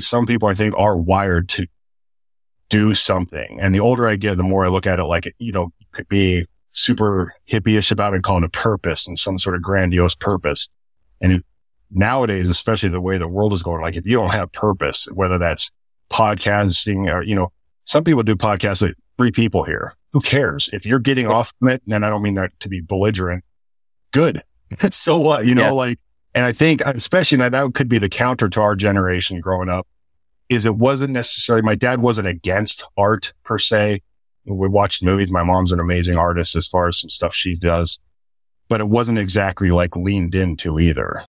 Some 0.00 0.26
people 0.26 0.48
I 0.48 0.54
think 0.54 0.76
are 0.78 0.96
wired 0.96 1.48
to 1.50 1.66
do 2.68 2.94
something. 2.94 3.58
And 3.60 3.74
the 3.74 3.80
older 3.80 4.06
I 4.06 4.16
get, 4.16 4.36
the 4.36 4.42
more 4.42 4.64
I 4.64 4.68
look 4.68 4.86
at 4.86 4.98
it 4.98 5.04
like, 5.04 5.34
you 5.38 5.52
know, 5.52 5.72
could 5.92 6.08
be 6.08 6.46
super 6.70 7.34
hippie-ish 7.50 7.90
about 7.90 8.12
it 8.12 8.16
and 8.16 8.22
call 8.22 8.38
it 8.38 8.44
a 8.44 8.48
purpose 8.48 9.06
and 9.06 9.18
some 9.18 9.38
sort 9.38 9.56
of 9.56 9.62
grandiose 9.62 10.14
purpose. 10.14 10.68
And 11.20 11.32
it, 11.32 11.44
nowadays, 11.90 12.48
especially 12.48 12.88
the 12.88 13.00
way 13.00 13.18
the 13.18 13.28
world 13.28 13.52
is 13.52 13.62
going, 13.62 13.82
like 13.82 13.96
if 13.96 14.06
you 14.06 14.16
don't 14.16 14.32
have 14.32 14.52
purpose, 14.52 15.08
whether 15.12 15.36
that's 15.36 15.70
podcasting 16.10 17.12
or, 17.12 17.22
you 17.22 17.34
know, 17.34 17.52
some 17.84 18.04
people 18.04 18.22
do 18.22 18.36
podcasts 18.36 18.80
that 18.80 18.94
three 19.18 19.32
people 19.32 19.64
here. 19.64 19.94
Who 20.12 20.20
cares? 20.20 20.70
If 20.72 20.86
you're 20.86 20.98
getting 20.98 21.26
off 21.26 21.52
from 21.58 21.68
it, 21.68 21.82
and 21.88 22.04
I 22.04 22.10
don't 22.10 22.22
mean 22.22 22.34
that 22.34 22.58
to 22.60 22.68
be 22.68 22.80
belligerent, 22.80 23.44
good. 24.12 24.42
so 24.90 25.18
what? 25.18 25.46
You 25.46 25.54
know, 25.54 25.62
yeah. 25.62 25.70
like, 25.70 25.98
and 26.34 26.44
I 26.44 26.52
think, 26.52 26.80
especially 26.82 27.38
now 27.38 27.48
that 27.48 27.74
could 27.74 27.88
be 27.88 27.98
the 27.98 28.08
counter 28.08 28.48
to 28.48 28.60
our 28.60 28.76
generation 28.76 29.40
growing 29.40 29.68
up 29.68 29.86
is 30.50 30.66
it 30.66 30.76
wasn't 30.76 31.12
necessarily, 31.12 31.62
my 31.62 31.76
dad 31.76 32.02
wasn't 32.02 32.26
against 32.26 32.84
art 32.96 33.32
per 33.44 33.56
se. 33.56 34.02
We 34.44 34.68
watched 34.68 35.00
movies. 35.00 35.30
My 35.30 35.44
mom's 35.44 35.70
an 35.70 35.78
amazing 35.78 36.16
artist 36.16 36.56
as 36.56 36.66
far 36.66 36.88
as 36.88 36.98
some 36.98 37.08
stuff 37.08 37.32
she 37.32 37.54
does, 37.54 38.00
but 38.68 38.80
it 38.80 38.88
wasn't 38.88 39.18
exactly 39.18 39.70
like 39.70 39.94
leaned 39.94 40.34
into 40.34 40.80
either. 40.80 41.24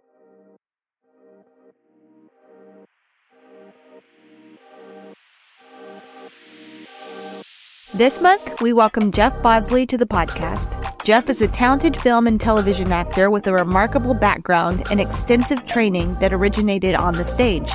This 7.94 8.22
month, 8.22 8.60
we 8.62 8.74
welcome 8.74 9.12
Jeff 9.12 9.40
Bosley 9.44 9.86
to 9.86 9.98
the 9.98 10.08
podcast. 10.08 11.04
Jeff 11.04 11.30
is 11.30 11.44
a 11.44 11.48
talented 11.48 11.96
film 11.96 12.26
and 12.26 12.42
television 12.42 12.92
actor 12.92 13.30
with 13.30 13.46
a 13.46 13.54
remarkable 13.54 14.16
background 14.16 14.84
and 14.90 15.00
extensive 15.00 15.68
training 15.68 16.18
that 16.20 16.34
originated 16.34 16.96
on 16.96 17.14
the 17.14 17.26
stage. 17.26 17.72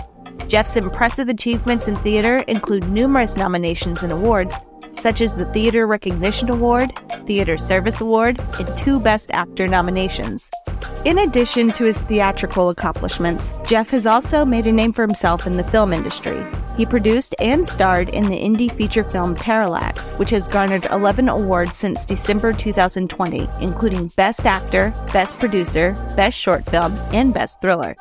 Jeff's 0.49 0.77
impressive 0.77 1.29
achievements 1.29 1.89
in 1.89 1.97
theater 1.97 2.39
include 2.47 2.89
numerous 2.89 3.37
nominations 3.37 4.03
and 4.03 4.13
awards, 4.13 4.57
such 4.93 5.21
as 5.21 5.35
the 5.35 5.45
Theater 5.53 5.87
Recognition 5.87 6.51
Award, 6.51 6.93
Theater 7.27 7.59
Service 7.59 8.01
Award, 8.01 8.41
and 8.59 8.79
two 8.79 9.01
Best 9.01 9.31
Actor 9.33 9.69
nominations. 9.69 10.51
In 11.05 11.19
addition 11.19 11.71
to 11.73 11.85
his 11.85 12.03
theatrical 12.03 12.69
accomplishments, 12.69 13.59
Jeff 13.65 13.91
has 13.91 14.07
also 14.07 14.45
made 14.45 14.67
a 14.67 14.73
name 14.73 14.93
for 14.93 15.03
himself 15.03 15.47
in 15.47 15.57
the 15.57 15.65
film 15.65 15.93
industry. 15.93 16.45
He 16.77 16.85
produced 16.85 17.35
and 17.39 17.67
starred 17.67 18.09
in 18.11 18.29
the 18.29 18.39
indie 18.39 18.75
feature 18.77 19.05
film 19.05 19.35
Parallax, 19.35 20.13
which 20.15 20.31
has 20.31 20.49
garnered 20.49 20.87
11 20.87 21.29
awards 21.29 21.75
since 21.75 22.05
December 22.05 22.53
2020, 22.53 23.49
including 23.61 24.09
Best 24.17 24.47
Actor, 24.47 24.93
Best 25.13 25.39
Producer, 25.39 25.93
Best 26.17 26.39
Short 26.39 26.65
Film, 26.67 26.93
and 27.13 27.33
Best 27.33 27.61
Thriller. 27.61 27.97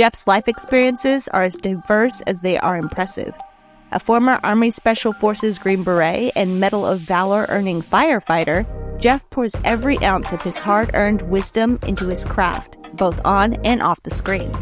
Jeff's 0.00 0.26
life 0.26 0.48
experiences 0.48 1.28
are 1.28 1.42
as 1.42 1.58
diverse 1.58 2.22
as 2.22 2.40
they 2.40 2.56
are 2.56 2.78
impressive 2.78 3.38
a 3.92 4.00
former 4.00 4.40
Army 4.42 4.70
Special 4.70 5.12
Forces 5.12 5.58
Green 5.58 5.82
Beret 5.82 6.32
and 6.36 6.58
Medal 6.58 6.86
of 6.86 7.00
Valor 7.00 7.44
earning 7.50 7.82
firefighter, 7.82 8.64
Jeff 8.98 9.28
pours 9.28 9.54
every 9.62 9.98
ounce 9.98 10.32
of 10.32 10.40
his 10.40 10.58
hard 10.58 10.92
earned 10.94 11.20
wisdom 11.22 11.78
into 11.86 12.06
his 12.06 12.24
craft, 12.24 12.78
both 12.94 13.20
on 13.26 13.54
and 13.66 13.82
off 13.82 14.02
the 14.04 14.10
screen. 14.10 14.56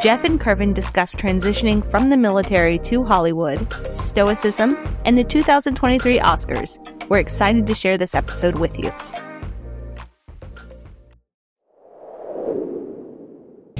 Jeff 0.00 0.24
and 0.24 0.40
Kervin 0.40 0.72
discuss 0.72 1.14
transitioning 1.14 1.84
from 1.84 2.08
the 2.08 2.16
military 2.16 2.78
to 2.78 3.04
Hollywood, 3.04 3.66
stoicism, 3.94 4.78
and 5.04 5.18
the 5.18 5.24
2023 5.24 6.18
Oscars. 6.20 6.78
We're 7.10 7.18
excited 7.18 7.66
to 7.66 7.74
share 7.74 7.98
this 7.98 8.14
episode 8.14 8.58
with 8.58 8.78
you. 8.78 8.90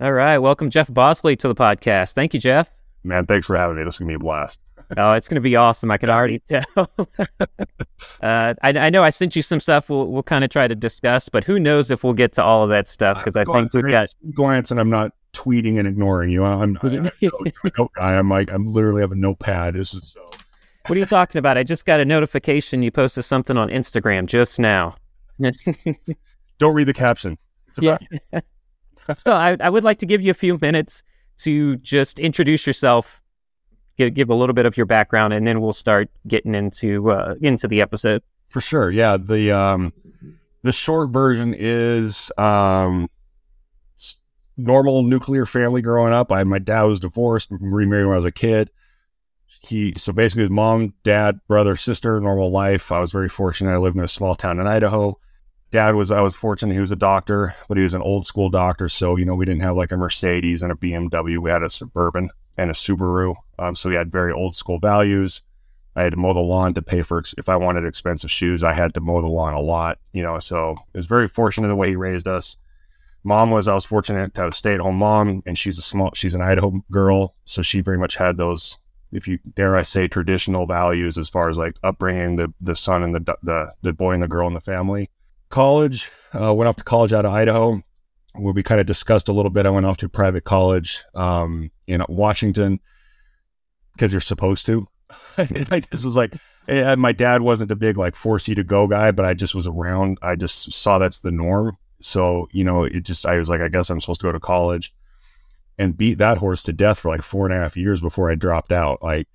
All 0.00 0.12
right. 0.12 0.38
Welcome, 0.38 0.70
Jeff 0.70 0.92
Bosley, 0.92 1.36
to 1.36 1.46
the 1.46 1.54
podcast. 1.54 2.14
Thank 2.14 2.34
you, 2.34 2.40
Jeff. 2.40 2.68
Man, 3.04 3.26
thanks 3.26 3.46
for 3.46 3.56
having 3.56 3.76
me. 3.76 3.84
This 3.84 3.94
is 3.94 3.98
going 3.98 4.08
to 4.08 4.12
be 4.12 4.16
a 4.16 4.18
blast. 4.18 4.58
oh, 4.96 5.12
it's 5.12 5.28
going 5.28 5.36
to 5.36 5.40
be 5.40 5.54
awesome. 5.54 5.88
I 5.92 5.98
can 5.98 6.10
already 6.10 6.40
tell. 6.40 6.64
uh, 6.98 7.28
I, 8.20 8.54
I, 8.60 8.90
know 8.90 9.04
I 9.04 9.10
sent 9.10 9.36
you 9.36 9.42
some 9.42 9.60
stuff 9.60 9.88
we'll, 9.88 10.10
we'll 10.10 10.24
kind 10.24 10.42
of 10.42 10.50
try 10.50 10.66
to 10.66 10.74
discuss, 10.74 11.28
but 11.28 11.44
who 11.44 11.60
knows 11.60 11.92
if 11.92 12.02
we'll 12.02 12.12
get 12.12 12.32
to 12.32 12.42
all 12.42 12.64
of 12.64 12.70
that 12.70 12.88
stuff 12.88 13.18
because 13.18 13.36
I 13.36 13.44
think 13.44 13.72
we've 13.72 13.88
got. 13.88 14.08
Glance, 14.34 14.72
and 14.72 14.80
I'm 14.80 14.90
not 14.90 15.12
tweeting 15.32 15.78
and 15.78 15.86
ignoring 15.86 16.30
you. 16.30 16.42
I'm, 16.42 16.76
I'm, 16.82 17.08
I, 18.00 18.14
am 18.14 18.28
like, 18.28 18.50
I'm 18.50 18.66
literally 18.66 19.00
have 19.00 19.12
a 19.12 19.16
notepad. 19.16 19.74
This 19.74 19.94
is 19.94 20.08
so. 20.08 20.28
What 20.88 20.96
are 20.96 20.98
you 20.98 21.06
talking 21.06 21.38
about? 21.38 21.56
I 21.56 21.62
just 21.62 21.86
got 21.86 22.00
a 22.00 22.04
notification 22.04 22.82
you 22.82 22.90
posted 22.90 23.24
something 23.24 23.56
on 23.56 23.68
Instagram 23.68 24.26
just 24.26 24.58
now. 24.58 24.96
Don't 26.58 26.74
read 26.74 26.88
the 26.88 26.94
caption. 26.94 27.38
yeah 27.78 27.98
so 29.18 29.32
I, 29.32 29.56
I 29.60 29.70
would 29.70 29.84
like 29.84 29.98
to 29.98 30.06
give 30.06 30.22
you 30.22 30.30
a 30.30 30.34
few 30.34 30.58
minutes 30.60 31.02
to 31.38 31.76
just 31.76 32.18
introduce 32.18 32.66
yourself, 32.66 33.20
give, 33.96 34.14
give 34.14 34.30
a 34.30 34.34
little 34.34 34.54
bit 34.54 34.66
of 34.66 34.76
your 34.76 34.86
background, 34.86 35.32
and 35.32 35.46
then 35.46 35.60
we'll 35.60 35.72
start 35.72 36.10
getting 36.26 36.54
into 36.54 37.10
uh, 37.10 37.34
into 37.40 37.68
the 37.68 37.80
episode. 37.80 38.22
For 38.46 38.60
sure, 38.60 38.90
yeah. 38.90 39.16
The 39.16 39.52
um, 39.52 39.92
the 40.62 40.72
short 40.72 41.10
version 41.10 41.54
is 41.56 42.30
um, 42.38 43.10
normal 44.56 45.02
nuclear 45.02 45.46
family 45.46 45.82
growing 45.82 46.12
up. 46.12 46.32
I 46.32 46.44
my 46.44 46.58
dad 46.58 46.84
was 46.84 47.00
divorced, 47.00 47.48
remarried 47.50 48.06
when 48.06 48.14
I 48.14 48.16
was 48.16 48.24
a 48.24 48.32
kid. 48.32 48.70
He 49.60 49.94
so 49.96 50.12
basically 50.12 50.42
his 50.42 50.50
mom, 50.50 50.94
dad, 51.02 51.40
brother, 51.48 51.74
sister, 51.74 52.20
normal 52.20 52.50
life. 52.50 52.92
I 52.92 53.00
was 53.00 53.12
very 53.12 53.28
fortunate. 53.28 53.72
I 53.72 53.78
lived 53.78 53.96
in 53.96 54.04
a 54.04 54.08
small 54.08 54.34
town 54.34 54.60
in 54.60 54.66
Idaho 54.66 55.18
dad 55.74 55.96
was 55.96 56.12
I 56.12 56.20
was 56.20 56.36
fortunate 56.36 56.72
he 56.72 56.80
was 56.80 56.92
a 56.92 56.96
doctor, 56.96 57.52
but 57.66 57.76
he 57.76 57.82
was 57.82 57.94
an 57.94 58.00
old 58.00 58.24
school 58.24 58.48
doctor. 58.48 58.88
So 58.88 59.16
you 59.16 59.24
know 59.24 59.34
we 59.34 59.44
didn't 59.44 59.62
have 59.62 59.76
like 59.76 59.90
a 59.90 59.96
Mercedes 59.96 60.62
and 60.62 60.70
a 60.70 60.76
BMW. 60.76 61.38
We 61.38 61.50
had 61.50 61.64
a 61.64 61.68
Suburban 61.68 62.30
and 62.56 62.70
a 62.70 62.74
Subaru. 62.74 63.34
Um, 63.58 63.74
so 63.74 63.88
we 63.88 63.96
had 63.96 64.12
very 64.12 64.32
old 64.32 64.54
school 64.54 64.78
values. 64.78 65.42
I 65.96 66.04
had 66.04 66.12
to 66.12 66.16
mow 66.16 66.32
the 66.32 66.40
lawn 66.40 66.74
to 66.74 66.82
pay 66.82 67.02
for 67.02 67.22
if 67.36 67.48
I 67.48 67.56
wanted 67.56 67.84
expensive 67.84 68.30
shoes. 68.30 68.62
I 68.62 68.72
had 68.72 68.94
to 68.94 69.00
mow 69.00 69.20
the 69.20 69.26
lawn 69.26 69.52
a 69.52 69.60
lot, 69.60 69.98
you 70.12 70.22
know. 70.22 70.38
So 70.38 70.76
it 70.92 70.96
was 70.96 71.06
very 71.06 71.26
fortunate 71.26 71.66
the 71.66 71.76
way 71.76 71.88
he 71.88 71.96
raised 71.96 72.28
us. 72.28 72.56
Mom 73.24 73.50
was 73.50 73.66
I 73.66 73.74
was 73.74 73.84
fortunate 73.84 74.32
to 74.34 74.42
have 74.42 74.52
a 74.52 74.54
stay 74.54 74.74
at 74.74 74.80
home 74.80 74.98
mom, 74.98 75.42
and 75.44 75.58
she's 75.58 75.78
a 75.78 75.82
small 75.82 76.12
she's 76.14 76.36
an 76.36 76.42
Idaho 76.42 76.84
girl, 76.92 77.34
so 77.46 77.62
she 77.62 77.80
very 77.80 77.98
much 77.98 78.14
had 78.14 78.36
those 78.36 78.78
if 79.10 79.26
you 79.26 79.40
dare 79.56 79.74
I 79.74 79.82
say 79.82 80.06
traditional 80.06 80.66
values 80.66 81.18
as 81.18 81.28
far 81.28 81.48
as 81.48 81.56
like 81.56 81.76
upbringing 81.82 82.36
the 82.36 82.54
the 82.60 82.76
son 82.76 83.02
and 83.02 83.12
the 83.12 83.36
the 83.42 83.72
the 83.82 83.92
boy 83.92 84.12
and 84.12 84.22
the 84.22 84.28
girl 84.28 84.46
in 84.46 84.54
the 84.54 84.60
family 84.60 85.10
college. 85.54 86.10
Uh, 86.38 86.52
went 86.52 86.68
off 86.68 86.76
to 86.76 86.84
college 86.84 87.12
out 87.12 87.24
of 87.24 87.32
Idaho, 87.32 87.80
where 88.34 88.52
we 88.52 88.64
kind 88.64 88.80
of 88.80 88.86
discussed 88.86 89.28
a 89.28 89.32
little 89.32 89.52
bit. 89.52 89.66
I 89.66 89.70
went 89.70 89.86
off 89.86 89.96
to 89.98 90.08
private 90.08 90.42
college 90.42 91.04
um, 91.14 91.70
in 91.86 92.02
Washington 92.08 92.80
because 93.92 94.10
you're 94.12 94.20
supposed 94.20 94.66
to. 94.66 94.88
I 95.38 95.80
just 95.92 96.04
was 96.04 96.16
like, 96.16 96.34
eh, 96.66 96.96
my 96.96 97.12
dad 97.12 97.42
wasn't 97.42 97.70
a 97.70 97.76
big 97.76 97.96
like 97.96 98.16
force 98.16 98.48
you 98.48 98.56
to 98.56 98.64
go 98.64 98.88
guy, 98.88 99.12
but 99.12 99.24
I 99.24 99.34
just 99.34 99.54
was 99.54 99.68
around. 99.68 100.18
I 100.22 100.34
just 100.34 100.72
saw 100.72 100.98
that's 100.98 101.20
the 101.20 101.30
norm. 101.30 101.76
So 102.00 102.48
you 102.50 102.64
know, 102.64 102.82
it 102.82 103.04
just 103.04 103.24
I 103.24 103.36
was 103.36 103.48
like, 103.48 103.60
I 103.60 103.68
guess 103.68 103.90
I'm 103.90 104.00
supposed 104.00 104.22
to 104.22 104.26
go 104.26 104.32
to 104.32 104.40
college 104.40 104.92
and 105.78 105.96
beat 105.96 106.18
that 106.18 106.38
horse 106.38 106.64
to 106.64 106.72
death 106.72 106.98
for 106.98 107.10
like 107.10 107.22
four 107.22 107.46
and 107.46 107.54
a 107.54 107.58
half 107.58 107.76
years 107.76 108.00
before 108.00 108.28
I 108.28 108.34
dropped 108.34 108.72
out. 108.72 109.04
Like 109.04 109.28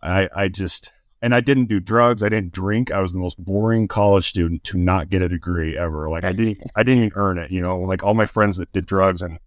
I, 0.00 0.28
I 0.34 0.48
just 0.48 0.92
and 1.24 1.34
I 1.34 1.40
didn't 1.40 1.70
do 1.70 1.80
drugs. 1.80 2.22
I 2.22 2.28
didn't 2.28 2.52
drink. 2.52 2.92
I 2.92 3.00
was 3.00 3.14
the 3.14 3.18
most 3.18 3.42
boring 3.42 3.88
college 3.88 4.28
student 4.28 4.62
to 4.64 4.76
not 4.76 5.08
get 5.08 5.22
a 5.22 5.28
degree 5.28 5.74
ever. 5.74 6.10
Like 6.10 6.22
I 6.22 6.32
didn't, 6.32 6.70
I 6.76 6.82
didn't 6.82 7.04
even 7.04 7.12
earn 7.16 7.38
it. 7.38 7.50
You 7.50 7.62
know, 7.62 7.78
like 7.78 8.04
all 8.04 8.12
my 8.12 8.26
friends 8.26 8.58
that 8.58 8.70
did 8.72 8.84
drugs 8.84 9.22
and 9.22 9.38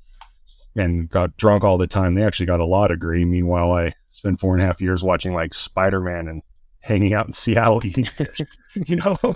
and 0.76 1.08
got 1.08 1.38
drunk 1.38 1.64
all 1.64 1.78
the 1.78 1.86
time, 1.86 2.16
they 2.16 2.24
actually 2.24 2.48
got 2.48 2.60
a 2.60 2.66
law 2.66 2.88
degree. 2.88 3.26
Meanwhile, 3.26 3.72
I 3.74 3.94
spent 4.10 4.40
four 4.40 4.56
and 4.56 4.64
a 4.64 4.66
half 4.66 4.82
years 4.82 5.04
watching 5.04 5.36
like 5.36 5.54
Spider 5.54 6.02
Man 6.02 6.28
and 6.28 6.42
hanging 6.80 7.14
out 7.14 7.28
in 7.28 7.32
Seattle 7.32 7.86
eating 7.86 8.06
fish. 8.06 8.42
you 8.74 8.96
know, 8.96 9.36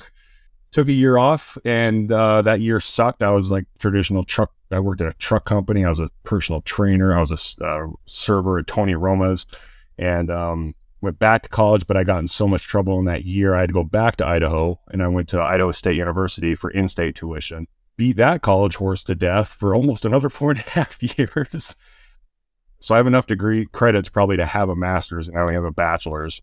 took 0.72 0.88
a 0.88 0.94
year 0.94 1.18
off, 1.20 1.60
and 1.64 2.12
uh, 2.12 2.42
that 2.42 2.60
year 2.60 2.80
sucked. 2.80 3.22
I 3.22 3.32
was 3.34 3.52
like 3.52 3.66
traditional 3.78 4.24
truck. 4.24 4.52
I 4.72 4.80
worked 4.80 5.02
at 5.02 5.14
a 5.14 5.18
truck 5.18 5.46
company. 5.46 5.86
I 5.86 5.90
was 5.90 6.00
a 6.00 6.10
personal 6.24 6.62
trainer. 6.62 7.16
I 7.16 7.20
was 7.20 7.60
a 7.60 7.64
uh, 7.64 7.88
server 8.08 8.58
at 8.58 8.66
Tony 8.66 8.96
Roma's, 8.96 9.46
and 10.00 10.32
um, 10.32 10.74
went 11.02 11.20
back 11.20 11.44
to 11.44 11.50
college, 11.50 11.88
but 11.88 11.98
I 11.98 12.04
got 12.04 12.20
in 12.20 12.28
so 12.28 12.48
much 12.48 12.64
trouble 12.64 13.00
in 13.00 13.06
that 13.06 13.26
year. 13.26 13.56
I 13.56 13.62
had 13.62 13.70
to 13.70 13.74
go 13.74 13.84
back 13.84 14.16
to 14.18 14.28
Idaho 14.28 14.80
and 14.90 15.04
I 15.04 15.08
went 15.08 15.28
to 15.30 15.42
Idaho 15.42 15.72
State 15.72 15.96
University 15.96 16.56
for 16.56 16.70
in 16.70 16.88
state 16.88 17.16
tuition. 17.16 17.68
Beat 17.98 18.18
that 18.18 18.42
college 18.42 18.76
horse 18.76 19.04
to 19.06 19.16
death 19.16 19.50
for 19.50 19.76
almost 19.76 20.06
another 20.06 20.30
four 20.32 20.52
and 20.52 20.60
a 20.60 20.70
half 20.70 21.02
years. 21.02 21.76
So 22.80 22.96
I 22.96 22.98
have 22.98 23.08
enough 23.08 23.28
degree 23.28 23.68
credits 23.68 24.10
probably 24.10 24.38
to 24.38 24.46
have 24.46 24.70
a 24.70 24.76
master's, 24.76 25.28
and 25.28 25.38
I 25.38 25.42
only 25.42 25.54
have 25.54 25.64
a 25.64 25.72
bachelor's. 25.72 26.42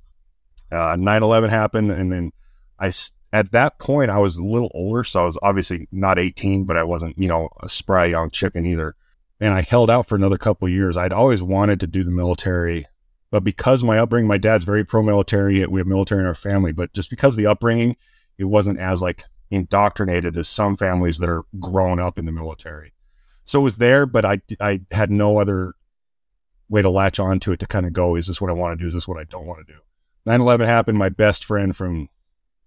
Uh, 0.70 0.94
9/11 0.96 1.50
happened, 1.50 1.90
and 1.90 2.12
then 2.12 2.32
I 2.78 2.92
at 3.32 3.50
that 3.52 3.78
point 3.78 4.10
I 4.10 4.18
was 4.18 4.36
a 4.36 4.44
little 4.44 4.70
older, 4.72 5.02
so 5.02 5.22
I 5.22 5.24
was 5.24 5.38
obviously 5.42 5.88
not 5.90 6.18
18, 6.18 6.64
but 6.64 6.76
I 6.76 6.84
wasn't 6.84 7.18
you 7.18 7.26
know 7.26 7.48
a 7.60 7.68
spry 7.68 8.06
young 8.06 8.30
chicken 8.30 8.66
either. 8.66 8.94
And 9.40 9.54
I 9.54 9.62
held 9.62 9.90
out 9.90 10.06
for 10.06 10.16
another 10.16 10.38
couple 10.38 10.68
years. 10.68 10.96
I'd 10.96 11.12
always 11.12 11.42
wanted 11.42 11.80
to 11.80 11.86
do 11.86 12.02
the 12.04 12.10
military, 12.10 12.86
but 13.30 13.44
because 13.44 13.84
my 13.84 13.98
upbringing, 13.98 14.28
my 14.28 14.38
dad's 14.38 14.64
very 14.64 14.84
pro-military. 14.84 15.64
We 15.66 15.80
have 15.80 15.86
military 15.86 16.20
in 16.20 16.26
our 16.26 16.34
family, 16.34 16.72
but 16.72 16.92
just 16.92 17.10
because 17.10 17.36
the 17.36 17.46
upbringing, 17.46 17.96
it 18.38 18.44
wasn't 18.44 18.78
as 18.78 19.02
like 19.02 19.24
indoctrinated 19.50 20.36
as 20.36 20.48
some 20.48 20.76
families 20.76 21.18
that 21.18 21.28
are 21.28 21.44
grown 21.58 22.00
up 22.00 22.18
in 22.18 22.24
the 22.24 22.32
military. 22.32 22.94
So 23.44 23.60
it 23.60 23.64
was 23.64 23.78
there, 23.78 24.06
but 24.06 24.24
I 24.24 24.40
I 24.60 24.80
had 24.90 25.10
no 25.10 25.38
other 25.38 25.74
way 26.68 26.82
to 26.82 26.90
latch 26.90 27.18
on 27.18 27.40
to 27.40 27.52
it 27.52 27.60
to 27.60 27.66
kind 27.66 27.86
of 27.86 27.92
go, 27.92 28.14
is 28.14 28.26
this 28.26 28.40
what 28.40 28.50
I 28.50 28.54
want 28.54 28.78
to 28.78 28.82
do? 28.82 28.88
Is 28.88 28.94
this 28.94 29.08
what 29.08 29.18
I 29.18 29.24
don't 29.24 29.46
want 29.46 29.66
to 29.66 29.72
do? 29.72 29.78
9 30.26 30.40
11 30.40 30.66
happened. 30.66 30.98
My 30.98 31.08
best 31.08 31.44
friend 31.44 31.74
from 31.74 32.08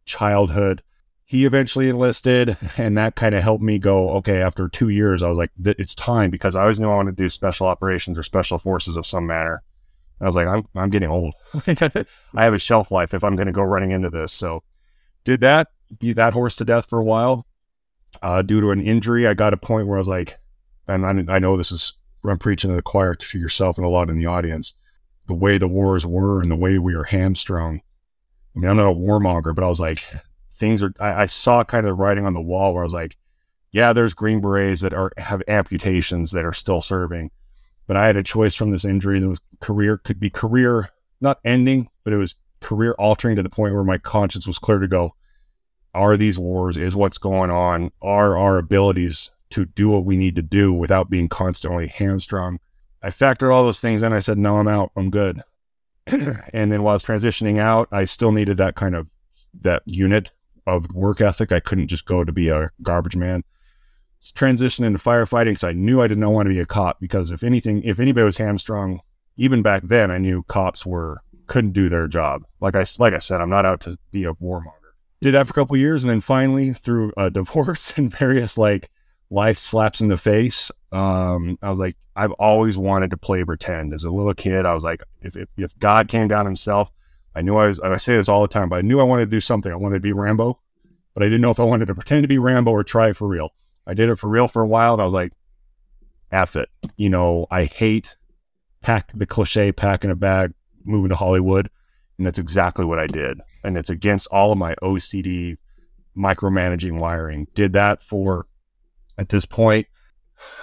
childhood, 0.05 0.81
he 1.23 1.45
eventually 1.45 1.89
enlisted, 1.89 2.57
and 2.77 2.97
that 2.97 3.15
kind 3.15 3.35
of 3.35 3.43
helped 3.43 3.63
me 3.63 3.79
go, 3.79 4.09
okay, 4.09 4.41
after 4.41 4.67
two 4.67 4.89
years, 4.89 5.21
I 5.21 5.29
was 5.29 5.37
like, 5.37 5.51
it's 5.63 5.95
time 5.95 6.31
because 6.31 6.55
I 6.55 6.61
always 6.61 6.79
knew 6.79 6.89
I 6.89 6.95
wanted 6.95 7.17
to 7.17 7.23
do 7.23 7.29
special 7.29 7.67
operations 7.67 8.17
or 8.17 8.23
special 8.23 8.57
forces 8.57 8.97
of 8.97 9.05
some 9.05 9.27
manner. 9.27 9.61
I 10.21 10.25
was 10.25 10.35
like, 10.35 10.47
I'm, 10.47 10.67
I'm 10.75 10.89
getting 10.89 11.09
old. 11.09 11.33
I 11.67 12.43
have 12.43 12.53
a 12.53 12.59
shelf 12.59 12.91
life 12.91 13.13
if 13.13 13.23
I'm 13.23 13.35
going 13.35 13.47
to 13.47 13.51
go 13.51 13.63
running 13.63 13.91
into 13.91 14.09
this. 14.09 14.31
So 14.31 14.63
did 15.23 15.41
that, 15.41 15.69
beat 15.99 16.13
that 16.13 16.33
horse 16.33 16.55
to 16.57 16.65
death 16.65 16.87
for 16.87 16.99
a 16.99 17.03
while. 17.03 17.45
Uh, 18.21 18.41
due 18.41 18.61
to 18.61 18.71
an 18.71 18.81
injury, 18.81 19.25
I 19.25 19.33
got 19.33 19.53
a 19.53 19.57
point 19.57 19.87
where 19.87 19.97
I 19.97 19.99
was 19.99 20.07
like, 20.07 20.37
and 20.87 21.05
I, 21.05 21.35
I 21.35 21.39
know 21.39 21.57
this 21.57 21.71
is 21.71 21.93
I'm 22.23 22.37
preaching 22.37 22.69
to 22.69 22.75
the 22.75 22.81
choir 22.81 23.15
to 23.15 23.39
yourself 23.39 23.77
and 23.77 23.85
a 23.85 23.89
lot 23.89 24.09
in 24.09 24.17
the 24.17 24.27
audience, 24.27 24.73
the 25.27 25.33
way 25.33 25.57
the 25.57 25.67
wars 25.67 26.05
were 26.05 26.41
and 26.41 26.51
the 26.51 26.55
way 26.55 26.77
we 26.77 26.93
are 26.93 27.03
hamstrung. 27.03 27.81
I 28.55 28.59
mean, 28.59 28.69
I'm 28.69 28.77
not 28.77 28.91
a 28.91 28.95
warmonger, 28.95 29.55
but 29.55 29.63
I 29.63 29.69
was 29.69 29.79
like, 29.79 30.03
things 30.51 30.83
are, 30.83 30.93
I, 30.99 31.23
I 31.23 31.25
saw 31.25 31.63
kind 31.63 31.85
of 31.85 31.91
the 31.91 32.01
writing 32.01 32.25
on 32.25 32.33
the 32.33 32.41
wall 32.41 32.73
where 32.73 32.83
I 32.83 32.85
was 32.85 32.93
like, 32.93 33.17
yeah, 33.71 33.93
there's 33.93 34.13
Green 34.13 34.41
Berets 34.41 34.81
that 34.81 34.93
are, 34.93 35.11
have 35.17 35.41
amputations 35.47 36.31
that 36.31 36.45
are 36.45 36.53
still 36.53 36.81
serving. 36.81 37.31
But 37.87 37.97
I 37.97 38.07
had 38.07 38.15
a 38.15 38.23
choice 38.23 38.55
from 38.55 38.69
this 38.69 38.85
injury 38.85 39.19
that 39.19 39.27
was 39.27 39.41
career, 39.59 39.97
could 39.97 40.19
be 40.19 40.29
career, 40.29 40.89
not 41.19 41.39
ending, 41.43 41.89
but 42.03 42.13
it 42.13 42.17
was 42.17 42.35
career 42.61 42.93
altering 42.97 43.35
to 43.35 43.43
the 43.43 43.49
point 43.49 43.73
where 43.73 43.83
my 43.83 43.97
conscience 43.97 44.47
was 44.47 44.59
clear 44.59 44.79
to 44.79 44.87
go, 44.87 45.15
are 45.93 46.15
these 46.15 46.39
wars? 46.39 46.77
Is 46.77 46.95
what's 46.95 47.17
going 47.17 47.51
on? 47.51 47.91
Are 48.01 48.37
our 48.37 48.57
abilities 48.57 49.29
to 49.51 49.65
do 49.65 49.89
what 49.89 50.05
we 50.05 50.17
need 50.17 50.35
to 50.35 50.41
do 50.41 50.73
without 50.73 51.09
being 51.09 51.27
constantly 51.27 51.87
hamstrung. 51.87 52.59
I 53.03 53.09
factored 53.09 53.53
all 53.53 53.63
those 53.63 53.81
things 53.81 54.01
in. 54.01 54.13
I 54.13 54.19
said, 54.19 54.37
no, 54.37 54.57
I'm 54.57 54.67
out. 54.67 54.91
I'm 54.95 55.09
good. 55.09 55.41
and 56.07 56.71
then 56.71 56.83
while 56.83 56.93
I 56.93 56.95
was 56.95 57.03
transitioning 57.03 57.59
out, 57.59 57.87
I 57.91 58.05
still 58.05 58.31
needed 58.31 58.57
that 58.57 58.75
kind 58.75 58.95
of 58.95 59.09
that 59.61 59.83
unit 59.85 60.31
of 60.65 60.93
work 60.93 61.21
ethic. 61.21 61.51
I 61.51 61.59
couldn't 61.59 61.87
just 61.87 62.05
go 62.05 62.23
to 62.23 62.31
be 62.31 62.49
a 62.49 62.71
garbage 62.81 63.15
man. 63.15 63.43
Transition 64.35 64.85
into 64.85 64.99
firefighting 64.99 65.45
because 65.45 65.63
I 65.63 65.73
knew 65.73 66.01
I 66.01 66.07
did 66.07 66.17
not 66.17 66.31
want 66.31 66.45
to 66.45 66.53
be 66.53 66.59
a 66.59 66.65
cop 66.65 66.99
because 66.99 67.31
if 67.31 67.43
anything, 67.43 67.81
if 67.83 67.99
anybody 67.99 68.23
was 68.23 68.37
hamstrung, 68.37 69.01
even 69.35 69.61
back 69.61 69.83
then, 69.83 70.11
I 70.11 70.19
knew 70.19 70.43
cops 70.43 70.85
were 70.85 71.21
couldn't 71.47 71.73
do 71.73 71.89
their 71.89 72.07
job. 72.07 72.43
Like 72.59 72.75
I 72.75 72.85
like 72.99 73.13
I 73.13 73.17
said, 73.17 73.41
I'm 73.41 73.49
not 73.49 73.65
out 73.65 73.81
to 73.81 73.97
be 74.11 74.23
a 74.25 74.33
warmonger. 74.33 74.71
Did 75.21 75.33
that 75.33 75.47
for 75.47 75.51
a 75.51 75.55
couple 75.55 75.75
years, 75.77 76.03
and 76.03 76.09
then 76.09 76.21
finally, 76.21 76.73
through 76.73 77.13
a 77.17 77.29
divorce 77.31 77.97
and 77.97 78.11
various 78.11 78.57
like 78.57 78.89
life 79.31 79.57
slaps 79.57 80.01
in 80.01 80.09
the 80.09 80.17
face. 80.17 80.69
Um, 80.91 81.57
I 81.61 81.69
was 81.69 81.79
like, 81.79 81.95
I've 82.15 82.33
always 82.33 82.77
wanted 82.77 83.09
to 83.11 83.17
play 83.17 83.43
pretend. 83.43 83.93
As 83.93 84.03
a 84.03 84.11
little 84.11 84.33
kid, 84.33 84.65
I 84.65 84.73
was 84.73 84.83
like, 84.83 85.01
if, 85.21 85.35
if, 85.37 85.49
if 85.57 85.79
God 85.79 86.09
came 86.09 86.27
down 86.27 86.45
himself, 86.45 86.91
I 87.33 87.41
knew 87.41 87.55
I 87.55 87.67
was, 87.67 87.79
I 87.79 87.95
say 87.97 88.17
this 88.17 88.27
all 88.27 88.41
the 88.41 88.49
time, 88.49 88.67
but 88.69 88.75
I 88.75 88.81
knew 88.81 88.99
I 88.99 89.03
wanted 89.03 89.25
to 89.25 89.31
do 89.31 89.39
something. 89.39 89.71
I 89.71 89.77
wanted 89.77 89.95
to 89.95 90.01
be 90.01 90.11
Rambo, 90.11 90.59
but 91.13 91.23
I 91.23 91.27
didn't 91.27 91.41
know 91.41 91.49
if 91.49 91.61
I 91.61 91.63
wanted 91.63 91.85
to 91.85 91.95
pretend 91.95 92.23
to 92.23 92.27
be 92.27 92.37
Rambo 92.37 92.71
or 92.71 92.83
try 92.83 93.13
for 93.13 93.27
real. 93.27 93.53
I 93.85 93.93
did 93.93 94.09
it 94.09 94.15
for 94.17 94.29
real 94.29 94.47
for 94.47 94.61
a 94.61 94.67
while 94.67 94.93
and 94.93 95.01
I 95.01 95.05
was 95.05 95.13
like, 95.13 95.33
F 96.31 96.55
it. 96.55 96.69
You 96.95 97.09
know, 97.09 97.47
I 97.51 97.65
hate 97.65 98.15
pack 98.81 99.11
the 99.13 99.25
cliche, 99.25 99.71
pack 99.71 100.03
in 100.03 100.11
a 100.11 100.15
bag, 100.15 100.53
moving 100.83 101.09
to 101.09 101.15
Hollywood. 101.15 101.69
And 102.17 102.25
that's 102.25 102.39
exactly 102.39 102.85
what 102.85 102.99
I 102.99 103.07
did. 103.07 103.39
And 103.63 103.77
it's 103.77 103.89
against 103.89 104.27
all 104.27 104.51
of 104.51 104.57
my 104.57 104.75
OCD 104.81 105.57
micromanaging 106.17 106.99
wiring. 106.99 107.47
Did 107.53 107.73
that 107.73 108.01
for 108.01 108.47
at 109.17 109.29
this 109.29 109.45
point, 109.45 109.87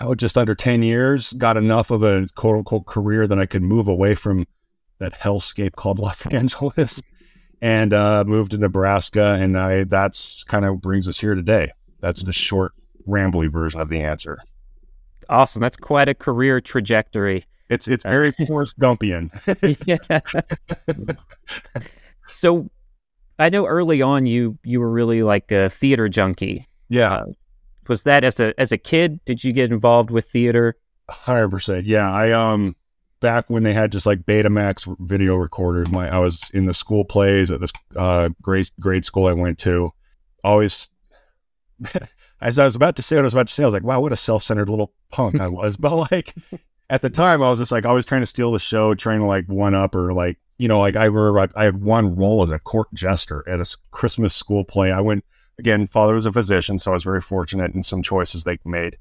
oh, 0.00 0.14
just 0.14 0.38
under 0.38 0.54
10 0.54 0.82
years, 0.82 1.32
got 1.34 1.56
enough 1.56 1.90
of 1.90 2.02
a 2.02 2.28
quote 2.34 2.56
unquote 2.56 2.86
career 2.86 3.26
that 3.26 3.38
I 3.38 3.46
could 3.46 3.62
move 3.62 3.88
away 3.88 4.14
from 4.14 4.46
that 4.98 5.14
hellscape 5.14 5.74
called 5.76 5.98
Los 6.00 6.26
Angeles 6.26 7.00
and 7.60 7.92
uh, 7.92 8.24
moved 8.26 8.52
to 8.52 8.58
Nebraska. 8.58 9.36
And 9.40 9.58
I, 9.58 9.84
that's 9.84 10.44
kind 10.44 10.64
of 10.64 10.80
brings 10.80 11.08
us 11.08 11.18
here 11.18 11.34
today. 11.34 11.70
That's 12.00 12.22
the 12.22 12.32
short, 12.32 12.72
rambly 13.08 13.50
version 13.50 13.80
of 13.80 13.88
the 13.88 14.00
answer. 14.00 14.38
Awesome. 15.28 15.60
That's 15.60 15.76
quite 15.76 16.08
a 16.08 16.14
career 16.14 16.60
trajectory. 16.60 17.44
It's 17.68 17.88
it's 17.88 18.04
very 18.04 18.32
Forrest 18.46 18.78
Gumpian. 18.78 19.30
so 22.26 22.70
I 23.38 23.48
know 23.48 23.66
early 23.66 24.02
on 24.02 24.26
you 24.26 24.58
you 24.64 24.80
were 24.80 24.90
really 24.90 25.22
like 25.22 25.50
a 25.52 25.68
theater 25.68 26.08
junkie. 26.08 26.66
Yeah. 26.88 27.14
Uh, 27.14 27.24
was 27.88 28.02
that 28.04 28.24
as 28.24 28.40
a 28.40 28.58
as 28.58 28.72
a 28.72 28.78
kid? 28.78 29.20
Did 29.24 29.44
you 29.44 29.52
get 29.52 29.70
involved 29.70 30.10
with 30.10 30.26
theater? 30.30 30.76
Hundred 31.10 31.48
percent. 31.48 31.86
Yeah, 31.86 32.10
I 32.10 32.32
um 32.32 32.76
back 33.20 33.48
when 33.48 33.62
they 33.62 33.72
had 33.72 33.92
just 33.92 34.06
like 34.06 34.20
Betamax 34.20 34.96
video 35.00 35.36
recorders. 35.36 35.90
My 35.90 36.08
I 36.08 36.18
was 36.18 36.50
in 36.52 36.66
the 36.66 36.74
school 36.74 37.04
plays 37.04 37.50
at 37.50 37.60
this 37.60 37.72
uh, 37.96 38.30
grade 38.42 38.70
grade 38.80 39.04
school 39.04 39.26
I 39.26 39.32
went 39.32 39.58
to. 39.60 39.92
Always, 40.44 40.88
as 42.40 42.58
I 42.58 42.64
was 42.64 42.74
about 42.74 42.96
to 42.96 43.02
say 43.02 43.16
what 43.16 43.22
I 43.22 43.24
was 43.24 43.32
about 43.32 43.48
to 43.48 43.52
say, 43.52 43.62
I 43.62 43.66
was 43.66 43.72
like, 43.72 43.84
"Wow, 43.84 44.00
what 44.00 44.12
a 44.12 44.16
self 44.16 44.42
centered 44.42 44.68
little 44.68 44.92
punk 45.10 45.40
I 45.40 45.48
was." 45.48 45.76
but 45.76 45.94
like 46.10 46.34
at 46.90 47.02
the 47.02 47.10
time, 47.10 47.42
I 47.42 47.50
was 47.50 47.58
just 47.58 47.72
like 47.72 47.84
always 47.84 48.06
trying 48.06 48.22
to 48.22 48.26
steal 48.26 48.52
the 48.52 48.58
show, 48.58 48.94
trying 48.94 49.20
to 49.20 49.26
like 49.26 49.46
one 49.46 49.74
up 49.74 49.94
or 49.94 50.12
like 50.12 50.38
you 50.58 50.68
know 50.68 50.80
like 50.80 50.96
I 50.96 51.06
remember 51.06 51.40
I, 51.40 51.48
I 51.60 51.64
had 51.64 51.82
one 51.82 52.14
role 52.14 52.42
as 52.42 52.50
a 52.50 52.58
court 52.58 52.88
jester 52.94 53.44
at 53.48 53.60
a 53.60 53.76
Christmas 53.90 54.34
school 54.34 54.64
play. 54.64 54.92
I 54.92 55.00
went 55.00 55.24
again, 55.58 55.86
father 55.86 56.14
was 56.14 56.26
a 56.26 56.32
physician, 56.32 56.78
so 56.78 56.92
I 56.92 56.94
was 56.94 57.04
very 57.04 57.20
fortunate 57.20 57.74
in 57.74 57.82
some 57.82 58.02
choices 58.02 58.44
they 58.44 58.58
made. 58.64 58.96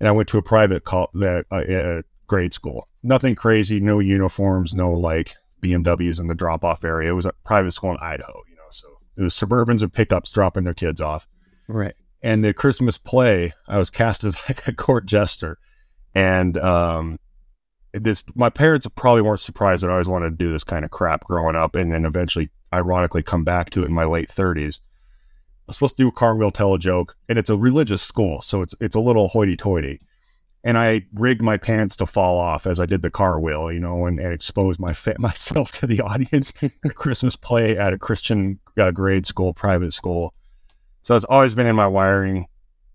And 0.00 0.08
I 0.08 0.12
went 0.12 0.28
to 0.30 0.38
a 0.38 0.42
private 0.42 0.84
call 0.84 1.10
that 1.14 1.46
uh, 1.50 1.56
uh, 1.56 2.02
grade 2.26 2.52
school. 2.52 2.88
Nothing 3.02 3.34
crazy, 3.34 3.80
no 3.80 4.00
uniforms, 4.00 4.74
no 4.74 4.90
like 4.90 5.34
BMWs 5.62 6.18
in 6.18 6.26
the 6.26 6.34
drop 6.34 6.64
off 6.64 6.84
area. 6.84 7.10
It 7.10 7.14
was 7.14 7.26
a 7.26 7.32
private 7.44 7.70
school 7.70 7.92
in 7.92 7.98
Idaho, 8.00 8.42
you 8.48 8.56
know. 8.56 8.62
So 8.70 8.88
it 9.16 9.22
was 9.22 9.34
Suburbans 9.34 9.82
and 9.82 9.92
pickups 9.92 10.30
dropping 10.30 10.64
their 10.64 10.74
kids 10.74 11.00
off. 11.00 11.28
Right. 11.68 11.94
And 12.24 12.42
the 12.42 12.52
Christmas 12.52 12.98
play, 12.98 13.52
I 13.68 13.78
was 13.78 13.90
cast 13.90 14.24
as 14.24 14.36
like 14.48 14.66
a 14.66 14.72
court 14.72 15.06
jester, 15.06 15.58
and 16.12 16.58
um, 16.58 17.20
this 17.92 18.24
my 18.34 18.50
parents 18.50 18.88
probably 18.96 19.22
weren't 19.22 19.40
surprised 19.40 19.84
that 19.84 19.90
I 19.90 19.92
always 19.92 20.08
wanted 20.08 20.30
to 20.30 20.44
do 20.44 20.50
this 20.50 20.64
kind 20.64 20.84
of 20.84 20.90
crap 20.90 21.22
growing 21.22 21.54
up, 21.54 21.76
and 21.76 21.92
then 21.92 22.04
eventually, 22.04 22.50
ironically, 22.72 23.22
come 23.22 23.44
back 23.44 23.70
to 23.70 23.82
it 23.82 23.86
in 23.86 23.94
my 23.94 24.04
late 24.04 24.28
thirties 24.28 24.80
I'm 25.66 25.72
supposed 25.72 25.96
to 25.96 26.02
do 26.02 26.08
a 26.08 26.12
cartwheel, 26.12 26.50
tell 26.50 26.74
a 26.74 26.78
joke, 26.78 27.16
and 27.28 27.38
it's 27.38 27.48
a 27.48 27.56
religious 27.56 28.02
school, 28.02 28.42
so 28.42 28.60
it's 28.60 28.74
it's 28.80 28.94
a 28.94 29.00
little 29.00 29.28
hoity-toity. 29.28 30.00
And 30.62 30.78
I 30.78 31.02
rigged 31.12 31.42
my 31.42 31.58
pants 31.58 31.94
to 31.96 32.06
fall 32.06 32.38
off 32.38 32.66
as 32.66 32.80
I 32.80 32.86
did 32.86 33.02
the 33.02 33.10
cartwheel, 33.10 33.70
you 33.70 33.80
know, 33.80 34.06
and, 34.06 34.18
and 34.18 34.32
exposed 34.32 34.80
my 34.80 34.94
myself 35.18 35.70
to 35.72 35.86
the 35.86 36.00
audience. 36.00 36.52
Christmas 36.94 37.36
play 37.36 37.78
at 37.78 37.92
a 37.92 37.98
Christian 37.98 38.60
uh, 38.78 38.90
grade 38.90 39.26
school, 39.26 39.54
private 39.54 39.92
school. 39.92 40.34
So 41.04 41.14
it's 41.14 41.26
always 41.26 41.54
been 41.54 41.66
in 41.66 41.76
my 41.76 41.86
wiring. 41.86 42.46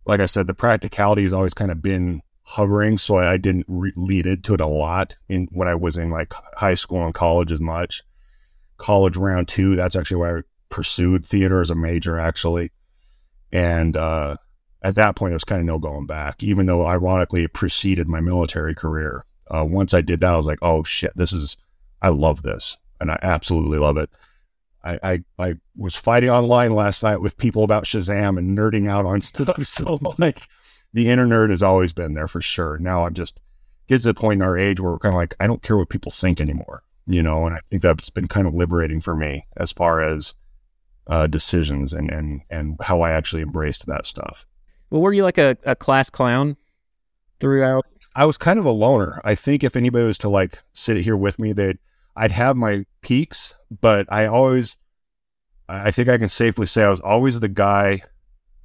Like 0.07 0.19
I 0.19 0.25
said, 0.25 0.47
the 0.47 0.55
practicality 0.55 1.23
has 1.23 1.33
always 1.33 1.53
kind 1.53 1.69
of 1.69 1.83
been 1.83 2.21
hovering, 2.41 2.97
so 2.97 3.17
I, 3.17 3.37
didn't 3.37 3.67
re- 3.67 3.93
lead 3.95 4.25
into 4.25 4.55
it 4.55 4.61
a 4.61 4.67
lot 4.67 5.15
in 5.29 5.47
when 5.51 5.67
I 5.67 5.75
was 5.75 5.95
in 5.95 6.09
like 6.09 6.33
high 6.55 6.73
school 6.73 7.05
and 7.05 7.13
college 7.13 7.51
as 7.51 7.61
much. 7.61 8.01
College 8.77 9.15
round 9.15 9.47
two, 9.47 9.75
that's 9.75 9.95
actually 9.95 10.17
why 10.17 10.37
I 10.37 10.41
pursued 10.69 11.23
theater 11.23 11.61
as 11.61 11.69
a 11.69 11.75
major 11.75 12.17
actually. 12.17 12.71
And 13.51 13.95
uh, 13.95 14.37
at 14.81 14.95
that 14.95 15.15
point, 15.15 15.29
there 15.29 15.35
was 15.35 15.43
kind 15.43 15.61
of 15.61 15.67
no 15.67 15.77
going 15.77 16.07
back, 16.07 16.41
even 16.41 16.65
though 16.65 16.87
ironically 16.87 17.43
it 17.43 17.53
preceded 17.53 18.07
my 18.07 18.21
military 18.21 18.73
career. 18.73 19.23
Uh, 19.51 19.65
once 19.69 19.93
I 19.93 20.01
did 20.01 20.19
that, 20.21 20.33
I 20.33 20.37
was 20.37 20.47
like, 20.47 20.59
oh 20.63 20.83
shit, 20.83 21.15
this 21.15 21.31
is, 21.31 21.57
I 22.01 22.09
love 22.09 22.41
this. 22.41 22.75
And 22.99 23.11
I 23.11 23.19
absolutely 23.21 23.77
love 23.77 23.97
it. 23.97 24.09
I, 24.83 24.99
I, 25.03 25.23
I 25.37 25.53
was 25.75 25.95
fighting 25.95 26.29
online 26.29 26.73
last 26.73 27.03
night 27.03 27.17
with 27.17 27.37
people 27.37 27.63
about 27.63 27.83
Shazam 27.83 28.37
and 28.37 28.57
nerding 28.57 28.87
out 28.89 29.05
on 29.05 29.21
stuff. 29.21 29.57
So 29.65 29.99
like 30.17 30.47
the 30.93 31.09
inner 31.09 31.25
nerd 31.25 31.49
has 31.51 31.63
always 31.63 31.93
been 31.93 32.13
there 32.13 32.27
for 32.27 32.41
sure. 32.41 32.77
Now 32.77 33.05
I'm 33.05 33.13
just 33.13 33.39
get 33.87 34.01
to 34.01 34.07
the 34.07 34.13
point 34.13 34.39
in 34.39 34.41
our 34.41 34.57
age 34.57 34.79
where 34.79 34.91
we're 34.91 34.99
kind 34.99 35.13
of 35.13 35.19
like, 35.19 35.35
I 35.39 35.47
don't 35.47 35.61
care 35.61 35.77
what 35.77 35.89
people 35.89 36.11
think 36.11 36.39
anymore, 36.39 36.83
you 37.07 37.23
know, 37.23 37.45
and 37.45 37.55
I 37.55 37.59
think 37.59 37.81
that's 37.81 38.09
been 38.09 38.27
kind 38.27 38.47
of 38.47 38.53
liberating 38.53 39.01
for 39.01 39.15
me 39.15 39.47
as 39.57 39.71
far 39.71 40.01
as 40.01 40.35
uh, 41.07 41.27
decisions 41.27 41.91
and, 41.91 42.09
and, 42.11 42.41
and 42.49 42.77
how 42.81 43.01
I 43.01 43.11
actually 43.11 43.41
embraced 43.41 43.85
that 43.87 44.05
stuff. 44.05 44.45
Well, 44.89 45.01
were 45.01 45.13
you 45.13 45.23
like 45.23 45.37
a, 45.37 45.57
a 45.65 45.75
class 45.75 46.09
clown 46.09 46.57
throughout? 47.39 47.85
I 48.15 48.25
was 48.25 48.37
kind 48.37 48.59
of 48.59 48.65
a 48.65 48.71
loner. 48.71 49.21
I 49.23 49.35
think 49.35 49.63
if 49.63 49.75
anybody 49.75 50.05
was 50.05 50.17
to 50.19 50.29
like 50.29 50.59
sit 50.73 50.97
here 50.97 51.17
with 51.17 51.39
me, 51.39 51.53
they'd 51.53 51.79
I'd 52.19 52.33
have 52.33 52.57
my 52.57 52.85
peaks, 53.01 53.55
but 53.71 54.05
I 54.11 54.25
always 54.25 54.75
I 55.69 55.89
think 55.91 56.09
I 56.09 56.17
can 56.17 56.27
safely 56.27 56.65
say 56.65 56.83
I 56.83 56.89
was 56.89 56.99
always 56.99 57.39
the 57.39 57.47
guy. 57.47 58.01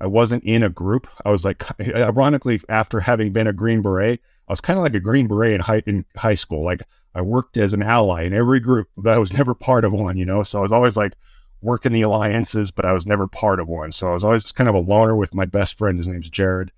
I 0.00 0.08
wasn't 0.08 0.42
in 0.42 0.64
a 0.64 0.68
group. 0.68 1.06
I 1.25 1.30
was 1.30 1.44
like, 1.44 1.62
ironically, 1.94 2.61
after 2.68 3.00
having 3.00 3.32
been 3.32 3.46
a 3.46 3.52
Green 3.52 3.80
Beret, 3.80 4.20
I 4.49 4.52
was 4.52 4.61
kind 4.61 4.76
of 4.76 4.82
like 4.82 4.94
a 4.94 5.00
Green 5.00 5.28
Beret 5.28 5.52
in 5.52 5.61
high 5.61 5.82
in 5.87 6.04
high 6.16 6.34
school. 6.34 6.64
Like 6.64 6.82
I 7.14 7.20
worked 7.20 7.56
as 7.56 7.73
an 7.73 7.82
ally 7.82 8.25
in 8.25 8.32
every 8.32 8.58
group, 8.58 8.88
but 8.96 9.14
I 9.14 9.18
was 9.18 9.32
never 9.38 9.54
part 9.54 9.84
of 9.84 9.92
one. 9.92 10.16
You 10.16 10.25
know, 10.25 10.42
so 10.42 10.58
I 10.58 10.62
was 10.62 10.73
always 10.73 10.96
like 10.96 11.12
working 11.61 11.92
the 11.92 12.02
alliances, 12.02 12.73
but 12.73 12.84
I 12.84 12.92
was 12.92 13.06
never 13.06 13.28
part 13.28 13.61
of 13.61 13.68
one. 13.68 13.92
So 13.92 14.08
I 14.08 14.12
was 14.12 14.25
always 14.25 14.42
just 14.42 14.56
kind 14.56 14.68
of 14.68 14.75
a 14.75 14.80
loner 14.80 15.14
with 15.14 15.32
my 15.32 15.44
best 15.44 15.78
friend. 15.78 15.96
His 15.96 16.08
name's 16.08 16.28
Jared. 16.28 16.73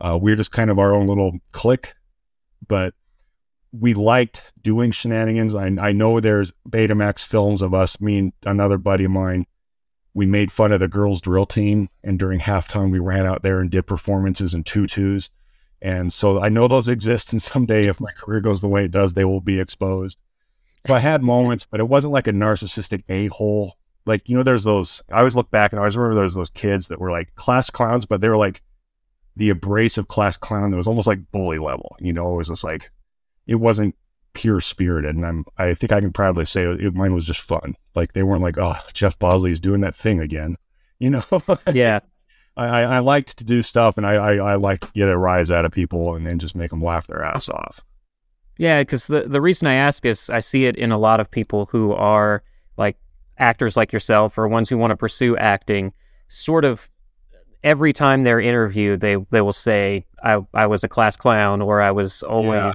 Uh, 0.00 0.18
we 0.20 0.32
are 0.32 0.36
just 0.36 0.50
kind 0.50 0.70
of 0.70 0.78
our 0.78 0.94
own 0.94 1.06
little 1.06 1.40
clique, 1.52 1.94
but 2.66 2.94
we 3.78 3.94
liked 3.94 4.52
doing 4.62 4.90
shenanigans. 4.90 5.54
I, 5.54 5.66
I 5.80 5.92
know 5.92 6.20
there's 6.20 6.52
Betamax 6.68 7.24
films 7.24 7.62
of 7.62 7.74
us, 7.74 8.00
me 8.00 8.18
and 8.18 8.32
another 8.44 8.78
buddy 8.78 9.04
of 9.04 9.10
mine. 9.10 9.46
We 10.14 10.26
made 10.26 10.50
fun 10.50 10.72
of 10.72 10.80
the 10.80 10.88
girls' 10.88 11.20
drill 11.20 11.46
team, 11.46 11.90
and 12.02 12.18
during 12.18 12.40
halftime, 12.40 12.90
we 12.90 12.98
ran 12.98 13.26
out 13.26 13.42
there 13.42 13.60
and 13.60 13.70
did 13.70 13.86
performances 13.86 14.54
in 14.54 14.64
tutus. 14.64 15.30
And 15.82 16.12
so 16.12 16.40
I 16.40 16.48
know 16.48 16.68
those 16.68 16.88
exist, 16.88 17.32
and 17.32 17.42
someday, 17.42 17.86
if 17.86 18.00
my 18.00 18.12
career 18.12 18.40
goes 18.40 18.60
the 18.60 18.68
way 18.68 18.84
it 18.84 18.90
does, 18.90 19.12
they 19.12 19.24
will 19.24 19.40
be 19.40 19.60
exposed. 19.60 20.18
So 20.86 20.94
I 20.94 21.00
had 21.00 21.22
moments, 21.22 21.66
but 21.68 21.80
it 21.80 21.88
wasn't 21.88 22.12
like 22.12 22.28
a 22.28 22.32
narcissistic 22.32 23.02
a 23.08 23.26
hole. 23.26 23.76
Like, 24.06 24.28
you 24.28 24.36
know, 24.36 24.44
there's 24.44 24.62
those, 24.62 25.02
I 25.10 25.18
always 25.18 25.34
look 25.34 25.50
back 25.50 25.72
and 25.72 25.80
I 25.80 25.82
always 25.82 25.96
remember 25.96 26.14
there's 26.14 26.34
those 26.34 26.50
kids 26.50 26.86
that 26.88 27.00
were 27.00 27.10
like 27.10 27.34
class 27.34 27.70
clowns, 27.70 28.06
but 28.06 28.20
they 28.20 28.28
were 28.28 28.36
like 28.36 28.62
the 29.34 29.50
abrasive 29.50 30.06
class 30.06 30.36
clown 30.36 30.70
that 30.70 30.76
was 30.76 30.86
almost 30.86 31.08
like 31.08 31.32
bully 31.32 31.58
level. 31.58 31.96
You 32.00 32.12
know, 32.12 32.32
it 32.32 32.36
was 32.36 32.48
just 32.48 32.62
like, 32.62 32.92
it 33.46 33.56
wasn't 33.56 33.94
pure 34.34 34.60
spirited. 34.60 35.14
And 35.14 35.24
I'm, 35.24 35.44
I 35.58 35.74
think 35.74 35.92
I 35.92 36.00
can 36.00 36.12
proudly 36.12 36.44
say 36.44 36.64
it, 36.64 36.94
mine 36.94 37.14
was 37.14 37.24
just 37.24 37.40
fun. 37.40 37.74
Like 37.94 38.12
they 38.12 38.22
weren't 38.22 38.42
like, 38.42 38.58
oh, 38.58 38.74
Jeff 38.92 39.18
Bosley 39.18 39.50
is 39.50 39.60
doing 39.60 39.80
that 39.80 39.94
thing 39.94 40.20
again. 40.20 40.56
You 40.98 41.10
know? 41.10 41.24
yeah. 41.74 42.00
I, 42.56 42.84
I 42.84 42.98
liked 43.00 43.36
to 43.36 43.44
do 43.44 43.62
stuff 43.62 43.98
and 43.98 44.06
I, 44.06 44.14
I, 44.14 44.36
I 44.36 44.54
liked 44.54 44.84
to 44.84 44.92
get 44.92 45.10
a 45.10 45.18
rise 45.18 45.50
out 45.50 45.66
of 45.66 45.72
people 45.72 46.14
and 46.14 46.26
then 46.26 46.38
just 46.38 46.56
make 46.56 46.70
them 46.70 46.82
laugh 46.82 47.06
their 47.06 47.22
ass 47.22 47.50
off. 47.50 47.84
Yeah, 48.56 48.80
because 48.80 49.08
the, 49.08 49.22
the 49.22 49.42
reason 49.42 49.68
I 49.68 49.74
ask 49.74 50.06
is 50.06 50.30
I 50.30 50.40
see 50.40 50.64
it 50.64 50.76
in 50.76 50.90
a 50.90 50.96
lot 50.96 51.20
of 51.20 51.30
people 51.30 51.66
who 51.66 51.92
are 51.92 52.42
like 52.78 52.96
actors 53.36 53.76
like 53.76 53.92
yourself 53.92 54.38
or 54.38 54.48
ones 54.48 54.70
who 54.70 54.78
want 54.78 54.92
to 54.92 54.96
pursue 54.96 55.36
acting, 55.36 55.92
sort 56.28 56.64
of 56.64 56.90
every 57.62 57.92
time 57.92 58.22
they're 58.22 58.40
interviewed, 58.40 59.00
they 59.00 59.16
they 59.30 59.40
will 59.42 59.52
say, 59.52 60.06
"I 60.22 60.40
I 60.54 60.66
was 60.66 60.84
a 60.84 60.88
class 60.88 61.16
clown," 61.16 61.60
or 61.60 61.82
"I 61.82 61.90
was 61.90 62.22
always." 62.22 62.56
Yeah. 62.56 62.72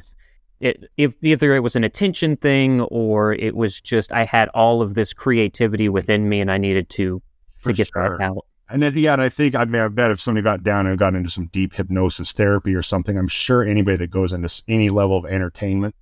It, 0.61 0.91
if 0.95 1.15
either 1.21 1.55
it 1.55 1.59
was 1.59 1.75
an 1.75 1.83
attention 1.83 2.37
thing 2.37 2.81
or 2.81 3.33
it 3.33 3.55
was 3.55 3.81
just 3.81 4.13
I 4.13 4.25
had 4.25 4.47
all 4.49 4.81
of 4.81 4.93
this 4.93 5.11
creativity 5.11 5.89
within 5.89 6.29
me 6.29 6.39
and 6.39 6.51
I 6.51 6.57
needed 6.57 6.87
to 6.91 7.21
For 7.47 7.71
to 7.71 7.77
get 7.77 7.89
sure. 7.93 8.17
that 8.17 8.23
out. 8.23 8.45
And 8.69 8.81
then, 8.81 8.93
yeah, 8.95 9.13
and 9.13 9.21
I 9.21 9.27
think 9.27 9.55
I 9.55 9.65
mean 9.65 9.81
I 9.81 9.87
bet 9.89 10.11
if 10.11 10.21
somebody 10.21 10.43
got 10.43 10.63
down 10.63 10.87
and 10.87 10.97
got 10.97 11.15
into 11.15 11.29
some 11.29 11.47
deep 11.47 11.73
hypnosis 11.73 12.31
therapy 12.31 12.73
or 12.73 12.83
something, 12.83 13.17
I'm 13.17 13.27
sure 13.27 13.63
anybody 13.63 13.97
that 13.97 14.11
goes 14.11 14.31
into 14.31 14.61
any 14.67 14.89
level 14.89 15.17
of 15.17 15.25
entertainment, 15.25 15.95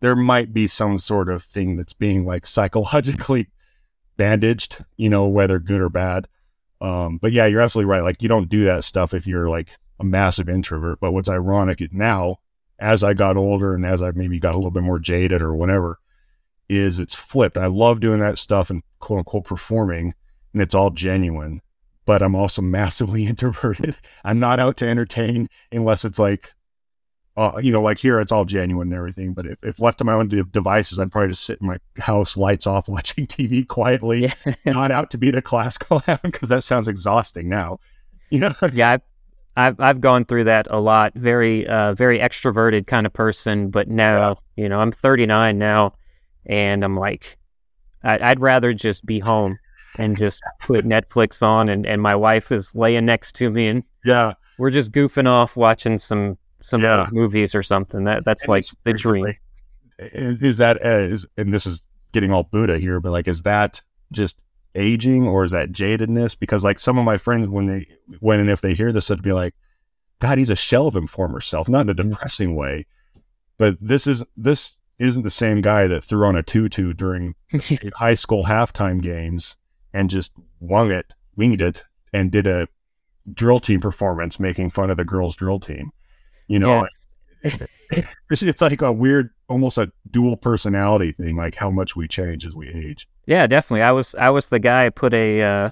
there 0.00 0.14
might 0.14 0.52
be 0.52 0.68
some 0.68 0.98
sort 0.98 1.28
of 1.28 1.42
thing 1.42 1.76
that's 1.76 1.94
being 1.94 2.24
like 2.24 2.46
psychologically 2.46 3.48
bandaged, 4.16 4.84
you 4.96 5.08
know, 5.08 5.26
whether 5.26 5.58
good 5.58 5.80
or 5.80 5.88
bad. 5.88 6.28
Um, 6.80 7.18
but 7.18 7.32
yeah, 7.32 7.46
you're 7.46 7.60
absolutely 7.60 7.90
right. 7.90 8.02
Like 8.02 8.22
you 8.22 8.28
don't 8.28 8.48
do 8.48 8.64
that 8.64 8.84
stuff 8.84 9.14
if 9.14 9.26
you're 9.26 9.48
like 9.48 9.70
a 9.98 10.04
massive 10.04 10.48
introvert. 10.48 11.00
But 11.00 11.12
what's 11.12 11.28
ironic 11.28 11.80
is 11.80 11.92
now, 11.92 12.36
as 12.82 13.02
I 13.02 13.14
got 13.14 13.36
older 13.36 13.74
and 13.74 13.86
as 13.86 14.02
I 14.02 14.10
maybe 14.12 14.38
got 14.38 14.54
a 14.54 14.58
little 14.58 14.70
bit 14.70 14.82
more 14.82 14.98
jaded 14.98 15.40
or 15.40 15.54
whatever, 15.54 15.98
is 16.68 16.98
it's 16.98 17.14
flipped. 17.14 17.56
I 17.56 17.66
love 17.66 18.00
doing 18.00 18.20
that 18.20 18.38
stuff 18.38 18.70
and 18.70 18.82
quote 18.98 19.18
unquote 19.20 19.44
performing, 19.44 20.14
and 20.52 20.62
it's 20.62 20.74
all 20.74 20.90
genuine. 20.90 21.60
But 22.04 22.22
I'm 22.22 22.34
also 22.34 22.60
massively 22.78 23.26
introverted. 23.26 23.96
I'm 24.24 24.40
not 24.40 24.58
out 24.60 24.76
to 24.78 24.88
entertain 24.88 25.48
unless 25.70 26.04
it's 26.04 26.18
like 26.18 26.52
uh, 27.34 27.52
you 27.62 27.72
know, 27.72 27.80
like 27.80 27.96
here, 27.96 28.20
it's 28.20 28.30
all 28.30 28.44
genuine 28.44 28.88
and 28.88 28.94
everything. 28.94 29.32
But 29.32 29.46
if, 29.46 29.64
if 29.64 29.80
left 29.80 29.96
to 29.98 30.04
my 30.04 30.12
own 30.12 30.28
de- 30.28 30.44
devices, 30.44 30.98
I'd 30.98 31.10
probably 31.10 31.30
just 31.30 31.44
sit 31.44 31.62
in 31.62 31.66
my 31.66 31.78
house, 31.98 32.36
lights 32.36 32.66
off, 32.66 32.88
watching 32.90 33.26
TV 33.26 33.66
quietly, 33.66 34.30
Yeah. 34.44 34.72
not 34.72 34.90
out 34.90 35.10
to 35.12 35.18
be 35.18 35.30
the 35.30 35.40
class 35.40 35.78
clown 35.78 36.18
because 36.22 36.50
that 36.50 36.62
sounds 36.62 36.88
exhausting 36.88 37.48
now. 37.48 37.78
You 38.28 38.40
know, 38.40 38.52
yeah, 38.72 38.90
I've, 38.90 39.00
I've 39.56 39.78
I've 39.80 40.00
gone 40.00 40.24
through 40.24 40.44
that 40.44 40.66
a 40.70 40.80
lot. 40.80 41.12
Very 41.14 41.66
uh, 41.66 41.94
very 41.94 42.18
extroverted 42.18 42.86
kind 42.86 43.06
of 43.06 43.12
person, 43.12 43.70
but 43.70 43.88
now 43.88 44.38
you 44.56 44.68
know 44.68 44.80
I'm 44.80 44.92
39 44.92 45.58
now, 45.58 45.94
and 46.46 46.84
I'm 46.84 46.96
like, 46.96 47.36
I, 48.02 48.30
I'd 48.30 48.40
rather 48.40 48.72
just 48.72 49.04
be 49.04 49.18
home 49.18 49.58
and 49.98 50.16
just 50.16 50.42
put 50.64 50.84
Netflix 50.86 51.42
on, 51.42 51.68
and 51.68 51.86
and 51.86 52.00
my 52.00 52.16
wife 52.16 52.50
is 52.50 52.74
laying 52.74 53.04
next 53.04 53.32
to 53.36 53.50
me, 53.50 53.68
and 53.68 53.82
yeah. 54.04 54.32
we're 54.58 54.70
just 54.70 54.90
goofing 54.92 55.26
off 55.28 55.56
watching 55.56 55.98
some 55.98 56.38
some 56.60 56.80
Yeah. 56.80 57.08
movies 57.12 57.54
or 57.54 57.62
something. 57.62 58.04
That 58.04 58.24
that's 58.24 58.44
And 58.44 58.48
like 58.50 58.64
the 58.84 58.92
dream. 58.94 59.34
Is, 59.98 60.42
is 60.42 60.56
that 60.58 60.78
uh, 60.84 60.88
is 60.88 61.26
and 61.36 61.52
this 61.52 61.66
is 61.66 61.86
getting 62.12 62.32
all 62.32 62.44
Buddha 62.44 62.78
here, 62.78 63.00
but 63.00 63.12
like, 63.12 63.28
is 63.28 63.42
that 63.42 63.82
just 64.12 64.40
aging 64.74 65.26
or 65.26 65.44
is 65.44 65.52
that 65.52 65.72
jadedness? 65.72 66.38
Because 66.38 66.64
like 66.64 66.78
some 66.78 66.98
of 66.98 67.04
my 67.04 67.16
friends, 67.16 67.48
when 67.48 67.66
they 67.66 67.86
when 68.20 68.40
and 68.40 68.50
if 68.50 68.60
they 68.60 68.74
hear 68.74 68.92
this, 68.92 69.10
would 69.10 69.22
be 69.22 69.32
like, 69.32 69.54
God, 70.20 70.38
he's 70.38 70.50
a 70.50 70.56
shell 70.56 70.86
of 70.86 70.94
his 70.94 71.10
former 71.10 71.40
self, 71.40 71.68
not 71.68 71.82
in 71.82 71.90
a 71.90 71.94
depressing 71.94 72.54
way, 72.54 72.86
but 73.58 73.76
this 73.80 74.06
is 74.06 74.24
this 74.36 74.76
isn't 74.98 75.22
the 75.22 75.30
same 75.30 75.60
guy 75.60 75.86
that 75.86 76.02
threw 76.02 76.24
on 76.26 76.36
a 76.36 76.42
tutu 76.42 76.92
during 76.92 77.34
high 77.96 78.14
school 78.14 78.44
halftime 78.44 79.02
games 79.02 79.56
and 79.92 80.10
just 80.10 80.32
wung 80.60 80.90
it, 80.90 81.12
winged 81.36 81.60
it, 81.60 81.84
and 82.12 82.30
did 82.30 82.46
a 82.46 82.68
drill 83.32 83.60
team 83.60 83.80
performance 83.80 84.38
making 84.38 84.70
fun 84.70 84.90
of 84.90 84.96
the 84.96 85.04
girls' 85.04 85.36
drill 85.36 85.58
team. 85.58 85.90
You 86.48 86.58
know, 86.58 86.82
Yes. 86.82 87.06
it's, 88.30 88.42
it's 88.42 88.62
like 88.62 88.82
a 88.82 88.92
weird, 88.92 89.30
almost 89.48 89.78
a 89.78 89.90
dual 90.10 90.36
personality 90.36 91.12
thing, 91.12 91.36
like 91.36 91.56
how 91.56 91.70
much 91.70 91.96
we 91.96 92.06
change 92.06 92.46
as 92.46 92.54
we 92.54 92.68
age. 92.68 93.08
Yeah, 93.26 93.46
definitely. 93.46 93.82
I 93.82 93.92
was 93.92 94.14
I 94.14 94.30
was 94.30 94.48
the 94.48 94.58
guy 94.58 94.84
who 94.84 94.90
put 94.90 95.14
a 95.14 95.42
uh, 95.42 95.70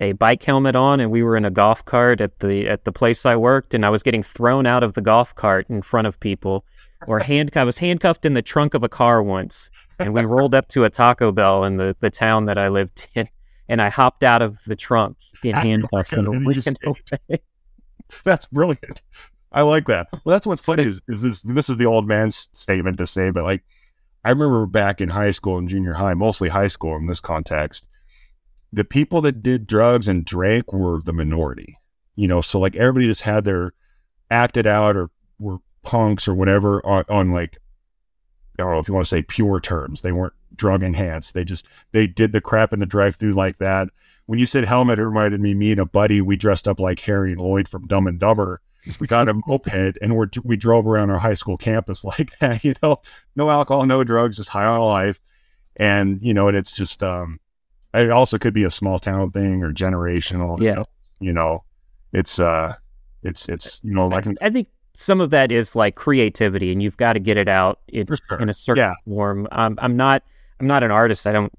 a 0.00 0.12
bike 0.12 0.42
helmet 0.42 0.74
on, 0.74 1.00
and 1.00 1.10
we 1.10 1.22
were 1.22 1.36
in 1.36 1.44
a 1.44 1.50
golf 1.50 1.84
cart 1.84 2.20
at 2.20 2.40
the 2.40 2.68
at 2.68 2.84
the 2.84 2.92
place 2.92 3.24
I 3.24 3.36
worked, 3.36 3.74
and 3.74 3.86
I 3.86 3.90
was 3.90 4.02
getting 4.02 4.22
thrown 4.22 4.66
out 4.66 4.82
of 4.82 4.94
the 4.94 5.00
golf 5.00 5.34
cart 5.34 5.66
in 5.68 5.82
front 5.82 6.06
of 6.06 6.18
people, 6.18 6.64
or 7.06 7.20
handcuffed. 7.20 7.62
I 7.62 7.64
was 7.64 7.78
handcuffed 7.78 8.24
in 8.24 8.34
the 8.34 8.42
trunk 8.42 8.74
of 8.74 8.82
a 8.82 8.88
car 8.88 9.22
once, 9.22 9.70
and 9.98 10.12
we 10.12 10.22
rolled 10.24 10.54
up 10.54 10.68
to 10.68 10.84
a 10.84 10.90
Taco 10.90 11.30
Bell 11.30 11.64
in 11.64 11.76
the 11.76 11.96
the 12.00 12.10
town 12.10 12.46
that 12.46 12.58
I 12.58 12.68
lived 12.68 13.08
in, 13.14 13.28
and 13.68 13.80
I 13.80 13.88
hopped 13.88 14.24
out 14.24 14.42
of 14.42 14.58
the 14.66 14.76
trunk 14.76 15.16
in 15.44 15.54
handcuffs 15.54 16.12
and 16.12 16.26
And 16.26 16.46
you 16.46 16.54
just 16.54 16.76
away. 16.84 17.38
That's 18.24 18.46
brilliant. 18.46 19.02
I 19.52 19.62
like 19.62 19.86
that. 19.86 20.08
Well, 20.12 20.32
that's 20.34 20.46
what's 20.46 20.64
funny 20.64 20.84
is, 20.84 21.02
is 21.08 21.22
this. 21.22 21.42
This 21.42 21.68
is 21.68 21.76
the 21.76 21.86
old 21.86 22.08
man's 22.08 22.48
statement 22.52 22.98
to 22.98 23.06
say, 23.06 23.30
but 23.30 23.44
like, 23.44 23.62
I 24.24 24.30
remember 24.30 24.66
back 24.66 25.00
in 25.00 25.10
high 25.10 25.32
school 25.32 25.58
and 25.58 25.68
junior 25.68 25.94
high, 25.94 26.14
mostly 26.14 26.50
high 26.50 26.68
school 26.68 26.96
in 26.96 27.06
this 27.06 27.20
context, 27.20 27.88
the 28.72 28.84
people 28.84 29.20
that 29.22 29.42
did 29.42 29.66
drugs 29.66 30.08
and 30.08 30.24
drank 30.24 30.72
were 30.72 31.00
the 31.02 31.12
minority. 31.12 31.78
You 32.14 32.28
know, 32.28 32.40
so 32.40 32.58
like 32.60 32.76
everybody 32.76 33.06
just 33.06 33.22
had 33.22 33.44
their 33.44 33.72
acted 34.30 34.66
out 34.66 34.96
or 34.96 35.10
were 35.38 35.58
punks 35.82 36.28
or 36.28 36.34
whatever 36.34 36.84
on, 36.86 37.04
on 37.08 37.32
like 37.32 37.58
I 38.58 38.62
don't 38.62 38.72
know 38.72 38.78
if 38.78 38.88
you 38.88 38.94
want 38.94 39.06
to 39.06 39.08
say 39.08 39.22
pure 39.22 39.60
terms. 39.60 40.02
They 40.02 40.12
weren't 40.12 40.34
drug 40.54 40.82
enhanced. 40.82 41.34
They 41.34 41.44
just 41.44 41.66
they 41.92 42.06
did 42.06 42.32
the 42.32 42.40
crap 42.40 42.72
in 42.72 42.80
the 42.80 42.86
drive 42.86 43.16
through 43.16 43.32
like 43.32 43.58
that. 43.58 43.88
When 44.26 44.38
you 44.38 44.46
said 44.46 44.64
helmet, 44.64 44.98
it 44.98 45.06
reminded 45.06 45.40
me 45.40 45.54
me 45.54 45.72
and 45.72 45.80
a 45.80 45.86
buddy. 45.86 46.20
We 46.20 46.36
dressed 46.36 46.68
up 46.68 46.78
like 46.78 47.00
Harry 47.00 47.32
and 47.32 47.40
Lloyd 47.40 47.68
from 47.68 47.86
Dumb 47.86 48.06
and 48.06 48.20
Dumber. 48.20 48.60
We 49.00 49.06
got 49.06 49.28
a 49.28 49.34
moped 49.46 49.96
and 50.02 50.16
we're, 50.16 50.26
we 50.42 50.56
drove 50.56 50.86
around 50.86 51.10
our 51.10 51.18
high 51.18 51.34
school 51.34 51.56
campus 51.56 52.04
like 52.04 52.38
that. 52.40 52.64
You 52.64 52.74
know, 52.82 53.00
no 53.36 53.48
alcohol, 53.50 53.86
no 53.86 54.02
drugs, 54.04 54.36
just 54.36 54.48
high 54.50 54.64
on 54.64 54.80
life. 54.80 55.20
And 55.76 56.20
you 56.22 56.34
know, 56.34 56.48
and 56.48 56.56
it's 56.56 56.72
just 56.72 57.02
um, 57.02 57.40
it 57.94 58.10
also 58.10 58.38
could 58.38 58.54
be 58.54 58.64
a 58.64 58.70
small 58.70 58.98
town 58.98 59.30
thing 59.30 59.62
or 59.62 59.72
generational. 59.72 60.58
you 60.58 60.66
Yeah. 60.66 60.74
know? 60.74 60.84
you 61.20 61.32
know, 61.32 61.64
it's 62.12 62.38
uh, 62.38 62.74
it's 63.22 63.48
it's 63.48 63.80
you 63.84 63.94
know 63.94 64.06
like 64.06 64.26
I 64.42 64.50
think 64.50 64.68
some 64.94 65.20
of 65.20 65.30
that 65.30 65.50
is 65.52 65.74
like 65.74 65.94
creativity, 65.94 66.72
and 66.72 66.82
you've 66.82 66.96
got 66.98 67.14
to 67.14 67.20
get 67.20 67.36
it 67.38 67.48
out 67.48 67.78
in, 67.88 68.06
sure. 68.06 68.38
in 68.40 68.48
a 68.50 68.54
certain 68.54 68.82
Yeah. 68.82 68.94
form. 69.06 69.48
Um, 69.52 69.78
I'm 69.80 69.96
not. 69.96 70.22
I'm 70.60 70.66
not 70.66 70.82
an 70.82 70.90
artist. 70.90 71.26
I 71.26 71.32
don't. 71.32 71.52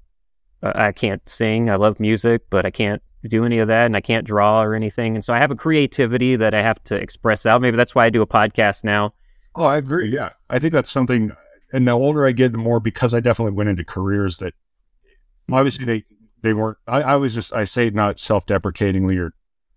I 0.62 0.92
can't 0.92 1.26
sing. 1.28 1.68
I 1.70 1.76
love 1.76 1.98
music, 1.98 2.42
but 2.50 2.64
I 2.64 2.70
can't 2.70 3.02
do 3.28 3.44
any 3.44 3.58
of 3.58 3.68
that, 3.68 3.86
and 3.86 3.96
I 3.96 4.00
can't 4.00 4.26
draw 4.26 4.62
or 4.62 4.74
anything. 4.74 5.14
And 5.14 5.24
so 5.24 5.32
I 5.32 5.38
have 5.38 5.50
a 5.50 5.56
creativity 5.56 6.36
that 6.36 6.54
I 6.54 6.62
have 6.62 6.82
to 6.84 6.94
express 6.94 7.46
out. 7.46 7.60
Maybe 7.60 7.76
that's 7.76 7.94
why 7.94 8.06
I 8.06 8.10
do 8.10 8.22
a 8.22 8.26
podcast 8.26 8.84
now. 8.84 9.14
Oh, 9.54 9.64
I 9.64 9.76
agree. 9.76 10.10
Yeah. 10.12 10.30
I 10.50 10.58
think 10.58 10.72
that's 10.72 10.90
something. 10.90 11.32
And 11.72 11.86
the 11.88 11.92
older 11.92 12.26
I 12.26 12.32
get, 12.32 12.52
the 12.52 12.58
more 12.58 12.80
because 12.80 13.14
I 13.14 13.20
definitely 13.20 13.54
went 13.54 13.70
into 13.70 13.84
careers 13.84 14.38
that 14.38 14.54
obviously 15.50 15.84
they, 15.84 16.04
they 16.42 16.54
weren't, 16.54 16.78
I, 16.86 17.02
I 17.02 17.16
was 17.16 17.34
just, 17.34 17.52
I 17.52 17.64
say 17.64 17.90
not 17.90 18.18
self 18.18 18.46
deprecatingly 18.46 19.18
or 19.18 19.32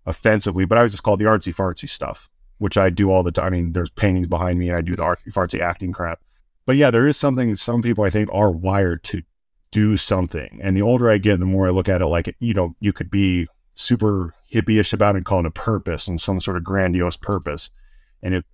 offensively, 0.06 0.64
but 0.64 0.78
I 0.78 0.82
was 0.82 0.92
just 0.92 1.02
called 1.02 1.20
the 1.20 1.24
artsy 1.26 1.54
fartsy 1.54 1.88
stuff. 1.88 2.28
which 2.58 2.76
I 2.76 2.90
do 2.90 3.10
all 3.10 3.22
the 3.22 3.32
time. 3.32 3.46
I 3.46 3.50
mean, 3.50 3.72
there's 3.72 3.90
paintings 3.90 4.26
behind 4.26 4.58
me 4.58 4.68
and 4.68 4.76
I 4.76 4.80
do 4.80 4.96
the 4.96 5.02
artsy 5.02 5.32
fartsy 5.32 5.60
acting 5.60 5.92
crap. 5.92 6.20
But 6.66 6.76
yeah, 6.76 6.90
there 6.90 7.06
is 7.06 7.16
something 7.16 7.54
some 7.54 7.82
people 7.82 8.04
I 8.04 8.10
think 8.10 8.28
are 8.32 8.50
wired 8.50 9.02
to 9.04 9.22
do 9.70 9.96
something. 9.96 10.58
And 10.62 10.76
the 10.76 10.82
older 10.82 11.10
I 11.10 11.18
get, 11.18 11.40
the 11.40 11.46
more 11.46 11.66
I 11.66 11.70
look 11.70 11.88
at 11.88 12.02
it 12.02 12.06
like, 12.06 12.34
you 12.40 12.54
know, 12.54 12.74
you 12.80 12.92
could 12.92 13.10
be 13.10 13.46
super 13.74 14.34
hippie-ish 14.52 14.92
about 14.92 15.14
it 15.14 15.18
and 15.18 15.26
call 15.26 15.40
it 15.40 15.46
a 15.46 15.50
purpose 15.50 16.08
and 16.08 16.20
some 16.20 16.40
sort 16.40 16.56
of 16.56 16.64
grandiose 16.64 17.16
purpose. 17.16 17.70
And 18.22 18.34
if 18.34 18.44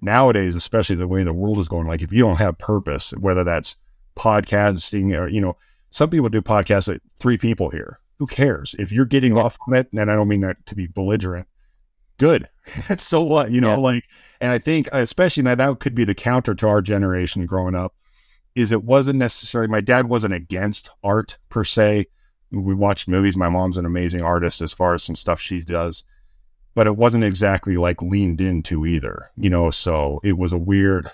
nowadays, 0.00 0.54
especially 0.54 0.96
the 0.96 1.08
way 1.08 1.22
the 1.22 1.32
world 1.32 1.58
is 1.58 1.68
going, 1.68 1.86
like 1.86 2.02
if 2.02 2.12
you 2.12 2.22
don't 2.22 2.36
have 2.36 2.58
purpose, 2.58 3.12
whether 3.12 3.44
that's 3.44 3.76
podcasting 4.16 5.18
or, 5.18 5.28
you 5.28 5.40
know, 5.40 5.56
some 5.90 6.10
people 6.10 6.28
do 6.28 6.42
podcasts 6.42 6.92
at 6.92 7.02
three 7.18 7.38
people 7.38 7.70
here. 7.70 8.00
Who 8.18 8.26
cares? 8.26 8.74
If 8.78 8.92
you're 8.92 9.04
getting 9.04 9.36
off 9.36 9.58
on 9.66 9.74
it, 9.74 9.88
and 9.92 10.10
I 10.10 10.14
don't 10.14 10.28
mean 10.28 10.40
that 10.40 10.64
to 10.66 10.74
be 10.74 10.86
belligerent, 10.86 11.46
good. 12.18 12.48
so 12.98 13.22
what? 13.22 13.50
You 13.50 13.60
know, 13.60 13.70
yeah. 13.70 13.76
like, 13.76 14.04
and 14.40 14.52
I 14.52 14.58
think, 14.58 14.88
especially 14.92 15.42
now, 15.42 15.54
that 15.54 15.80
could 15.80 15.94
be 15.94 16.04
the 16.04 16.14
counter 16.14 16.54
to 16.54 16.68
our 16.68 16.80
generation 16.80 17.46
growing 17.46 17.74
up, 17.74 17.94
is 18.54 18.72
it 18.72 18.84
wasn't 18.84 19.18
necessarily, 19.18 19.68
my 19.68 19.80
dad 19.80 20.08
wasn't 20.08 20.34
against 20.34 20.90
art 21.02 21.38
per 21.48 21.64
se. 21.64 22.06
We 22.50 22.74
watched 22.74 23.08
movies. 23.08 23.36
My 23.36 23.48
mom's 23.48 23.78
an 23.78 23.86
amazing 23.86 24.22
artist 24.22 24.60
as 24.60 24.72
far 24.72 24.94
as 24.94 25.02
some 25.02 25.16
stuff 25.16 25.40
she 25.40 25.60
does, 25.60 26.04
but 26.74 26.86
it 26.86 26.96
wasn't 26.96 27.24
exactly 27.24 27.76
like 27.76 28.02
leaned 28.02 28.40
into 28.40 28.84
either, 28.84 29.30
you 29.36 29.48
know, 29.48 29.70
so 29.70 30.20
it 30.22 30.36
was 30.36 30.52
a 30.52 30.58
weird, 30.58 31.10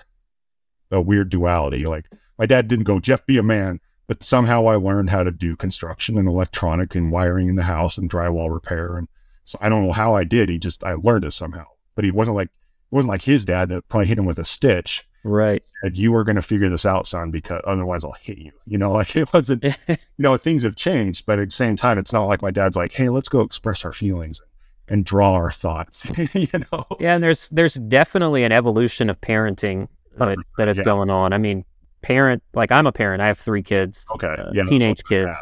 a 0.91 1.01
weird 1.01 1.29
duality. 1.29 1.85
Like, 1.85 2.11
my 2.37 2.45
dad 2.45 2.67
didn't 2.67 2.85
go, 2.85 2.99
Jeff, 2.99 3.25
be 3.25 3.37
a 3.37 3.43
man. 3.43 3.79
But 4.07 4.23
somehow 4.23 4.65
I 4.65 4.75
learned 4.75 5.11
how 5.11 5.21
to 5.21 5.29
do 5.29 5.55
construction 5.55 6.17
and 6.17 6.27
electronic 6.27 6.95
and 6.95 7.11
wiring 7.11 7.47
in 7.47 7.55
the 7.55 7.63
house 7.63 7.95
and 7.95 8.09
drywall 8.09 8.51
repair 8.51 8.97
and 8.97 9.07
so 9.49 9.57
I 9.61 9.67
don't 9.67 9.87
know 9.87 9.91
how 9.91 10.13
I 10.13 10.25
did. 10.25 10.47
He 10.47 10.59
just 10.59 10.83
I 10.83 10.93
learned 10.93 11.25
it 11.25 11.31
somehow. 11.31 11.65
But 11.95 12.05
he 12.05 12.11
wasn't 12.11 12.37
like 12.37 12.49
it 12.49 12.95
wasn't 12.95 13.09
like 13.09 13.23
his 13.23 13.43
dad 13.43 13.69
that 13.69 13.89
probably 13.89 14.05
hit 14.05 14.19
him 14.19 14.25
with 14.25 14.37
a 14.37 14.45
stitch. 14.45 15.07
Right. 15.23 15.63
Said, 15.83 15.97
you 15.97 16.15
are 16.15 16.23
going 16.23 16.35
to 16.35 16.41
figure 16.41 16.69
this 16.69 16.85
out, 16.85 17.07
son, 17.07 17.31
because 17.31 17.61
otherwise 17.65 18.03
I'll 18.03 18.13
hit 18.13 18.37
you. 18.37 18.51
You 18.65 18.77
know, 18.77 18.91
like 18.93 19.15
it 19.15 19.31
wasn't. 19.33 19.63
you 19.87 19.97
know, 20.17 20.37
things 20.37 20.63
have 20.63 20.75
changed, 20.75 21.25
but 21.25 21.39
at 21.39 21.49
the 21.49 21.55
same 21.55 21.75
time, 21.75 21.97
it's 21.97 22.13
not 22.13 22.25
like 22.25 22.41
my 22.41 22.51
dad's 22.51 22.75
like, 22.75 22.93
"Hey, 22.93 23.09
let's 23.09 23.29
go 23.29 23.41
express 23.41 23.85
our 23.85 23.93
feelings 23.93 24.41
and 24.87 25.05
draw 25.05 25.33
our 25.33 25.51
thoughts." 25.51 26.09
you 26.33 26.47
know. 26.71 26.85
Yeah, 26.99 27.15
and 27.15 27.23
there's 27.23 27.49
there's 27.49 27.75
definitely 27.75 28.43
an 28.43 28.51
evolution 28.51 29.09
of 29.09 29.19
parenting 29.21 29.87
that, 30.17 30.37
that 30.57 30.67
is 30.67 30.77
yeah. 30.77 30.83
going 30.83 31.09
on. 31.09 31.33
I 31.33 31.37
mean, 31.37 31.65
parent 32.01 32.43
like 32.53 32.71
I'm 32.71 32.87
a 32.87 32.91
parent. 32.91 33.21
I 33.21 33.27
have 33.27 33.39
three 33.39 33.63
kids. 33.63 34.05
Okay. 34.15 34.27
Uh, 34.27 34.51
yeah, 34.53 34.63
teenage 34.63 35.03
kids. 35.03 35.37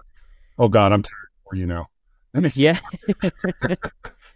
Oh 0.58 0.70
God, 0.70 0.92
I'm 0.92 1.04
tired 1.04 1.28
for 1.48 1.56
you 1.56 1.66
know. 1.66 1.88
yeah. 2.54 2.80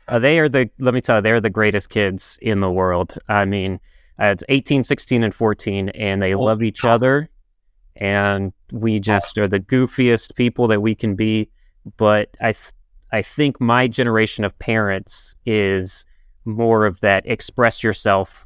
uh, 0.07 0.19
they 0.19 0.39
are 0.39 0.49
the, 0.49 0.69
let 0.79 0.93
me 0.93 1.01
tell 1.01 1.17
you, 1.17 1.21
they're 1.21 1.41
the 1.41 1.49
greatest 1.49 1.89
kids 1.89 2.39
in 2.41 2.59
the 2.59 2.71
world. 2.71 3.17
I 3.27 3.45
mean, 3.45 3.79
Uh, 4.21 4.25
it's 4.25 4.43
18, 4.49 4.83
16, 4.83 5.23
and 5.23 5.33
14, 5.33 5.89
and 5.89 6.21
they 6.21 6.33
oh, 6.33 6.41
love 6.41 6.61
each 6.61 6.85
other. 6.85 7.29
And 7.95 8.53
we 8.71 8.99
just 8.99 9.37
are 9.37 9.47
the 9.47 9.59
goofiest 9.59 10.35
people 10.35 10.67
that 10.67 10.81
we 10.81 10.93
can 10.93 11.15
be. 11.15 11.49
But 11.97 12.29
I, 12.39 12.53
th- 12.53 12.71
I 13.11 13.21
think 13.23 13.59
my 13.59 13.87
generation 13.87 14.43
of 14.43 14.57
parents 14.59 15.35
is 15.45 16.05
more 16.45 16.85
of 16.85 16.99
that 17.01 17.23
express 17.25 17.83
yourself 17.83 18.45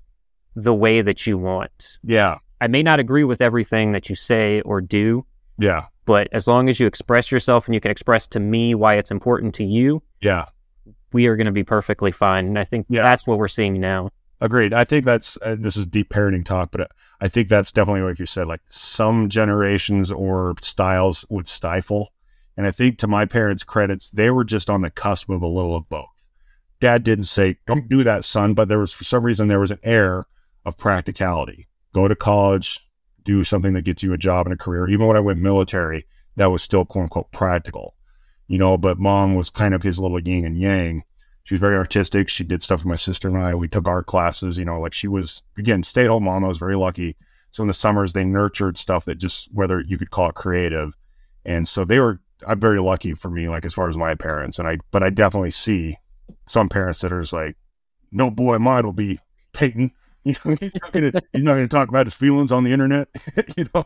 the 0.55 0.73
way 0.73 1.01
that 1.01 1.27
you 1.27 1.37
want. 1.37 1.99
Yeah. 2.03 2.37
I 2.61 2.67
may 2.67 2.81
not 2.81 2.99
agree 2.99 3.25
with 3.25 3.41
everything 3.41 3.91
that 3.91 4.09
you 4.09 4.15
say 4.15 4.61
or 4.61 4.79
do. 4.79 5.25
Yeah. 5.59 5.85
But 6.05 6.29
as 6.31 6.47
long 6.47 6.69
as 6.69 6.79
you 6.79 6.87
express 6.87 7.31
yourself 7.31 7.67
and 7.67 7.75
you 7.75 7.81
can 7.81 7.91
express 7.91 8.27
to 8.27 8.39
me 8.39 8.75
why 8.75 8.95
it's 8.95 9.11
important 9.11 9.53
to 9.55 9.65
you, 9.65 10.01
yeah, 10.21 10.45
we 11.11 11.27
are 11.27 11.35
going 11.35 11.45
to 11.45 11.51
be 11.51 11.63
perfectly 11.63 12.11
fine. 12.11 12.45
And 12.47 12.59
I 12.59 12.63
think 12.63 12.85
yeah. 12.89 13.01
that's 13.01 13.25
what 13.25 13.39
we're 13.39 13.47
seeing 13.47 13.79
now. 13.79 14.09
Agreed. 14.41 14.73
I 14.73 14.83
think 14.83 15.05
that's 15.05 15.37
uh, 15.41 15.55
this 15.57 15.77
is 15.77 15.85
deep 15.85 16.09
parenting 16.09 16.45
talk, 16.45 16.71
but 16.71 16.91
I 17.21 17.27
think 17.27 17.47
that's 17.47 17.71
definitely 17.71 18.01
like 18.01 18.19
you 18.19 18.25
said. 18.25 18.47
Like 18.47 18.61
some 18.65 19.29
generations 19.29 20.11
or 20.11 20.55
styles 20.61 21.25
would 21.29 21.47
stifle, 21.47 22.11
and 22.57 22.67
I 22.67 22.71
think 22.71 22.97
to 22.99 23.07
my 23.07 23.25
parents' 23.25 23.63
credits, 23.63 24.09
they 24.11 24.29
were 24.29 24.43
just 24.43 24.69
on 24.69 24.81
the 24.81 24.91
cusp 24.91 25.29
of 25.29 25.41
a 25.41 25.47
little 25.47 25.75
of 25.75 25.87
both. 25.89 26.29
Dad 26.81 27.03
didn't 27.03 27.25
say, 27.25 27.57
"Don't 27.65 27.87
do 27.87 28.03
that, 28.03 28.25
son," 28.25 28.53
but 28.53 28.67
there 28.67 28.79
was 28.79 28.91
for 28.91 29.05
some 29.05 29.23
reason 29.23 29.47
there 29.47 29.59
was 29.59 29.71
an 29.71 29.79
air 29.83 30.27
of 30.65 30.77
practicality. 30.77 31.67
Go 31.93 32.09
to 32.09 32.15
college, 32.15 32.81
do 33.23 33.45
something 33.45 33.73
that 33.73 33.85
gets 33.85 34.03
you 34.03 34.11
a 34.11 34.17
job 34.17 34.45
and 34.45 34.53
a 34.53 34.57
career. 34.57 34.89
Even 34.89 35.07
when 35.07 35.15
I 35.15 35.21
went 35.21 35.39
military, 35.39 36.05
that 36.35 36.51
was 36.51 36.61
still 36.61 36.83
quote 36.83 37.03
unquote 37.03 37.31
practical, 37.31 37.95
you 38.47 38.57
know. 38.57 38.77
But 38.77 38.99
mom 38.99 39.35
was 39.35 39.49
kind 39.49 39.73
of 39.73 39.83
his 39.83 39.97
little 39.97 40.19
yin 40.19 40.43
and 40.43 40.57
yang. 40.57 41.03
She 41.45 41.53
was 41.53 41.61
very 41.61 41.75
artistic. 41.75 42.29
She 42.29 42.43
did 42.43 42.61
stuff 42.61 42.81
with 42.81 42.87
my 42.87 42.95
sister 42.95 43.27
and 43.27 43.37
I. 43.37 43.55
We 43.55 43.67
took 43.67 43.87
art 43.87 44.07
classes, 44.07 44.57
you 44.57 44.65
know, 44.65 44.79
like 44.79 44.93
she 44.93 45.07
was, 45.07 45.41
again, 45.57 45.83
stay 45.83 46.03
at 46.03 46.09
home 46.09 46.25
mom. 46.25 46.43
I 46.43 46.47
was 46.47 46.57
very 46.57 46.75
lucky. 46.75 47.15
So 47.51 47.63
in 47.63 47.67
the 47.67 47.73
summers, 47.73 48.13
they 48.13 48.25
nurtured 48.25 48.77
stuff 48.77 49.05
that 49.05 49.15
just, 49.15 49.49
whether 49.53 49.79
you 49.79 49.97
could 49.97 50.11
call 50.11 50.29
it 50.29 50.35
creative. 50.35 50.93
And 51.45 51.67
so 51.67 51.85
they 51.85 51.99
were, 51.99 52.19
I'm 52.45 52.59
very 52.59 52.81
lucky 52.81 53.13
for 53.13 53.29
me, 53.29 53.47
like 53.47 53.63
as 53.63 53.73
far 53.73 53.87
as 53.87 53.95
my 53.95 54.15
parents. 54.15 54.59
And 54.59 54.67
I, 54.67 54.79
but 54.91 55.03
I 55.03 55.09
definitely 55.09 55.51
see 55.51 55.97
some 56.45 56.67
parents 56.67 57.01
that 57.01 57.13
are 57.13 57.21
just 57.21 57.31
like, 57.31 57.55
no 58.11 58.29
boy, 58.29 58.59
mine 58.59 58.83
will 58.83 58.93
be 58.93 59.19
Peyton 59.53 59.91
you 60.25 60.35
know, 60.43 60.55
he's 60.59 60.73
not 60.81 60.91
gonna 60.91 61.11
he's 61.33 61.43
not 61.43 61.53
gonna 61.53 61.67
talk 61.67 61.87
about 61.87 62.07
his 62.07 62.15
feelings 62.15 62.51
on 62.51 62.63
the 62.63 62.73
internet. 62.73 63.07
you 63.57 63.69
know. 63.75 63.85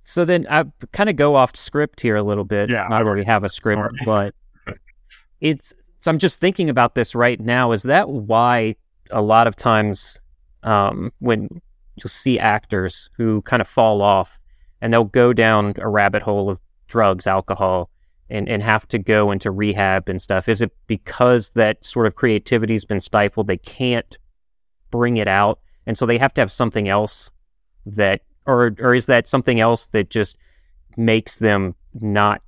So 0.00 0.24
then 0.24 0.44
I 0.50 0.64
kind 0.92 1.08
of 1.08 1.14
go 1.14 1.36
off 1.36 1.54
script 1.54 2.00
here 2.00 2.16
a 2.16 2.22
little 2.24 2.42
bit. 2.42 2.68
Yeah, 2.68 2.88
I 2.90 3.00
already 3.02 3.22
have 3.22 3.44
a 3.44 3.48
script, 3.48 3.80
right. 3.80 3.92
but 4.04 4.34
it's. 5.40 5.72
So 6.06 6.12
I'm 6.12 6.18
just 6.18 6.38
thinking 6.38 6.70
about 6.70 6.94
this 6.94 7.16
right 7.16 7.40
now. 7.40 7.72
Is 7.72 7.82
that 7.82 8.08
why 8.08 8.76
a 9.10 9.20
lot 9.20 9.48
of 9.48 9.56
times 9.56 10.20
um, 10.62 11.12
when 11.18 11.48
you'll 11.96 12.08
see 12.08 12.38
actors 12.38 13.10
who 13.16 13.42
kind 13.42 13.60
of 13.60 13.66
fall 13.66 14.02
off 14.02 14.38
and 14.80 14.92
they'll 14.92 15.02
go 15.02 15.32
down 15.32 15.74
a 15.78 15.88
rabbit 15.88 16.22
hole 16.22 16.48
of 16.48 16.60
drugs, 16.86 17.26
alcohol, 17.26 17.90
and, 18.30 18.48
and 18.48 18.62
have 18.62 18.86
to 18.86 19.00
go 19.00 19.32
into 19.32 19.50
rehab 19.50 20.08
and 20.08 20.22
stuff? 20.22 20.48
Is 20.48 20.62
it 20.62 20.70
because 20.86 21.50
that 21.54 21.84
sort 21.84 22.06
of 22.06 22.14
creativity's 22.14 22.84
been 22.84 23.00
stifled? 23.00 23.48
They 23.48 23.56
can't 23.56 24.16
bring 24.92 25.16
it 25.16 25.26
out, 25.26 25.58
and 25.86 25.98
so 25.98 26.06
they 26.06 26.18
have 26.18 26.32
to 26.34 26.40
have 26.40 26.52
something 26.52 26.88
else 26.88 27.32
that, 27.84 28.20
or 28.46 28.76
or 28.78 28.94
is 28.94 29.06
that 29.06 29.26
something 29.26 29.58
else 29.58 29.88
that 29.88 30.10
just 30.10 30.38
makes 30.96 31.38
them 31.38 31.74
not? 32.00 32.42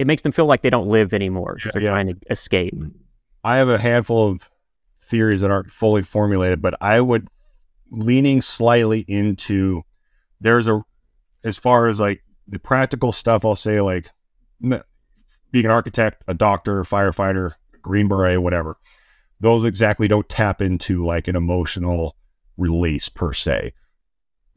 It 0.00 0.06
makes 0.06 0.22
them 0.22 0.32
feel 0.32 0.46
like 0.46 0.62
they 0.62 0.70
don't 0.70 0.88
live 0.88 1.12
anymore 1.12 1.54
because 1.56 1.72
they're 1.72 1.82
yeah. 1.82 1.90
trying 1.90 2.06
to 2.08 2.16
escape. 2.30 2.74
Mm-hmm. 2.74 2.98
I 3.44 3.56
have 3.56 3.68
a 3.68 3.78
handful 3.78 4.30
of 4.30 4.50
theories 4.98 5.42
that 5.42 5.50
aren't 5.50 5.70
fully 5.70 6.02
formulated, 6.02 6.62
but 6.62 6.74
I 6.80 7.00
would 7.00 7.28
leaning 7.90 8.40
slightly 8.40 9.04
into 9.08 9.82
there's 10.40 10.68
a 10.68 10.82
as 11.44 11.58
far 11.58 11.86
as 11.86 12.00
like 12.00 12.22
the 12.48 12.58
practical 12.58 13.12
stuff. 13.12 13.44
I'll 13.44 13.54
say 13.54 13.80
like 13.80 14.10
being 14.60 15.64
an 15.64 15.70
architect, 15.70 16.22
a 16.26 16.34
doctor, 16.34 16.82
firefighter, 16.82 17.54
green 17.82 18.08
beret, 18.08 18.42
whatever 18.42 18.76
those 19.40 19.64
exactly 19.64 20.06
don't 20.06 20.28
tap 20.28 20.60
into 20.62 21.02
like 21.02 21.26
an 21.26 21.34
emotional 21.34 22.14
release 22.56 23.08
per 23.08 23.32
se. 23.32 23.72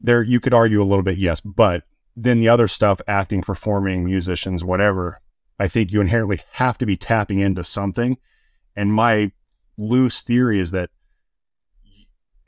There, 0.00 0.22
you 0.22 0.38
could 0.38 0.52
argue 0.54 0.82
a 0.82 0.84
little 0.84 1.02
bit, 1.02 1.16
yes, 1.16 1.40
but 1.40 1.84
then 2.14 2.38
the 2.38 2.50
other 2.50 2.68
stuff, 2.68 3.00
acting, 3.08 3.40
performing, 3.40 4.04
musicians, 4.04 4.62
whatever, 4.62 5.20
I 5.58 5.68
think 5.68 5.92
you 5.92 6.00
inherently 6.00 6.40
have 6.52 6.78
to 6.78 6.86
be 6.86 6.96
tapping 6.96 7.38
into 7.38 7.64
something. 7.64 8.18
And 8.74 8.92
my 8.92 9.32
loose 9.76 10.22
theory 10.22 10.60
is 10.60 10.70
that, 10.72 10.90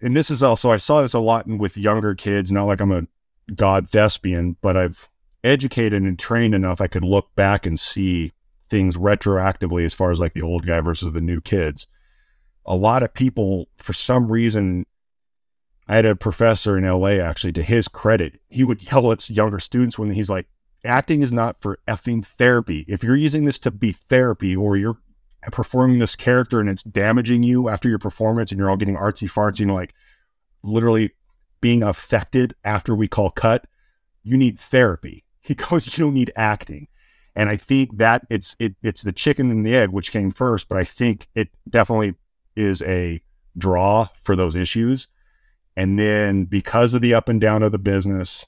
and 0.00 0.16
this 0.16 0.30
is 0.30 0.42
also, 0.42 0.70
I 0.70 0.76
saw 0.76 1.02
this 1.02 1.14
a 1.14 1.20
lot 1.20 1.46
with 1.46 1.76
younger 1.76 2.14
kids, 2.14 2.52
not 2.52 2.64
like 2.64 2.80
I'm 2.80 2.92
a 2.92 3.06
god 3.54 3.88
thespian, 3.88 4.56
but 4.60 4.76
I've 4.76 5.08
educated 5.44 6.02
and 6.02 6.18
trained 6.18 6.54
enough 6.54 6.80
I 6.80 6.88
could 6.88 7.04
look 7.04 7.34
back 7.36 7.66
and 7.66 7.78
see 7.78 8.32
things 8.68 8.96
retroactively 8.96 9.84
as 9.84 9.94
far 9.94 10.10
as 10.10 10.18
like 10.18 10.34
the 10.34 10.42
old 10.42 10.66
guy 10.66 10.80
versus 10.80 11.12
the 11.12 11.20
new 11.20 11.40
kids 11.40 11.86
a 12.66 12.74
lot 12.74 13.02
of 13.02 13.14
people, 13.14 13.68
for 13.76 13.92
some 13.92 14.30
reason, 14.30 14.86
I 15.88 15.96
had 15.96 16.04
a 16.04 16.16
professor 16.16 16.76
in 16.76 16.84
LA 16.84 17.22
actually, 17.22 17.52
to 17.52 17.62
his 17.62 17.88
credit, 17.88 18.40
he 18.50 18.64
would 18.64 18.82
yell 18.90 19.12
at 19.12 19.30
younger 19.30 19.60
students 19.60 19.98
when 19.98 20.10
he's 20.10 20.28
like, 20.28 20.48
acting 20.86 21.22
is 21.22 21.32
not 21.32 21.60
for 21.60 21.78
effing 21.86 22.24
therapy. 22.24 22.84
If 22.88 23.02
you're 23.02 23.16
using 23.16 23.44
this 23.44 23.58
to 23.60 23.70
be 23.70 23.92
therapy 23.92 24.56
or 24.56 24.76
you're 24.76 24.98
performing 25.52 25.98
this 25.98 26.16
character 26.16 26.60
and 26.60 26.68
it's 26.68 26.82
damaging 26.82 27.42
you 27.42 27.68
after 27.68 27.88
your 27.88 27.98
performance 27.98 28.50
and 28.50 28.58
you're 28.58 28.70
all 28.70 28.76
getting 28.76 28.96
artsy 28.96 29.30
fartsy 29.30 29.60
and 29.60 29.74
like 29.74 29.94
literally 30.62 31.12
being 31.60 31.82
affected 31.82 32.54
after 32.64 32.94
we 32.94 33.08
call 33.08 33.30
cut, 33.30 33.66
you 34.22 34.36
need 34.36 34.58
therapy. 34.58 35.24
He 35.46 35.54
goes, 35.54 35.86
you 35.86 36.04
don't 36.04 36.14
need 36.14 36.32
acting. 36.34 36.88
And 37.36 37.48
I 37.48 37.56
think 37.56 37.98
that 37.98 38.26
it's 38.28 38.56
it 38.58 38.74
it's 38.82 39.02
the 39.02 39.12
chicken 39.12 39.48
and 39.52 39.64
the 39.64 39.76
egg 39.76 39.90
which 39.90 40.10
came 40.10 40.32
first, 40.32 40.68
but 40.68 40.76
I 40.76 40.82
think 40.82 41.28
it 41.36 41.50
definitely 41.70 42.14
is 42.56 42.82
a 42.82 43.22
draw 43.56 44.08
for 44.22 44.34
those 44.34 44.56
issues. 44.56 45.06
And 45.76 45.98
then 46.00 46.46
because 46.46 46.94
of 46.94 47.00
the 47.00 47.14
up 47.14 47.28
and 47.28 47.40
down 47.40 47.62
of 47.62 47.70
the 47.70 47.78
business, 47.78 48.46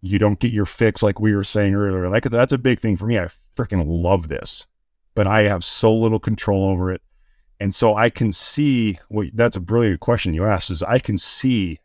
you 0.00 0.18
don't 0.18 0.38
get 0.38 0.52
your 0.52 0.66
fix 0.66 1.02
like 1.02 1.18
we 1.18 1.34
were 1.34 1.44
saying 1.44 1.74
earlier. 1.74 2.08
Like 2.08 2.24
that's 2.24 2.52
a 2.52 2.58
big 2.58 2.80
thing 2.80 2.96
for 2.96 3.06
me. 3.06 3.18
I 3.18 3.28
freaking 3.56 3.84
love 3.86 4.28
this, 4.28 4.66
but 5.14 5.26
I 5.26 5.42
have 5.42 5.64
so 5.64 5.94
little 5.94 6.20
control 6.20 6.64
over 6.64 6.92
it. 6.92 7.02
And 7.60 7.74
so 7.74 7.96
I 7.96 8.08
can 8.08 8.32
see 8.32 9.00
what 9.08 9.28
that's 9.34 9.56
a 9.56 9.60
brilliant 9.60 10.00
question 10.00 10.34
you 10.34 10.44
asked 10.44 10.70
is 10.70 10.82
I 10.82 11.00
can 11.00 11.18
see, 11.18 11.80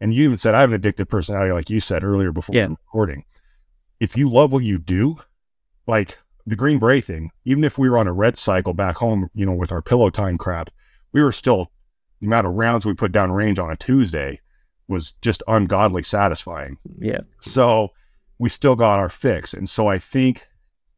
and 0.00 0.12
you 0.12 0.24
even 0.24 0.36
said 0.36 0.54
I 0.54 0.62
have 0.62 0.72
an 0.72 0.80
addictive 0.80 1.08
personality, 1.08 1.52
like 1.52 1.70
you 1.70 1.78
said 1.78 2.02
earlier 2.02 2.32
before 2.32 2.56
Yeah. 2.56 2.66
recording. 2.66 3.24
If 4.00 4.16
you 4.16 4.28
love 4.28 4.50
what 4.50 4.64
you 4.64 4.78
do, 4.78 5.18
like 5.86 6.18
the 6.44 6.56
Green 6.56 6.80
Beret 6.80 7.04
thing, 7.04 7.30
even 7.44 7.62
if 7.62 7.78
we 7.78 7.88
were 7.88 7.98
on 7.98 8.08
a 8.08 8.12
red 8.12 8.36
cycle 8.36 8.74
back 8.74 8.96
home, 8.96 9.30
you 9.34 9.46
know, 9.46 9.52
with 9.52 9.70
our 9.70 9.82
pillow 9.82 10.10
time 10.10 10.36
crap, 10.36 10.70
we 11.12 11.22
were 11.22 11.32
still 11.32 11.70
the 12.20 12.26
amount 12.26 12.48
of 12.48 12.54
rounds 12.54 12.84
we 12.84 12.94
put 12.94 13.12
down 13.12 13.30
range 13.30 13.58
on 13.60 13.70
a 13.70 13.76
Tuesday 13.76 14.40
was 14.90 15.12
just 15.22 15.42
ungodly 15.48 16.02
satisfying. 16.02 16.76
Yeah. 16.98 17.20
So 17.40 17.92
we 18.38 18.48
still 18.48 18.76
got 18.76 18.98
our 18.98 19.08
fix. 19.08 19.54
And 19.54 19.68
so 19.68 19.88
I 19.88 19.98
think 19.98 20.46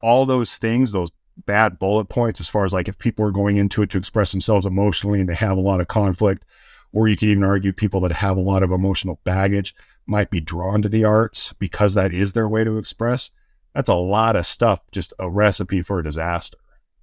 all 0.00 0.26
those 0.26 0.56
things, 0.56 0.92
those 0.92 1.10
bad 1.46 1.78
bullet 1.78 2.06
points, 2.06 2.40
as 2.40 2.48
far 2.48 2.64
as 2.64 2.72
like 2.72 2.88
if 2.88 2.98
people 2.98 3.24
are 3.24 3.30
going 3.30 3.56
into 3.56 3.82
it 3.82 3.90
to 3.90 3.98
express 3.98 4.32
themselves 4.32 4.66
emotionally 4.66 5.20
and 5.20 5.28
they 5.28 5.34
have 5.34 5.56
a 5.56 5.60
lot 5.60 5.80
of 5.80 5.88
conflict, 5.88 6.44
or 6.92 7.08
you 7.08 7.16
could 7.16 7.28
even 7.28 7.44
argue 7.44 7.72
people 7.72 8.00
that 8.00 8.12
have 8.12 8.36
a 8.36 8.40
lot 8.40 8.62
of 8.62 8.70
emotional 8.70 9.20
baggage 9.24 9.74
might 10.06 10.30
be 10.30 10.40
drawn 10.40 10.82
to 10.82 10.88
the 10.88 11.04
arts 11.04 11.52
because 11.58 11.94
that 11.94 12.12
is 12.12 12.32
their 12.32 12.48
way 12.48 12.64
to 12.64 12.78
express. 12.78 13.30
That's 13.74 13.88
a 13.88 13.94
lot 13.94 14.36
of 14.36 14.46
stuff, 14.46 14.80
just 14.90 15.12
a 15.18 15.30
recipe 15.30 15.82
for 15.82 15.98
a 15.98 16.04
disaster. 16.04 16.58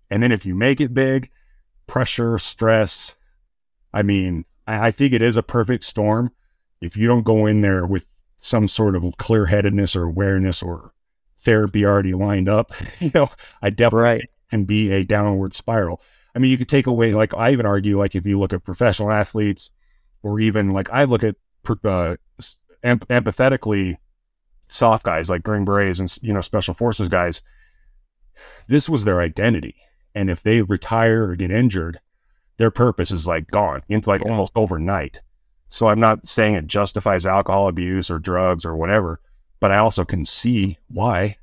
And 0.10 0.22
then 0.22 0.32
if 0.32 0.46
you 0.46 0.56
make 0.56 0.80
it 0.82 0.94
big, 0.94 1.30
pressure, 1.88 2.38
stress, 2.38 3.16
I 3.94 4.04
mean, 4.04 4.46
I, 4.68 4.88
I 4.88 4.92
think 4.92 5.14
it 5.14 5.22
is 5.22 5.36
a 5.36 5.44
perfect 5.44 5.84
storm. 5.84 6.32
If 6.82 6.96
you 6.96 7.08
don't 7.08 7.24
go 7.24 7.46
in 7.46 7.62
there 7.62 7.86
with 7.86 8.08
some 8.36 8.68
sort 8.68 8.96
of 8.96 9.04
clear 9.18 9.46
headedness 9.48 9.96
or 9.96 10.04
awareness 10.04 10.64
or 10.64 10.94
therapy 11.38 11.86
already 11.86 12.14
lined 12.14 12.48
up, 12.50 12.72
you 13.00 13.12
know, 13.14 13.30
I 13.62 13.70
definitely 13.70 14.04
Right. 14.04 14.30
can 14.50 14.66
be 14.66 14.92
a 14.92 15.04
downward 15.04 15.54
spiral. 15.54 16.02
I 16.36 16.40
mean, 16.40 16.52
you 16.52 16.58
could 16.58 16.70
take 16.70 16.88
away, 16.88 17.14
like, 17.14 17.34
I 17.34 17.52
even 17.52 17.66
argue, 17.66 17.98
like, 17.98 18.16
if 18.16 18.26
you 18.26 18.40
look 18.40 18.54
at 18.54 18.64
professional 18.64 19.12
athletes 19.12 19.72
or 20.22 20.40
even 20.40 20.72
like 20.72 20.90
I 20.92 21.04
look 21.06 21.24
at 21.24 21.36
uh, 21.84 22.16
em- 22.84 23.00
empathetically 23.00 23.98
soft 24.66 25.04
guys 25.06 25.30
like 25.30 25.44
Green 25.44 25.66
Berets 25.66 26.00
and, 26.00 26.18
you 26.22 26.34
know, 26.34 26.42
special 26.42 26.74
forces 26.74 27.08
guys, 27.10 27.42
this 28.68 28.88
was 28.88 29.04
their 29.04 29.20
identity. 29.20 29.76
And 30.16 30.30
if 30.30 30.42
they 30.44 30.62
retire 30.62 31.30
or 31.30 31.36
get 31.36 31.52
injured, 31.52 32.00
their 32.58 32.72
purpose 32.72 33.12
is 33.12 33.28
like 33.28 33.48
gone 33.52 33.84
into 33.90 34.10
like 34.10 34.22
almost 34.22 34.52
overnight. 34.56 35.22
So 35.70 35.88
I'm 35.88 36.00
not 36.00 36.28
saying 36.28 36.56
it 36.56 36.68
justifies 36.68 37.26
alcohol 37.26 37.68
abuse 37.68 38.10
or 38.10 38.18
drugs 38.18 38.66
or 38.66 38.76
whatever, 38.76 39.22
but 39.60 39.72
I 39.72 39.78
also 39.78 40.04
can 40.04 40.26
see 40.26 40.78
why. 40.88 41.38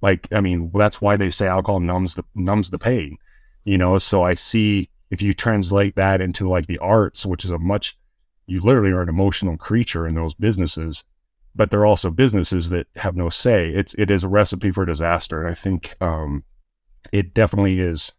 Like, 0.00 0.32
I 0.32 0.40
mean, 0.40 0.70
that's 0.74 1.00
why 1.00 1.16
they 1.16 1.30
say 1.30 1.46
alcohol 1.46 1.80
numbs 1.80 2.14
the 2.14 2.24
numbs 2.34 2.70
the 2.70 2.78
pain, 2.78 3.18
you 3.64 3.76
know. 3.76 3.98
So 3.98 4.22
I 4.22 4.34
see 4.34 4.88
if 5.10 5.20
you 5.20 5.34
translate 5.34 5.94
that 5.96 6.20
into 6.20 6.48
like 6.48 6.66
the 6.66 6.78
arts, 6.78 7.26
which 7.26 7.44
is 7.44 7.50
a 7.50 7.58
much, 7.58 7.98
you 8.46 8.60
literally 8.60 8.92
are 8.92 9.02
an 9.02 9.08
emotional 9.08 9.56
creature 9.56 10.06
in 10.06 10.14
those 10.14 10.34
businesses, 10.34 11.04
but 11.54 11.70
they're 11.70 11.86
also 11.86 12.10
businesses 12.10 12.70
that 12.70 12.86
have 12.96 13.14
no 13.14 13.28
say. 13.28 13.70
It's 13.70 13.94
it 13.94 14.10
is 14.10 14.24
a 14.24 14.28
recipe 14.28 14.70
for 14.70 14.86
disaster, 14.86 15.40
and 15.40 15.50
I 15.50 15.54
think 15.54 15.94
um, 16.00 16.44
it 17.12 17.34
definitely 17.34 17.80
is 17.80 18.12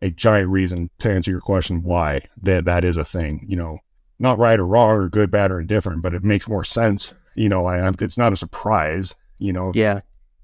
a 0.00 0.10
giant 0.10 0.50
reason 0.50 0.90
to 0.98 1.10
answer 1.10 1.30
your 1.30 1.40
question 1.40 1.82
why 1.82 2.22
that 2.40 2.64
that 2.66 2.84
is 2.84 2.96
a 2.96 3.04
thing. 3.04 3.44
You 3.48 3.56
know, 3.56 3.78
not 4.22 4.38
right 4.38 4.58
or 4.58 4.66
wrong 4.66 4.90
or 4.96 5.08
good, 5.08 5.30
bad 5.30 5.50
or 5.50 5.60
indifferent, 5.60 6.00
but 6.02 6.14
it 6.14 6.24
makes 6.24 6.48
more 6.48 6.64
sense. 6.64 7.12
You 7.34 7.48
know, 7.48 7.66
I 7.66 7.86
it's 8.00 8.16
not 8.18 8.32
a 8.32 8.36
surprise. 8.36 9.14
You 9.38 9.52
know, 9.52 9.72
Yeah. 9.74 10.00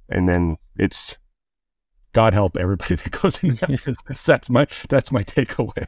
and 0.08 0.28
then 0.28 0.56
it's 0.76 1.16
God 2.12 2.32
help 2.34 2.56
everybody 2.56 2.94
that 2.96 3.10
goes 3.10 3.42
in 3.44 3.54
that 3.56 3.68
business. 3.84 4.24
That's 4.24 4.50
my 4.50 4.66
that's 4.88 5.12
my 5.12 5.22
takeaway. 5.22 5.86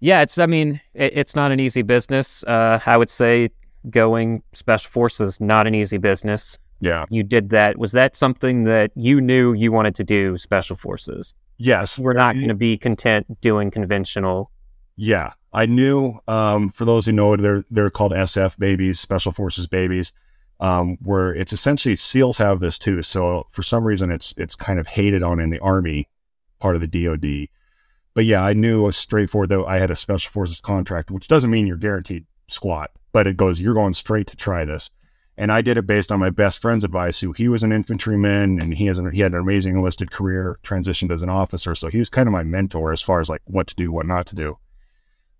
Yeah, 0.00 0.22
it's. 0.22 0.38
I 0.38 0.46
mean, 0.46 0.80
it, 0.94 1.16
it's 1.16 1.34
not 1.36 1.52
an 1.52 1.60
easy 1.60 1.82
business. 1.82 2.42
Uh, 2.44 2.80
I 2.86 2.96
would 2.96 3.10
say 3.10 3.50
going 3.90 4.42
special 4.52 4.90
forces 4.90 5.40
not 5.40 5.66
an 5.66 5.74
easy 5.74 5.98
business. 5.98 6.58
yeah. 6.80 7.04
You 7.10 7.22
did 7.22 7.50
that. 7.50 7.78
Was 7.78 7.92
that 7.92 8.14
something 8.16 8.64
that 8.64 8.92
you 8.94 9.20
knew 9.20 9.52
you 9.52 9.72
wanted 9.72 9.94
to 9.96 10.04
do? 10.04 10.36
Special 10.38 10.76
forces. 10.76 11.34
Yes. 11.58 11.98
We're 11.98 12.12
not 12.14 12.34
going 12.36 12.48
to 12.48 12.54
be 12.54 12.76
content 12.78 13.40
doing 13.42 13.70
conventional. 13.70 14.50
Yeah, 14.96 15.32
I 15.52 15.66
knew. 15.66 16.18
Um, 16.28 16.68
for 16.68 16.84
those 16.84 17.06
who 17.06 17.12
know 17.12 17.34
it, 17.34 17.38
they're 17.38 17.64
they're 17.70 17.90
called 17.90 18.12
SF 18.12 18.58
babies, 18.58 19.00
Special 19.00 19.32
Forces 19.32 19.66
babies. 19.66 20.12
Um, 20.60 20.98
where 21.00 21.34
it's 21.34 21.54
essentially 21.54 21.96
SEALs 21.96 22.36
have 22.36 22.60
this 22.60 22.78
too. 22.78 23.02
So 23.02 23.46
for 23.48 23.62
some 23.62 23.84
reason, 23.84 24.10
it's 24.10 24.34
it's 24.36 24.54
kind 24.54 24.78
of 24.78 24.88
hated 24.88 25.22
on 25.22 25.40
in 25.40 25.50
the 25.50 25.58
Army, 25.60 26.06
part 26.58 26.76
of 26.76 26.82
the 26.82 26.86
DoD. 26.86 27.48
But 28.14 28.26
yeah, 28.26 28.44
I 28.44 28.52
knew 28.52 28.82
was 28.82 28.96
straightforward 28.96 29.48
though. 29.48 29.66
I 29.66 29.78
had 29.78 29.90
a 29.90 29.96
Special 29.96 30.30
Forces 30.30 30.60
contract, 30.60 31.10
which 31.10 31.28
doesn't 31.28 31.50
mean 31.50 31.66
you're 31.66 31.76
guaranteed 31.76 32.26
squat, 32.48 32.90
but 33.12 33.26
it 33.26 33.36
goes 33.36 33.60
you're 33.60 33.74
going 33.74 33.94
straight 33.94 34.26
to 34.28 34.36
try 34.36 34.64
this. 34.64 34.90
And 35.36 35.50
I 35.50 35.62
did 35.62 35.78
it 35.78 35.86
based 35.86 36.12
on 36.12 36.20
my 36.20 36.28
best 36.28 36.60
friend's 36.60 36.84
advice. 36.84 37.20
Who 37.20 37.32
he 37.32 37.48
was 37.48 37.62
an 37.62 37.72
infantryman, 37.72 38.60
and 38.60 38.74
he 38.74 38.86
has 38.86 38.98
an, 38.98 39.10
he 39.12 39.20
had 39.20 39.32
an 39.32 39.40
amazing 39.40 39.76
enlisted 39.76 40.10
career, 40.10 40.58
transitioned 40.62 41.10
as 41.10 41.22
an 41.22 41.30
officer. 41.30 41.74
So 41.74 41.88
he 41.88 41.98
was 41.98 42.10
kind 42.10 42.28
of 42.28 42.32
my 42.32 42.44
mentor 42.44 42.92
as 42.92 43.00
far 43.00 43.20
as 43.20 43.30
like 43.30 43.40
what 43.46 43.66
to 43.68 43.74
do, 43.74 43.90
what 43.90 44.04
not 44.04 44.26
to 44.26 44.34
do. 44.34 44.58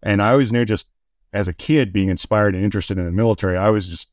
And 0.03 0.23
I 0.23 0.31
always 0.33 0.53
knew 0.53 0.65
just 0.65 0.87
as 1.33 1.49
a 1.49 1.55
kid 1.55 1.93
being 1.93 2.09
inspired 2.09 2.55
and 2.55 2.65
interested 2.65 2.99
in 2.99 3.05
the 3.05 3.13
military, 3.13 3.57
I 3.57 3.71
was 3.71 3.89
just, 3.89 4.09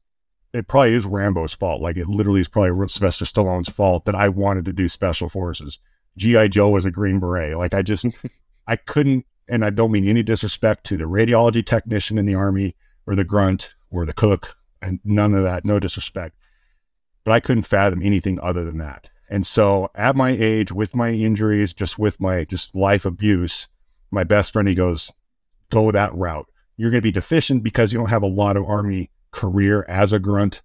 it 0.54 0.68
probably 0.68 0.94
is 0.94 1.06
Rambo's 1.06 1.54
fault. 1.54 1.82
Like 1.82 1.98
it 1.98 2.08
literally 2.08 2.42
is 2.42 2.48
probably 2.48 2.88
Sylvester 2.88 3.26
Stallone's 3.26 3.70
fault 3.70 4.06
that 4.06 4.16
I 4.16 4.30
wanted 4.30 4.66
to 4.66 4.74
do 4.74 4.88
special 4.88 5.30
forces. 5.30 5.80
G.I. 6.18 6.48
Joe 6.50 6.70
was 6.70 6.86
a 6.86 6.92
Green 6.92 7.20
Beret. 7.20 7.58
Like 7.58 7.74
I 7.74 7.82
just, 7.82 8.06
I 8.68 8.76
couldn't, 8.76 9.26
and 9.50 9.64
I 9.64 9.70
don't 9.70 9.92
mean 9.92 10.08
any 10.08 10.24
disrespect 10.24 10.84
to 10.86 10.98
the 10.98 11.06
radiology 11.06 11.66
technician 11.66 12.18
in 12.18 12.26
the 12.26 12.36
Army 12.36 12.76
or 13.06 13.16
the 13.16 13.24
grunt 13.24 13.76
or 13.90 14.06
the 14.06 14.14
cook 14.14 14.58
and 14.82 15.00
none 15.04 15.34
of 15.34 15.44
that, 15.44 15.66
no 15.66 15.80
disrespect. 15.80 16.36
But 17.24 17.32
I 17.34 17.40
couldn't 17.40 17.64
fathom 17.64 18.02
anything 18.02 18.40
other 18.42 18.64
than 18.64 18.78
that. 18.78 19.10
And 19.30 19.46
so 19.46 19.90
at 19.96 20.16
my 20.16 20.30
age, 20.30 20.72
with 20.72 20.96
my 20.96 21.12
injuries, 21.12 21.74
just 21.74 22.00
with 22.00 22.20
my 22.20 22.46
just 22.46 22.74
life 22.74 23.06
abuse, 23.06 23.68
my 24.12 24.24
best 24.24 24.54
friend, 24.54 24.68
he 24.68 24.76
goes, 24.76 25.12
go 25.70 25.92
that 25.92 26.14
route. 26.14 26.48
You're 26.76 26.92
going 26.92 27.02
to 27.02 27.08
be 27.08 27.12
deficient 27.12 27.64
because 27.64 27.92
you 27.92 27.98
don't 28.00 28.10
have 28.10 28.24
a 28.24 28.28
lot 28.28 28.58
of 28.58 28.66
army 28.66 29.10
career 29.32 29.86
as 29.88 30.14
a 30.14 30.20
grunt. 30.20 30.62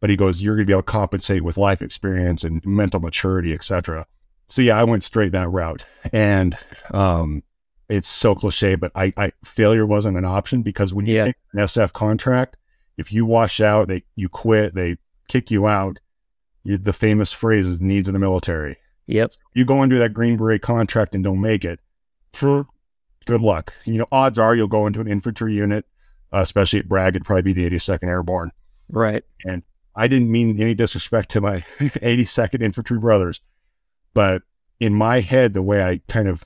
But 0.00 0.10
he 0.10 0.16
goes, 0.16 0.42
you're 0.42 0.54
going 0.54 0.64
to 0.66 0.70
be 0.70 0.72
able 0.74 0.82
to 0.82 0.86
compensate 0.92 1.42
with 1.42 1.56
life 1.56 1.82
experience 1.82 2.44
and 2.44 2.62
mental 2.64 3.00
maturity, 3.00 3.52
etc. 3.52 4.06
So 4.48 4.62
yeah, 4.62 4.78
I 4.78 4.84
went 4.84 5.02
straight 5.04 5.32
that 5.32 5.48
route. 5.50 5.84
And 6.12 6.56
um, 6.92 7.42
it's 7.88 8.06
so 8.08 8.34
cliche, 8.34 8.76
but 8.76 8.92
I, 8.94 9.12
I 9.16 9.32
failure 9.44 9.86
wasn't 9.86 10.16
an 10.16 10.24
option 10.24 10.62
because 10.62 10.94
when 10.94 11.06
you 11.06 11.16
Yeah. 11.16 11.24
take 11.26 11.36
an 11.52 11.60
SF 11.60 11.92
contract, 11.92 12.56
if 12.96 13.12
you 13.12 13.26
wash 13.26 13.60
out, 13.60 13.88
they 13.88 14.04
you 14.14 14.28
quit, 14.28 14.74
they 14.74 14.98
kick 15.28 15.50
you 15.50 15.66
out. 15.66 15.98
You, 16.64 16.78
the 16.78 16.92
famous 16.92 17.32
phrase 17.32 17.66
is 17.66 17.80
needs 17.80 18.08
of 18.08 18.12
the 18.12 18.18
military 18.20 18.76
Yep. 19.06 19.32
you 19.54 19.64
go 19.64 19.82
into 19.82 19.96
that 19.98 20.12
Green 20.12 20.36
Beret 20.36 20.60
contract 20.60 21.14
and 21.14 21.24
don't 21.24 21.40
make 21.40 21.64
it, 21.64 21.80
phew, 22.34 22.66
good 23.28 23.42
luck. 23.42 23.74
You 23.84 23.98
know, 23.98 24.06
odds 24.10 24.38
are 24.38 24.56
you'll 24.56 24.68
go 24.68 24.86
into 24.86 25.00
an 25.00 25.06
infantry 25.06 25.52
unit, 25.52 25.84
uh, 26.32 26.38
especially 26.38 26.78
at 26.78 26.88
Bragg, 26.88 27.14
it'd 27.14 27.26
probably 27.26 27.42
be 27.42 27.52
the 27.52 27.68
82nd 27.68 28.04
Airborne. 28.08 28.52
Right. 28.90 29.22
And 29.44 29.62
I 29.94 30.08
didn't 30.08 30.32
mean 30.32 30.58
any 30.60 30.74
disrespect 30.74 31.30
to 31.32 31.42
my 31.42 31.58
82nd 31.78 32.62
Infantry 32.62 32.98
brothers, 32.98 33.40
but 34.14 34.42
in 34.80 34.94
my 34.94 35.20
head, 35.20 35.52
the 35.52 35.62
way 35.62 35.82
I 35.82 36.00
kind 36.08 36.26
of, 36.26 36.42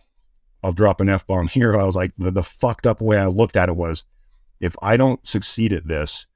I'll 0.64 0.72
drop 0.72 1.00
an 1.00 1.08
F 1.08 1.24
bomb 1.26 1.46
here. 1.46 1.76
I 1.78 1.84
was 1.84 1.94
like, 1.94 2.12
the, 2.18 2.32
the 2.32 2.42
fucked 2.42 2.86
up 2.86 3.00
way 3.00 3.16
I 3.16 3.26
looked 3.26 3.56
at 3.56 3.68
it 3.68 3.76
was 3.76 4.04
if 4.58 4.74
I 4.82 4.96
don't 4.96 5.24
succeed 5.24 5.72
at 5.72 5.86
this, 5.86 6.26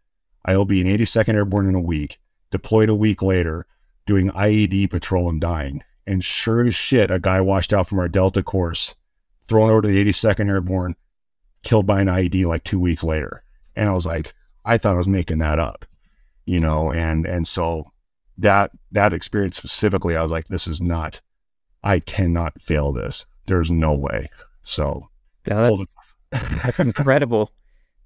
I'll 0.44 0.64
be 0.64 0.80
an 0.80 0.86
82nd 0.86 1.34
Airborne 1.34 1.68
in 1.68 1.74
a 1.74 1.80
week, 1.80 2.18
deployed 2.52 2.88
a 2.88 2.94
week 2.94 3.20
later, 3.20 3.66
doing 4.04 4.30
IED 4.30 4.90
patrol 4.90 5.28
and 5.28 5.40
dying. 5.40 5.82
And 6.06 6.24
sure 6.24 6.64
as 6.64 6.76
shit, 6.76 7.10
a 7.10 7.18
guy 7.18 7.40
washed 7.40 7.72
out 7.72 7.88
from 7.88 7.98
our 7.98 8.08
Delta 8.08 8.44
course, 8.44 8.94
thrown 9.46 9.70
over 9.70 9.82
to 9.82 9.88
the 9.88 10.04
82nd 10.04 10.48
Airborne, 10.48 10.96
killed 11.62 11.86
by 11.86 12.00
an 12.00 12.08
IED 12.08 12.46
like 12.46 12.64
two 12.64 12.80
weeks 12.80 13.02
later. 13.02 13.42
And 13.74 13.88
I 13.88 13.92
was 13.92 14.06
like, 14.06 14.34
I 14.64 14.78
thought 14.78 14.94
I 14.94 14.98
was 14.98 15.08
making 15.08 15.38
that 15.38 15.58
up, 15.58 15.84
you 16.44 16.60
know, 16.60 16.90
and 16.90 17.26
and 17.26 17.46
so 17.46 17.92
that 18.38 18.70
that 18.92 19.12
experience 19.12 19.56
specifically, 19.56 20.16
I 20.16 20.22
was 20.22 20.32
like, 20.32 20.48
this 20.48 20.66
is 20.66 20.80
not, 20.80 21.20
I 21.82 22.00
cannot 22.00 22.60
fail 22.60 22.92
this. 22.92 23.26
There's 23.46 23.70
no 23.70 23.94
way. 23.94 24.28
So 24.62 25.08
Yeah, 25.46 25.70
that's, 26.32 26.62
that's 26.62 26.80
incredible. 26.80 27.52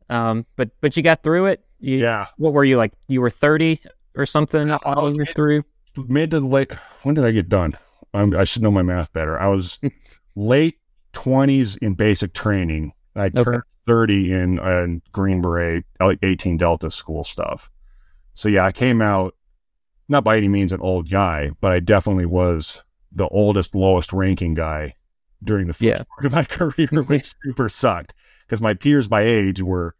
Um, 0.08 0.44
but 0.56 0.70
but 0.80 0.96
you 0.96 1.02
got 1.02 1.22
through 1.22 1.46
it. 1.46 1.64
You, 1.78 1.98
yeah, 1.98 2.26
What 2.36 2.52
were 2.52 2.64
you 2.64 2.76
like? 2.76 2.92
You 3.08 3.20
were 3.20 3.30
thirty 3.30 3.80
or 4.16 4.26
something 4.26 4.70
all 4.70 5.10
the 5.10 5.16
way 5.16 5.24
through. 5.24 5.64
mid 5.96 6.30
to 6.32 6.40
late. 6.40 6.72
When 7.04 7.14
did 7.14 7.24
I 7.24 7.30
get 7.30 7.48
done? 7.48 7.76
I'm, 8.12 8.36
I 8.36 8.44
should 8.44 8.62
know 8.62 8.72
my 8.72 8.82
math 8.82 9.12
better. 9.12 9.40
I 9.40 9.46
was 9.46 9.78
late 10.36 10.78
twenties 11.12 11.76
in 11.76 11.94
basic 11.94 12.32
training. 12.32 12.92
I 13.16 13.26
Okay. 13.26 13.42
turned 13.42 13.62
thirty 13.86 14.32
in, 14.32 14.58
in 14.58 15.02
Green 15.12 15.40
Beret, 15.42 15.84
eighteen 16.22 16.56
Delta 16.56 16.90
school 16.90 17.24
stuff. 17.24 17.70
So 18.34 18.48
yeah, 18.48 18.64
I 18.64 18.72
came 18.72 19.02
out 19.02 19.34
not 20.08 20.24
by 20.24 20.36
any 20.36 20.48
means 20.48 20.72
an 20.72 20.80
old 20.80 21.10
guy, 21.10 21.50
but 21.60 21.72
I 21.72 21.80
definitely 21.80 22.26
was 22.26 22.82
the 23.12 23.28
oldest, 23.28 23.74
lowest 23.74 24.12
ranking 24.12 24.54
guy 24.54 24.94
during 25.42 25.66
the 25.66 25.72
first 25.72 25.82
Yeah. 25.82 26.02
part 26.16 26.26
of 26.26 26.32
my 26.32 26.44
career, 26.44 27.02
which 27.04 27.32
super 27.42 27.68
sucked 27.68 28.14
because 28.46 28.60
my 28.60 28.74
peers 28.74 29.08
by 29.08 29.22
age 29.22 29.62
were, 29.62 29.94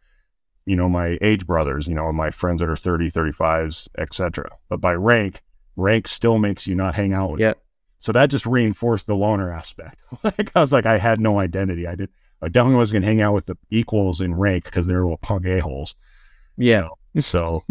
you 0.67 0.77
know, 0.77 0.89
my 0.89 1.17
age 1.21 1.47
brothers, 1.47 1.87
you 1.89 1.95
know, 1.95 2.13
my 2.13 2.31
friends 2.31 2.61
that 2.61 2.69
are 2.69 2.77
30, 2.77 3.11
35s, 3.11 3.89
etc. 3.99 4.51
But 4.69 4.81
by 4.81 4.95
rank, 4.95 5.43
rank 5.77 6.07
still 6.09 6.39
makes 6.39 6.67
you 6.67 6.75
not 6.75 6.95
hang 6.95 7.13
out 7.13 7.33
with. 7.33 7.41
Yeah. 7.41 7.55
So 8.01 8.11
that 8.13 8.31
just 8.31 8.47
reinforced 8.47 9.07
the 9.07 9.15
loner 9.15 9.53
aspect. 9.53 9.97
like 10.25 10.51
I 10.57 10.61
was 10.61 10.73
like, 10.73 10.87
I 10.87 10.99
had 10.99 11.21
no 11.21 11.39
identity. 11.39 11.87
I 11.87 11.95
did. 11.95 12.11
I 12.43 12.49
definitely 12.49 12.77
wasn't 12.79 12.95
going 12.95 13.03
to 13.03 13.09
hang 13.09 13.21
out 13.23 13.35
with 13.35 13.47
the 13.47 13.57
equals 13.69 14.21
in 14.23 14.35
rank 14.35 14.65
because 14.65 14.87
they're 14.87 15.03
little 15.03 15.19
punk 15.19 15.45
a 15.47 15.59
holes. 15.61 15.95
Yeah. 16.57 16.89
So 17.19 17.65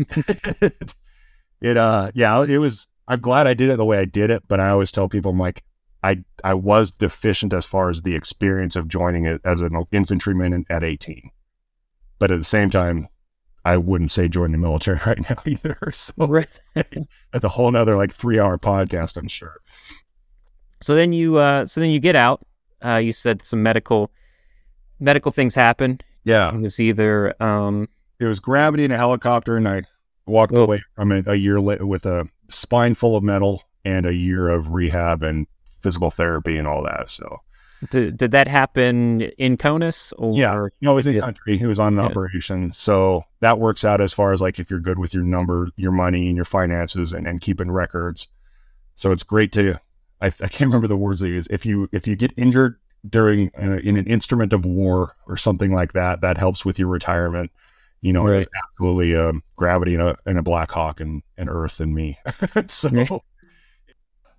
it 1.61 1.77
uh 1.77 2.11
yeah, 2.13 2.43
it 2.43 2.57
was 2.59 2.87
I'm 3.07 3.19
glad 3.19 3.47
I 3.47 3.53
did 3.53 3.69
it 3.69 3.77
the 3.77 3.85
way 3.85 3.97
I 3.99 4.05
did 4.05 4.29
it, 4.29 4.43
but 4.47 4.59
I 4.59 4.69
always 4.69 4.91
tell 4.91 5.09
people 5.09 5.31
I'm 5.31 5.39
like 5.39 5.63
I 6.03 6.23
I 6.43 6.53
was 6.53 6.91
deficient 6.91 7.53
as 7.53 7.65
far 7.65 7.89
as 7.89 8.01
the 8.03 8.15
experience 8.15 8.75
of 8.75 8.87
joining 8.87 9.25
it 9.25 9.41
as 9.43 9.61
an 9.61 9.83
infantryman 9.91 10.65
at 10.69 10.83
18. 10.83 11.31
But 12.19 12.31
at 12.31 12.37
the 12.37 12.43
same 12.45 12.69
time, 12.69 13.07
I 13.65 13.77
wouldn't 13.77 14.11
say 14.11 14.27
join 14.27 14.51
the 14.51 14.57
military 14.57 14.99
right 15.05 15.29
now 15.29 15.37
either. 15.45 15.77
So 15.93 16.13
Right. 16.17 16.59
that's 16.75 17.45
a 17.45 17.49
whole 17.49 17.71
nother 17.71 17.95
like 17.97 18.13
three 18.13 18.39
hour 18.39 18.57
podcast, 18.57 19.17
I'm 19.17 19.27
sure. 19.27 19.55
So 20.81 20.95
then 20.95 21.13
you 21.13 21.37
uh 21.37 21.65
so 21.65 21.81
then 21.81 21.89
you 21.89 21.99
get 21.99 22.15
out. 22.15 22.41
Uh 22.83 22.95
you 22.97 23.11
said 23.11 23.41
some 23.43 23.61
medical 23.63 24.11
medical 24.99 25.31
things 25.31 25.55
happen. 25.55 25.99
Yeah. 26.23 26.53
It 26.53 26.61
was 26.61 26.79
either 26.79 27.41
um 27.41 27.87
It 28.19 28.25
was 28.25 28.39
gravity 28.39 28.83
in 28.83 28.91
a 28.91 28.97
helicopter, 28.97 29.55
and 29.57 29.67
I 29.67 29.83
walked 30.25 30.53
Oh. 30.53 30.63
away 30.63 30.81
from 30.95 31.11
it 31.11 31.27
a 31.27 31.37
year 31.37 31.59
later 31.59 31.85
with 31.85 32.05
a 32.05 32.27
spine 32.49 32.93
full 32.95 33.15
of 33.15 33.23
metal 33.23 33.63
and 33.85 34.05
a 34.05 34.13
year 34.13 34.49
of 34.49 34.71
rehab 34.71 35.23
and 35.23 35.47
physical 35.81 36.11
therapy 36.11 36.57
and 36.57 36.67
all 36.67 36.83
that. 36.83 37.09
So 37.09 37.39
did, 37.89 38.17
did 38.17 38.31
that 38.31 38.47
happen 38.49 39.21
in 39.37 39.55
Conus 39.55 40.11
or 40.17 40.37
Yeah. 40.37 40.67
no, 40.81 40.91
it 40.91 40.95
was 40.95 41.07
in 41.07 41.15
Yeah. 41.15 41.21
country. 41.21 41.57
It 41.61 41.65
was 41.65 41.79
on 41.79 41.93
an 41.97 42.03
Yeah. 42.03 42.09
operation. 42.09 42.73
So 42.73 43.23
that 43.39 43.57
works 43.59 43.85
out 43.85 44.01
as 44.01 44.13
far 44.13 44.33
as 44.33 44.41
like 44.41 44.59
if 44.59 44.69
you're 44.69 44.81
good 44.81 44.99
with 44.99 45.13
your 45.13 45.23
number, 45.23 45.69
your 45.77 45.93
money, 45.93 46.27
and 46.27 46.35
your 46.35 46.43
finances, 46.45 47.13
and, 47.13 47.25
and 47.25 47.39
keeping 47.39 47.71
records. 47.71 48.27
So 48.95 49.11
it's 49.11 49.23
great 49.23 49.53
to. 49.53 49.79
I, 50.21 50.27
I 50.27 50.47
can't 50.47 50.61
remember 50.67 50.87
the 50.87 50.97
words 50.97 51.21
they 51.21 51.29
use. 51.29 51.47
If 51.49 51.65
you 51.65 51.89
if 51.91 52.07
you 52.07 52.15
get 52.15 52.33
injured 52.37 52.79
during 53.09 53.51
uh, 53.57 53.77
in 53.83 53.95
an 53.97 54.05
instrument 54.07 54.51
of 54.53 54.65
war 54.65 55.15
or 55.27 55.37
something 55.37 55.71
like 55.71 55.93
that, 55.93 56.21
that 56.21 56.37
helps 56.37 56.65
with 56.65 56.77
your 56.77 56.89
retirement. 56.89 57.51
You 58.01 58.13
know, 58.13 58.25
Right. 58.25 58.47
absolutely 58.63 59.15
um, 59.15 59.43
gravity 59.57 59.93
and 59.95 60.03
a, 60.03 60.17
and 60.25 60.37
a 60.37 60.41
Black 60.41 60.71
Hawk 60.71 61.01
and, 61.01 61.21
and 61.37 61.49
Earth 61.49 61.81
and 61.81 61.93
me. 61.93 62.17
so, 62.67 63.21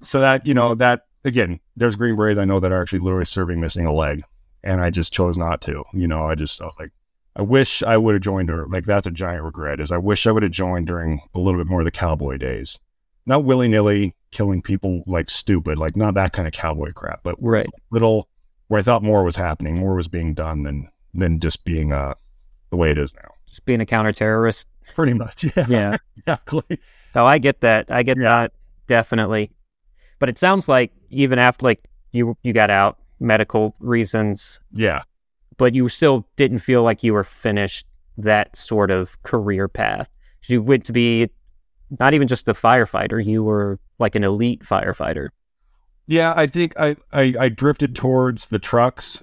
so 0.01 0.21
that 0.21 0.47
you 0.47 0.55
know 0.55 0.75
that 0.75 1.07
again, 1.25 1.61
there's 1.77 1.97
Green 1.97 2.17
Berets 2.17 2.39
I 2.39 2.45
know 2.47 2.61
that 2.61 2.73
are 2.73 2.81
actually 2.83 3.01
literally 3.01 3.27
serving 3.27 3.61
missing 3.61 3.85
a 3.87 3.93
leg, 3.93 4.23
and 4.63 4.81
I 4.81 4.91
just 4.91 5.13
chose 5.13 5.37
not 5.37 5.61
to. 5.63 5.85
You 5.93 6.09
know, 6.09 6.23
I 6.23 6.35
just 6.35 6.61
I 6.61 6.65
was 6.65 6.77
like, 6.79 6.91
I 7.37 7.43
wish 7.43 7.83
I 7.83 7.97
would 7.97 8.15
have 8.15 8.23
joined 8.23 8.49
her. 8.49 8.67
Like 8.67 8.85
that's 8.85 9.07
a 9.07 9.11
giant 9.11 9.45
regret. 9.45 9.81
Is 9.81 9.93
I 9.93 9.99
wish 9.99 10.27
I 10.27 10.33
would 10.33 10.43
have 10.43 10.53
joined 10.53 10.87
during 10.87 11.21
a 11.35 11.39
little 11.39 11.61
bit 11.61 11.69
more 11.69 11.81
of 11.81 11.85
the 11.87 11.91
cowboy 11.91 12.39
days, 12.39 12.79
not 13.27 13.45
willy 13.45 13.69
nilly 13.69 14.15
killing 14.31 14.63
people 14.63 15.03
like 15.07 15.29
stupid, 15.31 15.79
like 15.79 15.97
not 15.97 16.15
that 16.15 16.33
kind 16.33 16.47
of 16.47 16.53
cowboy 16.55 16.93
crap, 16.93 17.23
but 17.23 17.37
right. 17.41 17.67
little 17.91 18.29
where 18.69 18.79
I 18.81 18.83
thought 18.83 19.03
more 19.03 19.25
was 19.25 19.37
happening, 19.37 19.77
more 19.79 19.95
was 19.95 20.09
being 20.09 20.35
done 20.35 20.63
than 20.63 20.89
than 21.15 21.41
just 21.41 21.65
being 21.65 21.93
uh 21.93 22.15
the 22.71 22.77
way 22.77 22.91
it 22.91 22.99
is 22.99 23.13
now. 23.15 23.31
Just 23.47 23.65
being 23.65 23.81
a 23.81 23.87
counterterrorist. 23.87 24.67
Pretty 24.95 25.13
much, 25.15 25.45
yeah, 25.57 25.67
Yeah. 25.69 25.97
exactly. 26.17 26.79
Oh, 27.15 27.25
I 27.27 27.39
get 27.39 27.61
that. 27.63 27.87
I 27.91 28.03
get 28.05 28.17
Yeah. 28.17 28.23
that 28.23 28.53
definitely. 28.87 29.51
But 30.21 30.29
it 30.29 30.39
sounds 30.39 30.69
like 30.69 30.93
even 31.11 31.39
after 31.39 31.65
like 31.67 31.89
you 32.13 32.37
you 32.43 32.53
got 32.53 32.71
out 32.71 32.99
medical 33.19 33.75
reasons, 33.81 34.61
Yeah, 34.73 35.03
but 35.57 35.75
you 35.75 35.89
still 35.89 36.27
didn't 36.37 36.61
feel 36.61 36.83
like 36.83 37.03
you 37.03 37.13
were 37.15 37.25
finished 37.25 37.87
that 38.19 38.57
sort 38.57 38.91
of 38.91 39.21
career 39.23 39.67
path. 39.69 40.09
You 40.47 40.63
went 40.63 40.85
to 40.87 40.93
be 40.93 41.31
not 41.99 42.15
even 42.15 42.29
just 42.29 42.49
a 42.49 42.55
firefighter, 42.55 43.25
you 43.25 43.43
were 43.43 43.79
like 43.99 44.15
an 44.15 44.25
elite 44.25 44.63
firefighter. 44.63 45.29
Yeah, 46.07 46.33
I 46.37 46.47
think 46.47 46.79
I, 46.79 46.97
I, 47.13 47.35
I 47.39 47.49
drifted 47.49 47.95
towards 47.95 48.49
the 48.49 48.59
trucks, 48.59 49.23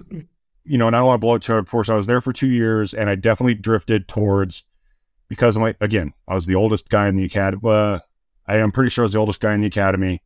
you 0.64 0.78
know, 0.78 0.86
and 0.86 0.96
I 0.96 1.00
don't 1.00 1.08
want 1.08 1.20
to 1.20 1.26
blow 1.26 1.34
it. 1.34 1.48
Of 1.48 1.70
course, 1.70 1.88
I 1.88 1.94
was 1.94 2.06
there 2.06 2.20
for 2.20 2.32
two 2.32 2.46
years, 2.46 2.94
and 2.94 3.10
I 3.10 3.14
definitely 3.14 3.54
drifted 3.54 4.08
towards 4.08 4.64
because 5.28 5.56
of 5.56 5.62
my 5.62 5.74
again, 5.80 6.14
I 6.26 6.34
was 6.34 6.46
the 6.46 6.54
oldest 6.54 6.88
guy 6.88 7.08
in 7.08 7.16
the 7.16 7.24
academy. 7.24 7.60
Uh, 7.64 8.00
I 8.46 8.56
am 8.56 8.72
pretty 8.72 8.90
sure 8.90 9.02
I 9.02 9.06
was 9.06 9.12
the 9.12 9.18
oldest 9.18 9.40
guy 9.40 9.54
in 9.54 9.60
the 9.60 9.66
academy. 9.66 10.22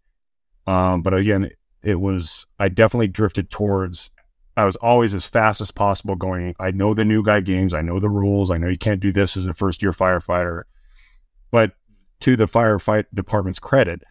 Um, 0.66 1.02
but 1.02 1.12
again, 1.14 1.50
it 1.82 2.00
was 2.00 2.46
I 2.58 2.68
definitely 2.68 3.08
drifted 3.08 3.50
towards. 3.50 4.10
I 4.56 4.64
was 4.64 4.76
always 4.76 5.14
as 5.14 5.26
fast 5.26 5.60
as 5.60 5.70
possible 5.70 6.14
going. 6.14 6.54
I 6.60 6.70
know 6.70 6.94
the 6.94 7.04
new 7.04 7.24
guy 7.24 7.40
games. 7.40 7.72
I 7.74 7.80
know 7.80 7.98
the 7.98 8.10
rules. 8.10 8.50
I 8.50 8.58
know 8.58 8.68
you 8.68 8.78
can't 8.78 9.00
do 9.00 9.10
this 9.10 9.36
as 9.36 9.46
a 9.46 9.54
first 9.54 9.82
year 9.82 9.92
firefighter. 9.92 10.62
But 11.50 11.72
to 12.22 12.36
the 12.36 12.46
firefight 12.46 13.04
department's 13.12 13.58
credit, 13.58 14.02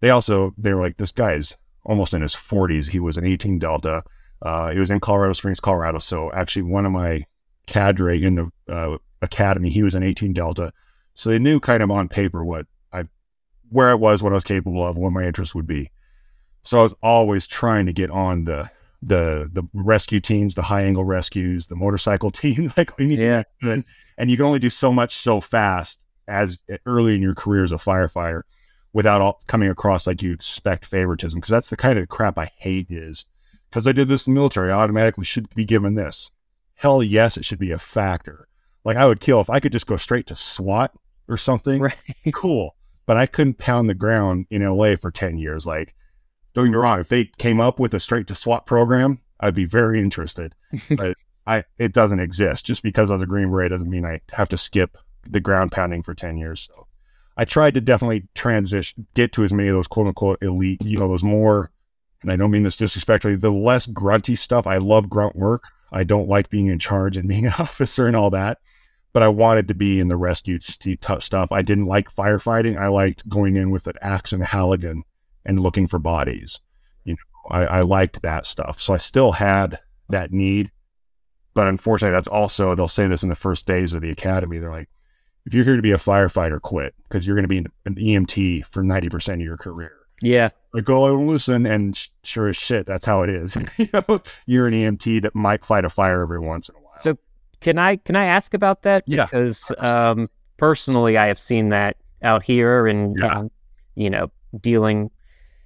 they 0.00 0.10
also 0.10 0.54
they 0.58 0.72
were 0.74 0.80
like 0.80 0.96
this 0.96 1.12
guy's 1.12 1.56
almost 1.84 2.12
in 2.14 2.22
his 2.22 2.34
40s. 2.34 2.88
He 2.88 3.00
was 3.00 3.16
an 3.16 3.26
18 3.26 3.58
Delta. 3.58 4.02
Uh, 4.42 4.70
he 4.70 4.78
was 4.78 4.90
in 4.90 5.00
Colorado 5.00 5.32
Springs, 5.34 5.60
Colorado. 5.60 5.98
So 5.98 6.32
actually, 6.32 6.62
one 6.62 6.86
of 6.86 6.92
my 6.92 7.24
cadre 7.66 8.22
in 8.24 8.34
the 8.34 8.50
uh, 8.68 8.96
academy, 9.22 9.70
he 9.70 9.82
was 9.82 9.94
an 9.94 10.02
18 10.02 10.32
Delta. 10.32 10.72
So 11.14 11.28
they 11.30 11.38
knew 11.38 11.60
kind 11.60 11.82
of 11.82 11.90
on 11.90 12.08
paper 12.08 12.44
what 12.44 12.66
I, 12.92 13.04
where 13.68 13.90
I 13.90 13.94
was, 13.94 14.22
what 14.22 14.32
I 14.32 14.36
was 14.36 14.44
capable 14.44 14.86
of, 14.86 14.96
what 14.96 15.12
my 15.12 15.24
interest 15.24 15.54
would 15.54 15.66
be. 15.66 15.90
So 16.62 16.80
I 16.80 16.82
was 16.82 16.94
always 17.02 17.46
trying 17.46 17.86
to 17.86 17.92
get 17.92 18.10
on 18.10 18.44
the 18.44 18.70
the 19.02 19.48
the 19.52 19.62
rescue 19.72 20.20
teams, 20.20 20.54
the 20.54 20.62
high 20.62 20.82
angle 20.82 21.04
rescues, 21.04 21.66
the 21.66 21.76
motorcycle 21.76 22.30
team. 22.42 22.72
like 22.76 22.96
we 22.98 23.06
need 23.06 23.18
Yeah. 23.18 23.42
and 23.62 24.30
you 24.30 24.36
can 24.36 24.46
only 24.46 24.58
do 24.58 24.70
so 24.70 24.92
much 24.92 25.14
so 25.16 25.40
fast 25.40 26.04
as 26.30 26.60
early 26.86 27.14
in 27.14 27.22
your 27.22 27.34
career 27.34 27.64
as 27.64 27.72
a 27.72 27.76
firefighter 27.76 28.42
without 28.92 29.20
all, 29.20 29.40
coming 29.46 29.68
across 29.68 30.06
like 30.06 30.22
you 30.22 30.32
expect 30.32 30.84
favoritism 30.84 31.38
because 31.38 31.50
that's 31.50 31.68
the 31.68 31.76
kind 31.76 31.98
of 31.98 32.08
crap 32.08 32.38
I 32.38 32.50
hate 32.56 32.86
is 32.90 33.26
because 33.68 33.86
I 33.86 33.92
did 33.92 34.08
this 34.08 34.26
in 34.26 34.34
the 34.34 34.40
military, 34.40 34.70
I 34.70 34.80
automatically 34.80 35.24
should 35.24 35.52
be 35.54 35.64
given 35.64 35.94
this. 35.94 36.30
Hell 36.74 37.02
yes, 37.02 37.36
it 37.36 37.44
should 37.44 37.58
be 37.58 37.72
a 37.72 37.78
factor. 37.78 38.48
Like 38.84 38.96
I 38.96 39.06
would 39.06 39.20
kill 39.20 39.40
if 39.40 39.50
I 39.50 39.60
could 39.60 39.72
just 39.72 39.86
go 39.86 39.96
straight 39.96 40.26
to 40.28 40.36
SWAT 40.36 40.92
or 41.28 41.36
something. 41.36 41.80
Right. 41.80 41.96
Cool. 42.32 42.76
But 43.06 43.16
I 43.16 43.26
couldn't 43.26 43.58
pound 43.58 43.88
the 43.88 43.94
ground 43.94 44.46
in 44.50 44.62
LA 44.62 44.94
for 44.94 45.10
10 45.10 45.36
years. 45.36 45.66
Like, 45.66 45.94
don't 46.54 46.66
get 46.66 46.70
me 46.70 46.76
wrong, 46.76 47.00
if 47.00 47.08
they 47.08 47.24
came 47.38 47.60
up 47.60 47.80
with 47.80 47.92
a 47.92 47.98
straight 47.98 48.28
to 48.28 48.36
SWAT 48.36 48.66
program, 48.66 49.20
I'd 49.40 49.54
be 49.54 49.64
very 49.64 50.00
interested. 50.00 50.54
but 50.96 51.16
I 51.46 51.64
it 51.78 51.92
doesn't 51.92 52.20
exist. 52.20 52.64
Just 52.64 52.82
because 52.82 53.10
I 53.10 53.14
was 53.14 53.22
a 53.22 53.26
Green 53.26 53.50
Beret 53.50 53.70
doesn't 53.70 53.90
mean 53.90 54.04
I 54.04 54.20
have 54.32 54.48
to 54.50 54.56
skip 54.56 54.96
the 55.28 55.40
ground 55.40 55.72
pounding 55.72 56.02
for 56.02 56.14
10 56.14 56.36
years. 56.36 56.68
So 56.70 56.86
I 57.36 57.44
tried 57.44 57.74
to 57.74 57.80
definitely 57.80 58.28
transition, 58.34 59.06
get 59.14 59.32
to 59.32 59.44
as 59.44 59.52
many 59.52 59.68
of 59.68 59.74
those 59.74 59.86
quote 59.86 60.06
unquote 60.06 60.42
elite, 60.42 60.84
you 60.84 60.98
know, 60.98 61.08
those 61.08 61.22
more, 61.22 61.70
and 62.22 62.30
I 62.30 62.36
don't 62.36 62.50
mean 62.50 62.62
this 62.62 62.76
disrespectfully, 62.76 63.36
the 63.36 63.50
less 63.50 63.86
grunty 63.86 64.36
stuff. 64.36 64.66
I 64.66 64.78
love 64.78 65.08
grunt 65.08 65.36
work. 65.36 65.64
I 65.92 66.04
don't 66.04 66.28
like 66.28 66.50
being 66.50 66.66
in 66.66 66.78
charge 66.78 67.16
and 67.16 67.28
being 67.30 67.46
an 67.46 67.54
officer 67.58 68.06
and 68.06 68.16
all 68.16 68.30
that, 68.30 68.58
but 69.12 69.22
I 69.22 69.28
wanted 69.28 69.68
to 69.68 69.74
be 69.74 70.00
in 70.00 70.08
the 70.08 70.16
rescue 70.16 70.58
st- 70.60 71.04
stuff. 71.20 71.52
I 71.52 71.62
didn't 71.62 71.86
like 71.86 72.10
firefighting. 72.10 72.78
I 72.78 72.88
liked 72.88 73.28
going 73.28 73.56
in 73.56 73.70
with 73.70 73.86
an 73.86 73.94
axe 74.00 74.32
and 74.32 74.42
a 74.42 74.46
halligan 74.46 75.04
and 75.44 75.60
looking 75.60 75.86
for 75.86 75.98
bodies. 75.98 76.60
You 77.04 77.14
know, 77.14 77.56
I, 77.56 77.64
I 77.66 77.80
liked 77.82 78.22
that 78.22 78.46
stuff. 78.46 78.80
So 78.80 78.92
I 78.92 78.98
still 78.98 79.32
had 79.32 79.80
that 80.08 80.32
need. 80.32 80.70
But 81.54 81.66
unfortunately, 81.66 82.14
that's 82.14 82.28
also, 82.28 82.74
they'll 82.74 82.86
say 82.86 83.08
this 83.08 83.22
in 83.22 83.28
the 83.28 83.34
first 83.34 83.66
days 83.66 83.94
of 83.94 84.02
the 84.02 84.10
academy. 84.10 84.58
They're 84.58 84.70
like, 84.70 84.88
if 85.46 85.54
you're 85.54 85.64
here 85.64 85.76
to 85.76 85.82
be 85.82 85.92
a 85.92 85.96
firefighter, 85.98 86.60
quit 86.60 86.94
because 87.08 87.26
you're 87.26 87.36
going 87.36 87.44
to 87.44 87.48
be 87.48 87.58
an 87.58 87.94
EMT 87.94 88.66
for 88.66 88.82
90% 88.82 89.34
of 89.34 89.40
your 89.40 89.56
career. 89.56 89.92
Yeah. 90.22 90.50
Like, 90.74 90.84
go 90.84 91.06
and 91.16 91.28
listen. 91.28 91.64
And 91.66 91.96
sh- 91.96 92.08
sure 92.22 92.48
as 92.48 92.56
shit, 92.56 92.86
that's 92.86 93.04
how 93.04 93.22
it 93.22 93.30
is. 93.30 93.56
you 93.78 93.88
know, 93.92 94.20
you're 94.46 94.66
an 94.66 94.74
EMT 94.74 95.22
that 95.22 95.34
might 95.34 95.64
fight 95.64 95.84
a 95.84 95.90
fire 95.90 96.22
every 96.22 96.38
once 96.40 96.68
in 96.68 96.74
a 96.76 96.78
while. 96.78 96.94
So 97.00 97.16
can 97.60 97.78
I 97.78 97.96
can 97.96 98.16
I 98.16 98.26
ask 98.26 98.52
about 98.54 98.82
that? 98.82 99.04
Yeah. 99.06 99.24
Because 99.24 99.72
um, 99.78 100.28
personally, 100.58 101.16
I 101.16 101.26
have 101.26 101.40
seen 101.40 101.70
that 101.70 101.96
out 102.22 102.42
here, 102.42 102.86
and 102.86 103.16
Yeah. 103.18 103.38
um, 103.38 103.50
you 103.94 104.10
know, 104.10 104.30
dealing 104.60 105.10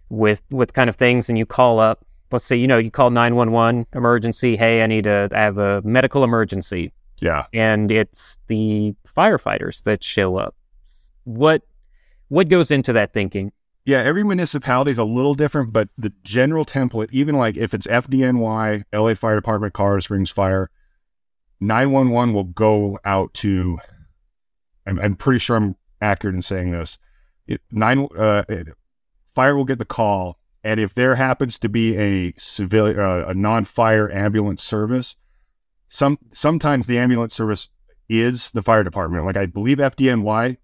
with 0.08 0.42
with 0.50 0.72
kind 0.72 0.88
of 0.88 0.96
things, 0.96 1.28
and 1.28 1.37
you 1.37 1.46
call 1.46 1.80
up. 1.80 2.04
Let's 2.30 2.44
say 2.44 2.56
you 2.56 2.66
know 2.66 2.78
you 2.78 2.90
call 2.90 3.10
nine 3.10 3.34
one 3.37 3.50
one 3.52 3.87
emergency. 3.92 4.56
Hey, 4.56 4.82
I 4.82 4.87
need 4.87 5.04
to 5.04 5.28
I 5.32 5.40
have 5.40 5.58
a 5.58 5.82
medical 5.82 6.24
emergency, 6.24 6.92
yeah. 7.24 7.46
and 7.52 7.90
it's 7.90 8.38
the 8.48 8.94
firefighters 9.06 9.82
that 9.84 10.04
show 10.04 10.37
up. 10.37 10.54
What 11.24 11.62
what 12.28 12.48
goes 12.48 12.70
into 12.70 12.92
that 12.92 13.12
thinking? 13.12 13.52
Yeah, 13.87 13.98
every 13.98 14.24
municipality 14.24 14.90
is 14.92 14.98
a 14.98 15.04
little 15.04 15.34
different, 15.34 15.72
but 15.72 15.88
the 15.98 16.12
general 16.22 16.64
template, 16.64 17.08
even 17.12 17.34
like 17.37 17.56
if 17.56 17.74
it's 17.74 17.87
FDNY, 17.87 18.84
LA 18.92 19.14
Fire 19.14 19.37
Department, 19.37 19.74
Colorado 19.74 20.00
Springs 20.00 20.30
Fire, 20.30 20.70
911 21.60 22.34
will 22.34 22.44
go 22.44 22.98
out 23.04 23.34
to, 23.34 23.78
I'm, 24.87 24.98
I'm 24.98 25.16
pretty 25.16 25.38
sure 25.38 25.56
I'm 25.56 25.76
accurate 26.00 26.34
in 26.34 26.42
saying 26.42 26.70
this. 26.70 26.98
It, 27.46 27.60
nine, 27.70 28.08
uh, 28.16 28.44
it- 28.48 28.68
fire 29.34 29.54
will 29.56 29.64
get 29.64 29.78
the 29.78 29.84
call 29.84 30.38
And 30.62 30.80
if 30.80 30.94
there 30.94 31.16
happens 31.16 31.58
to 31.58 31.68
be 31.68 31.96
a 31.98 32.32
civilian, 32.38 32.98
uh, 32.98 33.26
a 33.28 33.34
non-fire 33.34 34.10
ambulance 34.10 34.62
service, 34.62 35.16
some 35.94 36.18
sometimes 36.33 36.88
the 36.88 36.98
ambulance 36.98 37.33
service 37.33 37.68
is 38.09 38.50
the 38.50 38.62
fire 38.62 38.83
department. 38.83 39.24
Like 39.24 39.37
I 39.37 39.46
believe 39.46 39.78
FDNY, 39.78 40.57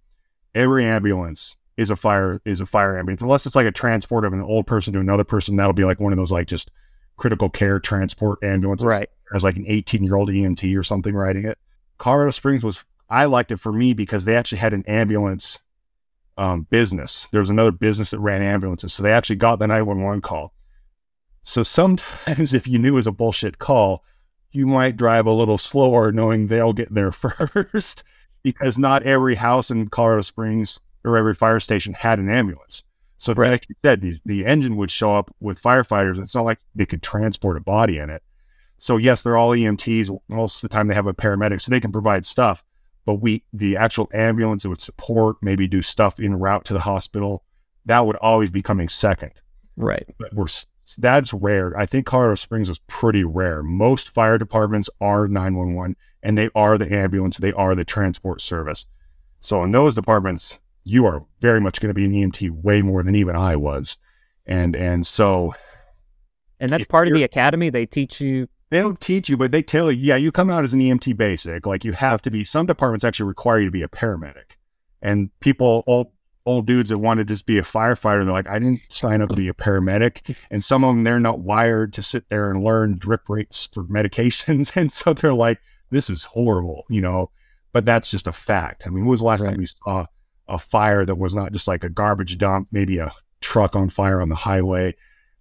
every 0.56 0.84
ambulance 0.84 1.54
is 1.76 1.88
a 1.88 1.94
fire 1.94 2.42
is 2.44 2.60
a 2.60 2.66
fire 2.66 2.98
ambulance, 2.98 3.22
unless 3.22 3.46
it's 3.46 3.54
like 3.54 3.66
a 3.66 3.70
transport 3.70 4.24
of 4.24 4.32
an 4.32 4.42
old 4.42 4.66
person 4.66 4.92
to 4.92 4.98
another 4.98 5.22
person. 5.22 5.54
That'll 5.54 5.72
be 5.72 5.84
like 5.84 6.00
one 6.00 6.12
of 6.12 6.16
those 6.16 6.32
like 6.32 6.48
just 6.48 6.72
critical 7.16 7.48
care 7.48 7.78
transport 7.78 8.42
ambulances. 8.42 8.84
Right. 8.84 9.08
As 9.32 9.44
like 9.44 9.56
an 9.56 9.66
18 9.68 10.02
year 10.02 10.16
old 10.16 10.30
EMT 10.30 10.76
or 10.76 10.82
something 10.82 11.14
riding 11.14 11.44
it. 11.44 11.58
Colorado 11.96 12.32
Springs 12.32 12.64
was 12.64 12.84
I 13.08 13.26
liked 13.26 13.52
it 13.52 13.60
for 13.60 13.72
me 13.72 13.94
because 13.94 14.24
they 14.24 14.34
actually 14.34 14.58
had 14.58 14.74
an 14.74 14.82
ambulance 14.88 15.60
um, 16.38 16.66
business. 16.70 17.28
There 17.30 17.40
was 17.40 17.50
another 17.50 17.70
business 17.70 18.10
that 18.10 18.18
ran 18.18 18.42
ambulances, 18.42 18.92
so 18.92 19.04
they 19.04 19.12
actually 19.12 19.36
got 19.36 19.60
the 19.60 19.68
911 19.68 20.22
call. 20.22 20.54
So 21.42 21.62
sometimes, 21.62 22.52
if 22.52 22.66
you 22.66 22.80
knew 22.80 22.94
it 22.94 22.96
was 22.96 23.06
a 23.06 23.12
bullshit 23.12 23.60
call, 23.60 24.02
you 24.52 24.66
might 24.66 24.96
drive 24.96 25.26
a 25.26 25.32
little 25.32 25.58
slower, 25.58 26.12
knowing 26.12 26.46
they'll 26.46 26.72
get 26.72 26.92
there 26.94 27.12
first, 27.12 28.02
because 28.42 28.76
not 28.78 29.02
every 29.04 29.36
house 29.36 29.70
in 29.70 29.88
Colorado 29.88 30.22
Springs 30.22 30.80
or 31.04 31.16
every 31.16 31.34
fire 31.34 31.60
station 31.60 31.94
had 31.94 32.18
an 32.18 32.28
ambulance. 32.28 32.82
So, 33.18 33.34
Right. 33.34 33.50
like 33.50 33.68
you 33.68 33.74
said, 33.82 34.00
the, 34.00 34.18
the 34.24 34.46
engine 34.46 34.76
would 34.76 34.90
show 34.90 35.12
up 35.14 35.30
with 35.40 35.60
firefighters. 35.62 36.18
It's 36.18 36.34
not 36.34 36.44
like 36.46 36.58
they 36.74 36.86
could 36.86 37.02
transport 37.02 37.56
a 37.58 37.60
body 37.60 37.98
in 37.98 38.08
it. 38.08 38.22
So, 38.78 38.96
yes, 38.96 39.22
they're 39.22 39.36
all 39.36 39.50
EMTs. 39.50 40.08
Most 40.28 40.62
of 40.64 40.70
the 40.70 40.74
time, 40.74 40.88
they 40.88 40.94
have 40.94 41.06
a 41.06 41.12
paramedic, 41.12 41.60
so 41.60 41.70
they 41.70 41.80
can 41.80 41.92
provide 41.92 42.24
stuff. 42.24 42.64
But 43.04 43.16
we, 43.16 43.44
the 43.52 43.76
actual 43.76 44.08
ambulance 44.14 44.62
that 44.62 44.70
would 44.70 44.80
support, 44.80 45.36
maybe 45.42 45.68
do 45.68 45.82
stuff 45.82 46.18
in 46.18 46.34
route 46.38 46.64
to 46.66 46.72
the 46.72 46.80
hospital, 46.80 47.44
that 47.84 48.06
would 48.06 48.16
always 48.16 48.50
be 48.50 48.62
coming 48.62 48.88
second. 48.88 49.32
Right. 49.76 50.06
But 50.18 50.32
we're 50.32 50.46
that's 50.96 51.32
rare. 51.32 51.76
I 51.76 51.86
think 51.86 52.06
Colorado 52.06 52.34
Springs 52.36 52.68
is 52.68 52.78
pretty 52.86 53.24
rare. 53.24 53.62
Most 53.62 54.10
fire 54.10 54.38
departments 54.38 54.90
are 55.00 55.28
911 55.28 55.96
and 56.22 56.36
they 56.36 56.50
are 56.54 56.76
the 56.78 56.94
ambulance, 56.94 57.36
they 57.36 57.52
are 57.52 57.74
the 57.74 57.84
transport 57.84 58.40
service. 58.40 58.86
So 59.40 59.62
in 59.64 59.70
those 59.70 59.94
departments, 59.94 60.58
you 60.84 61.06
are 61.06 61.24
very 61.40 61.60
much 61.60 61.80
going 61.80 61.88
to 61.88 61.94
be 61.94 62.04
an 62.04 62.12
EMT 62.12 62.62
way 62.62 62.82
more 62.82 63.02
than 63.02 63.14
even 63.14 63.36
I 63.36 63.56
was. 63.56 63.96
And 64.46 64.74
and 64.74 65.06
so 65.06 65.54
And 66.58 66.70
that's 66.70 66.84
part 66.84 67.08
of 67.08 67.14
the 67.14 67.22
academy. 67.22 67.70
They 67.70 67.86
teach 67.86 68.20
you. 68.20 68.48
they 68.70 68.80
don't 68.80 69.00
teach 69.00 69.28
you, 69.28 69.36
but 69.36 69.52
they 69.52 69.62
tell 69.62 69.90
you, 69.90 69.98
yeah, 70.02 70.16
you 70.16 70.32
come 70.32 70.50
out 70.50 70.64
as 70.64 70.72
an 70.72 70.80
EMT 70.80 71.16
basic. 71.16 71.66
Like 71.66 71.84
you 71.84 71.92
have 71.92 72.22
to 72.22 72.30
be. 72.30 72.44
Some 72.44 72.66
departments 72.66 73.04
actually 73.04 73.26
require 73.26 73.58
you 73.60 73.66
to 73.66 73.70
be 73.70 73.82
a 73.82 73.88
paramedic, 73.88 74.56
and 75.00 75.30
people, 75.40 75.84
old 75.86 76.12
old 76.46 76.66
dudes 76.66 76.90
that 76.90 76.98
want 76.98 77.18
to 77.18 77.24
just 77.24 77.46
be 77.46 77.58
a 77.58 77.62
firefighter, 77.62 78.24
they're 78.24 78.32
like, 78.32 78.48
I 78.48 78.58
didn't 78.58 78.80
sign 78.88 79.20
up 79.22 79.28
to 79.30 79.36
be 79.36 79.48
a 79.48 79.54
paramedic. 79.54 80.36
And 80.50 80.62
some 80.64 80.84
of 80.84 80.94
them, 80.94 81.04
they're 81.04 81.20
not 81.20 81.40
wired 81.40 81.92
to 81.94 82.02
sit 82.02 82.28
there 82.28 82.50
and 82.50 82.64
learn 82.64 82.96
drip 82.98 83.28
rates 83.28 83.68
for 83.72 83.84
medications, 83.84 84.76
and 84.80 84.92
so 84.92 85.12
they're 85.12 85.32
like, 85.34 85.60
this 85.90 86.08
is 86.08 86.24
horrible, 86.24 86.84
you 86.88 87.00
know. 87.00 87.30
But 87.72 87.84
that's 87.84 88.10
just 88.10 88.26
a 88.26 88.32
fact. 88.32 88.84
I 88.86 88.90
mean, 88.90 89.00
when 89.04 89.10
was 89.10 89.20
the 89.20 89.26
last 89.26 89.40
Right. 89.42 89.50
time 89.50 89.60
you 89.60 89.66
saw 89.66 90.06
a 90.48 90.58
fire 90.58 91.04
that 91.04 91.14
was 91.16 91.34
not 91.34 91.52
just 91.52 91.68
like 91.68 91.84
a 91.84 91.88
garbage 91.88 92.36
dump, 92.38 92.68
maybe 92.72 92.98
a 92.98 93.12
truck 93.40 93.76
on 93.76 93.88
fire 93.90 94.20
on 94.20 94.28
the 94.28 94.34
highway? 94.34 94.94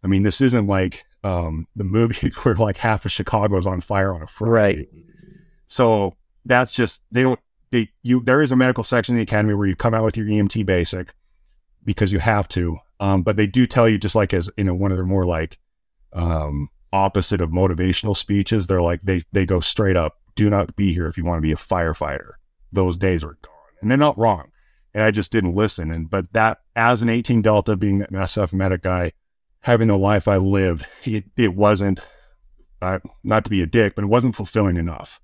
I 0.03 0.07
mean, 0.07 0.23
this 0.23 0.39
isn't 0.41 0.67
like 0.67 1.05
um, 1.23 1.67
the 1.75 1.83
movies 1.83 2.35
where 2.43 2.55
like 2.55 2.77
half 2.77 3.05
of 3.05 3.11
Chicago's 3.11 3.65
on 3.65 3.81
fire 3.81 4.13
on 4.13 4.21
a 4.21 4.27
Friday. 4.27 4.51
Right. 4.51 4.87
So 5.65 6.15
that's 6.45 6.71
just 6.71 7.01
they 7.11 7.23
don't 7.23 7.39
they 7.71 7.89
you 8.03 8.21
there 8.21 8.41
is 8.41 8.51
a 8.51 8.55
medical 8.55 8.83
section 8.83 9.13
in 9.13 9.17
the 9.17 9.23
academy 9.23 9.53
where 9.53 9.67
you 9.67 9.75
come 9.75 9.93
out 9.93 10.03
with 10.03 10.17
your 10.17 10.25
EMT 10.25 10.65
basic 10.65 11.13
because 11.83 12.11
you 12.11 12.19
have 12.19 12.47
to. 12.49 12.77
Um, 12.99 13.23
but 13.23 13.37
they 13.37 13.47
do 13.47 13.65
tell 13.65 13.87
you 13.87 13.97
just 13.97 14.15
like 14.15 14.33
as 14.33 14.49
you 14.57 14.63
know 14.63 14.73
one 14.73 14.91
of 14.91 14.97
their 14.97 15.05
more 15.05 15.25
like 15.25 15.57
um 16.13 16.69
opposite 16.91 17.41
of 17.41 17.51
motivational 17.51 18.15
speeches, 18.15 18.67
they're 18.67 18.81
like 18.81 19.01
they 19.03 19.23
they 19.31 19.45
go 19.45 19.59
straight 19.59 19.95
up, 19.95 20.17
do 20.35 20.49
not 20.49 20.75
be 20.75 20.93
here 20.93 21.07
if 21.07 21.17
you 21.17 21.25
want 21.25 21.37
to 21.37 21.41
be 21.41 21.51
a 21.51 21.57
firefighter. 21.57 22.31
Those 22.71 22.97
days 22.97 23.23
are 23.23 23.37
gone. 23.41 23.53
And 23.81 23.89
they're 23.89 23.97
not 23.97 24.17
wrong. 24.17 24.51
And 24.93 25.03
I 25.03 25.11
just 25.11 25.31
didn't 25.31 25.55
listen. 25.55 25.91
And 25.91 26.09
but 26.09 26.31
that 26.33 26.59
as 26.75 27.01
an 27.01 27.09
18 27.09 27.41
Delta 27.41 27.75
being 27.75 27.99
that 27.99 28.11
SF 28.11 28.53
medic 28.53 28.81
guy, 28.81 29.13
having 29.61 29.87
the 29.87 29.97
life 29.97 30.27
I 30.27 30.37
lived, 30.37 30.85
it, 31.03 31.25
it 31.37 31.55
wasn't, 31.55 32.01
not 32.81 33.43
to 33.43 33.49
be 33.49 33.61
a 33.61 33.67
dick, 33.67 33.95
but 33.95 34.03
it 34.03 34.07
wasn't 34.07 34.35
fulfilling 34.35 34.77
enough. 34.77 35.19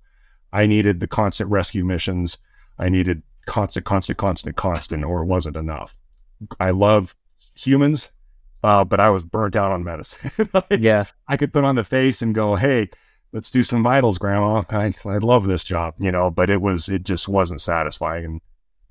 I 0.56 0.66
needed 0.66 1.00
the 1.00 1.06
constant 1.06 1.50
rescue 1.50 1.84
missions. 1.84 2.38
I 2.78 2.88
needed 2.88 3.22
constant, 3.44 3.84
constant, 3.84 4.16
constant, 4.16 4.56
constant, 4.56 5.04
or 5.04 5.22
it 5.22 5.26
wasn't 5.26 5.56
enough. 5.56 5.98
I 6.58 6.70
love 6.70 7.14
humans, 7.54 8.10
uh, 8.64 8.82
but 8.84 8.98
I 8.98 9.10
was 9.10 9.22
burnt 9.22 9.54
out 9.54 9.70
on 9.72 9.84
medicine. 9.84 10.30
Like, 10.54 10.80
Yeah. 10.80 11.04
I 11.28 11.36
could 11.36 11.52
put 11.52 11.64
on 11.64 11.74
the 11.76 11.84
face 11.84 12.22
and 12.22 12.34
go, 12.34 12.54
"Hey, 12.56 12.88
let's 13.32 13.50
do 13.50 13.62
some 13.64 13.82
vitals, 13.82 14.16
Grandma. 14.16 14.64
I 14.70 14.94
I 15.04 15.18
love 15.18 15.46
this 15.46 15.62
job," 15.62 15.94
you 15.98 16.10
know. 16.10 16.30
But 16.30 16.48
it 16.48 16.62
was 16.62 16.88
it 16.88 17.04
just 17.04 17.28
wasn't 17.28 17.60
satisfying, 17.60 18.24
and 18.24 18.40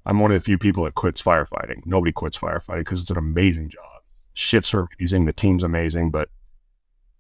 I'm 0.06 0.20
one 0.20 0.32
of 0.32 0.36
the 0.40 0.46
few 0.46 0.60
people 0.60 0.84
that 0.84 0.94
quits 0.94 1.22
firefighting. 1.22 1.82
Nobody 1.86 2.12
quits 2.12 2.38
firefighting 2.38 2.80
because 2.86 3.02
it's 3.02 3.10
an 3.12 3.18
amazing 3.18 3.70
job. 3.70 4.02
Shifts 4.34 4.72
are 4.76 4.88
amazing, 5.00 5.26
the 5.26 5.34
team's 5.34 5.64
amazing, 5.64 6.12
but 6.12 6.30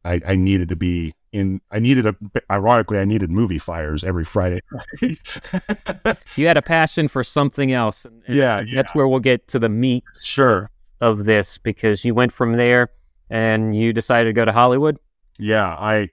I 0.03 0.21
I 0.27 0.35
needed 0.35 0.69
to 0.69 0.75
be 0.75 1.15
in. 1.35 1.61
I 1.71 1.79
needed 1.79 2.05
a. 2.05 2.15
Ironically, 2.49 2.97
I 2.97 3.05
needed 3.05 3.29
movie 3.29 3.59
fires 3.59 4.03
every 4.03 4.25
Friday. 4.25 4.61
You 6.35 6.47
had 6.47 6.57
a 6.57 6.61
passion 6.61 7.07
for 7.07 7.23
something 7.23 7.71
else. 7.71 8.05
And, 8.05 8.23
and 8.27 8.35
Yeah, 8.35 8.63
That's 8.73 8.93
where 8.93 9.07
we'll 9.07 9.19
get 9.19 9.47
to 9.49 9.59
the 9.59 9.69
meat 9.69 10.03
sure. 10.21 10.69
of 11.01 11.25
this 11.25 11.57
because 11.57 12.03
you 12.05 12.13
went 12.13 12.31
from 12.31 12.53
there 12.53 12.89
and 13.29 13.75
you 13.75 13.93
decided 13.93 14.29
to 14.29 14.33
go 14.33 14.45
to 14.45 14.51
Hollywood. 14.51 14.97
yeah 15.39 15.75
i 15.79 16.09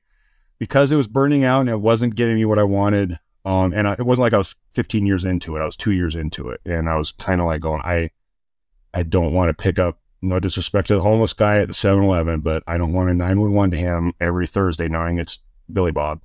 because 0.58 0.90
it 0.90 0.96
was 0.96 1.06
burning 1.06 1.44
out 1.44 1.60
and 1.60 1.68
it 1.70 1.80
wasn't 1.80 2.14
getting 2.14 2.34
me 2.36 2.44
what 2.44 2.58
i 2.58 2.62
wanted 2.64 3.18
um 3.44 3.72
and 3.72 3.86
I, 3.86 3.92
it 3.92 4.06
wasn't 4.06 4.22
like 4.22 4.32
i 4.32 4.38
was 4.38 4.56
15 4.72 5.06
years 5.06 5.24
into 5.24 5.56
it 5.56 5.60
i 5.60 5.64
was 5.64 5.76
two 5.76 5.92
years 5.92 6.14
into 6.16 6.48
it 6.48 6.60
and 6.64 6.88
i 6.88 6.96
was 6.96 7.12
kind 7.12 7.40
of 7.40 7.46
like 7.46 7.60
going 7.60 7.80
i 7.84 8.10
i 8.94 9.02
don't 9.04 9.32
want 9.32 9.48
to 9.50 9.54
pick 9.54 9.78
up 9.78 9.98
no 10.22 10.38
disrespect 10.40 10.88
to 10.88 10.94
the 10.94 11.00
homeless 11.02 11.32
guy 11.32 11.58
at 11.58 11.68
the 11.68 11.74
7-eleven 11.74 12.40
but 12.40 12.62
i 12.66 12.78
don't 12.78 12.92
want 12.92 13.10
a 13.10 13.14
911 13.14 13.70
to 13.72 13.76
him 13.76 14.12
every 14.20 14.46
thursday 14.46 14.88
knowing 14.88 15.18
it's 15.18 15.38
billy 15.72 15.92
bob 15.92 16.20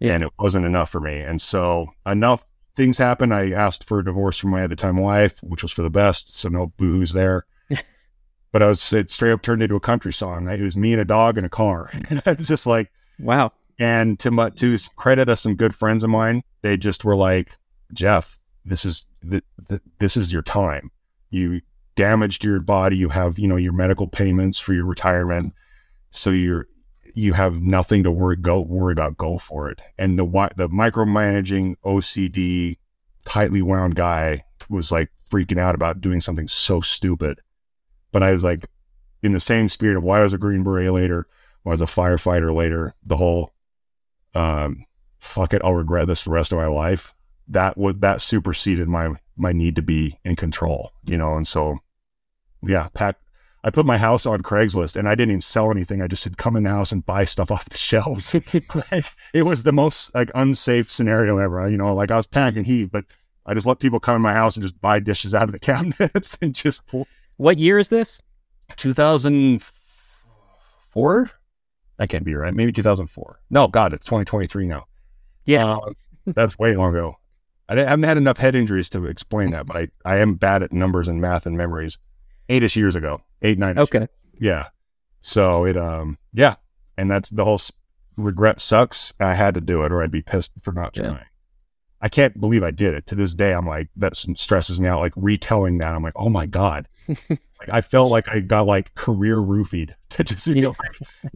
Yeah. 0.00 0.14
and 0.14 0.24
it 0.24 0.30
wasn't 0.38 0.66
enough 0.66 0.90
for 0.90 1.00
me 1.00 1.20
and 1.20 1.40
so 1.40 1.86
enough 2.06 2.44
things 2.74 2.98
happened 2.98 3.32
i 3.34 3.50
asked 3.50 3.84
for 3.84 3.98
a 4.00 4.04
divorce 4.04 4.38
from 4.38 4.50
my 4.50 4.62
at 4.62 4.70
the 4.70 4.76
time 4.76 4.96
wife 4.98 5.38
which 5.42 5.62
was 5.62 5.72
for 5.72 5.82
the 5.82 5.90
best 5.90 6.34
so 6.34 6.48
no 6.48 6.72
boohoo's 6.76 7.12
there 7.12 7.46
but 8.52 8.62
i 8.62 8.68
was 8.68 8.92
it 8.92 9.10
straight 9.10 9.32
up 9.32 9.42
turned 9.42 9.62
into 9.62 9.76
a 9.76 9.80
country 9.80 10.12
song 10.12 10.48
it 10.48 10.60
was 10.62 10.76
me 10.76 10.92
and 10.92 11.00
a 11.00 11.04
dog 11.04 11.38
in 11.38 11.44
a 11.44 11.48
car 11.48 11.90
and 12.10 12.22
i 12.26 12.32
was 12.32 12.48
just 12.48 12.66
like 12.66 12.90
Wow. 13.20 13.52
and 13.80 14.16
to 14.20 14.30
my, 14.30 14.50
to 14.50 14.76
credit 14.96 15.28
us 15.28 15.40
some 15.40 15.56
good 15.56 15.74
friends 15.74 16.04
of 16.04 16.10
mine, 16.10 16.42
they 16.62 16.76
just 16.76 17.04
were 17.04 17.16
like, 17.16 17.50
Jeff, 17.92 18.38
this 18.64 18.84
is 18.84 19.06
the, 19.22 19.42
the, 19.68 19.80
this 19.98 20.16
is 20.16 20.32
your 20.32 20.42
time. 20.42 20.92
You 21.30 21.60
damaged 21.98 22.44
your 22.44 22.60
body. 22.60 22.96
You 22.96 23.08
have 23.08 23.40
you 23.40 23.48
know 23.48 23.56
your 23.56 23.72
medical 23.72 24.06
payments 24.06 24.60
for 24.60 24.72
your 24.72 24.86
retirement, 24.86 25.52
so 26.10 26.30
you're 26.30 26.68
you 27.14 27.32
have 27.32 27.60
nothing 27.60 28.04
to 28.04 28.12
worry 28.12 28.36
go 28.36 28.60
worry 28.60 28.92
about. 28.92 29.16
Go 29.16 29.36
for 29.36 29.68
it. 29.68 29.80
And 29.98 30.16
the 30.16 30.24
the 30.56 30.68
micromanaging 30.68 31.74
OCD, 31.84 32.78
tightly 33.24 33.62
wound 33.62 33.96
guy 33.96 34.44
was 34.68 34.92
like 34.92 35.10
freaking 35.28 35.58
out 35.58 35.74
about 35.74 36.00
doing 36.00 36.20
something 36.20 36.46
so 36.46 36.80
stupid. 36.80 37.40
But 38.12 38.22
I 38.22 38.32
was 38.32 38.44
like, 38.44 38.66
in 39.22 39.32
the 39.32 39.40
same 39.40 39.68
spirit 39.68 39.96
of 39.96 40.04
why 40.04 40.20
I 40.20 40.22
was 40.22 40.32
a 40.32 40.38
Green 40.38 40.62
Beret 40.62 40.92
later, 40.92 41.26
why 41.64 41.70
I 41.70 41.74
was 41.74 41.80
a 41.80 41.84
firefighter 41.84 42.54
later, 42.54 42.94
the 43.04 43.16
whole 43.16 43.52
um, 44.34 44.86
fuck 45.18 45.52
it, 45.52 45.62
I'll 45.64 45.74
regret 45.74 46.06
this 46.06 46.24
the 46.24 46.30
rest 46.30 46.52
of 46.52 46.58
my 46.58 46.68
life. 46.68 47.12
That 47.48 47.76
would 47.76 48.02
that 48.02 48.20
superseded 48.20 48.88
my 48.88 49.14
my 49.36 49.52
need 49.52 49.74
to 49.76 49.82
be 49.82 50.18
in 50.24 50.36
control, 50.36 50.92
you 51.04 51.16
know. 51.16 51.36
And 51.36 51.46
so, 51.46 51.78
yeah, 52.62 52.88
Pat, 52.94 53.16
I 53.64 53.70
put 53.70 53.86
my 53.86 53.98
house 53.98 54.24
on 54.24 54.42
Craigslist, 54.42 54.96
and 54.96 55.08
I 55.08 55.14
didn't 55.14 55.32
even 55.32 55.40
sell 55.40 55.70
anything. 55.70 56.00
I 56.00 56.06
just 56.06 56.22
said, 56.22 56.36
come 56.36 56.56
in 56.56 56.62
the 56.62 56.70
house 56.70 56.92
and 56.92 57.04
buy 57.04 57.24
stuff 57.24 57.50
off 57.50 57.68
the 57.68 57.76
shelves. 57.76 58.34
it 59.34 59.42
was 59.42 59.64
the 59.64 59.72
most 59.72 60.14
like 60.14 60.30
unsafe 60.34 60.90
scenario 60.90 61.38
ever. 61.38 61.68
You 61.68 61.76
know, 61.76 61.94
like 61.94 62.10
I 62.10 62.16
was 62.16 62.26
packing 62.26 62.64
heat, 62.64 62.90
but 62.90 63.04
I 63.46 63.54
just 63.54 63.66
let 63.66 63.80
people 63.80 64.00
come 64.00 64.16
in 64.16 64.22
my 64.22 64.32
house 64.32 64.56
and 64.56 64.62
just 64.62 64.80
buy 64.80 65.00
dishes 65.00 65.34
out 65.34 65.44
of 65.44 65.52
the 65.52 65.58
cabinets 65.58 66.38
and 66.40 66.54
just 66.54 66.82
What 67.36 67.58
year 67.58 67.78
is 67.78 67.88
this? 67.88 68.22
2004. 68.76 71.30
That 71.96 72.08
can't 72.08 72.24
be 72.24 72.34
right. 72.34 72.54
Maybe 72.54 72.72
2004. 72.72 73.40
No, 73.50 73.66
God, 73.66 73.92
it's 73.92 74.04
2023 74.04 74.66
now. 74.66 74.86
Yeah. 75.46 75.66
Uh, 75.66 75.92
that's 76.26 76.58
way 76.58 76.76
long 76.76 76.94
ago. 76.94 77.16
I, 77.68 77.74
I 77.74 77.84
haven't 77.84 78.04
had 78.04 78.18
enough 78.18 78.38
head 78.38 78.54
injuries 78.54 78.88
to 78.90 79.06
explain 79.06 79.50
that, 79.50 79.66
but 79.66 79.76
I, 79.76 79.88
I 80.04 80.18
am 80.18 80.34
bad 80.34 80.62
at 80.62 80.72
numbers 80.72 81.08
and 81.08 81.20
math 81.20 81.46
and 81.46 81.56
memories. 81.56 81.98
Eight-ish 82.48 82.76
years 82.76 82.94
ago, 82.94 83.22
eight 83.42 83.58
nine. 83.58 83.78
okay. 83.78 84.08
Yeah. 84.40 84.68
So 85.20 85.64
it 85.64 85.76
um 85.76 86.18
yeah, 86.32 86.54
and 86.96 87.10
that's 87.10 87.30
the 87.30 87.44
whole 87.44 87.54
s- 87.56 87.72
regret 88.16 88.60
sucks. 88.60 89.12
I 89.20 89.34
had 89.34 89.54
to 89.54 89.60
do 89.60 89.82
it, 89.82 89.92
or 89.92 90.02
I'd 90.02 90.10
be 90.10 90.22
pissed 90.22 90.52
for 90.62 90.72
not 90.72 90.96
Yeah. 90.96 91.02
trying. 91.10 91.24
I 92.00 92.08
can't 92.08 92.40
believe 92.40 92.62
I 92.62 92.70
did 92.70 92.94
it. 92.94 93.06
To 93.08 93.14
this 93.16 93.34
day, 93.34 93.52
I'm 93.52 93.66
like 93.66 93.88
that 93.96 94.16
stresses 94.16 94.78
me 94.78 94.86
out. 94.88 95.00
Like 95.00 95.12
retelling 95.16 95.78
that, 95.78 95.94
I'm 95.94 96.02
like, 96.02 96.12
oh 96.16 96.28
my 96.28 96.46
god, 96.46 96.88
Like, 97.28 97.70
I 97.70 97.80
felt 97.80 98.08
like 98.12 98.28
I 98.28 98.38
got 98.38 98.66
like 98.66 98.94
career 98.94 99.36
roofied 99.36 99.90
to 100.10 100.22
just 100.22 100.46
you 100.46 100.62
know, 100.62 100.76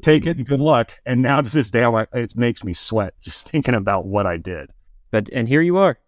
take 0.02 0.24
it 0.24 0.36
and 0.36 0.46
good 0.46 0.60
luck. 0.60 0.92
And 1.04 1.20
now 1.20 1.40
to 1.40 1.50
this 1.50 1.70
day, 1.72 1.82
I'm 1.82 1.92
like, 1.92 2.08
it 2.12 2.36
makes 2.36 2.62
me 2.62 2.72
sweat 2.72 3.14
just 3.20 3.48
thinking 3.50 3.74
about 3.74 4.06
what 4.06 4.24
I 4.24 4.36
did. 4.36 4.70
But 5.10 5.28
and 5.32 5.48
here 5.48 5.60
you 5.62 5.78
are. 5.78 5.98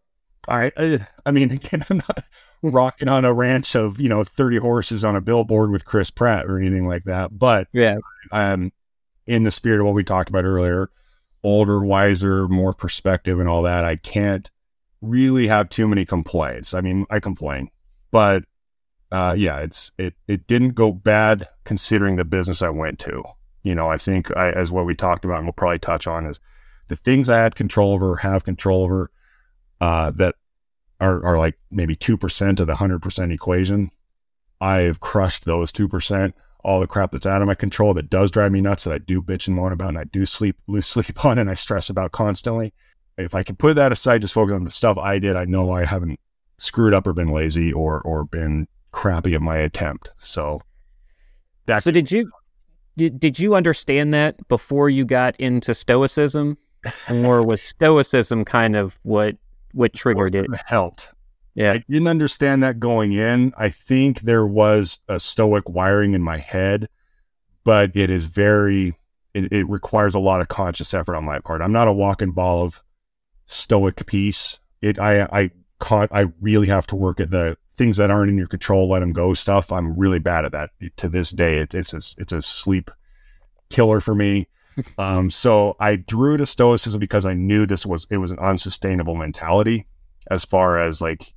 All 0.46 0.56
right. 0.58 0.72
Uh, 0.76 0.98
I 1.26 1.32
mean, 1.32 1.50
again, 1.50 1.84
I'm 1.90 1.96
not 1.98 2.22
rocking 2.70 3.08
on 3.08 3.24
a 3.24 3.32
ranch 3.32 3.74
of 3.74 4.00
you 4.00 4.08
know 4.08 4.24
30 4.24 4.58
horses 4.58 5.04
on 5.04 5.16
a 5.16 5.20
billboard 5.20 5.70
with 5.70 5.84
Chris 5.84 6.10
Pratt 6.10 6.46
or 6.46 6.58
anything 6.58 6.86
like 6.86 7.04
that. 7.04 7.38
But 7.38 7.68
Yeah. 7.72 7.98
um, 8.32 8.72
in 9.26 9.44
the 9.44 9.50
spirit 9.50 9.80
of 9.80 9.86
what 9.86 9.94
we 9.94 10.04
talked 10.04 10.28
about 10.28 10.44
earlier, 10.44 10.90
older, 11.42 11.84
wiser, 11.84 12.48
more 12.48 12.74
perspective, 12.74 13.38
and 13.40 13.48
all 13.48 13.62
that, 13.62 13.84
I 13.84 13.96
can't 13.96 14.50
really 15.00 15.46
have 15.46 15.68
too 15.68 15.86
many 15.86 16.04
complaints. 16.04 16.72
I 16.74 16.80
mean, 16.80 17.06
I 17.10 17.20
complain, 17.20 17.70
but 18.10 18.44
uh, 19.12 19.34
yeah, 19.36 19.60
it's 19.60 19.92
it 19.98 20.14
it 20.26 20.46
didn't 20.46 20.70
go 20.70 20.90
bad 20.92 21.48
considering 21.64 22.16
the 22.16 22.24
business 22.24 22.62
I 22.62 22.70
went 22.70 22.98
to. 23.00 23.22
You 23.62 23.74
know, 23.74 23.88
I 23.88 23.96
think 23.96 24.34
I, 24.36 24.50
as 24.50 24.70
what 24.70 24.86
we 24.86 24.94
talked 24.94 25.24
about, 25.24 25.38
and 25.38 25.46
we'll 25.46 25.52
probably 25.52 25.78
touch 25.78 26.06
on 26.06 26.26
is 26.26 26.40
the 26.88 26.96
things 26.96 27.28
I 27.30 27.38
had 27.38 27.54
control 27.54 27.92
over, 27.92 28.16
have 28.16 28.44
control 28.44 28.82
over, 28.82 29.10
uh, 29.80 30.10
that 30.12 30.34
are 31.04 31.24
are 31.24 31.38
like 31.38 31.58
maybe 31.70 31.94
two 31.94 32.16
percent 32.16 32.60
of 32.60 32.66
the 32.66 32.76
hundred 32.76 33.02
percent 33.02 33.32
equation. 33.32 33.90
I've 34.60 35.00
crushed 35.00 35.44
those 35.44 35.72
two 35.72 35.88
percent 35.88 36.34
all 36.64 36.80
the 36.80 36.86
crap 36.86 37.12
that's 37.12 37.26
out 37.26 37.42
of 37.42 37.46
my 37.46 37.54
control 37.54 37.92
that 37.92 38.08
does 38.08 38.30
drive 38.30 38.50
me 38.50 38.60
nuts 38.60 38.84
that 38.84 38.94
I 38.94 38.98
do 38.98 39.20
bitch 39.20 39.46
and 39.46 39.54
moan 39.54 39.72
about 39.72 39.90
and 39.90 39.98
I 39.98 40.04
do 40.04 40.24
sleep 40.24 40.56
lose 40.66 40.86
sleep 40.94 41.24
on 41.24 41.38
and 41.38 41.50
I 41.50 41.54
stress 41.54 41.90
about 41.90 42.12
constantly. 42.12 42.72
If 43.16 43.34
I 43.34 43.44
can 43.44 43.54
put 43.54 43.76
that 43.76 43.92
aside, 43.92 44.22
just 44.22 44.34
focus 44.34 44.54
on 44.54 44.64
the 44.64 44.70
stuff 44.70 44.98
I 44.98 45.20
did, 45.20 45.36
I 45.36 45.44
know 45.44 45.70
I 45.70 45.84
haven't 45.84 46.18
screwed 46.58 46.94
up 46.94 47.06
or 47.06 47.12
been 47.12 47.28
lazy 47.28 47.72
or 47.72 48.00
or 48.00 48.24
been 48.24 48.66
crappy 48.90 49.34
at 49.34 49.42
my 49.42 49.56
attempt. 49.58 50.10
So 50.18 50.62
that 51.66 51.82
So 51.82 51.90
did 51.90 52.10
you 52.10 52.30
did, 52.96 53.20
did 53.20 53.38
you 53.38 53.54
understand 53.54 54.14
that 54.14 54.48
before 54.48 54.88
you 54.88 55.04
got 55.04 55.36
into 55.36 55.74
stoicism? 55.74 56.56
or 57.08 57.44
was 57.46 57.62
stoicism 57.62 58.44
kind 58.44 58.76
of 58.76 58.98
what 59.02 59.36
what 59.74 59.92
triggered 59.92 60.34
it? 60.34 60.46
helped. 60.66 61.10
Yeah. 61.54 61.72
I 61.72 61.84
didn't 61.88 62.08
understand 62.08 62.62
that 62.62 62.80
going 62.80 63.12
in. 63.12 63.52
I 63.56 63.68
think 63.68 64.20
there 64.20 64.46
was 64.46 64.98
a 65.08 65.20
stoic 65.20 65.68
wiring 65.68 66.14
in 66.14 66.22
my 66.22 66.38
head, 66.38 66.88
but 67.62 67.94
it 67.94 68.10
is 68.10 68.26
very, 68.26 68.96
it, 69.34 69.52
it 69.52 69.68
requires 69.68 70.14
a 70.14 70.20
lot 70.20 70.40
of 70.40 70.48
conscious 70.48 70.94
effort 70.94 71.14
on 71.14 71.24
my 71.24 71.38
part. 71.38 71.60
I'm 71.60 71.72
not 71.72 71.88
a 71.88 71.92
walking 71.92 72.32
ball 72.32 72.64
of 72.64 72.82
stoic 73.46 74.04
peace. 74.06 74.58
It, 74.82 74.98
I, 74.98 75.22
I 75.24 75.50
caught, 75.78 76.08
I 76.12 76.26
really 76.40 76.66
have 76.68 76.86
to 76.88 76.96
work 76.96 77.20
at 77.20 77.30
the 77.30 77.56
things 77.72 77.96
that 77.96 78.10
aren't 78.10 78.30
in 78.30 78.38
your 78.38 78.46
control, 78.46 78.88
let 78.88 79.00
them 79.00 79.12
go 79.12 79.34
stuff. 79.34 79.72
I'm 79.72 79.98
really 79.98 80.20
bad 80.20 80.44
at 80.44 80.52
that 80.52 80.70
to 80.96 81.08
this 81.08 81.30
day. 81.30 81.58
It, 81.58 81.74
it's 81.74 81.92
a, 81.92 82.00
it's 82.18 82.32
a 82.32 82.42
sleep 82.42 82.90
killer 83.68 84.00
for 84.00 84.14
me. 84.14 84.48
Um, 84.98 85.30
so 85.30 85.76
I 85.80 85.96
drew 85.96 86.36
to 86.36 86.46
stoicism 86.46 87.00
because 87.00 87.24
I 87.24 87.34
knew 87.34 87.66
this 87.66 87.86
was, 87.86 88.06
it 88.10 88.18
was 88.18 88.30
an 88.30 88.38
unsustainable 88.38 89.14
mentality 89.14 89.86
as 90.30 90.44
far 90.44 90.78
as 90.78 91.00
like 91.00 91.34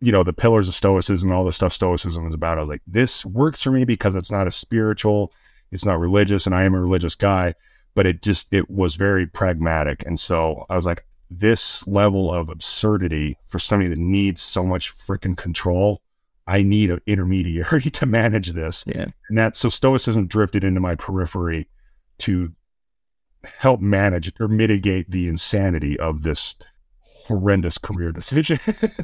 you 0.00 0.12
know 0.12 0.22
the 0.22 0.32
pillars 0.32 0.68
of 0.68 0.74
stoicism 0.74 1.28
and 1.28 1.36
all 1.36 1.44
the 1.44 1.52
stuff 1.52 1.72
stoicism 1.72 2.26
is 2.28 2.34
about. 2.34 2.58
I 2.58 2.60
was 2.60 2.68
like 2.68 2.82
this 2.86 3.24
works 3.24 3.62
for 3.62 3.70
me 3.70 3.84
because 3.84 4.14
it's 4.14 4.30
not 4.30 4.46
a 4.46 4.52
spiritual 4.52 5.32
it's 5.70 5.84
not 5.84 6.00
religious 6.00 6.46
and 6.46 6.54
i 6.54 6.64
am 6.64 6.74
a 6.74 6.80
religious 6.80 7.14
guy 7.14 7.54
but 7.94 8.06
it 8.06 8.22
just 8.22 8.52
it 8.52 8.70
was 8.70 8.96
very 8.96 9.26
pragmatic. 9.26 10.04
And 10.06 10.18
so 10.20 10.64
i 10.70 10.76
was 10.76 10.86
like 10.86 11.04
this 11.30 11.86
level 11.86 12.32
of 12.32 12.48
absurdity 12.48 13.36
for 13.44 13.58
somebody 13.58 13.90
that 13.90 13.98
needs 13.98 14.40
so 14.40 14.64
much 14.64 14.92
freaking 14.92 15.36
control 15.36 16.00
i 16.46 16.62
need 16.62 16.90
an 16.90 17.00
intermediary 17.06 17.82
to 17.90 18.06
manage 18.06 18.52
this. 18.52 18.84
Yeah. 18.86 19.06
and 19.28 19.38
that 19.38 19.56
so 19.56 19.68
stoicism 19.68 20.26
drifted 20.26 20.64
into 20.64 20.80
my 20.80 20.94
periphery 20.94 21.68
to 22.18 22.52
help 23.44 23.80
manage 23.80 24.32
or 24.40 24.48
mitigate 24.48 25.10
the 25.10 25.28
insanity 25.28 25.98
of 25.98 26.22
this 26.22 26.54
horrendous 27.26 27.76
career 27.76 28.10
decision 28.10 28.58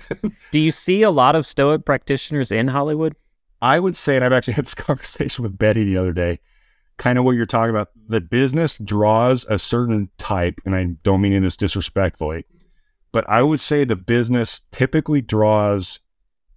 Do 0.51 0.59
you 0.59 0.71
see 0.71 1.03
a 1.03 1.11
lot 1.11 1.37
of 1.37 1.47
stoic 1.47 1.85
practitioners 1.85 2.51
in 2.51 2.69
Hollywood? 2.69 3.15
I 3.61 3.79
would 3.79 3.97
say, 3.97 4.17
and 4.17 4.25
I've 4.25 4.33
actually 4.33 4.55
had 4.55 4.67
this 4.67 4.75
conversation 4.75 5.43
with 5.43 5.59
Betty 5.59 5.85
the 5.85 5.97
other 5.97 6.13
day, 6.13 6.41
kind 6.97 7.19
of 7.19 7.25
what 7.25 7.33
you're 7.33 7.47
talking 7.47 7.71
about. 7.71 7.91
The 8.09 8.21
business 8.21 8.79
draws 8.79 9.45
a 9.47 9.59
certain 9.59 10.11
type, 10.19 10.61
and 10.65 10.75
I 10.75 10.97
don't 11.03 11.21
mean 11.21 11.33
in 11.33 11.43
this 11.43 11.57
disrespectfully, 11.57 12.45
but 13.13 13.29
I 13.29 13.43
would 13.43 13.61
say 13.61 13.85
the 13.85 13.97
business 13.97 14.63
typically 14.71 15.21
draws 15.23 16.01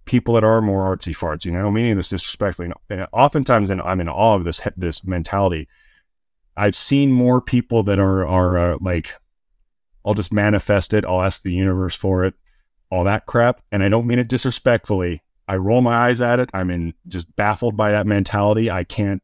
people 0.08 0.34
that 0.34 0.44
are 0.44 0.60
more 0.60 0.96
artsy 0.96 1.14
fartsy. 1.14 1.46
And 1.46 1.58
I 1.58 1.62
don't 1.62 1.74
mean 1.74 1.86
in 1.86 1.96
this 1.96 2.08
disrespectfully. 2.08 2.72
And 2.90 3.06
oftentimes, 3.12 3.70
and 3.70 3.80
I'm 3.82 4.00
in 4.00 4.08
awe 4.08 4.34
of 4.34 4.44
this 4.44 4.60
this 4.76 5.04
mentality. 5.04 5.68
I've 6.58 6.74
seen 6.76 7.12
more 7.12 7.40
people 7.40 7.82
that 7.84 7.98
are 7.98 8.26
are 8.26 8.58
uh, 8.58 8.78
like, 8.80 9.14
I'll 10.04 10.14
just 10.14 10.32
manifest 10.32 10.92
it. 10.92 11.04
I'll 11.04 11.22
ask 11.22 11.42
the 11.42 11.52
universe 11.52 11.94
for 11.94 12.24
it, 12.24 12.34
all 12.90 13.04
that 13.04 13.26
crap. 13.26 13.62
And 13.70 13.82
I 13.82 13.88
don't 13.88 14.06
mean 14.06 14.18
it 14.18 14.28
disrespectfully. 14.28 15.22
I 15.46 15.56
roll 15.56 15.80
my 15.80 15.94
eyes 15.94 16.20
at 16.20 16.40
it. 16.40 16.50
I'm 16.52 16.70
in 16.70 16.94
just 17.06 17.34
baffled 17.36 17.76
by 17.76 17.92
that 17.92 18.06
mentality. 18.06 18.70
I 18.70 18.84
can't. 18.84 19.22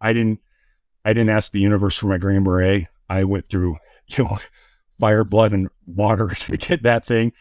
I 0.00 0.12
didn't. 0.12 0.40
I 1.06 1.12
didn't 1.14 1.30
ask 1.30 1.52
the 1.52 1.60
universe 1.60 1.96
for 1.96 2.06
my 2.06 2.18
Green 2.18 2.44
Beret. 2.44 2.86
I 3.08 3.24
went 3.24 3.48
through, 3.48 3.76
you 4.08 4.24
know, 4.24 4.38
fire, 5.00 5.24
blood, 5.24 5.52
and 5.52 5.68
water 5.86 6.28
to 6.34 6.56
get 6.56 6.82
that 6.82 7.06
thing. 7.06 7.32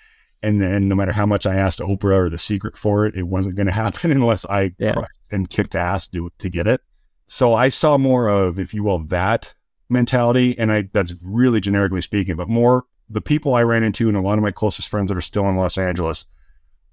And 0.41 0.62
then 0.62 0.88
no 0.89 0.96
matter 0.96 1.14
how 1.14 1.26
much 1.26 1.46
I 1.46 1.56
asked 1.56 1.80
Oprah 1.80 2.18
or 2.18 2.30
The 2.30 2.38
Secret 2.38 2.76
for 2.78 3.06
it, 3.06 3.16
it 3.16 3.24
wasn't 3.24 3.56
going 3.56 3.68
to 3.74 3.74
happen 3.74 4.12
unless 4.12 4.46
I 4.46 4.72
Yeah. 4.78 5.06
and 5.32 5.50
kicked 5.50 5.76
ass 5.76 6.08
to 6.10 6.32
to 6.39 6.50
get 6.50 6.66
it. 6.68 6.82
So 7.26 7.53
I 7.53 7.69
saw 7.69 7.97
more 7.97 8.28
of, 8.28 8.59
if 8.59 8.74
you 8.74 8.84
will, 8.84 8.99
that 8.99 9.53
mentality, 9.89 10.57
and 10.57 10.71
I 10.71 10.89
that's 10.91 11.13
really 11.24 11.59
generically 11.59 12.01
speaking, 12.01 12.36
but 12.36 12.49
more 12.49 12.86
the 13.09 13.21
people 13.21 13.53
I 13.53 13.63
ran 13.63 13.84
into 13.84 14.07
and 14.07 14.17
a 14.17 14.21
lot 14.21 14.38
of 14.38 14.43
my 14.43 14.51
closest 14.51 14.89
friends 14.89 15.09
that 15.09 15.17
are 15.17 15.21
still 15.21 15.47
in 15.47 15.55
Los 15.55 15.78
Angeles 15.78 16.26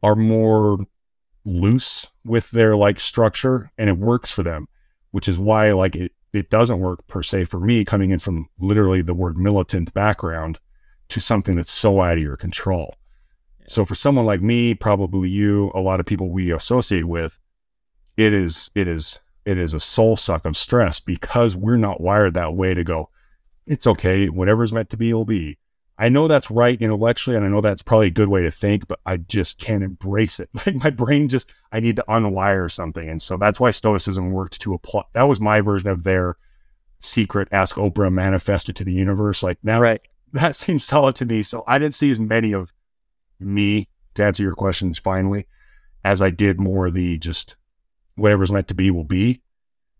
are 0.03 0.16
more 0.16 0.78
loose 1.45 2.07
with 2.24 2.51
their 2.51 2.76
like 2.76 3.01
structure 3.01 3.70
and 3.78 3.89
it 3.89 3.97
works 3.97 4.31
for 4.31 4.43
them, 4.43 4.68
which 5.11 5.28
is 5.28 5.39
why 5.39 5.72
like 5.72 5.97
it, 5.97 6.12
it 6.33 6.51
doesn't 6.51 6.81
work 6.81 7.07
per 7.07 7.22
se 7.22 7.45
for 7.45 7.61
me 7.61 7.85
coming 7.85 8.11
in 8.11 8.18
from 8.18 8.49
literally 8.59 9.03
the 9.03 9.14
word 9.14 9.39
militant 9.39 9.93
background 9.95 10.59
to 11.09 11.20
something 11.20 11.57
that's 11.57 11.70
so 11.70 12.01
out 12.01 12.18
of 12.18 12.22
your 12.22 12.37
control. 12.37 12.95
So 13.66 13.85
for 13.85 13.95
someone 13.95 14.26
like 14.26 14.43
me, 14.43 14.74
probably 14.74 15.28
you, 15.28 15.70
a 15.74 15.81
lot 15.81 16.01
of 16.01 16.07
people 16.07 16.31
we 16.31 16.53
associate 16.53 17.05
with, 17.05 17.39
it 18.16 18.33
is 18.33 18.70
it 18.74 18.89
is 18.89 19.18
it 19.45 19.59
is 19.59 19.74
a 19.74 19.80
soul 19.80 20.16
suck 20.16 20.45
of 20.45 20.57
stress 20.57 21.01
because 21.01 21.57
we're 21.57 21.76
not 21.76 22.01
wired 22.01 22.34
that 22.34 22.55
way 22.55 22.74
to 22.74 22.84
go, 22.84 23.11
it's 23.66 23.86
okay, 23.86 24.28
whatever's 24.28 24.72
meant 24.72 24.91
to 24.91 24.97
be 24.97 25.12
will 25.12 25.24
be. 25.24 25.59
I 25.99 26.09
know 26.09 26.28
that's 26.28 26.51
right 26.51 26.80
intellectually, 26.80 27.36
and 27.36 27.45
I 27.45 27.49
know 27.49 27.61
that's 27.61 27.82
probably 27.82 28.07
a 28.07 28.11
good 28.11 28.28
way 28.28 28.43
to 28.43 28.51
think, 28.51 28.88
but 28.88 29.01
I 29.05 29.18
just 29.18 29.59
can't 29.59 29.84
embrace 29.84 30.41
it. 30.41 30.49
Like 30.66 30.76
my 30.76 30.88
brain 30.91 31.28
just, 31.28 31.53
I 31.72 31.80
need 31.80 31.97
to 31.97 32.05
unwire 32.09 32.70
something. 32.70 33.07
And 33.07 33.20
so 33.20 33.36
that's 33.36 33.61
why 33.61 33.70
Stoicism 33.70 34.32
worked 34.32 34.61
to 34.62 34.72
apply. 34.72 35.03
That 35.12 35.24
was 35.24 35.41
my 35.41 35.61
version 35.61 35.91
of 35.91 36.05
their 36.05 36.36
secret 37.01 37.49
Ask 37.53 37.76
Oprah 37.76 38.11
manifested 38.11 38.76
to 38.76 38.84
the 38.84 38.93
universe. 38.93 39.43
Like 39.43 39.59
now, 39.62 39.80
Right. 39.80 40.01
that 40.32 40.57
seems 40.57 40.84
solid 40.84 41.16
to 41.16 41.26
me. 41.26 41.43
So 41.43 41.64
I 41.66 41.78
didn't 41.78 41.95
see 41.95 42.11
as 42.11 42.20
many 42.20 42.53
of 42.53 42.72
me, 43.38 43.88
to 44.14 44.24
answer 44.24 44.43
your 44.43 44.55
questions 44.55 44.99
finally, 44.99 45.47
as 46.05 46.22
I 46.22 46.30
did 46.30 46.61
more 46.61 46.86
of 46.86 46.95
the 46.95 47.18
just 47.18 47.57
whatever's 48.21 48.53
meant 48.53 48.68
to 48.68 48.75
be 48.75 48.91
will 48.91 49.05
be, 49.05 49.43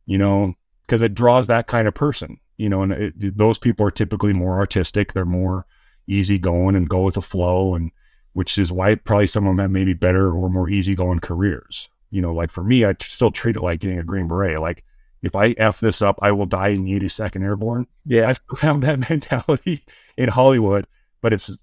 you 0.07 0.18
know, 0.18 0.55
because 0.87 1.03
it 1.03 1.14
draws 1.14 1.47
that 1.47 1.66
kind 1.66 1.89
of 1.89 1.95
person, 1.95 2.39
you 2.57 2.68
know, 2.68 2.83
and 2.83 2.93
it, 2.93 3.37
those 3.37 3.59
people 3.59 3.87
are 3.87 3.91
typically 3.91 4.33
more 4.33 4.59
artistic. 4.59 5.12
They're 5.12 5.25
more 5.25 5.66
easygoing 6.07 6.77
and 6.77 6.89
go 6.89 7.03
with 7.03 7.14
the 7.14 7.23
flow, 7.23 7.75
and 7.75 7.91
which 8.33 8.59
is 8.59 8.71
why 8.71 8.95
probably 8.95 9.27
some 9.27 9.47
of 9.47 9.51
them 9.51 9.59
have 9.59 9.71
maybe 9.71 9.95
better 9.95 10.31
or 10.31 10.51
more 10.51 10.68
easygoing 10.68 11.21
careers. 11.21 11.89
You 12.11 12.21
know, 12.21 12.35
like 12.35 12.51
for 12.51 12.64
me, 12.64 12.85
I 12.85 12.95
still 13.01 13.31
treat 13.31 13.57
it 13.57 13.62
like 13.62 13.81
getting 13.81 13.99
a 13.99 14.05
Green 14.05 14.29
Beret. 14.29 14.61
Like 14.61 14.85
if 15.23 15.37
I 15.37 15.55
f 15.59 15.81
this 15.81 16.03
up, 16.03 16.18
I 16.23 16.33
will 16.33 16.47
die 16.47 16.68
in 16.68 16.85
the 16.85 16.99
82nd 16.99 17.43
Airborne. 17.43 17.87
Yeah. 18.05 18.29
I 18.29 18.33
still 18.35 18.57
have 18.57 18.81
that 18.83 18.99
mentality 19.11 19.85
in 20.16 20.29
Hollywood, 20.29 20.87
but 21.21 21.33
it's 21.33 21.57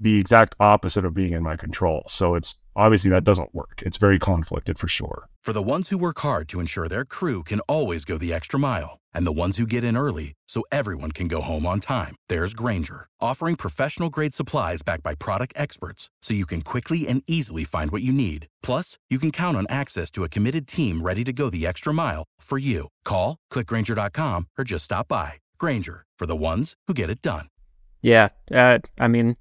the 0.00 0.18
exact 0.18 0.54
opposite 0.58 1.04
of 1.04 1.14
being 1.14 1.32
in 1.32 1.42
my 1.42 1.56
control. 1.56 2.02
So 2.06 2.34
it's 2.34 2.58
obviously 2.74 3.10
that 3.10 3.24
doesn't 3.24 3.54
work. 3.54 3.82
It's 3.86 3.96
very 3.96 4.18
conflicted 4.18 4.78
for 4.78 4.88
sure. 4.88 5.28
For 5.42 5.52
the 5.52 5.62
ones 5.62 5.88
who 5.88 5.98
work 5.98 6.20
hard 6.20 6.48
to 6.48 6.60
ensure 6.60 6.88
their 6.88 7.04
crew 7.04 7.42
can 7.42 7.60
always 7.60 8.04
go 8.04 8.18
the 8.18 8.32
extra 8.32 8.58
mile, 8.58 8.98
and 9.12 9.26
the 9.26 9.40
ones 9.40 9.58
who 9.58 9.66
get 9.66 9.84
in 9.84 9.96
early 9.96 10.32
so 10.48 10.64
everyone 10.72 11.12
can 11.12 11.28
go 11.28 11.40
home 11.40 11.66
on 11.66 11.80
time, 11.80 12.16
there's 12.28 12.54
Grainger, 12.54 13.06
offering 13.20 13.56
professional 13.56 14.10
grade 14.10 14.34
supplies 14.34 14.82
backed 14.82 15.02
by 15.02 15.14
product 15.14 15.52
experts 15.56 16.10
so 16.22 16.34
you 16.34 16.46
can 16.46 16.62
quickly 16.62 17.06
and 17.06 17.22
easily 17.26 17.64
find 17.64 17.90
what 17.90 18.02
you 18.02 18.12
need. 18.12 18.48
Plus, 18.62 18.98
you 19.10 19.18
can 19.18 19.30
count 19.30 19.56
on 19.56 19.66
access 19.68 20.10
to 20.10 20.24
a 20.24 20.28
committed 20.28 20.66
team 20.66 21.02
ready 21.02 21.24
to 21.24 21.32
go 21.32 21.50
the 21.50 21.66
extra 21.66 21.92
mile 21.92 22.24
for 22.40 22.58
you. 22.58 22.88
Call, 23.04 23.36
clickgrainger.com, 23.52 24.48
or 24.58 24.64
just 24.64 24.86
stop 24.86 25.08
by. 25.08 25.34
Grainger, 25.58 26.04
for 26.18 26.26
the 26.26 26.36
ones 26.36 26.74
who 26.86 26.94
get 26.94 27.10
it 27.10 27.20
done. 27.20 27.46
Yeah. 28.00 28.28
Uh, 28.50 28.78
I 29.00 29.08
mean, 29.08 29.36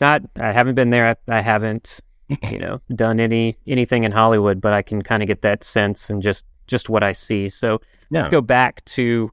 not. 0.00 0.22
I 0.38 0.52
haven't 0.52 0.76
been 0.76 0.90
there. 0.90 1.16
I, 1.28 1.38
I 1.38 1.40
haven't 1.40 2.00
you 2.50 2.58
know, 2.58 2.80
done 2.94 3.20
any 3.20 3.56
anything 3.66 4.04
in 4.04 4.12
Hollywood, 4.12 4.60
but 4.60 4.72
I 4.72 4.82
can 4.82 5.02
kind 5.02 5.22
of 5.22 5.26
get 5.26 5.42
that 5.42 5.64
sense 5.64 6.10
and 6.10 6.22
just 6.22 6.44
just 6.66 6.88
what 6.88 7.02
I 7.02 7.12
see. 7.12 7.48
So 7.48 7.80
let's 8.10 8.28
go 8.28 8.40
back 8.40 8.84
to 8.86 9.30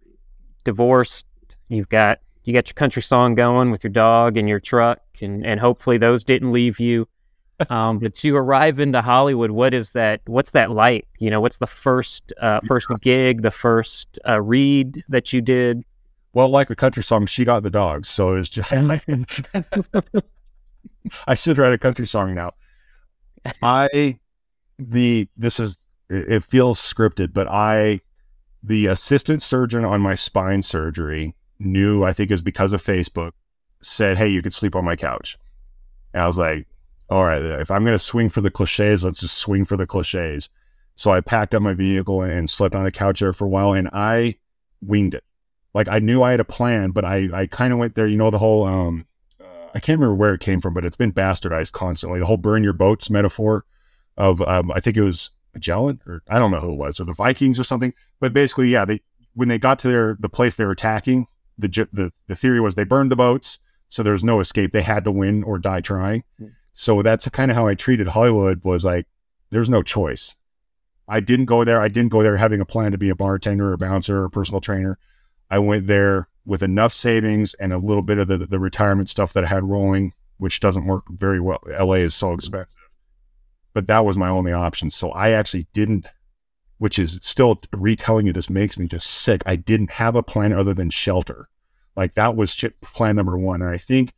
divorced. 0.63 1.25
You've 1.69 1.89
got 1.89 2.19
you 2.43 2.53
got 2.53 2.67
your 2.67 2.75
country 2.75 3.01
song 3.01 3.35
going 3.35 3.71
with 3.71 3.83
your 3.83 3.91
dog 3.91 4.37
and 4.37 4.47
your 4.47 4.59
truck, 4.59 5.01
and 5.21 5.45
and 5.45 5.59
hopefully 5.59 5.97
those 5.97 6.23
didn't 6.23 6.51
leave 6.51 6.79
you. 6.79 7.07
Um, 7.69 7.99
but 7.99 8.23
you 8.23 8.35
arrive 8.35 8.79
into 8.79 9.01
Hollywood. 9.01 9.51
What 9.51 9.73
is 9.73 9.91
that? 9.91 10.21
What's 10.25 10.51
that 10.51 10.71
like? 10.71 11.07
You 11.19 11.29
know, 11.29 11.39
what's 11.39 11.57
the 11.57 11.67
first 11.67 12.33
uh, 12.41 12.59
first 12.65 12.87
gig, 13.01 13.41
the 13.41 13.51
first 13.51 14.19
uh, 14.27 14.41
read 14.41 15.03
that 15.09 15.33
you 15.33 15.41
did? 15.41 15.83
Well, 16.33 16.49
like 16.49 16.71
a 16.71 16.75
country 16.75 17.03
song, 17.03 17.27
she 17.27 17.45
got 17.45 17.63
the 17.63 17.69
dogs. 17.69 18.09
So 18.09 18.35
it's 18.35 18.49
just 18.49 18.71
I 21.27 21.35
should 21.35 21.57
write 21.57 21.73
a 21.73 21.77
country 21.77 22.07
song 22.07 22.33
now. 22.33 22.53
I 23.61 24.19
the 24.79 25.27
this 25.37 25.59
is 25.59 25.87
it 26.09 26.43
feels 26.43 26.79
scripted, 26.79 27.33
but 27.33 27.47
I 27.49 28.01
the 28.61 28.85
assistant 28.87 29.41
surgeon 29.41 29.83
on 29.83 30.01
my 30.01 30.15
spine 30.15 30.61
surgery 30.61 31.35
knew 31.59 32.03
I 32.03 32.13
think 32.13 32.29
it 32.31 32.33
was 32.33 32.41
because 32.41 32.73
of 32.73 32.83
Facebook 32.83 33.31
said, 33.81 34.17
"Hey, 34.17 34.29
you 34.29 34.41
could 34.41 34.53
sleep 34.53 34.75
on 34.75 34.85
my 34.85 34.95
couch," 34.95 35.37
and 36.13 36.23
I 36.23 36.27
was 36.27 36.37
like, 36.37 36.67
"All 37.09 37.25
right, 37.25 37.41
if 37.41 37.71
I'm 37.71 37.83
going 37.83 37.95
to 37.95 37.99
swing 37.99 38.29
for 38.29 38.41
the 38.41 38.51
cliches, 38.51 39.03
let's 39.03 39.19
just 39.19 39.37
swing 39.37 39.65
for 39.65 39.77
the 39.77 39.87
cliches." 39.87 40.49
So 40.95 41.11
I 41.11 41.21
packed 41.21 41.55
up 41.55 41.61
my 41.61 41.73
vehicle 41.73 42.21
and, 42.21 42.49
slept 42.49 42.75
on 42.75 42.83
the 42.83 42.91
couch 42.91 43.19
there 43.19 43.33
for 43.33 43.45
a 43.45 43.49
while, 43.49 43.73
and 43.73 43.89
I 43.91 44.35
winged 44.81 45.15
it. 45.15 45.23
Like 45.73 45.87
I 45.87 45.99
knew 45.99 46.21
I 46.21 46.31
had 46.31 46.39
a 46.39 46.45
plan, 46.45 46.91
but 46.91 47.03
I 47.03 47.29
I 47.33 47.47
kind 47.47 47.73
of 47.73 47.79
went 47.79 47.95
there. 47.95 48.07
You 48.07 48.17
know 48.17 48.29
the 48.29 48.39
whole 48.39 48.65
um 48.65 49.05
I 49.73 49.79
can't 49.79 49.99
remember 49.99 50.15
where 50.15 50.33
it 50.33 50.41
came 50.41 50.61
from, 50.61 50.73
but 50.73 50.85
it's 50.85 50.95
been 50.95 51.13
bastardized 51.13 51.71
constantly. 51.71 52.19
The 52.19 52.25
whole 52.25 52.37
burn 52.37 52.63
your 52.63 52.73
boats 52.73 53.09
metaphor 53.09 53.65
of 54.17 54.41
um, 54.43 54.71
I 54.71 54.79
think 54.79 54.97
it 54.97 55.01
was 55.01 55.31
Magellan 55.53 56.01
or 56.05 56.21
I 56.27 56.39
don't 56.39 56.51
know 56.51 56.59
who 56.59 56.73
it 56.73 56.77
was 56.77 56.99
or 56.99 57.05
the 57.05 57.13
Vikings 57.13 57.59
or 57.59 57.63
something. 57.63 57.93
But 58.19 58.33
basically, 58.33 58.69
yeah, 58.69 58.85
they 58.85 59.01
when 59.33 59.47
they 59.47 59.57
got 59.57 59.79
to 59.79 59.87
their 59.87 60.17
the 60.19 60.29
place 60.29 60.55
they 60.55 60.65
were 60.65 60.71
attacking, 60.71 61.27
the 61.57 61.67
the 61.91 62.11
the 62.27 62.35
theory 62.35 62.59
was 62.59 62.75
they 62.75 62.83
burned 62.83 63.11
the 63.11 63.15
boats, 63.15 63.59
so 63.89 64.03
there 64.03 64.13
was 64.13 64.23
no 64.23 64.39
escape. 64.39 64.71
They 64.71 64.81
had 64.81 65.03
to 65.05 65.11
win 65.11 65.43
or 65.43 65.57
die 65.57 65.81
trying. 65.81 66.23
So 66.73 67.01
that's 67.01 67.27
kind 67.29 67.51
of 67.51 67.57
how 67.57 67.67
I 67.67 67.75
treated 67.75 68.09
Hollywood. 68.09 68.63
Was 68.63 68.85
like 68.85 69.07
there's 69.49 69.69
no 69.69 69.81
choice. 69.83 70.35
I 71.07 71.19
didn't 71.19 71.45
go 71.45 71.63
there. 71.63 71.81
I 71.81 71.89
didn't 71.89 72.11
go 72.11 72.23
there 72.23 72.37
having 72.37 72.61
a 72.61 72.65
plan 72.65 72.91
to 72.91 72.97
be 72.97 73.09
a 73.09 73.15
bartender 73.15 73.69
or 73.69 73.73
a 73.73 73.77
bouncer 73.77 74.21
or 74.21 74.25
a 74.25 74.29
personal 74.29 74.61
trainer. 74.61 74.97
I 75.49 75.59
went 75.59 75.87
there 75.87 76.29
with 76.45 76.61
enough 76.61 76.93
savings 76.93 77.53
and 77.55 77.71
a 77.71 77.77
little 77.77 78.01
bit 78.01 78.17
of 78.17 78.27
the, 78.27 78.37
the 78.37 78.59
retirement 78.59 79.09
stuff 79.09 79.33
that 79.33 79.45
I 79.45 79.47
had 79.47 79.63
rolling, 79.63 80.13
which 80.37 80.59
doesn't 80.59 80.85
work 80.85 81.03
very 81.09 81.39
well. 81.39 81.59
LA 81.67 81.95
is 81.95 82.15
so 82.15 82.33
expensive. 82.33 82.89
But 83.73 83.87
that 83.87 84.05
was 84.05 84.17
my 84.17 84.29
only 84.29 84.51
option. 84.51 84.89
So 84.89 85.11
I 85.11 85.29
actually 85.31 85.67
didn't, 85.73 86.07
which 86.77 86.99
is 86.99 87.19
still 87.21 87.59
retelling 87.71 88.27
you 88.27 88.33
this 88.33 88.49
makes 88.49 88.77
me 88.77 88.87
just 88.87 89.07
sick. 89.07 89.41
I 89.45 89.55
didn't 89.55 89.91
have 89.91 90.15
a 90.15 90.23
plan 90.23 90.53
other 90.53 90.73
than 90.73 90.89
shelter. 90.89 91.47
Like 91.95 92.15
that 92.15 92.35
was 92.35 92.61
plan 92.81 93.15
number 93.15 93.37
one. 93.37 93.61
And 93.61 93.71
I 93.71 93.77
think, 93.77 94.13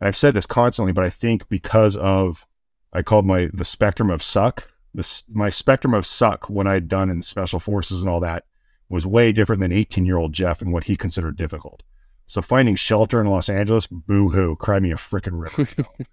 and 0.00 0.08
I've 0.08 0.16
said 0.16 0.34
this 0.34 0.46
constantly, 0.46 0.92
but 0.92 1.04
I 1.04 1.10
think 1.10 1.48
because 1.48 1.96
of, 1.96 2.46
I 2.92 3.02
called 3.02 3.24
my, 3.24 3.48
the 3.52 3.64
spectrum 3.64 4.10
of 4.10 4.22
suck, 4.22 4.70
this, 4.92 5.24
my 5.30 5.48
spectrum 5.48 5.94
of 5.94 6.04
suck, 6.04 6.50
what 6.50 6.66
I'd 6.66 6.88
done 6.88 7.08
in 7.08 7.22
special 7.22 7.58
forces 7.58 8.02
and 8.02 8.10
all 8.10 8.20
that 8.20 8.44
was 8.92 9.06
way 9.06 9.32
different 9.32 9.60
than 9.60 9.72
18 9.72 10.04
year 10.04 10.18
old 10.18 10.34
Jeff 10.34 10.60
and 10.60 10.72
what 10.72 10.84
he 10.84 10.96
considered 10.96 11.34
difficult. 11.34 11.82
So 12.26 12.42
finding 12.42 12.76
shelter 12.76 13.20
in 13.20 13.26
Los 13.26 13.48
Angeles, 13.48 13.86
boo 13.86 14.28
hoo, 14.28 14.54
cry 14.54 14.80
me 14.80 14.92
a 14.92 14.96
freaking 14.96 15.40
river. 15.40 15.66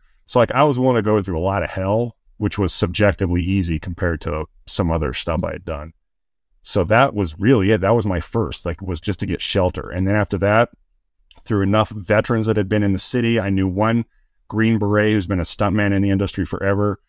so 0.25 0.39
like 0.39 0.51
I 0.51 0.63
was 0.63 0.79
willing 0.79 0.95
to 0.95 1.01
go 1.01 1.21
through 1.21 1.37
a 1.37 1.41
lot 1.41 1.61
of 1.61 1.69
hell, 1.69 2.15
which 2.37 2.57
was 2.57 2.73
subjectively 2.73 3.41
easy 3.41 3.79
compared 3.79 4.21
to 4.21 4.45
some 4.65 4.89
other 4.89 5.13
stuff 5.13 5.43
I 5.43 5.51
had 5.51 5.65
done. 5.65 5.93
So 6.61 6.85
that 6.85 7.13
was 7.13 7.37
really 7.37 7.71
it. 7.71 7.81
That 7.81 7.91
was 7.95 8.05
my 8.05 8.21
first, 8.21 8.65
like 8.65 8.81
was 8.81 9.01
just 9.01 9.19
to 9.19 9.25
get 9.25 9.41
shelter. 9.41 9.89
And 9.89 10.07
then 10.07 10.15
after 10.15 10.37
that, 10.37 10.69
through 11.43 11.63
enough 11.63 11.89
veterans 11.89 12.45
that 12.45 12.57
had 12.57 12.69
been 12.69 12.83
in 12.83 12.93
the 12.93 12.99
city, 12.99 13.39
I 13.39 13.49
knew 13.49 13.67
one 13.67 14.05
Green 14.47 14.79
Beret 14.79 15.11
who's 15.11 15.27
been 15.27 15.39
a 15.39 15.43
stuntman 15.43 15.93
in 15.93 16.01
the 16.01 16.11
industry 16.11 16.45
forever. 16.45 17.01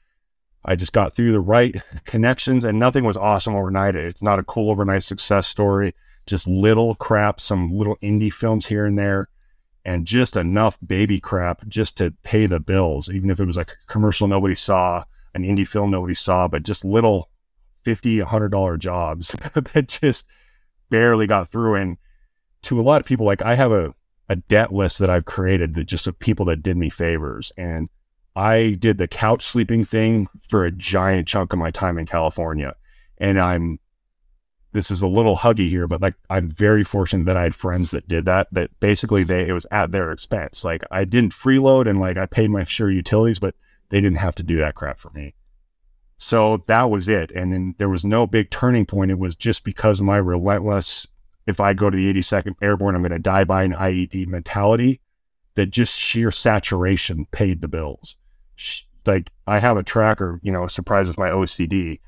I 0.64 0.76
just 0.76 0.92
got 0.92 1.12
through 1.12 1.32
the 1.32 1.40
right 1.40 1.80
connections 2.04 2.64
and 2.64 2.78
nothing 2.78 3.04
was 3.04 3.16
awesome 3.16 3.54
overnight. 3.54 3.96
It's 3.96 4.22
not 4.22 4.38
a 4.38 4.44
cool 4.44 4.70
overnight 4.70 5.02
success 5.02 5.46
story, 5.46 5.94
just 6.26 6.46
little 6.46 6.94
crap, 6.94 7.40
some 7.40 7.70
little 7.72 7.96
indie 7.96 8.32
films 8.32 8.66
here 8.66 8.84
and 8.84 8.98
there, 8.98 9.28
and 9.84 10.06
just 10.06 10.36
enough 10.36 10.78
baby 10.86 11.18
crap 11.18 11.66
just 11.66 11.96
to 11.96 12.14
pay 12.22 12.46
the 12.46 12.60
bills, 12.60 13.08
even 13.08 13.30
if 13.30 13.40
it 13.40 13.46
was 13.46 13.56
like 13.56 13.70
a 13.70 13.86
commercial 13.86 14.28
nobody 14.28 14.54
saw, 14.54 15.04
an 15.34 15.44
indie 15.44 15.66
film 15.66 15.90
nobody 15.90 16.14
saw, 16.14 16.46
but 16.46 16.62
just 16.62 16.84
little 16.84 17.30
50 17.82 18.18
$100 18.18 18.78
jobs 18.78 19.28
that 19.54 19.88
just 19.88 20.26
barely 20.90 21.26
got 21.26 21.48
through. 21.48 21.76
And 21.76 21.96
to 22.62 22.78
a 22.78 22.82
lot 22.82 23.00
of 23.00 23.06
people, 23.06 23.24
like 23.24 23.42
I 23.42 23.54
have 23.54 23.72
a, 23.72 23.94
a 24.28 24.36
debt 24.36 24.72
list 24.72 24.98
that 24.98 25.08
I've 25.08 25.24
created 25.24 25.74
that 25.74 25.84
just 25.84 26.06
of 26.06 26.18
people 26.18 26.44
that 26.46 26.62
did 26.62 26.76
me 26.76 26.90
favors. 26.90 27.50
And 27.56 27.88
I 28.36 28.76
did 28.78 28.98
the 28.98 29.08
couch 29.08 29.42
sleeping 29.42 29.84
thing 29.84 30.28
for 30.48 30.64
a 30.64 30.70
giant 30.70 31.28
chunk 31.28 31.52
of 31.52 31.58
my 31.58 31.70
time 31.70 31.98
in 31.98 32.06
California. 32.06 32.74
And 33.18 33.38
I'm, 33.38 33.80
this 34.72 34.90
is 34.90 35.02
a 35.02 35.08
little 35.08 35.36
huggy 35.36 35.68
here, 35.68 35.88
but 35.88 36.00
like 36.00 36.14
I'm 36.28 36.48
very 36.48 36.84
fortunate 36.84 37.24
that 37.24 37.36
I 37.36 37.42
had 37.42 37.54
friends 37.54 37.90
that 37.90 38.06
did 38.06 38.24
that, 38.26 38.48
that 38.52 38.70
basically 38.78 39.24
they, 39.24 39.48
it 39.48 39.52
was 39.52 39.66
at 39.70 39.90
their 39.90 40.12
expense. 40.12 40.64
Like 40.64 40.84
I 40.90 41.04
didn't 41.04 41.32
freeload 41.32 41.88
and 41.88 42.00
like 42.00 42.16
I 42.16 42.26
paid 42.26 42.50
my 42.50 42.64
sure 42.64 42.90
utilities, 42.90 43.40
but 43.40 43.54
they 43.88 44.00
didn't 44.00 44.18
have 44.18 44.36
to 44.36 44.42
do 44.42 44.56
that 44.58 44.76
crap 44.76 45.00
for 45.00 45.10
me. 45.10 45.34
So 46.16 46.58
that 46.66 46.90
was 46.90 47.08
it. 47.08 47.32
And 47.32 47.52
then 47.52 47.74
there 47.78 47.88
was 47.88 48.04
no 48.04 48.26
big 48.26 48.50
turning 48.50 48.86
point. 48.86 49.10
It 49.10 49.18
was 49.18 49.34
just 49.34 49.64
because 49.64 50.00
of 50.00 50.06
my 50.06 50.18
relentless, 50.18 51.08
if 51.46 51.60
I 51.60 51.72
go 51.72 51.90
to 51.90 51.96
the 51.96 52.12
82nd 52.12 52.54
Airborne, 52.62 52.94
I'm 52.94 53.00
going 53.00 53.10
to 53.10 53.18
die 53.18 53.44
by 53.44 53.64
an 53.64 53.72
IED 53.72 54.26
mentality 54.28 55.00
that 55.54 55.70
just 55.70 55.98
sheer 55.98 56.30
saturation 56.30 57.26
paid 57.32 57.60
the 57.60 57.68
bills. 57.68 58.16
Like 59.06 59.30
I 59.46 59.58
have 59.58 59.76
a 59.76 59.82
tracker, 59.82 60.40
you 60.42 60.52
know, 60.52 60.66
surprise 60.66 61.08
with 61.08 61.18
my 61.18 61.30
OCD. 61.30 62.00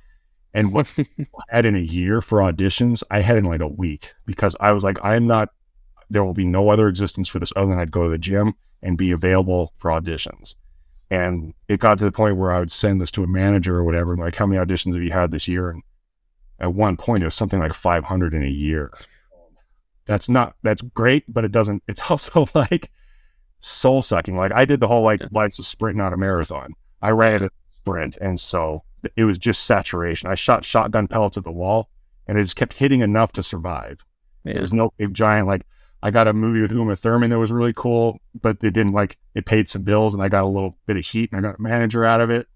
And 0.54 0.72
what 0.72 0.92
I 0.98 1.06
had 1.50 1.64
in 1.64 1.74
a 1.74 1.80
year 1.80 2.20
for 2.20 2.38
auditions, 2.38 3.02
I 3.10 3.20
had 3.20 3.38
in 3.38 3.44
like 3.44 3.60
a 3.60 3.68
week 3.68 4.12
because 4.26 4.56
I 4.60 4.72
was 4.72 4.84
like, 4.84 4.98
I'm 5.02 5.26
not, 5.26 5.48
there 6.10 6.24
will 6.24 6.34
be 6.34 6.44
no 6.44 6.68
other 6.68 6.88
existence 6.88 7.28
for 7.28 7.38
this 7.38 7.52
other 7.56 7.70
than 7.70 7.78
I'd 7.78 7.90
go 7.90 8.04
to 8.04 8.10
the 8.10 8.18
gym 8.18 8.54
and 8.82 8.98
be 8.98 9.10
available 9.10 9.72
for 9.78 9.90
auditions. 9.90 10.54
And 11.10 11.54
it 11.68 11.80
got 11.80 11.98
to 11.98 12.04
the 12.04 12.12
point 12.12 12.36
where 12.36 12.50
I 12.50 12.58
would 12.58 12.70
send 12.70 13.00
this 13.00 13.10
to 13.12 13.24
a 13.24 13.26
manager 13.26 13.76
or 13.76 13.84
whatever, 13.84 14.16
like, 14.16 14.34
how 14.34 14.46
many 14.46 14.64
auditions 14.64 14.94
have 14.94 15.02
you 15.02 15.12
had 15.12 15.30
this 15.30 15.46
year? 15.46 15.70
And 15.70 15.82
at 16.58 16.72
one 16.74 16.96
point, 16.96 17.22
it 17.22 17.26
was 17.26 17.34
something 17.34 17.58
like 17.58 17.74
500 17.74 18.34
in 18.34 18.42
a 18.42 18.48
year. 18.48 18.90
That's 20.06 20.28
not, 20.28 20.56
that's 20.62 20.82
great, 20.82 21.24
but 21.28 21.44
it 21.44 21.52
doesn't, 21.52 21.82
it's 21.86 22.00
also 22.10 22.48
like 22.54 22.90
soul 23.62 24.02
sucking. 24.02 24.36
Like, 24.36 24.52
I 24.52 24.64
did 24.64 24.80
the 24.80 24.88
whole 24.88 25.02
like 25.02 25.22
life's 25.30 25.58
a 25.58 25.62
sprint, 25.62 25.96
not 25.96 26.12
a 26.12 26.16
marathon. 26.16 26.74
I 27.00 27.10
ran 27.10 27.44
a 27.44 27.50
sprint. 27.68 28.16
And 28.20 28.38
so 28.38 28.82
it 29.16 29.24
was 29.24 29.38
just 29.38 29.64
saturation. 29.64 30.28
I 30.28 30.34
shot 30.34 30.64
shotgun 30.64 31.08
pellets 31.08 31.36
at 31.36 31.44
the 31.44 31.52
wall 31.52 31.88
and 32.26 32.38
it 32.38 32.42
just 32.42 32.56
kept 32.56 32.74
hitting 32.74 33.00
enough 33.00 33.32
to 33.32 33.42
survive. 33.42 34.04
Yeah. 34.44 34.54
There's 34.54 34.72
no 34.72 34.92
big 34.96 35.14
giant 35.14 35.46
like 35.46 35.66
I 36.04 36.10
got 36.10 36.26
a 36.26 36.32
movie 36.32 36.60
with 36.60 36.72
Uma 36.72 36.96
Thurman 36.96 37.30
that 37.30 37.38
was 37.38 37.52
really 37.52 37.72
cool, 37.72 38.18
but 38.40 38.56
it 38.62 38.72
didn't 38.72 38.92
like 38.92 39.18
it 39.34 39.46
paid 39.46 39.68
some 39.68 39.82
bills 39.82 40.14
and 40.14 40.22
I 40.22 40.28
got 40.28 40.44
a 40.44 40.48
little 40.48 40.76
bit 40.86 40.96
of 40.96 41.04
heat 41.04 41.30
and 41.32 41.38
I 41.38 41.48
got 41.48 41.58
a 41.58 41.62
manager 41.62 42.04
out 42.04 42.20
of 42.20 42.30
it. 42.30 42.48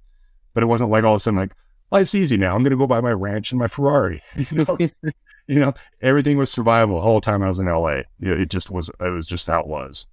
But 0.52 0.62
it 0.62 0.66
wasn't 0.66 0.90
like 0.90 1.04
all 1.04 1.14
of 1.14 1.18
a 1.18 1.20
sudden 1.20 1.38
like 1.38 1.52
life's 1.90 2.14
easy 2.14 2.36
now. 2.36 2.54
I'm 2.54 2.62
gonna 2.62 2.76
go 2.76 2.86
buy 2.86 3.00
my 3.00 3.12
ranch 3.12 3.52
and 3.52 3.58
my 3.58 3.68
Ferrari. 3.68 4.22
You 4.36 4.64
know, 4.64 4.78
you 5.46 5.60
know, 5.60 5.74
everything 6.00 6.38
was 6.38 6.50
survival 6.50 6.96
the 6.96 7.02
whole 7.02 7.20
time 7.20 7.42
I 7.42 7.48
was 7.48 7.60
in 7.60 7.66
LA. 7.66 8.02
It 8.20 8.50
just 8.50 8.70
was 8.70 8.90
it 9.00 9.10
was 9.10 9.26
just 9.26 9.46
how 9.46 9.60
it 9.60 9.68
was. 9.68 10.06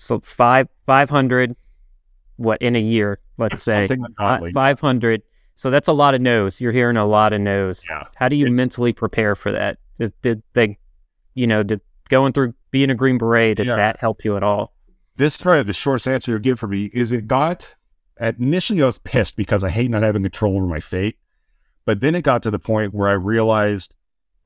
So 0.00 0.18
five 0.20 0.66
five 0.86 1.10
hundred, 1.10 1.54
what 2.36 2.60
in 2.62 2.74
a 2.74 2.80
year? 2.80 3.18
Let's 3.36 3.62
say 3.70 3.88
five 4.54 4.80
hundred. 4.80 5.22
So 5.54 5.70
that's 5.70 5.88
a 5.88 5.92
lot 5.92 6.14
of 6.14 6.22
no's. 6.22 6.58
You're 6.60 6.72
hearing 6.72 6.96
a 6.96 7.06
lot 7.06 7.34
of 7.34 7.40
no's. 7.42 7.84
Yeah. 7.88 8.04
How 8.16 8.28
do 8.28 8.36
you 8.36 8.46
It's- 8.46 8.56
mentally 8.56 8.92
prepare 8.94 9.34
for 9.36 9.52
that? 9.52 9.78
Did, 9.98 10.14
did 10.22 10.42
they, 10.54 10.78
you 11.34 11.46
know, 11.46 11.62
did 11.62 11.82
going 12.08 12.32
through 12.32 12.54
being 12.70 12.88
a 12.88 12.94
Green 12.94 13.18
Beret 13.18 13.58
did 13.58 13.66
Yeah. 13.66 13.76
that 13.76 14.00
help 14.00 14.24
you 14.24 14.36
at 14.36 14.42
all? 14.42 14.72
this 15.16 15.36
probably 15.36 15.62
the 15.64 15.74
shortest 15.74 16.08
answer 16.08 16.30
you'll 16.30 16.40
give 16.40 16.58
for 16.58 16.66
me 16.66 16.88
is 16.94 17.12
it 17.12 17.26
got 17.28 17.74
initially 18.18 18.82
I 18.82 18.86
was 18.86 18.96
pissed 18.96 19.36
because 19.36 19.62
I 19.62 19.68
hate 19.68 19.90
not 19.90 20.02
having 20.02 20.22
control 20.22 20.56
over 20.56 20.64
my 20.66 20.80
fate. 20.80 21.18
But 21.84 22.00
then 22.00 22.14
it 22.14 22.22
got 22.22 22.42
to 22.44 22.50
the 22.50 22.58
point 22.58 22.94
where 22.94 23.08
I 23.10 23.12
realized 23.12 23.94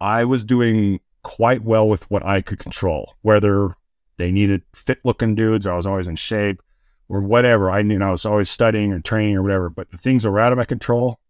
I 0.01 0.25
was 0.25 0.43
doing 0.43 0.99
quite 1.23 1.63
well 1.63 1.89
with 1.89 2.11
what 2.11 2.25
I 2.27 2.41
could 2.41 2.59
control, 2.59 3.15
whether 3.23 3.77
they 4.17 4.31
needed 4.31 4.63
fit 4.73 5.01
looking 5.05 5.35
dudes, 5.35 5.67
I 5.67 5.77
was 5.77 5.87
always 5.87 6.07
in 6.07 6.17
shape, 6.17 6.63
or 7.09 7.21
whatever. 7.21 7.71
I 7.71 7.83
knew 7.83 8.03
I 8.03 8.11
was 8.11 8.27
always 8.27 8.51
studying 8.51 8.93
or 8.93 9.01
training 9.01 9.37
or 9.37 9.43
whatever. 9.43 9.71
But 9.71 9.91
the 9.91 9.99
things 9.99 10.25
were 10.25 10.41
out 10.41 10.53
of 10.53 10.59
my 10.59 10.65
control, 10.65 11.21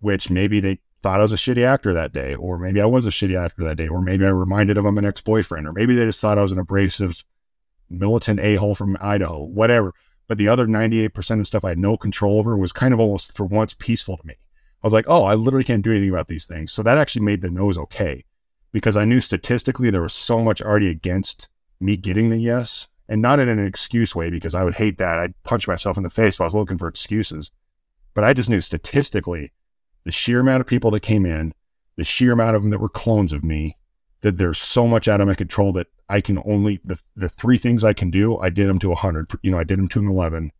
which 0.00 0.30
maybe 0.30 0.60
they 0.60 0.78
thought 1.02 1.20
I 1.20 1.22
was 1.22 1.32
a 1.32 1.36
shitty 1.36 1.62
actor 1.62 1.92
that 1.92 2.12
day, 2.12 2.34
or 2.34 2.58
maybe 2.58 2.80
I 2.80 2.86
was 2.86 3.06
a 3.06 3.10
shitty 3.10 3.38
actor 3.38 3.64
that 3.64 3.76
day, 3.76 3.88
or 3.88 4.02
maybe 4.02 4.24
I 4.26 4.30
reminded 4.30 4.76
them 4.76 4.86
of 4.86 4.96
an 4.96 5.04
ex 5.04 5.20
boyfriend, 5.20 5.66
or 5.66 5.72
maybe 5.72 5.94
they 5.94 6.04
just 6.04 6.20
thought 6.20 6.38
I 6.38 6.42
was 6.42 6.52
an 6.52 6.58
abrasive 6.58 7.24
militant 7.90 8.40
a 8.40 8.56
hole 8.56 8.74
from 8.74 8.96
Idaho, 9.00 9.42
whatever. 9.42 9.94
but 10.26 10.36
the 10.36 10.48
other 10.48 10.66
98% 10.66 11.40
of 11.40 11.46
stuff 11.46 11.64
I 11.64 11.70
had 11.70 11.78
no 11.78 11.96
control 11.96 12.38
over 12.38 12.54
was 12.54 12.70
kind 12.70 12.92
of 12.92 13.00
almost 13.00 13.34
for 13.34 13.46
once 13.46 13.72
peaceful 13.72 14.18
to 14.18 14.26
me. 14.26 14.34
I 14.82 14.86
was 14.86 14.92
like, 14.92 15.06
oh, 15.08 15.24
I 15.24 15.34
literally 15.34 15.64
can't 15.64 15.82
do 15.82 15.90
anything 15.90 16.10
about 16.10 16.28
these 16.28 16.44
things. 16.44 16.70
So 16.70 16.82
that 16.82 16.98
actually 16.98 17.22
made 17.22 17.40
the 17.40 17.50
nose 17.50 17.78
okay 17.78 18.24
because 18.70 18.96
I 18.96 19.06
knew 19.06 19.20
statistically 19.20 19.88
there 19.90 20.02
was 20.02 20.12
so 20.12 20.44
much 20.44 20.60
already 20.60 20.90
against 20.90 21.48
me 21.80 21.96
getting 21.96 22.28
the 22.28 22.38
yes 22.38 22.88
and 23.08 23.22
not 23.22 23.38
in 23.38 23.48
an 23.48 23.64
excuse 23.64 24.14
way 24.14 24.30
because 24.30 24.54
I 24.54 24.64
would 24.64 24.74
hate 24.74 24.98
that. 24.98 25.18
I'd 25.18 25.42
punch 25.44 25.66
myself 25.66 25.96
in 25.96 26.02
the 26.02 26.10
face 26.10 26.34
if 26.34 26.40
I 26.40 26.44
was 26.44 26.54
looking 26.54 26.78
for 26.78 26.88
excuses. 26.88 27.50
But 28.14 28.24
I 28.24 28.32
just 28.32 28.50
knew 28.50 28.60
statistically 28.60 29.52
the 30.04 30.12
sheer 30.12 30.40
amount 30.40 30.60
of 30.60 30.66
people 30.66 30.90
that 30.90 31.00
came 31.00 31.24
in, 31.24 31.54
the 31.96 32.04
sheer 32.04 32.32
amount 32.32 32.56
of 32.56 32.62
them 32.62 32.70
that 32.70 32.80
were 32.80 32.88
clones 32.88 33.32
of 33.32 33.44
me, 33.44 33.76
that 34.20 34.36
there's 34.38 34.58
so 34.58 34.86
much 34.86 35.08
out 35.08 35.20
of 35.20 35.28
my 35.28 35.34
control 35.34 35.72
that 35.72 35.86
I 36.08 36.20
can 36.20 36.42
only 36.44 36.80
the 36.84 37.00
the 37.14 37.28
three 37.28 37.58
things 37.58 37.84
I 37.84 37.92
can 37.92 38.10
do, 38.10 38.38
I 38.38 38.50
did 38.50 38.68
them 38.68 38.78
to 38.80 38.88
100. 38.88 39.32
You 39.42 39.50
know, 39.50 39.58
I 39.58 39.64
did 39.64 39.78
them 39.78 39.88
to 39.88 40.00
an 40.00 40.08
11. 40.08 40.50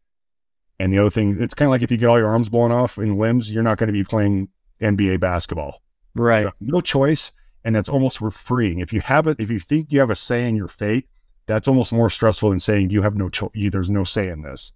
And 0.78 0.92
the 0.92 0.98
other 0.98 1.10
thing, 1.10 1.36
it's 1.40 1.54
kind 1.54 1.66
of 1.66 1.70
like 1.70 1.82
if 1.82 1.90
you 1.90 1.96
get 1.96 2.06
all 2.06 2.18
your 2.18 2.28
arms 2.28 2.48
blown 2.48 2.70
off 2.70 2.98
and 2.98 3.18
limbs, 3.18 3.50
you're 3.50 3.64
not 3.64 3.78
going 3.78 3.88
to 3.88 3.92
be 3.92 4.04
playing 4.04 4.48
NBA 4.80 5.18
basketball. 5.18 5.82
Right. 6.14 6.46
No 6.60 6.80
choice, 6.80 7.32
and 7.68 7.76
that's 7.76 7.90
almost 7.90 8.20
freeing. 8.32 8.78
If 8.78 8.94
you 8.94 9.02
have 9.02 9.26
it, 9.26 9.38
if 9.38 9.50
you 9.50 9.58
think 9.58 9.92
you 9.92 10.00
have 10.00 10.08
a 10.08 10.16
say 10.16 10.48
in 10.48 10.56
your 10.56 10.68
fate, 10.68 11.06
that's 11.44 11.68
almost 11.68 11.92
more 11.92 12.08
stressful 12.08 12.48
than 12.48 12.60
saying 12.60 12.88
you 12.88 13.02
have 13.02 13.14
no 13.14 13.28
choice. 13.28 13.50
There's 13.54 13.90
no 13.90 14.04
say 14.04 14.30
in 14.30 14.40
this. 14.40 14.72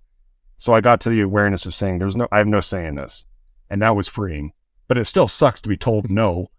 So 0.58 0.74
I 0.74 0.82
got 0.82 1.00
to 1.00 1.08
the 1.08 1.22
awareness 1.22 1.64
of 1.64 1.72
saying 1.72 2.00
there's 2.00 2.16
no, 2.16 2.28
I 2.30 2.36
have 2.36 2.46
no 2.46 2.60
say 2.60 2.86
in 2.86 2.96
this, 2.96 3.24
and 3.70 3.80
that 3.80 3.96
was 3.96 4.10
freeing. 4.10 4.52
But 4.88 4.98
it 4.98 5.06
still 5.06 5.26
sucks 5.26 5.62
to 5.62 5.70
be 5.70 5.76
told 5.78 6.10
no 6.10 6.50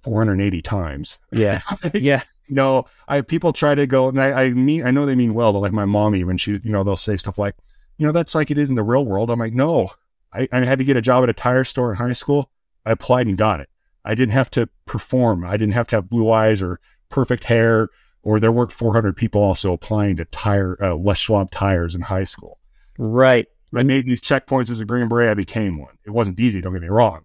480 0.00 0.62
times. 0.62 1.18
Yeah. 1.30 1.60
yeah. 1.92 2.22
You 2.48 2.54
know, 2.54 2.86
I 3.06 3.20
people 3.20 3.52
try 3.52 3.74
to 3.74 3.86
go, 3.86 4.08
and 4.08 4.18
I, 4.18 4.44
I 4.44 4.50
mean, 4.52 4.82
I 4.82 4.90
know 4.90 5.04
they 5.04 5.14
mean 5.14 5.34
well, 5.34 5.52
but 5.52 5.58
like 5.58 5.74
my 5.74 5.84
mom, 5.84 6.16
even 6.16 6.38
she, 6.38 6.52
you 6.52 6.72
know, 6.72 6.84
they'll 6.84 6.96
say 6.96 7.18
stuff 7.18 7.36
like, 7.36 7.54
you 7.98 8.06
know, 8.06 8.12
that's 8.12 8.34
like 8.34 8.50
it 8.50 8.56
is 8.56 8.70
in 8.70 8.76
the 8.76 8.82
real 8.82 9.04
world. 9.04 9.30
I'm 9.30 9.40
like, 9.40 9.52
no, 9.52 9.90
I, 10.32 10.48
I 10.52 10.64
had 10.64 10.78
to 10.78 10.86
get 10.86 10.96
a 10.96 11.02
job 11.02 11.22
at 11.22 11.28
a 11.28 11.34
tire 11.34 11.64
store 11.64 11.90
in 11.90 11.98
high 11.98 12.14
school. 12.14 12.50
I 12.86 12.92
applied 12.92 13.26
and 13.26 13.36
got 13.36 13.60
it. 13.60 13.68
I 14.06 14.14
didn't 14.14 14.32
have 14.32 14.50
to 14.52 14.68
perform. 14.84 15.44
I 15.44 15.56
didn't 15.56 15.74
have 15.74 15.88
to 15.88 15.96
have 15.96 16.08
blue 16.08 16.30
eyes 16.30 16.62
or 16.62 16.80
perfect 17.08 17.44
hair, 17.44 17.90
or 18.22 18.40
there 18.40 18.52
weren't 18.52 18.72
400 18.72 19.16
people 19.16 19.42
also 19.42 19.72
applying 19.72 20.16
to 20.16 20.24
tire 20.26 20.78
uh, 20.82 20.94
Les 20.94 21.18
Schwab 21.18 21.50
tires 21.50 21.94
in 21.94 22.02
high 22.02 22.24
school. 22.24 22.58
Right. 22.98 23.46
I 23.74 23.82
made 23.82 24.06
these 24.06 24.20
checkpoints 24.20 24.70
as 24.70 24.80
a 24.80 24.84
Green 24.84 25.08
Beret. 25.08 25.28
I 25.28 25.34
became 25.34 25.78
one. 25.78 25.98
It 26.06 26.10
wasn't 26.10 26.40
easy. 26.40 26.60
Don't 26.60 26.72
get 26.72 26.82
me 26.82 26.88
wrong, 26.88 27.24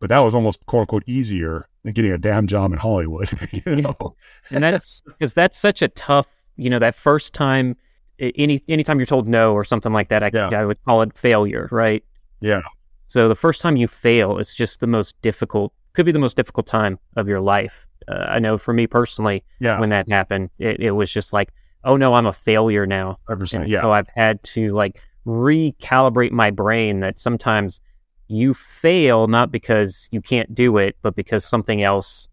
but 0.00 0.08
that 0.08 0.18
was 0.20 0.34
almost 0.34 0.64
quote 0.66 0.80
unquote 0.80 1.04
easier 1.06 1.68
than 1.84 1.92
getting 1.92 2.10
a 2.10 2.18
damn 2.18 2.46
job 2.46 2.72
in 2.72 2.78
Hollywood. 2.78 3.28
you 3.52 3.76
know? 3.76 4.16
and 4.50 4.64
that's 4.64 5.02
because 5.06 5.34
that's 5.34 5.58
such 5.58 5.82
a 5.82 5.88
tough. 5.88 6.26
You 6.56 6.70
know, 6.70 6.78
that 6.78 6.94
first 6.94 7.34
time 7.34 7.76
any 8.18 8.62
anytime 8.68 8.98
you're 8.98 9.06
told 9.06 9.28
no 9.28 9.52
or 9.52 9.64
something 9.64 9.92
like 9.92 10.08
that, 10.08 10.22
I, 10.22 10.30
yeah. 10.32 10.48
I 10.48 10.64
would 10.64 10.82
call 10.84 11.02
it 11.02 11.16
failure, 11.16 11.68
right? 11.70 12.02
Yeah. 12.40 12.62
So 13.08 13.28
the 13.28 13.34
first 13.34 13.60
time 13.60 13.76
you 13.76 13.86
fail, 13.86 14.38
it's 14.38 14.54
just 14.54 14.80
the 14.80 14.86
most 14.86 15.20
difficult. 15.22 15.72
Could 15.96 16.06
be 16.06 16.12
the 16.12 16.18
most 16.18 16.36
difficult 16.36 16.66
time 16.66 16.98
of 17.16 17.26
your 17.26 17.40
life. 17.40 17.86
Uh, 18.06 18.26
I 18.28 18.38
know 18.38 18.58
for 18.58 18.72
me 18.72 18.86
personally, 18.86 19.42
yeah. 19.58 19.80
when 19.80 19.88
that 19.88 20.08
happened, 20.08 20.50
it, 20.58 20.78
it 20.78 20.90
was 20.92 21.10
just 21.10 21.32
like, 21.32 21.52
oh 21.84 21.96
no, 21.96 22.14
I'm 22.14 22.26
a 22.26 22.32
failure 22.32 22.86
now. 22.86 23.16
And 23.28 23.66
yeah. 23.66 23.80
So 23.80 23.92
I've 23.92 24.08
had 24.14 24.42
to 24.44 24.72
like 24.74 25.00
recalibrate 25.26 26.30
my 26.30 26.50
brain 26.50 27.00
that 27.00 27.18
sometimes 27.18 27.80
you 28.28 28.54
fail 28.54 29.26
not 29.26 29.50
because 29.50 30.08
you 30.12 30.20
can't 30.20 30.54
do 30.54 30.78
it, 30.78 30.96
but 31.02 31.16
because 31.16 31.44
something 31.44 31.82
else 31.82 32.28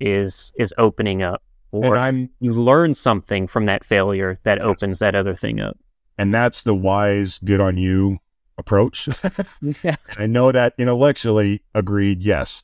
is 0.00 0.52
is 0.56 0.72
opening 0.78 1.22
up 1.22 1.42
or 1.72 1.96
I'm, 1.96 2.28
you 2.38 2.52
learn 2.52 2.94
something 2.94 3.46
from 3.46 3.64
that 3.64 3.82
failure 3.82 4.38
that 4.44 4.60
opens 4.60 4.98
that 4.98 5.14
other 5.14 5.34
thing 5.34 5.60
up. 5.60 5.78
And 6.18 6.32
that's 6.32 6.62
the 6.62 6.74
wise, 6.74 7.40
good 7.42 7.60
on 7.60 7.78
you 7.78 8.18
approach. 8.58 9.08
yeah. 9.82 9.96
I 10.18 10.26
know 10.26 10.52
that 10.52 10.74
intellectually 10.78 11.62
agreed, 11.74 12.22
yes. 12.22 12.62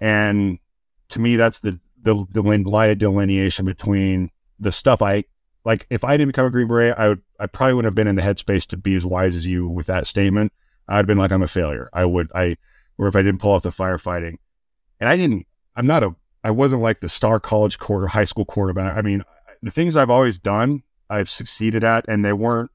And 0.00 0.58
to 1.08 1.20
me, 1.20 1.36
that's 1.36 1.60
the, 1.60 1.78
the, 2.02 2.26
the 2.30 2.42
line 2.42 2.98
delineation 2.98 3.64
between 3.64 4.30
the 4.58 4.72
stuff 4.72 5.02
I 5.02 5.24
like. 5.64 5.86
If 5.90 6.04
I 6.04 6.16
didn't 6.16 6.30
become 6.30 6.46
a 6.46 6.50
Green 6.50 6.68
Beret, 6.68 6.94
I 6.98 7.08
would, 7.08 7.22
I 7.38 7.46
probably 7.46 7.74
wouldn't 7.74 7.90
have 7.90 7.96
been 7.96 8.08
in 8.08 8.16
the 8.16 8.22
headspace 8.22 8.66
to 8.68 8.76
be 8.76 8.94
as 8.94 9.04
wise 9.04 9.34
as 9.34 9.46
you 9.46 9.68
with 9.68 9.86
that 9.86 10.06
statement. 10.06 10.52
I'd 10.88 10.98
have 10.98 11.06
been 11.06 11.18
like, 11.18 11.32
I'm 11.32 11.42
a 11.42 11.48
failure. 11.48 11.88
I 11.92 12.04
would, 12.04 12.30
I, 12.34 12.56
or 12.98 13.08
if 13.08 13.16
I 13.16 13.22
didn't 13.22 13.40
pull 13.40 13.52
off 13.52 13.62
the 13.62 13.70
firefighting. 13.70 14.36
And 15.00 15.08
I 15.08 15.16
didn't, 15.16 15.46
I'm 15.74 15.86
not 15.86 16.02
a 16.02 16.14
I 16.46 16.50
wasn't 16.50 16.80
like 16.80 17.00
the 17.00 17.08
star 17.08 17.40
college 17.40 17.76
quarter, 17.76 18.06
high 18.06 18.24
school 18.24 18.44
quarterback. 18.44 18.96
I 18.96 19.02
mean, 19.02 19.24
the 19.64 19.72
things 19.72 19.96
I've 19.96 20.10
always 20.10 20.38
done, 20.38 20.84
I've 21.10 21.28
succeeded 21.28 21.82
at, 21.82 22.04
and 22.06 22.24
they 22.24 22.32
weren't. 22.32 22.70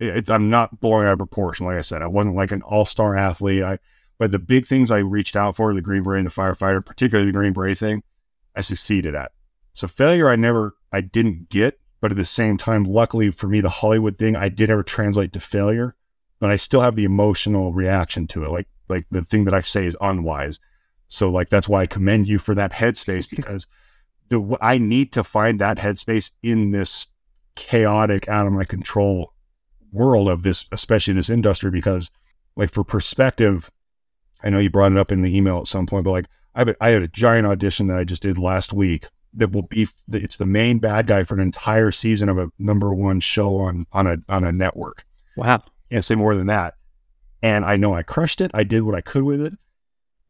I'm 0.00 0.48
not 0.48 0.78
blowing 0.78 1.08
out 1.08 1.14
of 1.14 1.18
proportion. 1.18 1.66
Like 1.66 1.76
I 1.76 1.80
said, 1.80 2.02
I 2.02 2.06
wasn't 2.06 2.36
like 2.36 2.52
an 2.52 2.62
all 2.62 2.84
star 2.84 3.16
athlete. 3.16 3.64
I, 3.64 3.80
but 4.18 4.30
the 4.30 4.38
big 4.38 4.66
things 4.66 4.90
I 4.90 4.98
reached 4.98 5.36
out 5.36 5.56
for, 5.56 5.74
the 5.74 5.82
Green 5.82 6.02
Beret 6.02 6.18
and 6.18 6.26
the 6.26 6.30
firefighter, 6.30 6.84
particularly 6.84 7.30
the 7.30 7.36
Green 7.36 7.52
Beret 7.52 7.78
thing, 7.78 8.02
I 8.54 8.60
succeeded 8.60 9.14
at. 9.14 9.32
So 9.72 9.86
failure, 9.86 10.28
I 10.28 10.36
never, 10.36 10.74
I 10.92 11.00
didn't 11.02 11.48
get. 11.48 11.78
But 12.00 12.10
at 12.10 12.18
the 12.18 12.24
same 12.24 12.56
time, 12.56 12.84
luckily 12.84 13.30
for 13.30 13.48
me, 13.48 13.60
the 13.60 13.68
Hollywood 13.68 14.18
thing, 14.18 14.36
I 14.36 14.48
did 14.48 14.70
ever 14.70 14.82
translate 14.82 15.32
to 15.32 15.40
failure, 15.40 15.96
but 16.38 16.50
I 16.50 16.56
still 16.56 16.82
have 16.82 16.94
the 16.94 17.04
emotional 17.04 17.72
reaction 17.72 18.26
to 18.28 18.44
it. 18.44 18.50
Like, 18.50 18.68
like 18.88 19.06
the 19.10 19.24
thing 19.24 19.44
that 19.44 19.54
I 19.54 19.62
say 19.62 19.86
is 19.86 19.96
unwise. 20.00 20.60
So 21.08 21.30
like 21.30 21.48
that's 21.48 21.68
why 21.68 21.82
I 21.82 21.86
commend 21.86 22.28
you 22.28 22.38
for 22.38 22.54
that 22.54 22.72
headspace 22.72 23.28
because 23.28 23.66
the 24.28 24.56
I 24.60 24.78
need 24.78 25.12
to 25.12 25.24
find 25.24 25.60
that 25.60 25.78
headspace 25.78 26.30
in 26.42 26.72
this 26.72 27.08
chaotic, 27.54 28.28
out 28.28 28.46
of 28.46 28.52
my 28.52 28.64
control 28.64 29.32
world 29.92 30.28
of 30.28 30.42
this, 30.42 30.66
especially 30.72 31.14
this 31.14 31.30
industry. 31.30 31.70
Because 31.70 32.10
like 32.56 32.72
for 32.72 32.84
perspective, 32.84 33.70
I 34.42 34.50
know 34.50 34.58
you 34.58 34.70
brought 34.70 34.92
it 34.92 34.98
up 34.98 35.12
in 35.12 35.22
the 35.22 35.36
email 35.36 35.58
at 35.58 35.66
some 35.66 35.86
point, 35.86 36.04
but 36.04 36.12
like 36.12 36.26
I 36.54 36.60
have 36.60 36.68
a, 36.68 36.76
I 36.80 36.88
had 36.90 37.02
a 37.02 37.08
giant 37.08 37.46
audition 37.46 37.86
that 37.88 37.98
I 37.98 38.04
just 38.04 38.22
did 38.22 38.38
last 38.38 38.72
week 38.72 39.06
that 39.34 39.52
will 39.52 39.62
be 39.62 39.86
it's 40.12 40.36
the 40.36 40.46
main 40.46 40.78
bad 40.78 41.06
guy 41.06 41.22
for 41.22 41.34
an 41.34 41.40
entire 41.40 41.90
season 41.90 42.28
of 42.28 42.38
a 42.38 42.50
number 42.58 42.92
one 42.94 43.20
show 43.20 43.56
on 43.58 43.86
on 43.92 44.06
a 44.06 44.16
on 44.28 44.44
a 44.44 44.52
network. 44.52 45.04
Wow, 45.36 45.60
can't 45.90 46.04
say 46.04 46.14
more 46.14 46.34
than 46.34 46.46
that. 46.46 46.74
And 47.42 47.64
I 47.64 47.76
know 47.76 47.94
I 47.94 48.02
crushed 48.02 48.40
it. 48.40 48.50
I 48.54 48.64
did 48.64 48.82
what 48.82 48.94
I 48.94 49.02
could 49.02 49.22
with 49.22 49.40
it. 49.40 49.52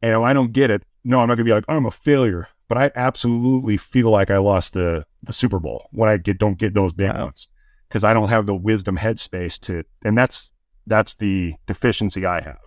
And 0.01 0.11
if 0.11 0.19
I 0.19 0.33
don't 0.33 0.51
get 0.51 0.69
it, 0.69 0.83
no, 1.03 1.21
I'm 1.21 1.29
not 1.29 1.35
gonna 1.35 1.45
be 1.45 1.53
like, 1.53 1.65
oh, 1.67 1.77
I'm 1.77 1.85
a 1.85 1.91
failure. 1.91 2.49
But 2.67 2.77
I 2.77 2.91
absolutely 2.95 3.77
feel 3.77 4.11
like 4.11 4.29
I 4.29 4.37
lost 4.37 4.73
the 4.73 5.05
the 5.23 5.33
Super 5.33 5.59
Bowl 5.59 5.87
when 5.91 6.09
I 6.09 6.17
get 6.17 6.37
don't 6.37 6.57
get 6.57 6.73
those 6.73 6.93
big 6.93 7.13
wow. 7.13 7.25
ones 7.25 7.47
because 7.87 8.03
I 8.03 8.13
don't 8.13 8.29
have 8.29 8.45
the 8.45 8.55
wisdom 8.55 8.97
headspace 8.97 9.57
to, 9.61 9.83
and 10.03 10.17
that's 10.17 10.51
that's 10.85 11.15
the 11.15 11.55
deficiency 11.65 12.25
I 12.25 12.41
have. 12.41 12.59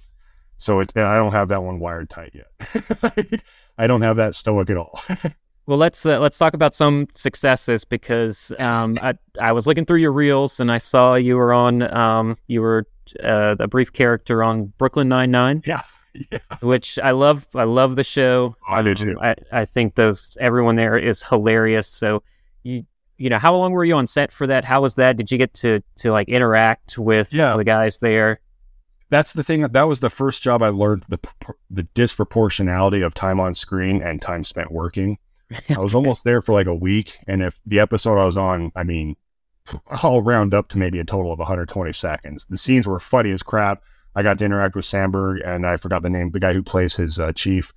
So 0.61 0.81
it, 0.81 0.95
I 0.95 1.17
don't 1.17 1.33
have 1.33 1.49
that 1.49 1.63
one 1.63 1.81
wired 1.81 2.11
tight 2.11 2.35
yet. 2.35 3.43
I 3.79 3.87
don't 3.87 4.03
have 4.03 4.17
that 4.17 4.35
stoic 4.35 4.69
at 4.69 4.77
all. 4.77 5.01
well, 5.67 5.79
let's 5.79 6.05
uh, 6.05 6.21
let's 6.21 6.37
talk 6.37 6.53
about 6.53 6.75
some 6.75 7.07
successes 7.15 7.87
because 7.87 8.53
um, 8.59 8.99
I 9.01 9.15
I 9.41 9.53
was 9.53 9.67
looking 9.67 9.87
through 9.87 10.01
your 10.01 10.13
reels 10.13 10.61
and 10.61 10.71
I 10.71 10.77
saw 10.77 11.15
you 11.15 11.37
were 11.37 11.55
on 11.55 11.83
um, 11.97 12.37
you 12.47 12.61
were 12.61 12.87
uh, 13.25 13.57
a 13.59 13.69
brief 13.69 13.91
character 13.95 14.45
on 14.45 14.67
Brooklyn 14.77 15.09
Nine 15.09 15.31
Nine. 15.31 15.63
Yeah. 15.67 15.83
yeah. 16.33 16.39
which 16.61 16.99
I 16.99 17.13
love. 17.13 17.47
I 17.55 17.63
love 17.65 17.95
the 17.95 18.03
show. 18.03 18.57
Oh, 18.69 18.75
I 18.75 18.83
do 18.83 18.95
too. 18.95 19.17
I, 19.21 19.37
I 19.53 19.65
think 19.65 19.95
those 19.95 20.37
everyone 20.41 20.75
there 20.75 20.99
is 20.99 21.23
hilarious. 21.23 21.87
So 21.87 22.25
you 22.65 22.85
you 23.17 23.31
know 23.31 23.39
how 23.39 23.55
long 23.55 23.73
were 23.73 23.85
you 23.85 23.95
on 23.95 24.09
set 24.09 24.31
for 24.33 24.47
that? 24.49 24.65
How 24.65 24.83
was 24.83 24.97
that? 24.97 25.17
Did 25.17 25.31
you 25.31 25.39
get 25.39 25.55
to 25.55 25.81
to 25.99 26.11
like 26.11 26.29
interact 26.29 26.99
with 26.99 27.33
yeah. 27.33 27.57
the 27.57 27.65
guys 27.65 27.99
there? 27.99 28.41
That's 29.11 29.33
the 29.33 29.43
thing. 29.43 29.63
That 29.63 29.83
was 29.83 30.01
the 30.01 30.09
first 30.09 30.43
job 30.43 30.63
I 30.63 30.69
learned 30.69 31.05
the 31.09 31.19
the 31.69 31.83
disproportionality 31.83 33.05
of 33.05 33.13
time 33.13 33.41
on 33.41 33.55
screen 33.55 34.01
and 34.01 34.23
time 34.23 34.45
spent 34.45 34.71
working. 34.71 35.19
I 35.69 35.81
was 35.81 35.95
almost 35.97 36.25
there 36.25 36.41
for 36.41 36.53
like 36.53 36.69
a 36.69 36.75
week, 36.75 37.19
and 37.27 37.43
if 37.43 37.61
the 37.67 37.81
episode 37.81 38.21
I 38.21 38.25
was 38.25 38.37
on, 38.37 38.71
I 38.77 38.85
mean, 38.85 39.17
I'll 40.03 40.23
round 40.23 40.55
up 40.55 40.69
to 40.69 40.79
maybe 40.79 41.01
a 41.01 41.05
total 41.05 41.33
of 41.33 41.41
120 41.41 41.93
seconds. 41.93 42.47
The 42.49 42.57
scenes 42.57 42.87
were 42.87 43.01
funny 43.01 43.33
as 43.33 43.43
crap. 43.43 43.83
I 44.15 44.23
got 44.23 44.39
to 44.39 44.45
interact 44.45 44.77
with 44.77 44.85
Samberg, 44.85 45.47
and 45.47 45.67
I 45.67 45.77
forgot 45.77 46.03
the 46.03 46.11
name, 46.11 46.31
the 46.31 46.41
guy 46.41 46.53
who 46.53 46.63
plays 46.63 46.97
his 46.97 47.19
uh, 47.19 47.33
chief. 47.33 47.73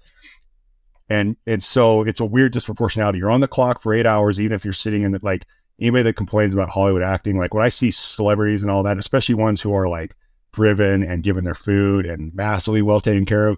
And 1.10 1.36
and 1.48 1.64
so 1.64 2.04
it's 2.04 2.20
a 2.20 2.26
weird 2.26 2.54
disproportionality. 2.54 3.18
You're 3.18 3.32
on 3.32 3.42
the 3.42 3.48
clock 3.48 3.82
for 3.82 3.94
eight 3.94 4.06
hours, 4.06 4.40
even 4.40 4.56
if 4.56 4.64
you're 4.64 4.74
sitting 4.74 5.02
in 5.02 5.12
the 5.12 5.20
like 5.24 5.46
anybody 5.80 6.04
that 6.04 6.16
complains 6.16 6.54
about 6.54 6.70
Hollywood 6.70 7.02
acting. 7.02 7.40
Like 7.40 7.56
when 7.56 7.66
I 7.66 7.70
see 7.70 7.90
celebrities 7.90 8.62
and 8.62 8.72
all 8.72 8.84
that, 8.84 9.00
especially 9.00 9.36
ones 9.36 9.62
who 9.62 9.74
are 9.74 9.90
like 9.90 10.16
driven 10.54 11.04
and 11.04 11.24
given 11.24 11.44
their 11.44 11.54
food 11.54 12.06
and 12.06 12.34
massively 12.34 12.82
well 12.82 13.02
taken 13.02 13.26
care 13.26 13.50
of, 13.50 13.58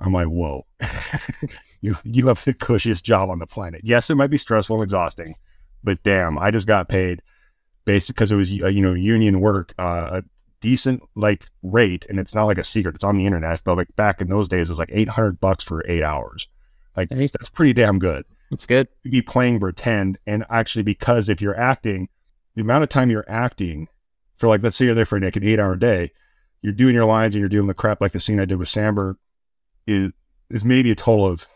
I'm 0.00 0.12
like, 0.12 0.26
whoa, 0.26 0.66
you 1.80 1.96
you 2.04 2.28
have 2.28 2.44
the 2.44 2.52
cushiest 2.52 3.04
job 3.04 3.30
on 3.30 3.38
the 3.38 3.46
planet. 3.46 3.80
Yes, 3.84 4.10
it 4.10 4.16
might 4.16 4.30
be 4.30 4.38
stressful 4.38 4.76
and 4.76 4.82
exhausting, 4.82 5.34
but 5.82 6.02
damn, 6.02 6.38
I 6.38 6.50
just 6.50 6.66
got 6.66 6.88
paid 6.88 7.22
based 7.84 8.08
because 8.08 8.30
it 8.30 8.36
was 8.36 8.50
uh, 8.50 8.68
you 8.68 8.82
know 8.82 8.94
union 8.94 9.40
work, 9.40 9.72
uh, 9.78 10.22
decent 10.60 11.02
like 11.14 11.46
rate, 11.62 12.06
and 12.08 12.18
it's 12.18 12.34
not 12.34 12.44
like 12.44 12.58
a 12.58 12.64
secret. 12.64 12.96
It's 12.96 13.04
on 13.04 13.16
the 13.16 13.26
internet, 13.26 13.62
but 13.64 13.76
like 13.76 13.94
back 13.96 14.20
in 14.20 14.28
those 14.28 14.48
days, 14.48 14.68
it 14.68 14.72
was 14.72 14.78
like 14.78 14.90
eight 14.92 15.08
hundred 15.08 15.40
bucks 15.40 15.64
for 15.64 15.84
eight 15.86 16.02
hours. 16.02 16.48
Like 16.96 17.10
that's 17.10 17.48
pretty 17.48 17.72
damn 17.72 17.98
good. 17.98 18.24
It's 18.50 18.66
good 18.66 18.88
to 19.02 19.10
be 19.10 19.22
playing 19.22 19.60
pretend, 19.60 20.18
and 20.26 20.44
actually 20.50 20.82
because 20.82 21.28
if 21.28 21.40
you're 21.40 21.58
acting, 21.58 22.08
the 22.54 22.62
amount 22.62 22.82
of 22.82 22.88
time 22.88 23.10
you're 23.10 23.24
acting 23.28 23.88
for 24.34 24.48
like 24.48 24.62
let's 24.62 24.76
say 24.76 24.86
you're 24.86 24.94
there 24.94 25.06
for 25.06 25.20
like 25.20 25.36
an 25.36 25.44
eight 25.44 25.60
hour 25.60 25.76
day, 25.76 26.12
you're 26.64 26.72
doing 26.72 26.94
your 26.94 27.04
lines 27.04 27.34
and 27.34 27.40
you're 27.40 27.48
doing 27.50 27.66
the 27.66 27.74
crap 27.74 28.00
like 28.00 28.12
the 28.12 28.20
scene 28.20 28.40
I 28.40 28.46
did 28.46 28.56
with 28.56 28.70
Samberg 28.70 29.16
is 29.86 30.12
is 30.48 30.64
maybe 30.64 30.90
a 30.90 30.94
total 30.94 31.26
of 31.26 31.46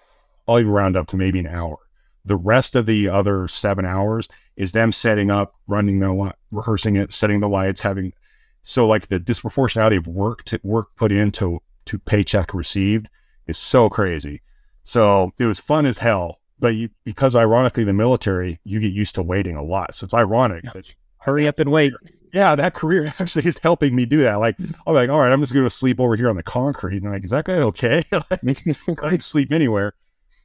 I'll 0.47 0.61
even 0.61 0.71
round 0.71 0.99
up 0.99 1.07
to 1.09 1.17
maybe 1.17 1.39
an 1.39 1.47
hour. 1.47 1.79
The 2.27 2.37
rest 2.37 2.77
of 2.77 2.85
the 2.85 3.09
other 3.09 3.49
seven 3.49 3.87
hours 3.87 4.29
is 4.55 4.73
them 4.73 4.93
setting 4.93 5.31
up, 5.31 5.55
running 5.67 6.01
the 6.01 6.13
li- 6.13 6.33
rehearsing 6.51 6.97
it, 6.97 7.11
setting 7.11 7.41
the 7.41 7.49
lights, 7.49 7.81
having 7.81 8.13
so 8.61 8.87
like 8.87 9.09
the 9.09 9.19
disproportionality 9.19 9.97
of 9.97 10.07
work 10.07 10.45
to 10.45 10.61
work 10.63 10.89
put 10.95 11.11
into 11.11 11.61
to 11.87 11.99
paycheck 11.99 12.53
received 12.53 13.09
is 13.47 13.57
so 13.57 13.89
crazy. 13.89 14.43
So 14.83 15.33
it 15.39 15.47
was 15.47 15.59
fun 15.59 15.87
as 15.87 15.99
hell, 15.99 16.41
but 16.59 16.75
you, 16.75 16.91
because 17.05 17.35
ironically 17.35 17.85
the 17.85 17.95
military 17.95 18.61
you 18.63 18.79
get 18.79 18.93
used 18.93 19.15
to 19.15 19.23
waiting 19.23 19.57
a 19.57 19.63
lot, 19.63 19.95
so 19.95 20.05
it's 20.05 20.13
ironic 20.13 20.65
that 20.65 20.95
Hurry 21.21 21.49
up 21.49 21.59
and 21.59 21.73
wait. 21.73 21.95
Yeah, 22.39 22.55
that 22.55 22.75
career 22.75 23.13
actually 23.19 23.47
is 23.47 23.59
helping 23.59 23.97
me 23.97 24.07
do 24.07 24.23
that. 24.23 24.37
Like, 24.37 24.57
mm. 24.59 24.73
I'm 24.87 24.95
like, 24.95 25.11
all 25.11 25.21
right, 25.21 25.33
I'm 25.33 25.41
just 25.41 25.53
going 25.53 25.67
to 25.67 25.71
sleep 25.71 25.99
over 25.99 26.15
here 26.15 26.31
on 26.31 26.37
the 26.37 26.43
concrete. 26.43 27.03
And 27.03 27.13
like, 27.13 27.25
is 27.25 27.33
that 27.33 27.45
guy 27.45 27.55
okay? 27.55 28.05
like, 28.13 28.67
I 29.03 29.11
can 29.11 29.21
sleep 29.21 29.53
anywhere. 29.53 29.95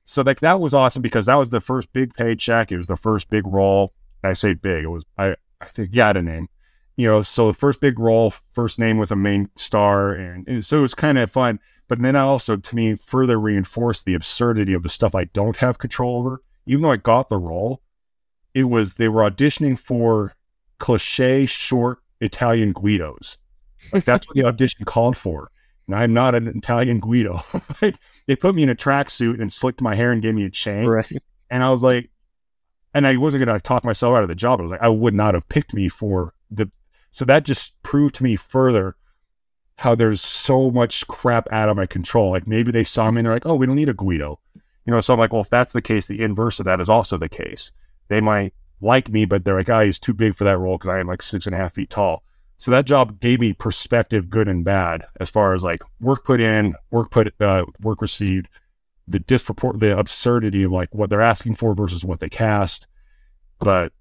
So 0.05 0.21
like 0.21 0.41
that 0.41 0.59
was 0.59 0.73
awesome 0.73 1.01
because 1.01 1.27
that 1.27 1.35
was 1.35 1.49
the 1.49 1.61
first 1.61 1.93
big 1.93 2.13
paycheck. 2.13 2.71
It 2.71 2.77
was 2.77 2.87
the 2.87 2.97
first 2.97 3.29
big 3.29 3.47
role. 3.47 3.93
I 4.23 4.33
say 4.33 4.53
big. 4.53 4.83
It 4.83 4.89
was 4.89 5.05
I 5.17 5.35
I 5.61 5.65
think 5.65 5.89
yeah, 5.93 6.05
I 6.05 6.07
had 6.07 6.17
a 6.17 6.21
name. 6.21 6.49
You 6.97 7.07
know, 7.07 7.21
so 7.21 7.47
the 7.47 7.53
first 7.53 7.79
big 7.79 7.97
role, 7.97 8.31
first 8.51 8.77
name 8.77 8.97
with 8.97 9.11
a 9.11 9.15
main 9.15 9.49
star, 9.55 10.11
and, 10.13 10.47
and 10.47 10.63
so 10.63 10.79
it 10.79 10.81
was 10.81 10.93
kind 10.93 11.17
of 11.17 11.31
fun. 11.31 11.59
But 11.87 12.01
then 12.01 12.15
I 12.15 12.21
also, 12.21 12.55
to 12.57 12.75
me, 12.75 12.95
further 12.95 13.39
reinforced 13.39 14.05
the 14.05 14.13
absurdity 14.13 14.73
of 14.73 14.83
the 14.83 14.89
stuff 14.89 15.15
I 15.15 15.25
don't 15.25 15.57
have 15.57 15.79
control 15.79 16.19
over. 16.19 16.43
Even 16.65 16.83
though 16.83 16.91
I 16.91 16.97
got 16.97 17.29
the 17.29 17.37
role, 17.37 17.81
it 18.53 18.65
was 18.65 18.95
they 18.95 19.07
were 19.07 19.29
auditioning 19.29 19.77
for 19.79 20.33
cliche 20.79 21.45
short 21.45 21.99
Italian 22.21 22.71
Guidos. 22.71 23.37
Like 23.91 24.05
that's 24.05 24.27
what 24.27 24.35
the 24.35 24.45
audition 24.45 24.85
called 24.85 25.17
for. 25.17 25.51
And 25.87 25.95
I'm 25.95 26.13
not 26.13 26.35
an 26.35 26.47
Italian 26.47 26.99
Guido. 26.99 27.43
they 28.27 28.35
put 28.35 28.55
me 28.55 28.63
in 28.63 28.69
a 28.69 28.75
tracksuit 28.75 29.39
and 29.41 29.51
slicked 29.51 29.81
my 29.81 29.95
hair 29.95 30.11
and 30.11 30.21
gave 30.21 30.35
me 30.35 30.45
a 30.45 30.49
chain. 30.49 30.87
Right. 30.87 31.11
And 31.49 31.63
I 31.63 31.69
was 31.71 31.83
like, 31.83 32.09
and 32.93 33.05
I 33.05 33.17
wasn't 33.17 33.43
going 33.43 33.55
to 33.55 33.61
talk 33.61 33.83
myself 33.83 34.15
out 34.15 34.23
of 34.23 34.29
the 34.29 34.35
job. 34.35 34.59
I 34.59 34.63
was 34.63 34.71
like, 34.71 34.81
I 34.81 34.87
would 34.87 35.13
not 35.13 35.33
have 35.33 35.49
picked 35.49 35.73
me 35.73 35.89
for 35.89 36.33
the. 36.49 36.71
So 37.11 37.25
that 37.25 37.43
just 37.43 37.73
proved 37.83 38.15
to 38.15 38.23
me 38.23 38.35
further 38.35 38.95
how 39.77 39.95
there's 39.95 40.21
so 40.21 40.71
much 40.71 41.05
crap 41.07 41.51
out 41.51 41.69
of 41.69 41.75
my 41.75 41.85
control. 41.85 42.31
Like 42.31 42.47
maybe 42.47 42.71
they 42.71 42.83
saw 42.83 43.09
me 43.11 43.19
and 43.19 43.25
they're 43.25 43.33
like, 43.33 43.45
oh, 43.45 43.55
we 43.55 43.65
don't 43.65 43.75
need 43.75 43.89
a 43.89 43.93
Guido. 43.93 44.39
You 44.85 44.93
know, 44.93 45.01
so 45.01 45.13
I'm 45.13 45.19
like, 45.19 45.31
well, 45.31 45.41
if 45.41 45.49
that's 45.49 45.73
the 45.73 45.81
case, 45.81 46.07
the 46.07 46.21
inverse 46.21 46.59
of 46.59 46.65
that 46.65 46.79
is 46.79 46.89
also 46.89 47.17
the 47.17 47.29
case. 47.29 47.71
They 48.09 48.21
might 48.21 48.53
like 48.83 49.09
me, 49.09 49.25
but 49.25 49.43
they're 49.43 49.55
like, 49.55 49.69
oh, 49.69 49.81
he's 49.81 49.99
too 49.99 50.13
big 50.13 50.35
for 50.35 50.43
that 50.43 50.57
role 50.57 50.77
because 50.77 50.89
I 50.89 50.99
am 50.99 51.07
like 51.07 51.21
six 51.21 51.45
and 51.45 51.55
a 51.55 51.57
half 51.57 51.73
feet 51.73 51.89
tall. 51.89 52.23
So 52.57 52.71
that 52.71 52.85
job 52.85 53.19
gave 53.19 53.39
me 53.39 53.53
perspective, 53.53 54.29
good 54.29 54.47
and 54.47 54.63
bad, 54.63 55.05
as 55.19 55.29
far 55.29 55.53
as 55.53 55.63
like 55.63 55.83
work 55.99 56.23
put 56.23 56.39
in, 56.39 56.75
work 56.91 57.11
put, 57.11 57.33
uh, 57.41 57.65
work 57.81 58.01
received, 58.01 58.47
the 59.07 59.19
disproport, 59.19 59.79
the 59.79 59.97
absurdity 59.97 60.63
of 60.63 60.71
like 60.71 60.93
what 60.93 61.09
they're 61.09 61.21
asking 61.21 61.55
for 61.55 61.73
versus 61.73 62.05
what 62.05 62.19
they 62.19 62.29
cast. 62.29 62.87
But, 63.59 63.91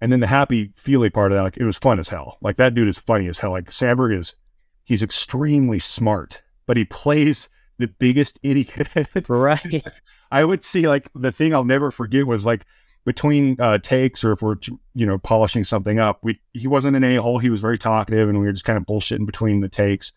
and 0.00 0.12
then 0.12 0.20
the 0.20 0.26
happy 0.26 0.72
feely 0.74 1.10
part 1.10 1.32
of 1.32 1.36
that, 1.36 1.42
like 1.42 1.56
it 1.56 1.64
was 1.64 1.76
fun 1.76 1.98
as 1.98 2.08
hell. 2.08 2.38
Like 2.40 2.56
that 2.56 2.74
dude 2.74 2.88
is 2.88 2.98
funny 2.98 3.26
as 3.26 3.38
hell. 3.38 3.50
Like 3.50 3.70
Samberg 3.70 4.16
is, 4.16 4.34
he's 4.84 5.02
extremely 5.02 5.78
smart, 5.78 6.42
but 6.66 6.76
he 6.76 6.84
plays 6.84 7.48
the 7.78 7.88
biggest 7.88 8.38
idiot. 8.42 8.88
Right. 9.28 9.84
I 10.30 10.44
would 10.44 10.64
see 10.64 10.88
like 10.88 11.08
the 11.14 11.32
thing 11.32 11.54
I'll 11.54 11.64
never 11.64 11.90
forget 11.90 12.26
was 12.26 12.46
like 12.46 12.64
between 13.04 13.60
uh, 13.60 13.78
takes 13.78 14.24
or 14.24 14.32
if 14.32 14.42
we're 14.42 14.56
you 14.94 15.06
know 15.06 15.18
polishing 15.18 15.64
something 15.64 15.98
up, 15.98 16.20
we 16.22 16.40
he 16.52 16.66
wasn't 16.66 16.96
an 16.96 17.04
a 17.04 17.16
hole. 17.16 17.38
He 17.38 17.50
was 17.50 17.60
very 17.60 17.78
talkative, 17.78 18.28
and 18.28 18.40
we 18.40 18.46
were 18.46 18.52
just 18.52 18.64
kind 18.64 18.76
of 18.76 18.84
bullshitting 18.84 19.26
between 19.26 19.60
the 19.60 19.68
takes. 19.68 20.12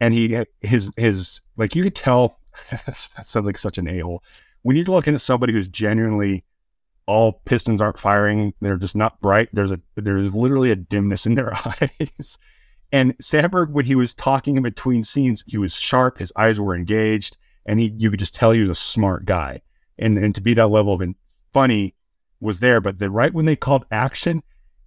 And 0.00 0.14
he 0.14 0.44
his 0.60 0.90
his 0.96 1.40
like 1.56 1.74
you 1.74 1.82
could 1.82 1.94
tell 1.94 2.38
that 2.70 2.96
sounds 2.96 3.46
like 3.46 3.58
such 3.58 3.78
an 3.78 3.88
a 3.88 3.98
hole 4.00 4.22
when 4.62 4.76
you're 4.76 4.86
looking 4.86 5.14
at 5.14 5.20
somebody 5.20 5.52
who's 5.52 5.68
genuinely 5.68 6.44
all 7.06 7.40
pistons 7.44 7.80
aren't 7.80 7.98
firing. 7.98 8.52
They're 8.60 8.76
just 8.76 8.96
not 8.96 9.20
bright. 9.20 9.48
There's 9.52 9.70
a 9.70 9.80
there's 9.94 10.34
literally 10.34 10.70
a 10.70 10.76
dimness 10.76 11.26
in 11.26 11.34
their 11.34 11.54
eyes. 11.64 12.38
And 12.92 13.16
Samberg 13.18 13.70
when 13.70 13.84
he 13.84 13.94
was 13.94 14.14
talking 14.14 14.56
in 14.56 14.62
between 14.62 15.02
scenes, 15.02 15.44
he 15.46 15.58
was 15.58 15.74
sharp. 15.74 16.18
His 16.18 16.32
eyes 16.36 16.58
were 16.58 16.74
engaged, 16.74 17.36
and 17.64 17.78
he 17.78 17.94
you 17.96 18.10
could 18.10 18.18
just 18.18 18.34
tell 18.34 18.50
he 18.52 18.60
was 18.60 18.70
a 18.70 18.74
smart 18.74 19.24
guy. 19.24 19.60
And 19.98 20.18
and 20.18 20.34
to 20.34 20.40
be 20.40 20.54
that 20.54 20.68
level 20.68 20.94
of 20.94 21.00
in, 21.00 21.14
funny 21.52 21.94
was 22.40 22.60
there, 22.60 22.80
but 22.80 22.98
then 22.98 23.12
right 23.12 23.32
when 23.32 23.46
they 23.46 23.56
called 23.56 23.84
action, 23.90 24.42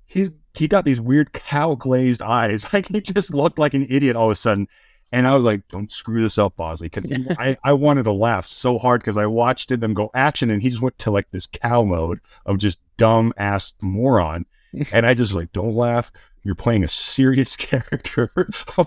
he 0.06 0.30
he 0.54 0.68
got 0.68 0.86
these 0.86 1.00
weird 1.00 1.34
cow 1.34 1.76
glazed 1.76 2.22
eyes. 2.22 2.66
Like 2.74 2.88
he 2.88 3.02
just 3.02 3.34
looked 3.34 3.60
like 3.60 3.74
an 3.74 3.86
idiot 3.90 4.16
all 4.16 4.26
of 4.26 4.32
a 4.32 4.36
sudden. 4.36 4.68
And 5.12 5.26
I 5.28 5.34
was 5.34 5.44
like, 5.44 5.68
don't 5.70 5.92
screw 5.92 6.22
this 6.22 6.38
up, 6.38 6.56
Bosley. 6.56 6.90
Cause 6.90 7.12
I, 7.40 7.58
I 7.64 7.74
wanted 7.74 8.04
to 8.04 8.12
laugh 8.12 8.46
so 8.46 8.78
hard 8.78 9.02
because 9.02 9.18
I 9.18 9.26
watched 9.26 9.70
them 9.70 9.94
go 9.94 10.12
action 10.14 10.52
and 10.52 10.62
he 10.62 10.70
just 10.70 10.82
went 10.82 11.00
to 11.00 11.12
like 11.12 11.32
this 11.32 11.48
cow 11.48 11.84
mode 11.84 12.20
of 12.46 12.60
just 12.60 12.80
dumb 12.98 13.34
ass 13.38 13.74
moron. 13.82 14.46
And 14.94 15.08
I 15.08 15.16
just 15.16 15.34
like, 15.34 15.52
don't 15.52 15.74
laugh. 15.74 16.12
You're 16.44 16.54
playing 16.54 16.84
a 16.84 16.88
serious 16.88 17.56
character. 17.56 18.30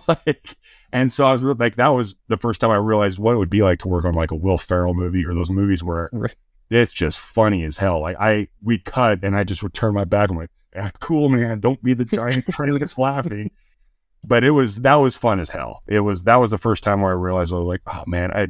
like, 0.06 0.56
and 0.92 1.12
so 1.12 1.26
I 1.26 1.32
was 1.32 1.42
like, 1.42 1.74
that 1.74 1.88
was 1.88 2.14
the 2.28 2.36
first 2.36 2.60
time 2.60 2.70
I 2.70 2.76
realized 2.76 3.18
what 3.18 3.34
it 3.34 3.38
would 3.38 3.50
be 3.50 3.62
like 3.62 3.80
to 3.80 3.88
work 3.88 4.04
on 4.04 4.14
like 4.14 4.30
a 4.30 4.36
Will 4.36 4.58
Ferrell 4.58 4.94
movie 4.94 5.26
or 5.26 5.34
those 5.34 5.50
movies 5.50 5.82
where 5.82 6.08
Right. 6.12 6.36
It's 6.74 6.92
just 6.92 7.18
funny 7.18 7.64
as 7.64 7.76
hell. 7.76 8.00
Like 8.00 8.16
I, 8.18 8.48
we 8.62 8.78
cut 8.78 9.20
and 9.22 9.36
I 9.36 9.44
just 9.44 9.62
would 9.62 9.74
turn 9.74 9.94
my 9.94 10.04
back. 10.04 10.30
I'm 10.30 10.36
like, 10.36 10.50
ah, 10.76 10.90
cool, 11.00 11.28
man. 11.28 11.60
Don't 11.60 11.82
be 11.82 11.94
the 11.94 12.04
giant 12.04 12.46
train 12.50 12.78
that's 12.78 12.98
laughing. 12.98 13.50
But 14.24 14.44
it 14.44 14.52
was, 14.52 14.76
that 14.82 14.94
was 14.96 15.16
fun 15.16 15.40
as 15.40 15.48
hell. 15.48 15.82
It 15.86 16.00
was, 16.00 16.24
that 16.24 16.36
was 16.36 16.52
the 16.52 16.58
first 16.58 16.84
time 16.84 17.00
where 17.00 17.10
I 17.10 17.16
realized 17.16 17.52
I 17.52 17.56
was 17.56 17.66
like, 17.66 17.82
oh 17.86 18.04
man, 18.06 18.30
I, 18.32 18.48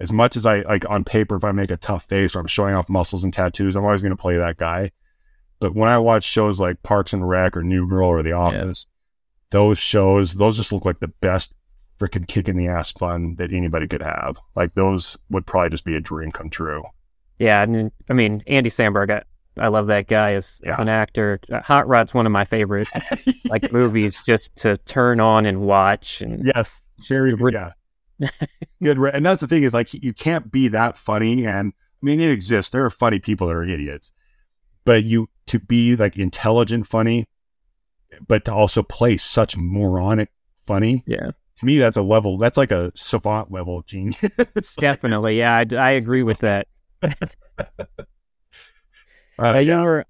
as 0.00 0.12
much 0.12 0.36
as 0.36 0.44
I 0.44 0.60
like 0.62 0.88
on 0.90 1.04
paper, 1.04 1.36
if 1.36 1.44
I 1.44 1.52
make 1.52 1.70
a 1.70 1.76
tough 1.76 2.04
face 2.04 2.34
or 2.34 2.40
I'm 2.40 2.46
showing 2.46 2.74
off 2.74 2.88
muscles 2.88 3.24
and 3.24 3.32
tattoos, 3.32 3.76
I'm 3.76 3.84
always 3.84 4.02
going 4.02 4.10
to 4.10 4.20
play 4.20 4.36
that 4.36 4.56
guy. 4.58 4.90
But 5.58 5.74
when 5.74 5.88
I 5.88 5.98
watch 5.98 6.24
shows 6.24 6.60
like 6.60 6.82
Parks 6.82 7.12
and 7.12 7.26
Rec 7.26 7.56
or 7.56 7.62
New 7.62 7.88
Girl 7.88 8.08
or 8.08 8.22
The 8.22 8.32
Office, 8.32 8.90
those 9.50 9.78
shows, 9.78 10.34
those 10.34 10.56
just 10.56 10.72
look 10.72 10.84
like 10.84 11.00
the 11.00 11.08
best 11.08 11.54
freaking 11.98 12.28
kick 12.28 12.48
in 12.48 12.56
the 12.56 12.68
ass 12.68 12.92
fun 12.92 13.36
that 13.36 13.52
anybody 13.52 13.88
could 13.88 14.02
have. 14.02 14.36
Like 14.54 14.74
those 14.74 15.16
would 15.30 15.46
probably 15.46 15.70
just 15.70 15.84
be 15.84 15.96
a 15.96 16.00
dream 16.00 16.30
come 16.30 16.50
true. 16.50 16.84
Yeah, 17.38 17.60
I 17.60 17.66
mean, 17.66 17.92
I 18.08 18.12
mean 18.14 18.42
Andy 18.46 18.70
Samberg. 18.70 19.10
I, 19.10 19.22
I 19.58 19.68
love 19.68 19.86
that 19.86 20.06
guy 20.06 20.34
as, 20.34 20.60
as 20.66 20.78
an 20.78 20.88
actor. 20.88 21.40
Uh, 21.50 21.60
Hot 21.62 21.88
Rod's 21.88 22.12
one 22.12 22.26
of 22.26 22.32
my 22.32 22.44
favorite 22.44 22.88
like 23.48 23.72
movies 23.72 24.22
just 24.26 24.54
to 24.56 24.76
turn 24.78 25.18
on 25.20 25.46
and 25.46 25.60
watch. 25.62 26.20
And 26.20 26.44
Yes, 26.54 26.82
very 27.08 27.32
Rid- 27.34 27.54
yeah, 27.54 27.72
good. 28.82 28.98
re- 28.98 29.10
And 29.14 29.24
that's 29.24 29.40
the 29.40 29.46
thing 29.46 29.62
is 29.62 29.72
like 29.74 29.92
you 29.94 30.12
can't 30.12 30.50
be 30.52 30.68
that 30.68 30.96
funny. 30.98 31.46
And 31.46 31.72
I 32.02 32.06
mean, 32.06 32.20
it 32.20 32.30
exists. 32.30 32.70
There 32.70 32.84
are 32.84 32.90
funny 32.90 33.18
people 33.18 33.46
that 33.46 33.54
are 33.56 33.64
idiots, 33.64 34.12
but 34.84 35.04
you 35.04 35.28
to 35.46 35.58
be 35.58 35.96
like 35.96 36.16
intelligent 36.18 36.86
funny, 36.86 37.26
but 38.26 38.44
to 38.46 38.52
also 38.54 38.82
play 38.82 39.16
such 39.16 39.56
moronic 39.56 40.30
funny. 40.60 41.02
yeah, 41.06 41.30
To 41.56 41.64
me, 41.64 41.78
that's 41.78 41.96
a 41.96 42.02
level. 42.02 42.36
That's 42.38 42.56
like 42.56 42.72
a 42.72 42.92
savant 42.94 43.50
level 43.52 43.82
genius. 43.86 44.20
definitely. 44.78 45.38
Yeah, 45.38 45.56
I, 45.70 45.74
I 45.76 45.90
agree 45.92 46.22
with 46.24 46.38
that. 46.40 46.66
Uh, 49.38 49.58
you 49.58 49.74
were 49.74 50.06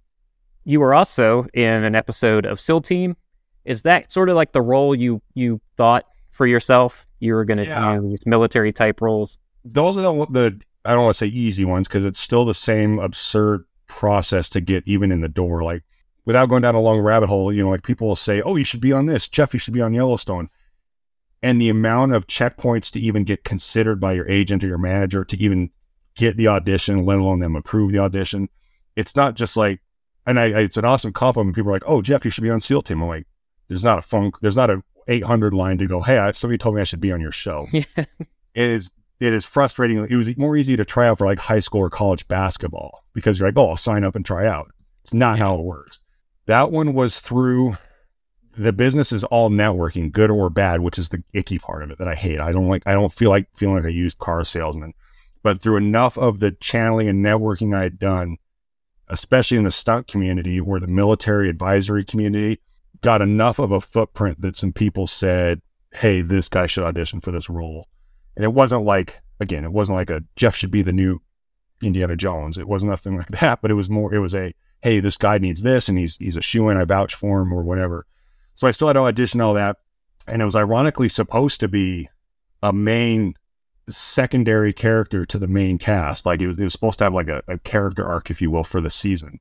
you 0.65 0.79
were 0.81 0.95
also 0.95 1.47
in 1.53 1.83
an 1.85 1.97
episode 1.97 2.47
of 2.47 2.61
SEAL 2.61 2.83
Team. 2.83 3.17
Is 3.65 3.83
that 3.83 4.13
sort 4.13 4.29
of 4.29 4.37
like 4.37 4.53
the 4.53 4.63
role 4.63 4.95
you 4.95 5.21
you 5.35 5.61
thought 5.77 6.05
for 6.31 6.47
yourself? 6.47 7.09
You 7.19 7.35
were 7.35 7.45
going 7.45 7.59
to 7.59 7.65
Yeah. 7.65 7.97
do 7.97 8.09
these 8.09 8.25
military 8.25 8.73
type 8.73 9.01
roles. 9.01 9.39
those 9.65 9.97
are 9.97 10.03
the, 10.03 10.27
the 10.31 10.61
I 10.85 10.93
don't 10.95 11.03
want 11.03 11.17
to 11.17 11.19
say 11.19 11.27
easy 11.27 11.65
ones 11.65 11.89
because 11.89 12.05
it's 12.05 12.21
still 12.21 12.45
the 12.45 12.55
same 12.55 13.01
absurd 13.01 13.65
process 13.89 14.49
to 14.51 14.61
get 14.61 14.85
even 14.87 15.11
in 15.11 15.23
the 15.23 15.29
door. 15.29 15.65
Like 15.65 15.83
without 16.25 16.47
going 16.49 16.63
down 16.63 16.77
a 16.77 16.81
long 16.81 17.01
rabbit 17.01 17.27
hole, 17.27 17.53
you 17.53 17.65
know, 17.65 17.71
like 17.71 17.83
people 17.83 18.07
will 18.07 18.15
say, 18.15 18.41
"Oh, 18.43 18.55
you 18.55 18.65
should 18.65 18.81
be 18.81 18.93
on 18.93 19.07
this, 19.07 19.27
Jeff. 19.29 19.53
You 19.53 19.59
should 19.59 19.75
be 19.75 19.83
on 19.83 19.93
Yellowstone," 19.93 20.51
and 21.43 21.61
the 21.61 21.69
amount 21.69 22.13
of 22.13 22.29
checkpoints 22.29 22.93
to 22.93 23.01
even 23.01 23.25
get 23.25 23.43
considered 23.43 23.99
by 23.99 24.13
your 24.13 24.29
agent 24.29 24.63
or 24.63 24.69
your 24.69 24.79
manager 24.79 25.25
to 25.25 25.37
even 25.37 25.71
get 26.17 26.37
the 26.37 26.49
audition, 26.49 27.05
let 27.05 27.19
alone 27.19 27.41
them 27.41 27.57
approve 27.57 27.93
the 27.93 27.99
audition. 27.99 28.49
It's 28.97 29.15
not 29.15 29.35
just 29.35 29.57
like, 29.57 29.81
and 30.27 30.41
I, 30.41 30.45
I 30.45 30.61
it's 30.61 30.77
an 30.77 30.85
awesome 30.85 31.13
compliment. 31.13 31.55
People 31.55 31.71
are 31.71 31.75
like, 31.75 31.85
"Oh, 31.87 32.03
Jeff, 32.03 32.25
you 32.25 32.31
should 32.31 32.43
be 32.43 32.51
on 32.51 32.61
SEAL 32.61 32.83
Team." 32.83 33.03
I'm 33.03 33.09
like, 33.09 33.27
"There's 33.69 33.85
not 33.85 33.99
a 33.99 34.03
funk. 34.03 34.37
There's 34.41 34.57
not 34.57 34.71
a 34.71 34.83
800 35.09 35.55
line 35.55 35.79
to 35.79 35.87
go. 35.87 36.01
Hey, 36.01 36.19
I, 36.19 36.33
somebody 36.33 36.59
told 36.59 36.75
me 36.75 36.81
I 36.81 36.85
should 36.85 37.01
be 37.01 37.13
on 37.13 37.21
your 37.21 37.33
show." 37.33 37.67
Yeah. 37.73 38.05
it 38.55 38.71
is 38.71 38.93
it 39.21 39.33
is 39.33 39.45
frustrating. 39.45 40.05
It 40.09 40.17
was 40.17 40.37
more 40.37 40.57
easy 40.57 40.77
to 40.77 40.85
try 40.85 41.09
out 41.09 41.19
for 41.19 41.27
like 41.27 41.39
high 41.39 41.61
school 41.61 41.81
or 41.81 41.91
college 41.91 42.27
basketball 42.29 43.05
because 43.13 43.39
you're 43.39 43.49
like, 43.49 43.57
oh, 43.57 43.71
I'll 43.71 43.77
sign 43.77 44.05
up 44.05 44.15
and 44.15 44.25
try 44.25 44.47
out. 44.47 44.71
It's 45.05 45.15
not 45.15 45.39
how 45.39 45.57
it 45.57 45.65
works. 45.65 46.01
That 46.47 46.71
one 46.71 46.95
was 46.95 47.21
through 47.21 47.77
the 48.57 48.73
business 48.73 49.13
is 49.13 49.25
all 49.25 49.51
networking, 49.51 50.11
good 50.11 50.31
or 50.31 50.49
bad, 50.49 50.81
which 50.81 50.99
is 50.99 51.11
the 51.11 51.23
icky 51.33 51.59
part 51.59 51.83
of 51.83 51.91
it 51.91 51.99
that 51.99 52.09
I 52.09 52.15
hate. 52.15 52.41
I 52.41 52.53
don't 52.53 52.69
like. 52.69 52.83
I 52.87 52.95
don't 52.95 53.13
feel 53.13 53.31
like 53.31 53.49
feeling 53.55 53.77
like 53.77 53.85
a 53.85 53.93
used 53.93 54.19
car 54.19 54.45
salesman. 54.45 54.95
But 55.47 55.63
through 55.63 55.77
enough 55.77 56.19
of 56.19 56.41
the 56.41 56.51
channeling 56.51 57.07
and 57.07 57.25
networking 57.25 57.73
I 57.73 57.85
had 57.85 58.01
done, 58.01 58.39
especially 59.07 59.57
in 59.57 59.63
the 59.63 59.71
stunt 59.71 60.09
community 60.09 60.59
or 60.59 60.81
the 60.81 60.89
military 60.89 61.49
advisory 61.49 62.05
community, 62.05 62.59
got 63.01 63.23
enough 63.23 63.61
of 63.61 63.71
a 63.71 63.81
footprint 63.81 64.41
that 64.41 64.57
some 64.57 64.73
people 64.73 65.07
said, 65.07 65.63
"Hey, 65.93 66.21
this 66.21 66.49
guy 66.49 66.67
should 66.67 66.83
audition 66.83 67.21
for 67.21 67.31
this 67.31 67.49
role." 67.49 67.87
And 68.35 68.45
it 68.45 68.55
wasn't 68.55 68.87
like 68.87 69.21
again, 69.39 69.65
it 69.65 69.71
wasn't 69.71 69.95
like 69.95 70.11
a 70.11 70.25
Jeff 70.35 70.57
should 70.57 70.73
be 70.73 70.83
the 70.83 70.93
new 70.93 71.21
Indiana 71.81 72.17
Jones. 72.17 72.59
It 72.59 72.67
was 72.67 72.83
nothing 72.83 73.17
like 73.17 73.29
that, 73.41 73.63
but 73.63 73.71
it 73.71 73.75
was 73.75 73.89
more. 73.89 74.13
It 74.13 74.19
was 74.19 74.35
a 74.35 74.53
hey, 74.83 74.99
this 74.99 75.17
guy 75.17 75.39
needs 75.39 75.63
this, 75.63 75.89
and 75.89 75.97
he's 75.97 76.17
he's 76.17 76.37
a 76.37 76.43
shoe 76.43 76.71
in. 76.71 76.77
I 76.77 76.85
vouch 76.87 77.15
for 77.15 77.41
him 77.41 77.53
or 77.53 77.63
whatever. 77.63 78.05
So 78.57 78.67
I 78.67 78.73
still 78.73 78.89
had 78.89 78.95
to 78.95 79.03
audition 79.03 79.41
all 79.41 79.55
that, 79.55 79.77
and 80.27 80.43
it 80.43 80.45
was 80.45 80.57
ironically 80.57 81.09
supposed 81.09 81.61
to 81.61 81.69
be 81.69 82.09
a 82.65 82.73
main 82.73 83.37
secondary 83.89 84.73
character 84.73 85.25
to 85.25 85.39
the 85.39 85.47
main 85.47 85.79
cast. 85.79 86.27
Like 86.27 86.41
it 86.41 86.49
was, 86.49 86.59
it 86.59 86.65
was 86.65 86.73
supposed 86.73 86.99
to 86.99 87.05
have 87.05 87.15
like 87.15 87.29
a, 87.29 87.43
a 87.49 87.59
character 87.59 88.07
arc, 88.07 88.31
if 88.31 88.41
you 88.43 88.51
will, 88.51 88.65
for 88.65 88.81
the 88.81 88.91
season. 88.91 89.41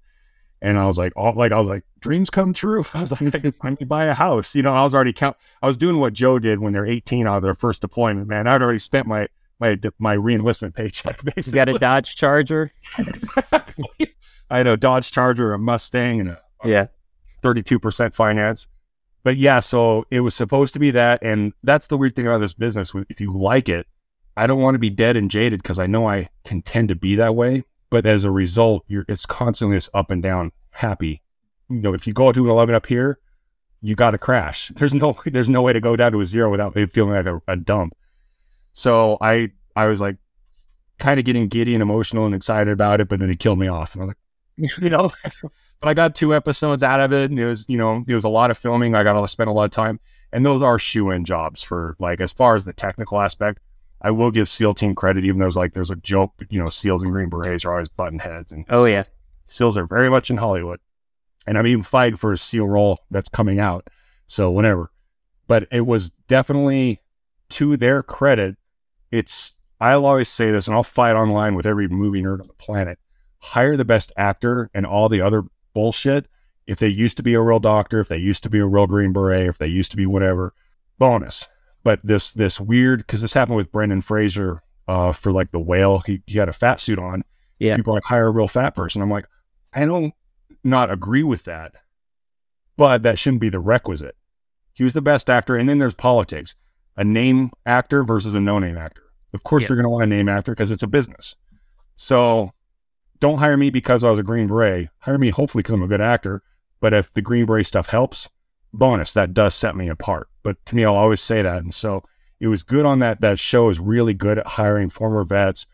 And 0.61 0.79
I 0.79 0.87
was 0.87 0.97
like, 0.97 1.13
all 1.15 1.33
like 1.33 1.51
I 1.51 1.59
was 1.59 1.67
like, 1.67 1.83
dreams 1.99 2.29
come 2.29 2.53
true. 2.53 2.85
I 2.93 3.01
was 3.01 3.11
like, 3.11 3.35
I 3.35 3.39
can 3.39 3.51
finally 3.51 3.85
buy 3.85 4.05
a 4.05 4.13
house. 4.13 4.55
You 4.55 4.63
know, 4.63 4.73
I 4.73 4.83
was 4.83 4.95
already 4.95 5.13
count. 5.13 5.37
I 5.61 5.67
was 5.67 5.77
doing 5.77 5.99
what 5.99 6.13
Joe 6.13 6.39
did 6.39 6.59
when 6.59 6.73
they're 6.73 6.85
18 6.85 7.27
out 7.27 7.37
of 7.37 7.43
their 7.43 7.53
first 7.53 7.81
deployment. 7.81 8.27
Man, 8.27 8.47
I'd 8.47 8.61
already 8.61 8.79
spent 8.79 9.07
my 9.07 9.27
my 9.59 9.79
my 9.99 10.15
reenlistment 10.15 10.75
paycheck. 10.75 11.23
Basically, 11.23 11.59
You 11.59 11.65
got 11.65 11.75
a 11.75 11.79
Dodge 11.79 12.15
Charger? 12.15 12.71
exactly. 12.99 14.15
I 14.49 14.57
had 14.57 14.67
a 14.67 14.77
Dodge 14.77 15.11
Charger, 15.11 15.53
a 15.53 15.59
Mustang, 15.59 16.19
and 16.21 16.29
a 16.29 16.39
Yeah. 16.63 16.87
32% 17.43 18.13
finance. 18.15 18.67
But 19.23 19.37
yeah, 19.37 19.59
so 19.59 20.05
it 20.11 20.19
was 20.21 20.35
supposed 20.35 20.73
to 20.73 20.79
be 20.79 20.91
that. 20.91 21.23
And 21.23 21.53
that's 21.63 21.87
the 21.87 21.97
weird 21.97 22.15
thing 22.15 22.27
about 22.27 22.39
this 22.39 22.53
business. 22.53 22.91
If 23.09 23.19
you 23.19 23.33
like 23.35 23.69
it, 23.69 23.87
I 24.37 24.47
don't 24.47 24.59
want 24.59 24.75
to 24.75 24.79
be 24.79 24.89
dead 24.89 25.15
and 25.15 25.31
jaded 25.31 25.61
because 25.61 25.79
I 25.79 25.87
know 25.87 26.07
I 26.07 26.29
can 26.43 26.61
tend 26.61 26.89
to 26.89 26.95
be 26.95 27.15
that 27.15 27.35
way. 27.35 27.63
But 27.89 28.05
as 28.05 28.23
a 28.23 28.31
result, 28.31 28.83
you're 28.87 29.05
it's 29.07 29.25
constantly 29.25 29.77
this 29.77 29.89
up 29.93 30.11
and 30.11 30.21
down 30.21 30.51
happy. 30.71 31.21
You 31.69 31.79
know, 31.81 31.93
if 31.93 32.05
you 32.05 32.13
go 32.13 32.31
to 32.31 32.43
an 32.43 32.49
11 32.49 32.75
up 32.75 32.85
here, 32.85 33.19
you 33.81 33.95
got 33.95 34.11
to 34.11 34.17
crash. 34.17 34.69
There's 34.75 34.93
no 34.93 35.15
there's 35.25 35.49
no 35.49 35.61
way 35.61 35.73
to 35.73 35.79
go 35.79 35.95
down 35.95 36.11
to 36.13 36.19
a 36.19 36.25
zero 36.25 36.49
without 36.49 36.75
it 36.75 36.91
feeling 36.91 37.13
like 37.13 37.25
a, 37.25 37.41
a 37.47 37.55
dump. 37.55 37.95
So 38.73 39.17
I 39.21 39.51
I 39.75 39.85
was 39.85 40.01
like 40.01 40.17
kind 40.97 41.19
of 41.19 41.25
getting 41.25 41.47
giddy 41.47 41.73
and 41.73 41.81
emotional 41.81 42.25
and 42.25 42.33
excited 42.33 42.71
about 42.71 43.01
it, 43.01 43.09
but 43.09 43.19
then 43.19 43.29
it 43.29 43.39
killed 43.39 43.59
me 43.59 43.67
off. 43.67 43.93
And 43.93 44.01
I 44.01 44.05
was 44.05 44.09
like, 44.09 44.17
you 44.81 44.89
know, 44.89 45.11
but 45.79 45.89
I 45.89 45.93
got 45.93 46.15
two 46.15 46.33
episodes 46.33 46.83
out 46.83 46.99
of 46.99 47.13
it, 47.13 47.29
and 47.29 47.39
it 47.39 47.45
was 47.45 47.65
you 47.67 47.77
know 47.77 48.03
it 48.07 48.15
was 48.15 48.23
a 48.23 48.29
lot 48.29 48.51
of 48.51 48.57
filming. 48.57 48.95
I 48.95 49.03
got 49.03 49.19
to 49.19 49.27
spend 49.27 49.49
a 49.49 49.53
lot 49.53 49.65
of 49.65 49.71
time, 49.71 49.99
and 50.31 50.45
those 50.45 50.61
are 50.61 50.79
shoe 50.79 51.11
in 51.11 51.25
jobs 51.25 51.63
for 51.63 51.95
like 51.99 52.19
as 52.21 52.31
far 52.31 52.55
as 52.55 52.65
the 52.65 52.73
technical 52.73 53.21
aspect. 53.21 53.59
I 54.05 54.11
will 54.11 54.29
give 54.29 54.47
SEAL 54.47 54.75
team 54.75 54.93
credit, 54.93 55.25
even 55.25 55.39
though 55.39 55.45
there's 55.45 55.55
like 55.55 55.73
there's 55.73 55.89
a 55.89 55.95
joke, 55.95 56.33
you 56.51 56.61
know, 56.61 56.69
SEALs 56.69 57.01
and 57.01 57.11
Green 57.11 57.27
Berets 57.27 57.65
are 57.65 57.71
always 57.71 57.87
button 57.87 58.19
heads, 58.19 58.51
and 58.51 58.63
Oh 58.69 58.85
yeah. 58.85 59.03
SEALs 59.47 59.77
are 59.77 59.87
very 59.87 60.11
much 60.11 60.29
in 60.29 60.37
Hollywood, 60.37 60.79
and 61.47 61.57
I'm 61.57 61.65
even 61.65 61.81
fighting 61.81 62.15
for 62.15 62.31
a 62.31 62.37
SEAL 62.37 62.67
role 62.67 62.99
that's 63.09 63.29
coming 63.29 63.59
out. 63.59 63.87
So 64.27 64.51
whatever, 64.51 64.91
but 65.47 65.67
it 65.71 65.87
was 65.87 66.11
definitely 66.27 67.01
to 67.49 67.77
their 67.77 68.03
credit. 68.03 68.57
It's 69.09 69.57
I'll 69.81 70.05
always 70.05 70.29
say 70.29 70.51
this, 70.51 70.67
and 70.67 70.75
I'll 70.75 70.83
fight 70.83 71.15
online 71.15 71.55
with 71.55 71.65
every 71.65 71.87
movie 71.87 72.21
nerd 72.21 72.41
on 72.41 72.47
the 72.47 72.53
planet. 72.53 72.99
Hire 73.39 73.75
the 73.75 73.85
best 73.85 74.11
actor 74.15 74.69
and 74.71 74.85
all 74.85 75.09
the 75.09 75.21
other 75.21 75.45
bullshit. 75.73 76.27
If 76.67 76.77
they 76.77 76.89
used 76.89 77.17
to 77.17 77.23
be 77.23 77.33
a 77.33 77.41
real 77.41 77.59
doctor, 77.59 78.01
if 78.01 78.07
they 78.07 78.17
used 78.17 78.43
to 78.43 78.51
be 78.51 78.59
a 78.59 78.67
real 78.67 78.85
Green 78.85 79.13
Beret, 79.13 79.47
if 79.47 79.57
they 79.57 79.67
used 79.67 79.89
to 79.91 79.97
be 79.97 80.05
whatever, 80.05 80.53
bonus. 80.99 81.47
But 81.85 82.01
this 82.03 82.31
this 82.33 82.59
weird 82.59 82.99
because 82.99 83.21
this 83.21 83.31
happened 83.33 83.55
with 83.55 83.71
Brendan 83.71 84.01
Fraser 84.01 84.61
uh, 84.87 85.13
for 85.13 85.31
like 85.31 85.51
the 85.51 85.59
whale. 85.59 85.99
He 85.99 86.21
he 86.27 86.37
had 86.39 86.49
a 86.49 86.53
fat 86.53 86.81
suit 86.81 86.99
on. 86.99 87.23
Yeah. 87.59 87.77
People 87.77 87.93
are 87.93 87.97
like 87.97 88.03
hire 88.03 88.27
a 88.27 88.31
real 88.31 88.47
fat 88.49 88.71
person. 88.75 89.01
I'm 89.01 89.09
like, 89.09 89.27
I 89.71 89.85
don't 89.85 90.13
not 90.63 90.89
agree 90.91 91.23
with 91.23 91.43
that, 91.45 91.75
but 92.75 93.03
that 93.03 93.19
shouldn't 93.19 93.39
be 93.39 93.49
the 93.49 93.59
requisite. 93.59 94.15
He 94.73 94.83
was 94.83 94.93
the 94.93 95.01
best 95.01 95.29
actor, 95.29 95.55
and 95.55 95.69
then 95.69 95.77
there's 95.77 95.93
politics. 95.93 96.55
A 96.97 97.03
name 97.03 97.51
actor 97.65 98.03
versus 98.03 98.33
a 98.33 98.39
no 98.39 98.57
name 98.57 98.77
actor. 98.77 99.03
Of 99.33 99.43
course, 99.43 99.63
Yeah. 99.63 99.67
they're 99.67 99.75
going 99.77 99.83
to 99.83 99.89
want 99.89 100.03
a 100.03 100.07
name 100.07 100.27
actor 100.27 100.53
because 100.53 100.71
it's 100.71 100.83
a 100.83 100.87
business. 100.87 101.35
So 101.93 102.51
don't 103.19 103.37
hire 103.37 103.57
me 103.57 103.69
because 103.69 104.03
I 104.03 104.09
was 104.09 104.19
a 104.19 104.23
Green 104.23 104.47
Beret. 104.47 104.89
Hire 104.99 105.17
me 105.17 105.29
hopefully 105.29 105.61
because 105.61 105.73
I'm 105.75 105.83
a 105.83 105.87
good 105.87 106.01
actor. 106.01 106.41
But 106.81 106.93
if 106.93 107.13
the 107.13 107.21
Green 107.21 107.45
Beret 107.45 107.65
stuff 107.65 107.87
helps, 107.87 108.29
bonus. 108.77 109.13
That 109.13 109.33
does 109.33 109.55
set 109.55 109.75
me 109.75 109.89
apart. 109.89 110.27
But 110.43 110.63
to 110.67 110.75
me, 110.75 110.85
I'll 110.85 110.95
always 110.95 111.21
say 111.21 111.41
that. 111.41 111.59
And 111.59 111.73
so 111.73 112.03
it 112.39 112.47
was 112.47 112.63
good 112.63 112.85
on 112.85 112.99
that. 112.99 113.21
That 113.21 113.39
show 113.39 113.69
is 113.69 113.79
really 113.79 114.13
good 114.13 114.37
at 114.39 114.47
hiring 114.47 114.89
former 114.89 115.23
vets 115.23 115.65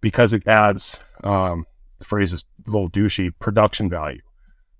because 0.00 0.32
it 0.32 0.46
adds 0.48 0.98
um, 1.22 1.66
the 1.98 2.04
phrase 2.04 2.32
is 2.32 2.44
a 2.66 2.70
little 2.70 2.90
douchey 2.90 3.32
production 3.38 3.88
value. 3.88 4.22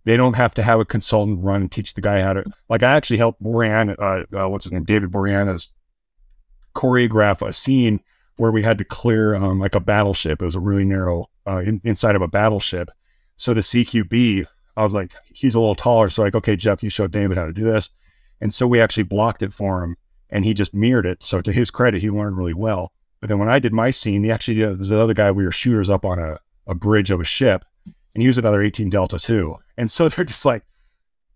They 0.04 0.16
don't 0.16 0.36
have 0.36 0.54
to 0.54 0.62
have 0.62 0.80
a 0.80 0.84
consultant 0.84 1.44
run 1.44 1.62
and 1.62 1.72
teach 1.72 1.94
the 1.94 2.00
guy 2.00 2.22
how 2.22 2.32
to. 2.32 2.44
Like 2.68 2.82
I 2.82 2.92
actually 2.92 3.18
helped 3.18 3.42
Boran, 3.42 3.94
uh, 3.98 4.24
uh, 4.36 4.48
what's 4.48 4.64
his 4.64 4.72
name, 4.72 4.84
David 4.84 5.10
Boreanaz, 5.10 5.72
choreograph 6.74 7.46
a 7.46 7.52
scene 7.52 8.00
where 8.36 8.50
we 8.50 8.62
had 8.62 8.78
to 8.78 8.84
clear 8.84 9.34
um, 9.34 9.58
like 9.58 9.74
a 9.74 9.80
battleship. 9.80 10.40
It 10.40 10.44
was 10.44 10.54
a 10.54 10.60
really 10.60 10.86
narrow 10.86 11.26
uh, 11.46 11.58
in, 11.58 11.82
inside 11.84 12.16
of 12.16 12.22
a 12.22 12.28
battleship. 12.28 12.90
So 13.36 13.52
the 13.52 13.60
CQB, 13.60 14.46
I 14.76 14.82
was 14.82 14.94
like, 14.94 15.12
he's 15.26 15.54
a 15.54 15.60
little 15.60 15.74
taller. 15.74 16.10
So 16.10 16.22
like, 16.22 16.34
okay, 16.34 16.56
Jeff, 16.56 16.82
you 16.82 16.90
showed 16.90 17.10
David 17.10 17.36
how 17.36 17.46
to 17.46 17.52
do 17.52 17.64
this, 17.64 17.90
and 18.40 18.52
so 18.52 18.66
we 18.66 18.80
actually 18.80 19.02
blocked 19.04 19.42
it 19.42 19.52
for 19.52 19.82
him, 19.82 19.96
and 20.28 20.44
he 20.44 20.54
just 20.54 20.74
mirrored 20.74 21.06
it. 21.06 21.22
So 21.22 21.40
to 21.40 21.52
his 21.52 21.70
credit, 21.70 22.00
he 22.00 22.10
learned 22.10 22.36
really 22.36 22.54
well. 22.54 22.92
But 23.20 23.28
then 23.28 23.38
when 23.38 23.48
I 23.48 23.58
did 23.58 23.72
my 23.72 23.90
scene, 23.90 24.24
he 24.24 24.30
actually 24.30 24.62
uh, 24.62 24.74
there's 24.74 24.90
another 24.90 25.14
guy. 25.14 25.30
We 25.30 25.44
were 25.44 25.52
shooters 25.52 25.90
up 25.90 26.04
on 26.04 26.18
a, 26.18 26.38
a 26.66 26.74
bridge 26.74 27.10
of 27.10 27.20
a 27.20 27.24
ship, 27.24 27.64
and 28.14 28.22
he 28.22 28.28
was 28.28 28.38
another 28.38 28.62
18 28.62 28.90
Delta 28.90 29.18
too. 29.18 29.56
And 29.76 29.90
so 29.90 30.08
they're 30.08 30.24
just 30.24 30.44
like, 30.44 30.64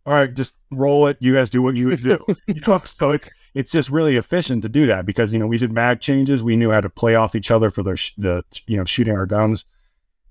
all 0.07 0.15
right, 0.15 0.33
just 0.33 0.53
roll 0.71 1.07
it. 1.07 1.17
You 1.21 1.35
guys 1.35 1.51
do 1.51 1.63
what 1.63 1.77
you 1.77 1.97
do. 1.97 2.25
you 2.47 2.61
know, 2.67 2.81
so 2.85 3.11
it's 3.11 3.29
it's 3.55 3.71
just 3.71 3.89
really 3.89 4.17
efficient 4.17 4.63
to 4.63 4.69
do 4.69 4.87
that 4.87 5.07
because 5.07 5.33
you 5.33 5.39
know 5.39 5.47
we 5.47 5.59
did 5.59 5.73
mag 5.73 6.01
changes. 6.01 6.43
We 6.43 6.57
knew 6.57 6.71
how 6.71 6.81
to 6.81 6.91
play 6.91 7.15
off 7.15 7.35
each 7.35 7.51
other 7.51 7.71
for 7.71 7.83
the 7.83 7.97
sh- 7.97 8.13
the 8.17 8.45
you 8.67 8.77
know 8.77 8.85
shooting 8.85 9.15
our 9.17 9.27
guns, 9.27 9.67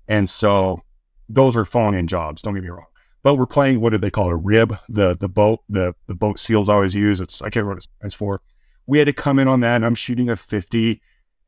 and 0.08 0.28
so 0.28 0.82
those 1.28 1.56
are 1.56 1.64
phone 1.64 1.94
in 1.94 2.06
jobs. 2.06 2.42
Don't 2.42 2.54
get 2.54 2.62
me 2.62 2.70
wrong. 2.70 2.86
But 3.24 3.36
we're 3.36 3.46
playing 3.46 3.80
what 3.80 3.90
do 3.90 3.98
they 3.98 4.10
call 4.10 4.28
it? 4.28 4.34
A 4.34 4.36
rib, 4.36 4.78
the 4.88 5.16
the 5.16 5.28
boat 5.28 5.60
the 5.68 5.94
the 6.06 6.14
boat 6.14 6.38
seals 6.38 6.68
always 6.68 6.94
use. 6.94 7.20
It's 7.20 7.40
I 7.40 7.46
can't 7.46 7.56
remember 7.56 7.70
what 7.70 7.78
it 7.78 7.88
stands 7.98 8.14
for. 8.14 8.42
We 8.86 8.98
had 8.98 9.06
to 9.06 9.14
come 9.14 9.38
in 9.38 9.48
on 9.48 9.60
that, 9.60 9.76
and 9.76 9.86
I'm 9.86 9.94
shooting 9.94 10.28
a 10.28 10.36
50. 10.36 11.00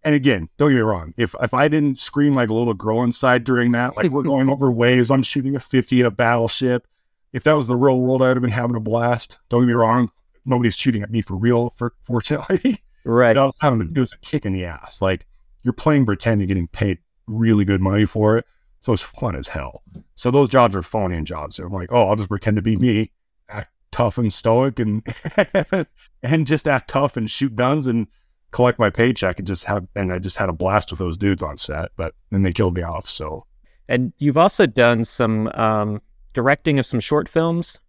And 0.03 0.15
again, 0.15 0.49
don't 0.57 0.71
get 0.71 0.77
me 0.77 0.81
wrong. 0.81 1.13
If 1.19 1.35
if 1.43 1.53
I 1.53 1.69
didn't 1.69 2.01
scream 2.01 2.35
like 2.35 2.49
a 2.49 2.55
little 2.55 2.73
girl 2.73 3.03
inside 3.03 3.45
during 3.45 3.73
that, 3.73 3.95
like 3.95 4.11
we're 4.11 4.23
going 4.25 4.49
over 4.49 4.73
waves, 4.73 5.11
I'm 5.11 5.23
shooting 5.23 5.55
a 5.55 5.61
50 5.61 6.01
in 6.01 6.07
a 6.07 6.11
battleship. 6.11 6.89
If 7.35 7.45
that 7.45 7.53
was 7.53 7.67
the 7.67 7.77
real 7.77 8.01
world, 8.01 8.23
I'd 8.23 8.29
have 8.29 8.41
been 8.41 8.51
having 8.51 8.77
a 8.77 8.81
blast. 8.81 9.39
Don't 9.51 9.61
get 9.61 9.67
me 9.67 9.75
wrong. 9.75 10.11
Nobody's 10.47 10.77
shooting 10.77 11.03
at 11.03 11.11
me 11.11 11.21
for 11.21 11.37
real, 11.37 11.69
for, 11.71 11.93
fortunately. 12.03 12.83
Right. 13.05 13.37
But 13.37 13.41
I 13.41 13.45
was 13.45 13.57
having 13.61 13.87
do 13.89 14.01
was 14.01 14.13
a 14.13 14.19
kick 14.19 14.45
in 14.45 14.53
the 14.53 14.65
ass. 14.65 15.01
Like 15.01 15.27
you're 15.63 15.73
playing 15.73 16.07
pretend 16.07 16.41
and 16.41 16.49
getting 16.49 16.67
paid 16.67 16.99
really 17.27 17.65
good 17.65 17.81
money 17.81 18.05
for 18.05 18.39
it. 18.39 18.47
So 18.87 18.93
it's 18.93 19.03
fun 19.03 19.35
as 19.35 19.49
hell. 19.49 19.83
So 20.15 20.31
those 20.31 20.49
jobs 20.49 20.77
are 20.77 20.83
phone 20.83 21.13
in 21.13 21.25
jobs. 21.25 21.59
I'm 21.59 21.73
like, 21.73 21.91
oh, 21.91 22.07
I'll 22.07 22.15
just 22.15 22.29
pretend 22.29 22.55
to 22.55 22.63
be 22.63 22.77
me, 22.77 23.11
act 23.49 23.73
tough 23.91 24.17
and 24.17 24.33
stoic 24.33 24.79
and 24.79 25.05
and 26.23 26.47
just 26.47 26.69
act 26.69 26.89
tough 26.91 27.17
and 27.17 27.29
shoot 27.29 27.57
guns 27.57 27.87
and 27.87 28.07
collect 28.53 28.79
my 28.79 28.89
paycheck 28.89 29.41
and 29.41 29.49
just 29.49 29.65
have 29.65 29.89
and 29.97 30.13
I 30.13 30.21
just 30.21 30.37
had 30.37 30.49
a 30.49 30.53
blast 30.53 30.93
with 30.93 31.01
those 31.01 31.17
dudes 31.17 31.43
on 31.43 31.57
set. 31.57 31.91
But 31.97 32.15
then 32.31 32.43
they 32.43 32.53
killed 32.53 32.77
me 32.77 32.83
off. 32.83 33.11
So 33.11 33.45
And 33.89 34.13
you've 34.19 34.37
also 34.37 34.67
done 34.67 35.05
some 35.05 35.49
um, 35.49 36.01
directing 36.33 36.79
of 36.79 36.87
some 36.87 37.01
short 37.01 37.29
films. 37.29 37.81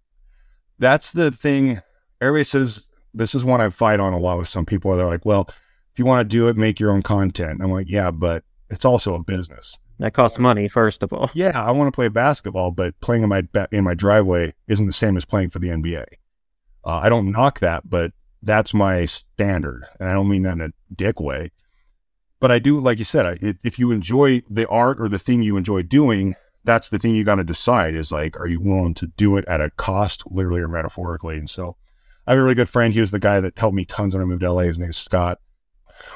that's 0.80 1.12
the 1.12 1.30
thing. 1.30 1.80
Everybody 2.22 2.44
says 2.44 2.88
this 3.14 3.36
is 3.36 3.46
one 3.46 3.62
I 3.62 3.70
fight 3.70 4.00
on 4.00 4.14
a 4.14 4.18
lot 4.18 4.40
with 4.40 4.48
some 4.48 4.66
people. 4.66 4.98
They're 4.98 5.06
like, 5.06 5.28
well, 5.28 5.48
if 5.94 6.00
you 6.00 6.06
want 6.06 6.28
to 6.28 6.38
do 6.38 6.48
it, 6.48 6.58
make 6.58 6.80
your 6.80 6.90
own 6.90 7.04
content. 7.04 7.62
I'm 7.62 7.72
like, 7.72 7.88
yeah, 7.88 8.10
but 8.10 8.46
it's 8.72 8.84
also 8.84 9.14
a 9.14 9.24
business. 9.24 9.78
That 10.00 10.14
costs 10.14 10.38
money, 10.38 10.68
first 10.68 11.02
of 11.02 11.12
all. 11.12 11.32
Yeah, 11.34 11.60
I 11.60 11.72
want 11.72 11.88
to 11.88 11.96
play 11.96 12.08
basketball, 12.08 12.72
but 12.72 13.00
playing 13.00 13.24
in 13.24 13.30
my 13.30 13.44
in 13.72 13.84
my 13.84 13.96
driveway 13.96 14.54
isn't 14.68 14.86
the 14.86 14.94
same 14.94 15.18
as 15.18 15.26
playing 15.26 15.50
for 15.50 15.60
the 15.60 15.70
NBA. 15.70 16.06
Uh, 16.86 17.00
I 17.04 17.10
don't 17.10 17.32
knock 17.32 17.60
that, 17.60 17.90
but 17.90 18.12
that's 18.42 18.74
my 18.74 19.06
standard, 19.06 19.86
and 20.00 20.08
I 20.08 20.14
don't 20.14 20.30
mean 20.30 20.44
that 20.44 20.54
in 20.54 20.62
a 20.62 20.94
dick 20.94 21.20
way. 21.20 21.52
But 22.40 22.52
I 22.52 22.60
do, 22.60 22.80
like 22.80 23.00
you 23.00 23.06
said, 23.06 23.26
I, 23.26 23.56
if 23.64 23.80
you 23.80 23.92
enjoy 23.92 24.44
the 24.48 24.68
art 24.68 25.02
or 25.02 25.10
the 25.10 25.18
thing 25.18 25.42
you 25.42 25.58
enjoy 25.58 25.82
doing, 25.82 26.36
that's 26.64 26.90
the 26.90 27.00
thing 27.00 27.16
you 27.16 27.24
got 27.24 27.36
to 27.36 27.44
decide. 27.44 27.96
Is 27.96 28.12
like, 28.12 28.40
are 28.40 28.48
you 28.48 28.62
willing 28.62 28.94
to 28.96 29.08
do 29.08 29.36
it 29.38 29.46
at 29.46 29.62
a 29.62 29.72
cost, 29.72 30.24
literally 30.30 30.62
or 30.62 30.68
metaphorically? 30.68 31.38
And 31.38 31.50
so, 31.50 31.76
I 32.28 32.32
have 32.32 32.40
a 32.40 32.44
really 32.44 32.56
good 32.56 32.70
friend. 32.70 32.94
He 32.94 33.00
was 33.00 33.12
the 33.12 33.20
guy 33.20 33.40
that 33.40 33.58
helped 33.58 33.76
me 33.76 33.86
tons 33.86 34.14
when 34.14 34.22
I 34.22 34.26
moved 34.26 34.42
to 34.42 34.52
LA. 34.52 34.64
His 34.64 34.78
name 34.78 34.92
is 34.92 34.98
Scott. 34.98 35.40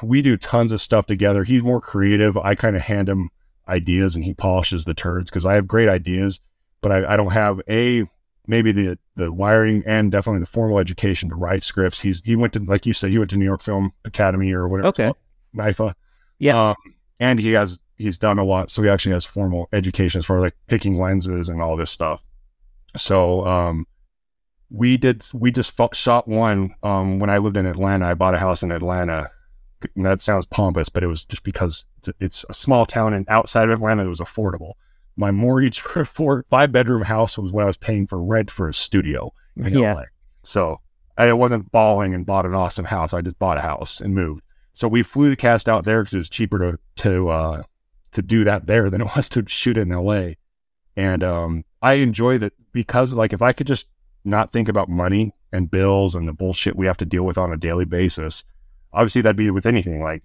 We 0.00 0.22
do 0.22 0.36
tons 0.36 0.70
of 0.70 0.80
stuff 0.80 1.06
together. 1.06 1.42
He's 1.42 1.64
more 1.64 1.80
creative. 1.80 2.36
I 2.36 2.54
kind 2.54 2.76
of 2.76 2.82
hand 2.82 3.08
him 3.08 3.30
ideas 3.68 4.14
and 4.14 4.24
he 4.24 4.34
polishes 4.34 4.84
the 4.84 4.94
turds 4.94 5.30
because 5.30 5.46
I 5.46 5.54
have 5.54 5.66
great 5.66 5.88
ideas, 5.88 6.40
but 6.80 6.92
I, 6.92 7.14
I 7.14 7.16
don't 7.16 7.32
have 7.32 7.60
a 7.68 8.04
maybe 8.46 8.72
the 8.72 8.98
the 9.14 9.32
wiring 9.32 9.82
and 9.86 10.10
definitely 10.10 10.40
the 10.40 10.46
formal 10.46 10.78
education 10.78 11.28
to 11.28 11.34
write 11.34 11.64
scripts. 11.64 12.00
He's 12.00 12.24
he 12.24 12.36
went 12.36 12.52
to 12.54 12.60
like 12.60 12.86
you 12.86 12.92
said, 12.92 13.10
he 13.10 13.18
went 13.18 13.30
to 13.30 13.36
New 13.36 13.44
York 13.44 13.62
Film 13.62 13.92
Academy 14.04 14.52
or 14.52 14.68
whatever. 14.68 14.88
Okay. 14.88 15.12
NYFA. 15.56 15.94
Yeah. 16.38 16.70
Um, 16.70 16.76
and 17.20 17.38
he 17.38 17.52
has 17.52 17.80
he's 17.96 18.18
done 18.18 18.38
a 18.38 18.44
lot, 18.44 18.70
so 18.70 18.82
he 18.82 18.88
actually 18.88 19.12
has 19.12 19.24
formal 19.24 19.68
education 19.72 20.18
as 20.18 20.26
far 20.26 20.38
as 20.38 20.42
like 20.42 20.56
picking 20.66 20.98
lenses 20.98 21.48
and 21.48 21.62
all 21.62 21.76
this 21.76 21.90
stuff. 21.90 22.24
So 22.96 23.46
um, 23.46 23.86
we 24.70 24.96
did 24.96 25.24
we 25.32 25.50
just 25.50 25.78
shot 25.94 26.26
one 26.26 26.74
um, 26.82 27.18
when 27.18 27.30
I 27.30 27.38
lived 27.38 27.56
in 27.56 27.66
Atlanta. 27.66 28.06
I 28.06 28.14
bought 28.14 28.34
a 28.34 28.38
house 28.38 28.62
in 28.62 28.72
Atlanta. 28.72 29.30
That 29.96 30.20
sounds 30.20 30.46
pompous, 30.46 30.88
but 30.88 31.02
it 31.02 31.06
was 31.06 31.24
just 31.24 31.42
because 31.42 31.84
it's 31.98 32.08
a, 32.08 32.14
it's 32.20 32.44
a 32.48 32.54
small 32.54 32.86
town 32.86 33.14
and 33.14 33.26
outside 33.28 33.68
of 33.68 33.78
Atlanta 33.78 34.04
it 34.04 34.08
was 34.08 34.20
affordable. 34.20 34.72
My 35.16 35.30
mortgage 35.30 35.80
for 35.82 36.00
a 36.02 36.06
four 36.06 36.44
five 36.50 36.72
bedroom 36.72 37.02
house 37.02 37.36
was 37.38 37.52
what 37.52 37.64
I 37.64 37.66
was 37.66 37.76
paying 37.76 38.06
for 38.06 38.22
rent 38.22 38.50
for 38.50 38.68
a 38.68 38.74
studio 38.74 39.32
in 39.56 39.78
Yeah. 39.78 39.94
LA. 39.94 40.02
So 40.42 40.80
I 41.16 41.32
wasn't 41.34 41.70
balling 41.70 42.14
and 42.14 42.24
bought 42.26 42.46
an 42.46 42.54
awesome 42.54 42.86
house. 42.86 43.12
I 43.12 43.20
just 43.20 43.38
bought 43.38 43.58
a 43.58 43.62
house 43.62 44.00
and 44.00 44.14
moved. 44.14 44.42
So 44.72 44.88
we 44.88 45.02
flew 45.02 45.28
the 45.28 45.36
cast 45.36 45.68
out 45.68 45.84
there 45.84 46.00
because 46.00 46.14
it 46.14 46.18
was 46.18 46.28
cheaper 46.30 46.58
to 46.58 46.78
to 47.04 47.28
uh, 47.28 47.62
to 48.12 48.22
do 48.22 48.44
that 48.44 48.66
there 48.66 48.88
than 48.90 49.02
it 49.02 49.08
was 49.16 49.28
to 49.30 49.44
shoot 49.46 49.76
in 49.76 49.90
LA. 49.90 50.30
And 50.96 51.22
um, 51.22 51.64
I 51.80 51.94
enjoy 51.94 52.38
that 52.38 52.52
because 52.72 53.12
like 53.12 53.32
if 53.32 53.42
I 53.42 53.52
could 53.52 53.66
just 53.66 53.86
not 54.24 54.50
think 54.50 54.68
about 54.68 54.88
money 54.88 55.32
and 55.52 55.70
bills 55.70 56.14
and 56.14 56.26
the 56.26 56.32
bullshit 56.32 56.76
we 56.76 56.86
have 56.86 56.96
to 56.98 57.04
deal 57.04 57.24
with 57.24 57.36
on 57.36 57.52
a 57.52 57.56
daily 57.56 57.84
basis, 57.84 58.44
obviously 58.92 59.22
that'd 59.22 59.36
be 59.36 59.50
with 59.50 59.66
anything. 59.66 60.02
Like 60.02 60.22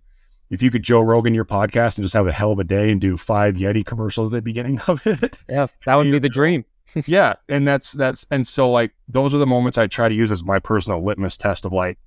if 0.50 0.62
you 0.62 0.72
could 0.72 0.84
Joe 0.84 1.02
Rogan 1.02 1.34
your 1.34 1.46
podcast 1.46 1.98
and 1.98 2.04
just 2.04 2.14
have 2.14 2.28
a 2.28 2.32
hell 2.32 2.52
of 2.52 2.60
a 2.60 2.64
day 2.64 2.92
and 2.92 3.02
do 3.02 3.18
five 3.18 3.56
Yeti 3.56 3.86
commercials 3.86 4.30
at 4.30 4.32
the 4.32 4.42
beginning 4.42 4.80
of 4.88 5.06
it. 5.06 5.38
Yeah, 5.50 5.68
that 5.86 5.96
would 5.96 6.12
be 6.12 6.20
the 6.20 6.30
dream. 6.30 6.66
yeah. 7.06 7.36
And 7.50 7.68
that's 7.68 7.92
that's 7.92 8.26
and 8.32 8.48
so 8.48 8.70
like 8.70 8.94
those 9.08 9.34
are 9.34 9.40
the 9.40 9.46
moments 9.46 9.78
I 9.78 9.88
try 9.88 10.10
to 10.10 10.16
use 10.16 10.32
as 10.32 10.44
my 10.44 10.60
personal 10.60 11.04
litmus 11.04 11.38
test 11.38 11.66
of 11.66 11.74
like, 11.74 11.98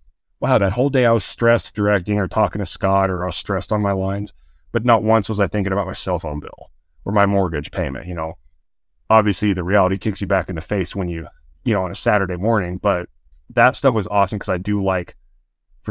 wow, 0.41 0.59
that 0.59 0.73
whole 0.73 0.89
day 0.89 1.07
I 1.07 1.13
was 1.13 1.25
stressed 1.25 1.75
directing 1.75 2.19
or 2.19 2.29
talking 2.29 2.61
to 2.61 2.67
Scott 2.67 3.11
or 3.11 3.23
I 3.23 3.27
was 3.27 3.37
stressed 3.37 3.73
on 3.73 3.83
my 3.83 3.93
lines, 3.93 4.33
but 4.73 4.85
not 4.85 5.03
once 5.03 5.29
was 5.29 5.41
I 5.41 5.47
thinking 5.47 5.73
about 5.73 5.87
my 5.87 5.93
cell 5.93 6.19
phone 6.19 6.41
bill 6.41 6.71
or 7.05 7.13
my 7.13 7.27
mortgage 7.27 7.71
payment, 7.71 8.07
you 8.07 8.15
know. 8.15 8.37
Obviously 9.09 9.53
the 9.53 9.65
reality 9.65 9.99
kicks 9.99 10.21
you 10.21 10.27
back 10.27 10.49
in 10.49 10.55
the 10.55 10.61
face 10.61 10.95
when 10.95 11.09
you, 11.09 11.27
you 11.65 11.75
know, 11.75 11.83
on 11.83 11.91
a 11.91 11.97
Saturday 11.97 12.37
morning, 12.37 12.79
but 12.79 13.09
that 13.51 13.75
stuff 13.75 13.95
was 13.95 14.07
awesome 14.07 14.39
because 14.39 14.49
I 14.49 14.59
do 14.59 14.83
like 14.83 15.17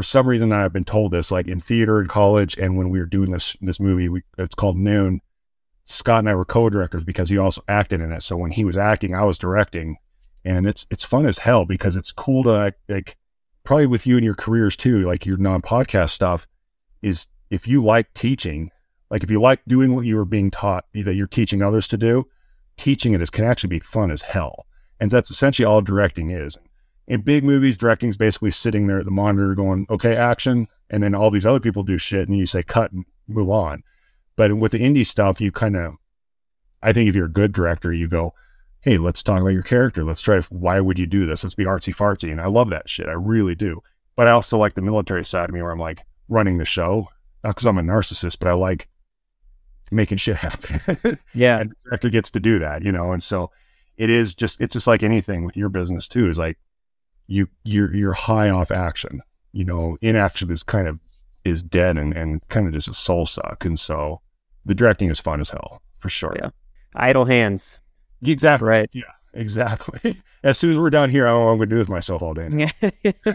for 0.00 0.04
some 0.04 0.26
reason 0.26 0.50
I've 0.50 0.72
been 0.72 0.86
told 0.86 1.12
this, 1.12 1.30
like 1.30 1.46
in 1.46 1.60
theater 1.60 2.00
in 2.00 2.06
college 2.06 2.56
and 2.56 2.78
when 2.78 2.88
we 2.88 3.00
were 3.00 3.04
doing 3.04 3.32
this 3.32 3.54
this 3.60 3.78
movie, 3.78 4.08
we, 4.08 4.22
it's 4.38 4.54
called 4.54 4.78
Noon. 4.78 5.20
Scott 5.84 6.20
and 6.20 6.28
I 6.30 6.34
were 6.34 6.46
co-directors 6.46 7.04
because 7.04 7.28
he 7.28 7.36
also 7.36 7.62
acted 7.68 8.00
in 8.00 8.10
it. 8.10 8.22
So 8.22 8.34
when 8.38 8.50
he 8.50 8.64
was 8.64 8.78
acting, 8.78 9.14
I 9.14 9.24
was 9.24 9.36
directing, 9.36 9.98
and 10.42 10.66
it's 10.66 10.86
it's 10.90 11.04
fun 11.04 11.26
as 11.26 11.36
hell 11.36 11.66
because 11.66 11.96
it's 11.96 12.12
cool 12.12 12.44
to 12.44 12.74
like, 12.88 13.18
probably 13.62 13.84
with 13.84 14.06
you 14.06 14.16
and 14.16 14.24
your 14.24 14.32
careers 14.34 14.74
too, 14.74 15.02
like 15.02 15.26
your 15.26 15.36
non-podcast 15.36 16.08
stuff, 16.08 16.48
is 17.02 17.28
if 17.50 17.68
you 17.68 17.84
like 17.84 18.14
teaching, 18.14 18.70
like 19.10 19.22
if 19.22 19.30
you 19.30 19.38
like 19.38 19.60
doing 19.68 19.94
what 19.94 20.06
you 20.06 20.16
were 20.16 20.24
being 20.24 20.50
taught 20.50 20.86
that 20.94 21.14
you're 21.14 21.26
teaching 21.26 21.60
others 21.60 21.86
to 21.88 21.98
do, 21.98 22.26
teaching 22.78 23.12
it 23.12 23.20
is 23.20 23.28
can 23.28 23.44
actually 23.44 23.68
be 23.68 23.80
fun 23.80 24.10
as 24.10 24.22
hell, 24.22 24.64
and 24.98 25.10
that's 25.10 25.30
essentially 25.30 25.66
all 25.66 25.82
directing 25.82 26.30
is. 26.30 26.56
In 27.10 27.22
big 27.22 27.42
movies, 27.42 27.76
directing 27.76 28.08
is 28.08 28.16
basically 28.16 28.52
sitting 28.52 28.86
there 28.86 29.00
at 29.00 29.04
the 29.04 29.10
monitor 29.10 29.54
going, 29.54 29.84
"Okay, 29.90 30.14
action," 30.14 30.68
and 30.88 31.02
then 31.02 31.14
all 31.14 31.30
these 31.30 31.44
other 31.44 31.58
people 31.58 31.82
do 31.82 31.98
shit, 31.98 32.28
and 32.28 32.38
you 32.38 32.46
say 32.46 32.62
cut 32.62 32.92
and 32.92 33.04
move 33.26 33.50
on. 33.50 33.82
But 34.36 34.56
with 34.56 34.72
the 34.72 34.78
indie 34.78 35.04
stuff, 35.04 35.40
you 35.40 35.50
kind 35.50 35.76
of, 35.76 35.94
I 36.82 36.92
think 36.92 37.08
if 37.08 37.16
you're 37.16 37.26
a 37.26 37.30
good 37.30 37.52
director, 37.52 37.92
you 37.92 38.08
go, 38.08 38.32
hey, 38.82 38.96
let's 38.96 39.22
talk 39.22 39.40
about 39.40 39.48
your 39.52 39.62
character. 39.62 40.04
Let's 40.04 40.20
try 40.20 40.40
to, 40.40 40.54
why 40.54 40.80
would 40.80 40.98
you 40.98 41.06
do 41.06 41.26
this? 41.26 41.44
Let's 41.44 41.54
be 41.54 41.64
artsy 41.64 41.94
fartsy. 41.94 42.30
And 42.30 42.40
I 42.40 42.46
love 42.46 42.70
that 42.70 42.88
shit. 42.88 43.08
I 43.08 43.12
really 43.12 43.54
do. 43.54 43.82
But 44.16 44.26
I 44.26 44.30
also 44.30 44.56
like 44.56 44.74
the 44.74 44.82
military 44.82 45.24
side 45.24 45.48
of 45.48 45.54
me 45.54 45.60
where 45.60 45.72
I'm 45.72 45.78
like 45.78 46.02
running 46.28 46.58
the 46.58 46.64
show, 46.64 47.08
not 47.44 47.56
because 47.56 47.66
I'm 47.66 47.78
a 47.78 47.82
narcissist, 47.82 48.38
but 48.38 48.48
I 48.48 48.54
like 48.54 48.88
making 49.90 50.18
shit 50.18 50.36
happen. 50.36 51.18
Yeah, 51.34 51.60
and 51.60 51.70
the 51.70 51.76
director 51.84 52.08
gets 52.08 52.30
to 52.30 52.40
do 52.40 52.58
that, 52.60 52.82
you 52.82 52.92
know? 52.92 53.12
And 53.12 53.22
so 53.22 53.50
it 53.96 54.08
is 54.10 54.34
just, 54.34 54.60
it's 54.60 54.72
just 54.72 54.86
like 54.86 55.02
anything 55.02 55.44
with 55.44 55.56
your 55.56 55.68
business 55.68 56.08
too, 56.08 56.28
is 56.28 56.38
like 56.38 56.58
you, 57.30 57.48
you're, 57.64 57.94
you're 57.94 58.12
high 58.12 58.50
off 58.50 58.70
action, 58.70 59.22
you 59.52 59.64
know, 59.64 59.96
inaction 60.02 60.50
is 60.50 60.62
kind 60.64 60.88
of, 60.88 60.98
is 61.44 61.62
dead 61.62 61.96
and, 61.96 62.12
and 62.12 62.46
kind 62.48 62.66
of 62.66 62.72
just 62.74 62.88
a 62.88 62.92
soul 62.92 63.24
suck. 63.24 63.64
And 63.64 63.78
so 63.78 64.20
the 64.66 64.74
directing 64.74 65.10
is 65.10 65.20
fun 65.20 65.40
as 65.40 65.50
hell 65.50 65.80
for 65.96 66.08
sure. 66.08 66.36
Yeah. 66.36 66.50
idle 66.94 67.24
hands. 67.24 67.78
Exactly. 68.22 68.68
Right. 68.68 68.90
Yeah, 68.92 69.04
exactly. 69.32 70.20
As 70.42 70.58
soon 70.58 70.72
as 70.72 70.78
we're 70.78 70.90
down 70.90 71.10
here, 71.10 71.26
I 71.26 71.30
don't 71.30 71.40
know 71.40 71.46
what 71.46 71.52
I'm 71.52 71.58
going 71.58 71.68
to 71.68 71.74
do 71.74 71.78
with 71.78 71.88
myself 71.88 72.22
all 72.22 72.34
day. 72.34 72.48
Yeah. 73.02 73.12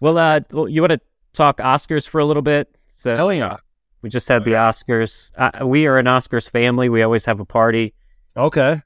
well, 0.00 0.18
uh, 0.18 0.40
well, 0.52 0.68
you 0.68 0.82
want 0.82 0.92
to 0.92 1.00
talk 1.32 1.58
Oscars 1.58 2.08
for 2.08 2.20
a 2.20 2.24
little 2.24 2.42
bit? 2.42 2.76
So 2.98 3.16
Hell 3.16 3.32
yeah. 3.32 3.56
we 4.02 4.10
just 4.10 4.28
had 4.28 4.44
the 4.44 4.52
Oscars. 4.52 5.32
Uh, 5.36 5.66
we 5.66 5.86
are 5.86 5.98
an 5.98 6.06
Oscars 6.06 6.48
family. 6.48 6.88
We 6.88 7.02
always 7.02 7.24
have 7.24 7.40
a 7.40 7.44
party. 7.44 7.94
Okay. 8.36 8.82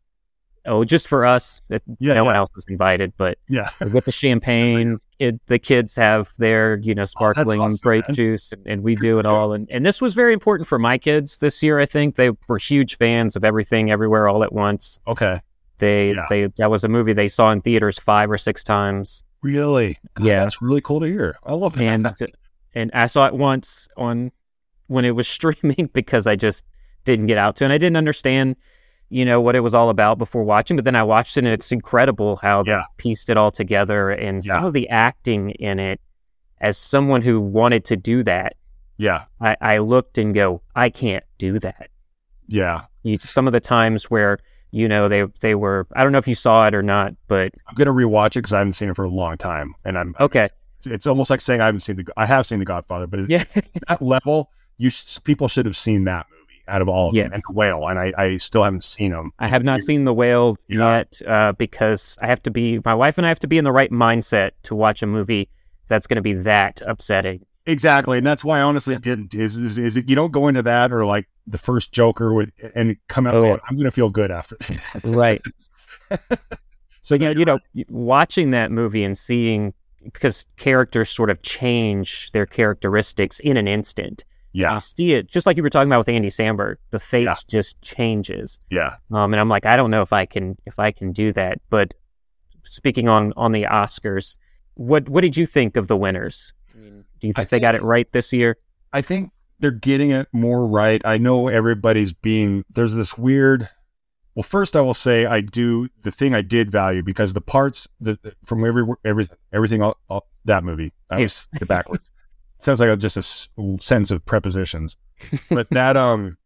Oh, 0.66 0.84
just 0.84 1.08
for 1.08 1.24
us. 1.24 1.62
It, 1.70 1.82
Yeah, 1.98 2.14
no 2.14 2.24
one 2.24 2.36
else 2.36 2.50
is 2.56 2.66
invited, 2.68 3.14
but 3.16 3.38
Yeah. 3.48 3.70
with 3.92 4.04
the 4.04 4.12
champagne, 4.24 4.98
kid, 5.18 5.40
the 5.46 5.58
kids 5.58 5.96
have 5.96 6.30
their 6.38 6.78
you 6.82 6.94
know 6.94 7.02
oh, 7.02 7.06
sparkling 7.06 7.60
Oh, 7.60 7.64
awesome, 7.64 7.78
grape 7.82 8.06
man. 8.08 8.14
juice, 8.14 8.52
and, 8.52 8.66
and 8.66 8.82
we 8.82 8.94
do 8.94 9.18
it 9.18 9.26
all. 9.26 9.52
And 9.54 9.68
and 9.70 9.86
this 9.86 10.00
was 10.02 10.14
very 10.14 10.32
important 10.34 10.68
for 10.68 10.78
my 10.78 10.98
kids 10.98 11.38
this 11.38 11.62
year. 11.62 11.78
I 11.80 11.86
think 11.86 12.16
they 12.16 12.30
were 12.48 12.58
huge 12.58 12.98
fans 12.98 13.36
of 13.36 13.44
everything, 13.44 13.90
everywhere, 13.90 14.28
all 14.28 14.42
at 14.44 14.52
once. 14.52 14.98
Okay. 15.06 15.40
They 15.78 16.12
Yeah. 16.12 16.26
they 16.28 16.46
that 16.58 16.70
was 16.70 16.84
a 16.84 16.88
movie 16.88 17.14
they 17.14 17.28
saw 17.28 17.50
in 17.52 17.62
theaters 17.62 17.98
five 17.98 18.30
or 18.30 18.36
six 18.38 18.62
times. 18.62 19.24
Really? 19.42 19.98
God, 20.14 20.26
Yeah. 20.26 20.40
That's 20.40 20.60
really 20.60 20.82
cool 20.82 21.00
to 21.00 21.06
hear. 21.06 21.36
I 21.44 21.54
love 21.54 21.72
that. 21.74 21.82
and 21.84 22.12
and 22.74 22.90
I 22.92 23.06
saw 23.06 23.26
it 23.26 23.32
once 23.34 23.88
on 23.96 24.30
when 24.88 25.06
it 25.06 25.12
was 25.16 25.26
streaming 25.36 25.88
because 25.94 26.26
I 26.26 26.36
just 26.36 26.64
didn't 27.06 27.28
get 27.28 27.38
out 27.38 27.56
to, 27.56 27.64
and 27.64 27.72
I 27.72 27.78
didn't 27.78 27.96
understand, 27.96 28.56
you 29.10 29.24
know, 29.24 29.40
what 29.40 29.54
it 29.54 29.60
was 29.60 29.74
all 29.74 29.90
about 29.90 30.16
before 30.16 30.44
watching. 30.44 30.76
But 30.76 30.86
then 30.86 30.96
I 30.96 31.02
watched 31.02 31.36
it, 31.36 31.44
and 31.44 31.52
it's 31.52 31.72
incredible 31.72 32.36
how 32.36 32.62
they 32.62 32.80
pieced 32.96 33.28
it 33.28 33.36
all 33.36 33.50
together, 33.50 34.10
and 34.10 34.42
some 34.42 34.64
of 34.64 34.72
the 34.72 34.88
acting 34.88 35.50
in 35.50 35.78
it. 35.78 36.00
As 36.62 36.76
someone 36.76 37.22
who 37.22 37.40
wanted 37.40 37.86
to 37.86 37.96
do 37.96 38.22
that, 38.24 38.54
yeah. 38.98 39.24
I, 39.40 39.56
I 39.62 39.78
looked 39.78 40.18
and 40.18 40.34
go, 40.34 40.60
I 40.76 40.90
can't 40.90 41.24
do 41.38 41.58
that. 41.60 41.88
Yeah. 42.48 42.82
You, 43.02 43.18
some 43.18 43.46
of 43.46 43.54
the 43.54 43.60
times 43.60 44.10
where 44.10 44.40
you 44.70 44.86
know 44.86 45.08
they 45.08 45.24
they 45.40 45.54
were, 45.54 45.86
I 45.96 46.02
don't 46.02 46.12
know 46.12 46.18
if 46.18 46.28
you 46.28 46.34
saw 46.34 46.66
it 46.66 46.74
or 46.74 46.82
not, 46.82 47.14
but 47.28 47.54
I'm 47.66 47.74
going 47.76 47.86
to 47.86 47.94
rewatch 47.94 48.26
it 48.26 48.40
because 48.40 48.52
I 48.52 48.58
haven't 48.58 48.74
seen 48.74 48.90
it 48.90 48.94
for 48.94 49.06
a 49.06 49.08
long 49.08 49.38
time. 49.38 49.74
And 49.86 49.98
I'm, 49.98 50.14
okay, 50.20 50.50
it's, 50.76 50.86
it's 50.86 51.06
almost 51.06 51.30
like 51.30 51.40
saying 51.40 51.62
I 51.62 51.64
haven't 51.64 51.80
seen 51.80 51.96
the, 51.96 52.04
I 52.14 52.26
have 52.26 52.44
seen 52.44 52.58
The 52.58 52.66
Godfather, 52.66 53.06
but 53.06 53.20
it's, 53.20 53.30
yeah, 53.30 53.44
that 53.88 54.02
level, 54.02 54.50
you 54.76 54.90
sh- 54.90 55.16
people 55.24 55.48
should 55.48 55.64
have 55.64 55.76
seen 55.76 56.04
that 56.04 56.26
out 56.70 56.80
of 56.82 56.88
all 56.88 57.08
of 57.08 57.14
them. 57.14 57.32
And 57.32 57.42
The 57.46 57.52
Whale. 57.52 57.86
And 57.88 57.98
I, 57.98 58.12
I 58.16 58.36
still 58.38 58.62
haven't 58.62 58.84
seen 58.84 59.10
them. 59.12 59.32
I 59.38 59.48
have 59.48 59.64
not 59.64 59.80
seen 59.80 60.04
The 60.04 60.14
Whale 60.14 60.56
Yeah. 60.68 60.96
yet 60.98 61.20
uh, 61.26 61.52
because 61.52 62.16
I 62.22 62.26
have 62.26 62.42
to 62.44 62.50
be, 62.50 62.80
my 62.84 62.94
wife 62.94 63.18
and 63.18 63.26
I 63.26 63.28
have 63.28 63.40
to 63.40 63.46
be 63.48 63.58
in 63.58 63.64
the 63.64 63.72
right 63.72 63.90
mindset 63.90 64.52
to 64.64 64.74
watch 64.74 65.02
a 65.02 65.06
movie 65.06 65.48
that's 65.88 66.06
going 66.06 66.16
to 66.16 66.22
be 66.22 66.34
that 66.34 66.80
upsetting. 66.86 67.44
Exactly, 67.66 68.16
and 68.18 68.26
that's 68.26 68.42
why 68.42 68.58
I 68.58 68.62
honestly 68.62 68.96
didn't. 68.96 69.34
Is 69.34 69.56
is, 69.56 69.76
is 69.76 69.96
it, 69.96 70.08
you 70.08 70.16
don't 70.16 70.32
go 70.32 70.48
into 70.48 70.62
that 70.62 70.90
or 70.92 71.04
like 71.04 71.28
the 71.46 71.58
first 71.58 71.92
Joker 71.92 72.32
with 72.32 72.50
and 72.74 72.96
come 73.08 73.26
out. 73.26 73.34
Oh, 73.34 73.42
going. 73.42 73.60
I'm 73.68 73.76
going 73.76 73.84
to 73.84 73.90
feel 73.90 74.08
good 74.08 74.30
after 74.30 74.56
that. 74.56 75.00
Right. 75.04 75.42
so 77.02 77.14
yeah, 77.14 77.30
you 77.30 77.44
know, 77.44 77.58
watching 77.88 78.50
that 78.52 78.70
movie 78.72 79.04
and 79.04 79.16
seeing, 79.16 79.74
because 80.02 80.46
characters 80.56 81.10
sort 81.10 81.28
of 81.30 81.42
change 81.42 82.30
their 82.32 82.46
characteristics 82.46 83.40
in 83.40 83.56
an 83.56 83.68
instant. 83.68 84.24
Yeah, 84.52 84.74
You 84.74 84.80
see 84.80 85.12
it, 85.14 85.28
just 85.28 85.46
like 85.46 85.56
you 85.56 85.62
were 85.62 85.68
talking 85.68 85.88
about 85.88 85.98
with 85.98 86.08
Andy 86.08 86.28
Samberg, 86.28 86.76
the 86.90 86.98
face 86.98 87.24
Yeah. 87.26 87.34
just 87.48 87.80
changes. 87.82 88.60
yeah. 88.70 88.96
Um, 89.10 89.32
and 89.32 89.40
I'm 89.40 89.48
like, 89.48 89.66
I 89.66 89.76
don't 89.76 89.90
know 89.90 90.02
if 90.02 90.12
I 90.12 90.26
can, 90.26 90.56
if 90.66 90.78
I 90.78 90.90
can 90.92 91.12
do 91.12 91.32
that. 91.34 91.58
But 91.70 91.94
speaking 92.64 93.08
on, 93.08 93.32
on 93.36 93.52
the 93.52 93.64
Oscars, 93.64 94.36
what, 94.74 95.08
what 95.08 95.20
did 95.22 95.36
you 95.36 95.46
think 95.46 95.76
of 95.76 95.86
the 95.88 95.96
winners? 95.96 96.52
I 96.74 96.78
mean, 96.78 97.04
do 97.20 97.26
you 97.28 97.32
I 97.36 97.40
think 97.42 97.50
they 97.50 97.60
got 97.60 97.74
it 97.74 97.82
right 97.82 98.10
this 98.12 98.32
year? 98.32 98.56
I 98.92 99.02
think 99.02 99.30
they're 99.58 99.70
getting 99.70 100.10
it 100.10 100.28
more 100.32 100.66
right. 100.66 101.02
I 101.04 101.18
know 101.18 101.48
everybody's 101.48 102.12
being 102.12 102.64
there's 102.70 102.94
this 102.94 103.16
weird. 103.18 103.68
Well, 104.34 104.42
first 104.42 104.74
I 104.74 104.80
will 104.80 104.94
say 104.94 105.26
I 105.26 105.42
do 105.42 105.88
the 106.02 106.10
thing 106.10 106.34
I 106.34 106.40
did 106.40 106.70
value 106.70 107.02
because 107.02 107.34
the 107.34 107.40
parts 107.40 107.86
that 108.00 108.22
that- 108.22 108.36
from 108.44 108.64
every 108.64 108.84
everything 109.04 109.36
everything 109.52 109.82
all, 109.82 109.98
all, 110.08 110.28
that 110.46 110.64
movie 110.64 110.92
I 111.10 111.20
was 111.20 111.46
it 111.60 111.68
backwards. 111.68 112.10
Sounds 112.60 112.80
like 112.80 112.98
just 112.98 113.16
a 113.16 113.80
sense 113.80 114.10
of 114.10 114.24
prepositions, 114.24 114.96
but 115.50 115.68
that 115.70 115.96
um 115.96 116.36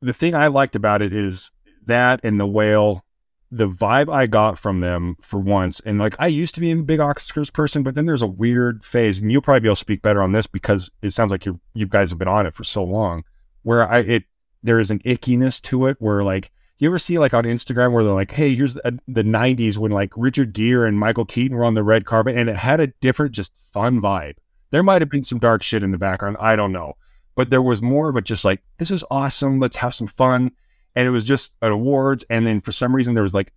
the 0.00 0.12
thing 0.12 0.34
I 0.34 0.46
liked 0.46 0.76
about 0.76 1.02
it 1.02 1.12
is 1.12 1.50
that 1.86 2.20
and 2.22 2.40
the 2.40 2.46
whale. 2.46 3.04
The 3.50 3.66
vibe 3.66 4.12
I 4.12 4.26
got 4.26 4.58
from 4.58 4.80
them 4.80 5.16
for 5.22 5.40
once, 5.40 5.80
and 5.80 5.98
like 5.98 6.14
I 6.18 6.26
used 6.26 6.54
to 6.56 6.60
be 6.60 6.70
a 6.70 6.76
big 6.76 7.00
Oscars 7.00 7.50
person, 7.50 7.82
but 7.82 7.94
then 7.94 8.04
there's 8.04 8.20
a 8.20 8.26
weird 8.26 8.84
phase, 8.84 9.22
and 9.22 9.32
you'll 9.32 9.40
probably 9.40 9.60
be 9.60 9.68
able 9.68 9.76
to 9.76 9.80
speak 9.80 10.02
better 10.02 10.20
on 10.20 10.32
this 10.32 10.46
because 10.46 10.90
it 11.00 11.14
sounds 11.14 11.30
like 11.30 11.46
you 11.46 11.58
you 11.72 11.86
guys 11.86 12.10
have 12.10 12.18
been 12.18 12.28
on 12.28 12.44
it 12.44 12.52
for 12.52 12.62
so 12.62 12.84
long. 12.84 13.24
Where 13.62 13.88
I 13.88 14.00
it 14.00 14.24
there 14.62 14.78
is 14.78 14.90
an 14.90 14.98
ickiness 14.98 15.62
to 15.62 15.86
it, 15.86 15.96
where 15.98 16.22
like 16.22 16.50
you 16.78 16.88
ever 16.88 16.98
see 16.98 17.18
like 17.18 17.34
on 17.34 17.44
Instagram 17.44 17.92
where 17.92 18.04
they're 18.04 18.12
like, 18.12 18.32
hey, 18.32 18.54
here's 18.54 18.74
the, 18.74 19.00
the 19.08 19.22
'90s 19.22 19.76
when 19.76 19.92
like 19.92 20.12
Richard 20.16 20.52
Gere 20.52 20.86
and 20.86 20.98
Michael 20.98 21.24
Keaton 21.24 21.56
were 21.56 21.64
on 21.64 21.74
the 21.74 21.82
red 21.82 22.04
carpet, 22.04 22.36
and 22.36 22.48
it 22.48 22.56
had 22.56 22.80
a 22.80 22.88
different, 22.88 23.32
just 23.32 23.56
fun 23.56 24.00
vibe. 24.00 24.36
There 24.70 24.82
might 24.82 25.02
have 25.02 25.10
been 25.10 25.22
some 25.22 25.38
dark 25.38 25.62
shit 25.62 25.82
in 25.82 25.90
the 25.90 25.98
background, 25.98 26.36
I 26.40 26.56
don't 26.56 26.72
know, 26.72 26.94
but 27.34 27.50
there 27.50 27.62
was 27.62 27.80
more 27.80 28.08
of 28.08 28.16
a 28.16 28.22
just 28.22 28.44
like 28.44 28.62
this 28.78 28.90
is 28.90 29.04
awesome, 29.10 29.60
let's 29.60 29.76
have 29.76 29.94
some 29.94 30.06
fun 30.06 30.52
and 30.94 31.06
it 31.06 31.10
was 31.10 31.24
just 31.24 31.54
at 31.62 31.70
awards 31.70 32.24
and 32.30 32.46
then 32.46 32.60
for 32.60 32.72
some 32.72 32.94
reason 32.94 33.14
there 33.14 33.22
was 33.22 33.34
like 33.34 33.52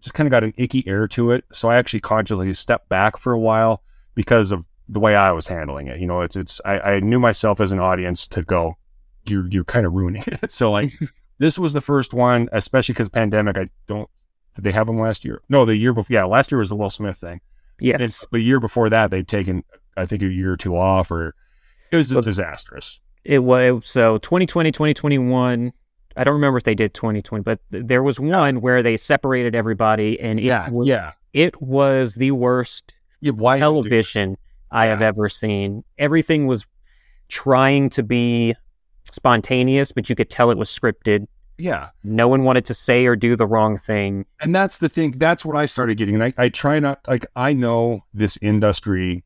just 0.00 0.14
kind 0.14 0.26
of 0.26 0.30
got 0.30 0.44
an 0.44 0.54
icky 0.56 0.86
air 0.86 1.08
to 1.08 1.30
it. 1.32 1.44
So 1.52 1.68
I 1.68 1.76
actually 1.76 2.00
consciously 2.00 2.52
stepped 2.54 2.88
back 2.88 3.18
for 3.18 3.32
a 3.32 3.38
while 3.38 3.82
because 4.14 4.52
of 4.52 4.66
the 4.88 5.00
way 5.00 5.14
I 5.14 5.32
was 5.32 5.46
handling 5.46 5.88
it. 5.88 6.00
You 6.00 6.06
know, 6.06 6.22
it's 6.22 6.36
it's 6.36 6.60
I, 6.64 6.80
I 6.80 7.00
knew 7.00 7.18
myself 7.18 7.60
as 7.60 7.72
an 7.72 7.78
audience 7.78 8.26
to 8.28 8.42
go, 8.42 8.76
you're 9.24 9.46
you're 9.48 9.64
kind 9.64 9.86
of 9.86 9.92
ruining 9.92 10.24
it. 10.26 10.50
So 10.50 10.70
like 10.70 10.92
this 11.38 11.58
was 11.58 11.72
the 11.72 11.80
first 11.80 12.14
one, 12.14 12.48
especially 12.52 12.94
because 12.94 13.08
pandemic. 13.08 13.58
I 13.58 13.66
don't 13.86 14.08
did 14.54 14.64
they 14.64 14.72
have 14.72 14.86
them 14.86 14.98
last 14.98 15.24
year? 15.24 15.42
No, 15.48 15.64
the 15.64 15.76
year 15.76 15.92
before. 15.92 16.12
Yeah, 16.12 16.24
last 16.24 16.50
year 16.50 16.58
was 16.58 16.70
the 16.70 16.76
Will 16.76 16.90
Smith 16.90 17.16
thing. 17.16 17.40
Yes. 17.80 18.00
And 18.00 18.28
the 18.32 18.40
year 18.40 18.58
before 18.58 18.90
that, 18.90 19.10
they'd 19.10 19.28
taken 19.28 19.62
I 19.98 20.06
think 20.06 20.22
a 20.22 20.26
year 20.28 20.52
or 20.52 20.56
two 20.56 20.76
off, 20.76 21.10
or 21.10 21.34
it 21.90 21.96
was 21.96 22.08
just 22.08 22.24
disastrous. 22.24 23.00
It 23.24 23.40
was 23.40 23.82
so 23.86 24.18
2020, 24.18 24.72
2021. 24.72 25.72
I 26.16 26.24
don't 26.24 26.34
remember 26.34 26.56
if 26.58 26.64
they 26.64 26.74
did 26.74 26.94
2020, 26.94 27.42
but 27.42 27.60
there 27.70 28.02
was 28.02 28.18
one 28.18 28.60
where 28.60 28.82
they 28.82 28.96
separated 28.96 29.54
everybody, 29.54 30.18
and 30.20 30.38
it 30.40 30.44
Yeah, 30.44 30.68
was, 30.70 30.88
yeah, 30.88 31.12
it 31.32 31.60
was 31.60 32.14
the 32.14 32.30
worst 32.32 32.94
yeah. 33.20 33.32
Television 33.32 34.36
I 34.70 34.86
have 34.86 35.02
ever 35.02 35.28
seen. 35.28 35.84
Everything 35.98 36.46
was 36.46 36.66
trying 37.28 37.88
to 37.90 38.02
be 38.02 38.54
spontaneous, 39.12 39.92
but 39.92 40.08
you 40.08 40.16
could 40.16 40.30
tell 40.30 40.50
it 40.50 40.58
was 40.58 40.68
scripted. 40.70 41.26
Yeah, 41.60 41.88
No 42.04 42.28
one 42.28 42.44
wanted 42.44 42.64
to 42.66 42.74
say 42.74 43.04
or 43.06 43.16
do 43.16 43.34
the 43.34 43.46
wrong 43.46 43.76
thing. 43.76 44.24
and 44.40 44.54
that's 44.54 44.78
the 44.78 44.88
thing. 44.88 45.12
That's 45.16 45.44
what 45.44 45.56
I 45.56 45.66
started 45.66 45.96
getting. 45.96 46.14
And 46.14 46.22
I, 46.22 46.32
I 46.38 46.48
try 46.50 46.78
not 46.78 47.00
like 47.08 47.26
I 47.34 47.52
know 47.52 48.04
this 48.14 48.38
industry, 48.40 49.24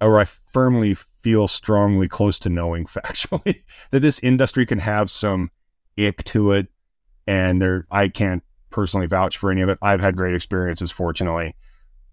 or 0.00 0.20
I 0.20 0.24
firmly 0.24 0.94
feel 0.94 1.48
strongly 1.48 2.08
close 2.08 2.38
to 2.40 2.48
knowing 2.48 2.84
factually 2.86 3.62
that 3.90 4.00
this 4.00 4.18
industry 4.20 4.66
can 4.66 4.78
have 4.80 5.10
some 5.10 5.50
ick 5.98 6.24
to 6.24 6.52
it, 6.52 6.68
and 7.26 7.60
there 7.60 7.86
I 7.90 8.08
can't 8.08 8.42
personally 8.70 9.06
vouch 9.06 9.36
for 9.36 9.50
any 9.50 9.60
of 9.60 9.68
it. 9.68 9.78
I've 9.82 10.00
had 10.00 10.16
great 10.16 10.34
experiences, 10.34 10.92
fortunately, 10.92 11.54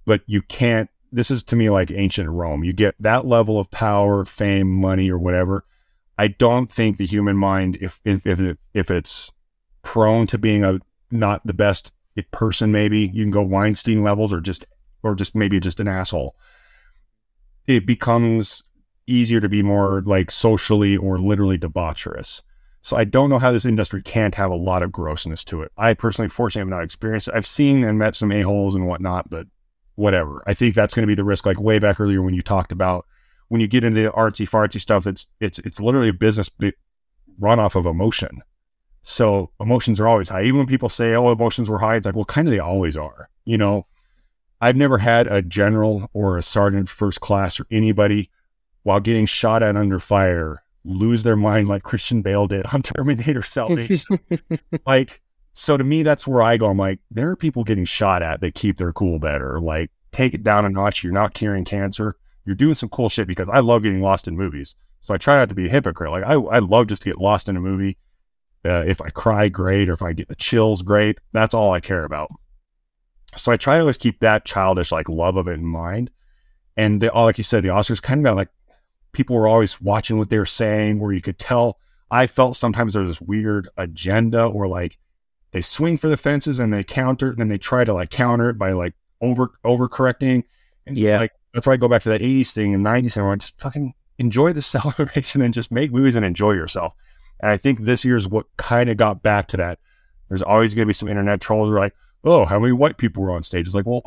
but 0.06 0.22
you 0.26 0.42
can't. 0.42 0.90
This 1.12 1.32
is 1.32 1.44
to 1.44 1.56
me 1.56 1.70
like 1.70 1.92
ancient 1.92 2.30
Rome. 2.30 2.64
You 2.64 2.74
get 2.74 2.96
that 3.00 3.26
level 3.26 3.60
of 3.60 3.72
power, 3.72 4.26
fame, 4.26 4.70
money, 4.70 5.10
or 5.10 5.18
whatever. 5.18 5.66
I 6.18 6.28
don't 6.28 6.72
think 6.72 6.98
the 6.98 7.06
human 7.06 7.38
mind, 7.38 7.78
if 7.82 8.02
if 8.04 8.26
if, 8.26 8.58
if 8.74 8.92
it's 8.92 9.32
prone 9.82 10.28
to 10.28 10.38
being 10.38 10.64
a 10.64 10.80
not 11.12 11.46
the 11.46 11.54
best 11.54 11.92
person, 12.32 12.72
maybe 12.72 13.00
you 13.00 13.24
can 13.24 13.32
go 13.32 13.44
Weinstein 13.44 14.04
levels, 14.04 14.34
or 14.34 14.42
just 14.42 14.66
or 15.04 15.16
just 15.16 15.36
maybe 15.36 15.60
just 15.60 15.80
an 15.80 15.88
asshole. 15.88 16.36
It 17.68 17.86
becomes 17.86 18.64
easier 19.08 19.40
to 19.40 19.50
be 19.50 19.64
more 19.64 20.02
like 20.06 20.32
socially 20.32 20.98
or 20.98 21.18
literally 21.18 21.58
debaucherous. 21.58 22.42
So 22.82 22.96
I 22.96 23.04
don't 23.04 23.30
know 23.30 23.40
how 23.40 23.52
this 23.52 23.66
industry 23.66 24.02
can't 24.04 24.36
have 24.36 24.52
a 24.52 24.56
lot 24.56 24.84
of 24.84 24.92
grossness 24.92 25.44
to 25.46 25.64
it. 25.64 25.72
I 25.78 25.96
personally, 25.96 26.30
fortunately, 26.30 26.70
have 26.70 26.80
not 26.80 26.84
experienced 26.84 27.28
it. 27.28 27.34
I've 27.34 27.48
seen 27.48 27.84
and 27.84 27.98
met 27.98 28.16
some 28.16 28.32
a-holes 28.32 28.76
and 28.76 28.88
whatnot, 28.88 29.30
but 29.30 29.48
whatever. 29.96 30.44
I 30.46 30.54
think 30.54 30.76
that's 30.76 30.94
going 30.94 31.04
to 31.04 31.08
be 31.08 31.16
the 31.16 31.24
risk. 31.24 31.46
Like 31.46 31.60
way 31.60 31.80
back 31.80 32.00
earlier 32.00 32.22
when 32.22 32.36
you 32.36 32.44
talked 32.44 32.72
about 32.72 33.06
when 33.48 33.62
you 33.62 33.68
get 33.68 33.84
into 33.84 34.02
the 34.02 34.12
artsy 34.12 34.48
fartsy 34.48 34.80
stuff, 34.80 35.08
it's 35.08 35.28
it's 35.40 35.60
it's 35.60 35.80
literally 35.80 36.10
a 36.10 36.14
business 36.14 36.50
run 37.40 37.60
off 37.60 37.76
of 37.76 37.86
emotion. 37.86 38.42
So 39.02 39.52
emotions 39.60 40.00
are 40.00 40.08
always 40.08 40.30
high. 40.30 40.44
Even 40.44 40.60
when 40.60 40.68
people 40.68 40.90
say, 40.90 41.14
"Oh, 41.16 41.32
emotions 41.32 41.70
were 41.70 41.80
high," 41.80 41.96
it's 41.96 42.06
like, 42.06 42.16
well, 42.16 42.26
kind 42.26 42.48
of 42.48 42.52
they 42.52 42.60
always 42.60 42.98
are. 42.98 43.30
You 43.46 43.58
know, 43.58 43.86
I've 44.66 44.76
never 44.76 44.98
had 44.98 45.28
a 45.28 45.44
general 45.44 46.10
or 46.12 46.40
a 46.40 46.44
sergeant 46.44 46.90
first 46.90 47.22
class 47.22 47.60
or 47.60 47.68
anybody 47.70 48.32
while 48.82 49.00
getting 49.00 49.28
shot 49.28 49.62
at 49.62 49.78
under 49.78 50.00
fire 50.00 50.64
lose 50.84 51.22
their 51.22 51.36
mind 51.36 51.68
like 51.68 51.84
Christian 51.84 52.24
Bale 52.24 52.48
did 52.48 52.66
on 52.74 52.82
Terminator 52.82 53.44
Salvation. 53.44 54.20
like, 54.88 55.22
so 55.54 55.78
to 55.78 55.84
me, 55.84 56.02
that's 56.02 56.26
where 56.26 56.42
I 56.42 56.58
go. 56.58 56.66
I'm 56.72 56.80
like, 56.80 57.00
there 57.12 57.30
are 57.30 57.36
people 57.36 57.64
getting 57.64 57.86
shot 57.86 58.24
at 58.24 58.42
that 58.42 58.56
keep 58.56 58.78
their 58.78 58.92
cool 58.92 59.20
better. 59.20 59.60
Like, 59.60 59.92
take 60.12 60.34
it 60.34 60.42
down 60.42 60.66
a 60.66 60.70
notch. 60.70 61.04
You're 61.04 61.14
not 61.14 61.36
curing 61.36 61.64
cancer. 61.64 62.16
You're 62.44 62.56
doing 62.56 62.74
some 62.74 62.90
cool 62.90 63.10
shit 63.10 63.28
because 63.28 63.48
I 63.48 63.60
love 63.60 63.84
getting 63.84 64.02
lost 64.02 64.28
in 64.28 64.36
movies. 64.36 64.74
So 65.00 65.14
I 65.14 65.18
try 65.18 65.38
not 65.38 65.50
to 65.50 65.56
be 65.56 65.68
a 65.68 65.70
hypocrite. 65.70 66.10
Like, 66.10 66.24
I, 66.24 66.34
I 66.34 66.58
love 66.58 66.88
just 66.88 67.04
to 67.04 67.10
get 67.10 67.22
lost 67.22 67.48
in 67.48 67.56
a 67.56 67.62
movie. 67.62 68.00
Uh, 68.66 68.84
if 68.88 69.00
I 69.00 69.12
cry, 69.12 69.48
great. 69.48 69.90
Or 69.90 69.94
if 69.94 70.02
I 70.02 70.14
get 70.14 70.28
the 70.28 70.36
chills, 70.36 70.82
great. 70.82 71.20
That's 71.34 71.54
all 71.54 71.72
I 71.72 71.82
care 71.82 72.04
about. 72.04 72.32
So 73.38 73.52
I 73.52 73.58
try 73.58 73.76
to 73.76 73.82
always 73.82 73.98
keep 73.98 74.20
that 74.20 74.46
childish, 74.46 74.92
like, 74.92 75.10
love 75.10 75.38
of 75.38 75.48
it 75.48 75.54
in 75.54 75.66
mind. 75.66 76.12
And 76.78 77.02
the, 77.02 77.12
all, 77.12 77.26
like 77.26 77.38
you 77.38 77.44
said, 77.44 77.64
the 77.64 77.70
Oscars 77.70 78.02
kind 78.02 78.20
of 78.20 78.26
got 78.26 78.36
like 78.36 78.50
people 79.16 79.36
were 79.36 79.48
always 79.48 79.82
watching 79.82 80.18
what 80.18 80.30
they 80.30 80.38
were 80.38 80.46
saying, 80.46 81.00
where 81.00 81.14
you 81.14 81.22
could 81.22 81.40
tell. 81.40 81.80
I 82.12 82.28
felt 82.28 82.56
sometimes 82.56 82.94
there 82.94 83.02
was 83.02 83.12
this 83.12 83.22
weird 83.22 83.70
agenda, 83.78 84.46
or 84.46 84.68
like 84.68 84.98
they 85.52 85.62
swing 85.62 85.98
for 85.98 86.10
the 86.10 86.18
fences 86.18 86.60
and 86.60 86.72
they 86.72 86.84
counter, 86.84 87.30
and 87.30 87.38
then 87.38 87.48
they 87.48 87.58
try 87.58 87.84
to 87.84 87.94
like 87.94 88.10
counter 88.10 88.50
it 88.50 88.58
by 88.58 88.74
like 88.74 88.94
over 89.22 89.52
overcorrecting. 89.64 90.44
And 90.86 90.98
yeah, 90.98 91.20
like 91.20 91.32
that's 91.54 91.66
why 91.66 91.74
I 91.74 91.78
go 91.78 91.88
back 91.88 92.04
to 92.04 92.10
that 92.10 92.22
'80s 92.22 92.52
thing 92.52 92.76
and 92.76 92.86
'90s 92.86 93.14
thing. 93.14 93.24
Where 93.24 93.32
I 93.32 93.38
just 93.38 93.60
fucking 93.60 93.94
enjoy 94.20 94.54
the 94.54 94.62
celebration 94.62 95.42
and 95.42 95.54
just 95.54 95.72
make 95.72 95.92
movies 95.92 96.16
and 96.16 96.26
enjoy 96.26 96.52
yourself. 96.52 96.94
And 97.40 97.52
I 97.52 97.58
think 97.58 97.80
this 97.80 98.06
year's 98.06 98.28
what 98.28 98.46
kind 98.58 98.90
of 98.90 98.98
got 98.98 99.24
back 99.24 99.48
to 99.48 99.58
that. 99.58 99.80
There's 100.30 100.42
always 100.42 100.74
going 100.74 100.86
to 100.86 100.90
be 100.90 100.94
some 100.94 101.10
internet 101.10 101.42
trolls 101.42 101.70
who 101.70 101.76
are 101.76 101.80
like, 101.80 101.96
"Oh, 102.26 102.46
how 102.46 102.60
many 102.60 102.74
white 102.74 102.98
people 102.98 103.24
were 103.24 103.32
on 103.32 103.44
stage?" 103.44 103.66
It's 103.66 103.76
like, 103.76 103.86
well, 103.86 104.04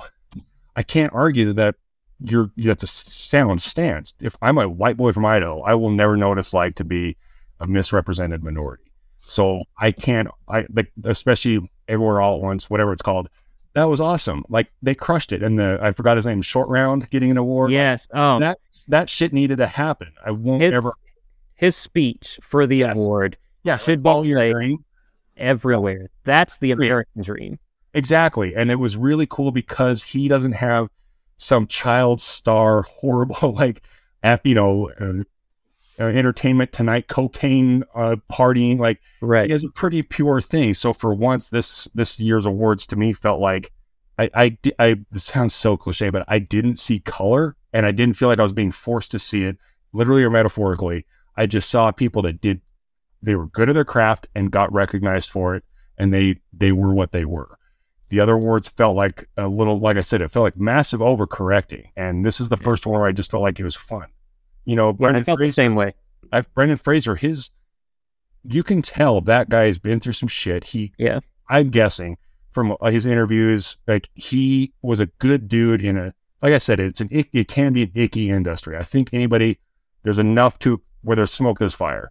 I 0.76 0.82
can't 0.82 1.12
argue 1.14 1.46
that 1.46 1.54
that 1.56 1.74
you're 2.20 2.50
that's 2.56 2.82
a 2.82 2.86
sound 2.88 3.62
stance. 3.62 4.12
If 4.20 4.36
I'm 4.42 4.58
a 4.58 4.68
white 4.68 4.96
boy 4.96 5.12
from 5.12 5.24
Idaho, 5.24 5.62
I 5.62 5.74
will 5.74 5.90
never 5.90 6.16
know 6.16 6.30
what 6.30 6.38
it's 6.38 6.52
like 6.52 6.74
to 6.76 6.84
be 6.84 7.16
a 7.60 7.66
misrepresented 7.66 8.42
minority. 8.42 8.84
So 9.20 9.62
I 9.78 9.92
can't, 9.92 10.28
I 10.48 10.66
like, 10.70 10.90
especially 11.04 11.70
everywhere 11.86 12.20
all 12.20 12.36
at 12.36 12.42
once, 12.42 12.68
whatever 12.70 12.92
it's 12.92 13.02
called. 13.02 13.28
That 13.74 13.84
was 13.84 14.00
awesome. 14.00 14.44
Like 14.48 14.68
they 14.82 14.94
crushed 14.94 15.32
it. 15.32 15.42
And 15.42 15.58
the 15.58 15.78
I 15.82 15.92
forgot 15.92 16.16
his 16.16 16.26
name, 16.26 16.42
short 16.42 16.68
round, 16.68 17.08
getting 17.10 17.30
an 17.30 17.36
award. 17.36 17.70
Yes. 17.70 18.08
Oh, 18.12 18.40
that 18.40 18.58
that 18.88 19.10
shit 19.10 19.32
needed 19.32 19.58
to 19.58 19.66
happen. 19.66 20.12
I 20.24 20.30
won't 20.32 20.62
his, 20.62 20.74
ever. 20.74 20.92
his 21.54 21.76
speech 21.76 22.40
for 22.42 22.66
the 22.66 22.78
Yes. 22.78 22.96
award 22.96 23.36
Yeah, 23.62 23.76
should 23.76 24.02
be 24.02 24.10
your 24.24 24.44
dream. 24.50 24.84
everywhere. 25.36 26.10
That's 26.24 26.58
the 26.58 26.70
American 26.72 27.22
dream. 27.22 27.58
Exactly. 27.95 28.55
And 28.55 28.70
it 28.70 28.76
was 28.76 28.97
really 28.97 29.26
cool 29.26 29.51
because 29.51 30.03
he 30.03 30.28
doesn't 30.28 30.53
have 30.53 30.89
some 31.36 31.66
child 31.66 32.20
star 32.20 32.82
horrible, 33.01 33.53
like, 33.55 33.82
af- 34.22 34.41
you 34.45 34.55
know, 34.55 34.91
uh, 35.01 35.22
uh, 36.01 36.05
entertainment 36.05 36.70
tonight, 36.72 37.09
cocaine, 37.09 37.82
uh, 37.95 38.16
partying. 38.32 38.78
Like, 38.78 39.01
Right. 39.20 39.47
he 39.47 39.53
has 39.53 39.64
a 39.64 39.68
pretty 39.70 40.03
pure 40.03 40.41
thing. 40.41 40.74
So 40.74 40.93
for 40.93 41.12
once, 41.12 41.49
this 41.49 41.89
this 41.95 42.20
year's 42.20 42.47
awards 42.47 42.86
to 42.89 42.97
me 42.97 43.12
felt 43.12 43.41
like 43.41 43.72
I 44.16 44.30
I, 44.34 44.59
I 44.78 44.97
this 45.11 45.24
sounds 45.24 45.55
so 45.55 45.76
cliche, 45.76 46.11
but 46.11 46.24
I 46.28 46.39
didn't 46.39 46.76
see 46.76 47.01
color, 47.01 47.57
and 47.72 47.84
I 47.84 47.91
didn't 47.91 48.14
feel 48.16 48.28
like 48.28 48.39
I 48.39 48.45
was 48.45 48.53
being 48.53 48.70
forced 48.70 49.11
to 49.11 49.18
see 49.18 49.43
it, 49.43 49.57
literally 49.93 50.22
or 50.22 50.30
metaphorically. 50.30 51.05
I 51.36 51.47
just 51.47 51.68
saw 51.68 51.91
people 51.91 52.22
that 52.22 52.41
did 52.41 52.61
they 53.20 53.34
were 53.34 53.47
good 53.49 53.68
at 53.68 53.72
their 53.74 53.84
craft 53.84 54.28
and 54.36 54.53
got 54.53 54.72
recognized 54.72 55.30
for 55.30 55.57
it, 55.57 55.64
and 55.97 56.14
they 56.14 56.36
they 56.53 56.70
were 56.70 56.95
what 56.95 57.11
they 57.11 57.25
were. 57.25 57.58
The 58.09 58.21
other 58.21 58.35
awards 58.35 58.68
felt 58.68 58.97
like 58.97 59.29
a 59.37 59.49
little, 59.49 59.79
like 59.79 59.97
I 59.97 60.01
said, 60.01 60.21
it 60.22 60.30
felt 60.30 60.45
like 60.45 60.57
massive 60.57 61.01
overcorrecting, 61.01 61.91
and 61.97 62.25
this 62.25 62.41
is 62.41 62.49
the 62.49 62.57
first 62.57 62.87
one 62.87 62.99
where 63.01 63.09
I 63.09 63.13
just 63.13 63.30
felt 63.30 63.43
like 63.43 63.61
it 63.61 63.64
was 63.64 63.76
fun. 63.76 64.07
You 64.64 64.76
know, 64.76 64.89
Yeah, 64.89 64.95
I 64.95 64.97
Brendan 64.97 65.25
felt 65.25 65.41
the 65.41 65.51
same 65.51 65.75
way. 65.75 65.95
I've 66.33 66.53
Brendan 66.55 66.79
Fraser, 66.79 67.17
his 67.17 67.51
you 68.45 68.63
can 68.63 68.83
tell 68.83 69.21
that 69.22 69.49
guy 69.49 69.67
has 69.67 69.79
been 69.79 70.01
through 70.01 70.13
some 70.14 70.29
shit. 70.29 70.64
He 70.64 70.93
Yeah. 70.99 71.21
I'm 71.49 71.71
guessing 71.71 72.18
from 72.51 72.76
his 72.85 73.07
interviews, 73.07 73.76
like 73.87 74.09
he 74.14 74.72
was 74.83 75.01
a 75.01 75.07
good 75.07 75.49
dude 75.49 75.83
in 75.83 75.97
a 75.97 76.14
like 76.43 76.53
I 76.53 76.59
said, 76.59 76.80
it's 76.80 77.01
an 77.01 77.09
it 77.11 77.49
can 77.49 77.72
be 77.72 77.83
an 77.83 77.91
icky 77.95 78.30
industry. 78.30 78.76
I 78.76 78.83
think 78.83 79.13
anybody 79.13 79.59
there's 80.03 80.18
enough 80.18 80.59
to 80.61 80.80
where 81.03 81.17
there's 81.17 81.33
smoke, 81.33 81.59
there's 81.59 81.75
fire. 81.75 82.11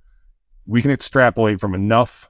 We 0.65 0.82
can 0.82 0.91
extrapolate 0.91 1.60
from 1.60 1.74
enough 1.74 2.30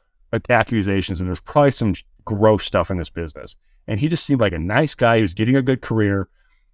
accusations, 0.50 1.20
and 1.20 1.28
there's 1.28 1.40
probably 1.40 1.72
some 1.72 1.96
gross 2.28 2.66
stuff 2.66 2.92
in 2.92 2.98
this 2.98 3.10
business. 3.10 3.56
And 3.88 4.00
he 4.00 4.08
just 4.10 4.26
seemed 4.26 4.42
like 4.42 4.54
a 4.54 4.60
nice 4.60 4.94
guy 4.94 5.20
who's 5.20 5.34
getting 5.34 5.56
a 5.56 5.62
good 5.62 5.82
career. 5.82 6.28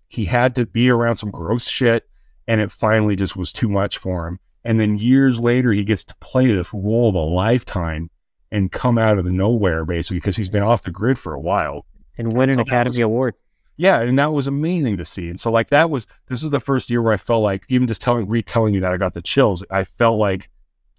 He 0.10 0.26
had 0.26 0.56
to 0.56 0.66
be 0.66 0.90
around 0.90 1.18
some 1.18 1.32
gross 1.32 1.68
shit, 1.68 2.08
and 2.48 2.60
it 2.60 2.72
finally 2.72 3.16
just 3.16 3.36
was 3.38 3.54
too 3.54 3.70
much 3.70 3.98
for 3.98 4.28
him. 4.28 4.40
And 4.66 4.80
then 4.80 4.98
years 4.98 5.40
later, 5.40 5.72
he 5.72 5.84
gets 5.84 6.04
to 6.06 6.16
play 6.16 6.48
this 6.48 6.74
role 6.74 7.10
of 7.10 7.16
a 7.16 7.20
lifetime 7.20 8.10
and 8.52 8.72
come 8.72 8.98
out 8.98 9.18
of 9.18 9.26
the 9.26 9.32
nowhere 9.32 9.84
basically 9.86 10.18
because 10.18 10.36
he's 10.36 10.50
been 10.50 10.64
off 10.64 10.84
the 10.84 10.92
grid 10.92 11.18
for 11.20 11.34
a 11.34 11.40
while. 11.40 11.86
And 12.18 12.34
win 12.34 12.50
an 12.50 12.56
So 12.56 12.58
that 12.64 12.68
Academy 12.68 12.90
was- 12.90 13.00
Award. 13.00 13.34
Yeah, 13.76 14.02
and 14.02 14.20
that 14.20 14.32
was 14.32 14.46
amazing 14.46 14.98
to 14.98 15.06
see. 15.06 15.30
And 15.30 15.40
so 15.40 15.52
like 15.52 15.70
that 15.70 15.90
was 15.90 16.06
this 16.28 16.44
is 16.44 16.52
the 16.52 16.60
first 16.60 16.92
year 16.92 17.02
where 17.02 17.14
I 17.14 17.18
felt 17.18 17.42
like 17.42 17.66
even 17.70 17.88
just 17.88 18.02
telling 18.02 18.28
retelling 18.30 18.76
you 18.76 18.82
that 18.82 18.94
I 18.94 18.98
got 18.98 19.16
the 19.16 19.22
chills. 19.22 19.64
I 19.72 19.84
felt 19.84 20.20
like 20.20 20.50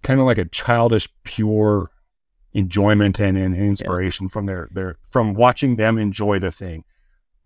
kind 0.02 0.18
of 0.18 0.26
like 0.26 0.38
a 0.38 0.44
childish, 0.46 1.08
pure 1.22 1.90
enjoyment 2.54 3.18
and, 3.18 3.36
and 3.36 3.54
inspiration 3.56 4.28
from 4.28 4.46
their 4.46 4.68
their 4.72 4.96
from 5.10 5.34
watching 5.34 5.76
them 5.76 5.98
enjoy 5.98 6.38
the 6.38 6.50
thing. 6.50 6.84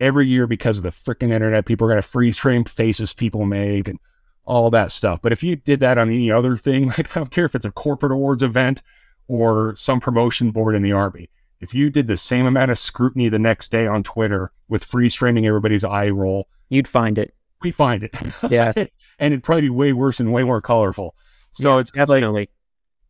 Every 0.01 0.27
year 0.27 0.47
because 0.47 0.77
of 0.79 0.85
the 0.85 0.91
freaking 0.91 1.33
internet, 1.33 1.67
people 1.67 1.87
are 1.87 1.91
gonna 1.91 2.03
freeze 2.03 2.39
frame 2.39 2.65
faces 2.65 3.13
people 3.13 3.45
make 3.45 3.89
and 3.89 3.99
all 4.45 4.71
that 4.71 4.93
stuff. 4.93 5.21
But 5.21 5.33
if 5.33 5.43
you 5.43 5.57
did 5.57 5.81
that 5.81 5.99
on 5.99 6.09
any 6.09 6.31
other 6.31 6.57
thing, 6.57 6.89
like 6.99 7.17
I 7.17 7.21
don't 7.21 7.31
care 7.31 7.47
if 7.47 7.55
it's 7.55 7.67
a 7.67 7.73
corporate 7.73 8.13
awards 8.13 8.43
event 8.43 8.83
or 9.27 9.75
some 9.75 10.01
promotion 10.01 10.51
board 10.53 10.75
in 10.75 10.83
the 10.83 10.93
army, 10.93 11.29
if 11.61 11.75
you 11.75 11.91
did 11.91 12.07
the 12.07 12.17
same 12.17 12.47
amount 12.47 12.71
of 12.71 12.79
scrutiny 12.79 13.29
the 13.29 13.39
next 13.39 13.71
day 13.71 13.87
on 13.87 14.03
Twitter 14.03 14.53
with 14.69 14.85
freeze 14.85 15.15
framing 15.15 15.47
everybody's 15.47 15.85
eye 15.85 16.09
roll, 16.11 16.49
You'd 16.71 16.87
find 16.89 17.19
it. 17.19 17.35
we 17.63 17.71
find 17.73 18.05
it. 18.05 18.15
Yeah. 18.51 18.73
and 18.77 19.33
it'd 19.33 19.43
probably 19.43 19.63
be 19.63 19.71
way 19.71 19.93
worse 19.95 20.21
and 20.21 20.33
way 20.33 20.45
more 20.45 20.61
colorful. 20.61 21.15
So 21.51 21.75
Yeah, 21.75 21.81
it's 21.81 21.95
like 21.97 22.09
Definitely. 22.09 22.51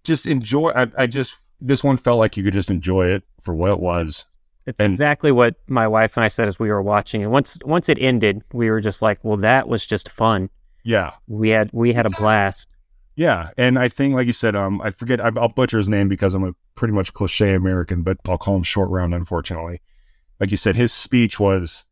just 0.05 0.27
enjoy. 0.27 0.71
I, 0.71 0.87
I 0.97 1.07
just 1.07 1.37
this 1.61 1.83
one 1.85 1.97
felt 1.97 2.19
like 2.19 2.37
you 2.37 2.45
could 2.45 2.53
just 2.55 2.71
enjoy 2.71 3.07
it 3.09 3.25
for 3.41 3.55
what 3.55 3.71
it 3.71 3.81
was. 3.81 4.27
It's 4.67 4.79
and- 4.81 4.93
exactly 4.93 5.33
what 5.33 5.57
my 5.67 5.89
wife 5.89 6.17
and 6.17 6.25
I 6.25 6.29
said 6.29 6.47
as 6.49 6.59
we 6.59 6.69
were 6.69 6.83
watching 6.83 7.23
it. 7.23 7.27
Once 7.29 7.59
once 7.65 7.89
it 7.89 7.99
ended, 8.01 8.43
we 8.53 8.71
were 8.71 8.81
just 8.81 9.01
like, 9.03 9.19
"Well, 9.25 9.39
that 9.39 9.69
was 9.69 9.87
just 9.87 10.09
fun. 10.11 10.51
Yeah, 10.85 11.13
We 11.27 11.51
had 11.51 11.71
we 11.73 11.93
had 11.93 12.07
a 12.07 12.11
blast." 12.11 12.69
yeah. 13.17 13.51
And 13.59 13.79
I 13.79 13.89
think, 13.89 14.15
like 14.15 14.27
you 14.27 14.33
said, 14.33 14.55
um, 14.55 14.81
I 14.83 14.91
forget. 14.91 15.21
I, 15.21 15.31
I'll 15.37 15.49
butcher 15.49 15.79
his 15.79 15.89
name 15.89 16.09
because 16.09 16.35
I'm 16.35 16.45
a 16.45 16.55
pretty 16.75 16.93
much 16.95 17.13
cliche 17.15 17.55
American, 17.55 18.03
but 18.03 18.19
I'll 18.29 18.39
call 18.39 18.57
him 18.57 18.63
Short 18.63 18.91
Round. 18.91 19.15
Unfortunately, 19.15 19.81
like 20.39 20.51
you 20.51 20.57
said, 20.57 20.77
his 20.77 20.93
speech 20.93 21.41
was, 21.41 21.85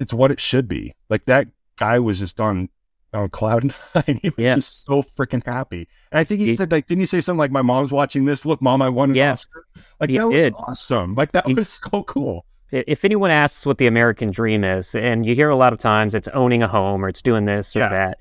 it's 0.00 0.12
what 0.12 0.30
it 0.30 0.40
should 0.40 0.66
be. 0.68 0.94
Like 1.08 1.26
that 1.26 1.48
guy 1.76 1.98
was 1.98 2.18
just 2.18 2.40
on 2.40 2.68
on 3.12 3.28
cloud 3.30 3.64
nine. 3.94 4.18
He 4.22 4.28
was 4.30 4.34
Yes. 4.38 4.56
just 4.56 4.84
so 4.84 5.02
freaking 5.02 5.44
happy. 5.44 5.88
And 6.12 6.18
I 6.20 6.24
think 6.24 6.40
he 6.40 6.48
He- 6.48 6.56
said, 6.56 6.70
like, 6.70 6.86
didn't 6.86 7.00
he 7.00 7.06
say 7.06 7.20
something 7.20 7.38
like, 7.38 7.50
"My 7.50 7.62
mom's 7.62 7.92
watching 7.92 8.24
this. 8.24 8.44
Look, 8.46 8.62
mom, 8.62 8.82
I 8.82 8.88
won 8.88 9.10
an 9.10 9.16
Yes. 9.16 9.42
Oscar." 9.42 9.64
Like 10.00 10.10
that 10.10 10.28
was 10.28 10.44
did. 10.44 10.54
awesome. 10.56 11.14
Like 11.14 11.32
that 11.32 11.46
He- 11.46 11.54
was 11.54 11.68
so 11.68 12.02
cool. 12.04 12.46
If 12.72 13.04
anyone 13.04 13.32
asks 13.32 13.66
what 13.66 13.78
the 13.78 13.88
American 13.88 14.30
dream 14.30 14.62
is, 14.62 14.94
and 14.94 15.26
you 15.26 15.34
hear 15.34 15.48
a 15.48 15.56
lot 15.56 15.72
of 15.72 15.80
times 15.80 16.14
it's 16.14 16.28
owning 16.28 16.62
a 16.62 16.68
home 16.68 17.04
or 17.04 17.08
it's 17.08 17.20
doing 17.20 17.44
this 17.44 17.74
or 17.74 17.80
Yeah. 17.80 17.88
that, 17.88 18.18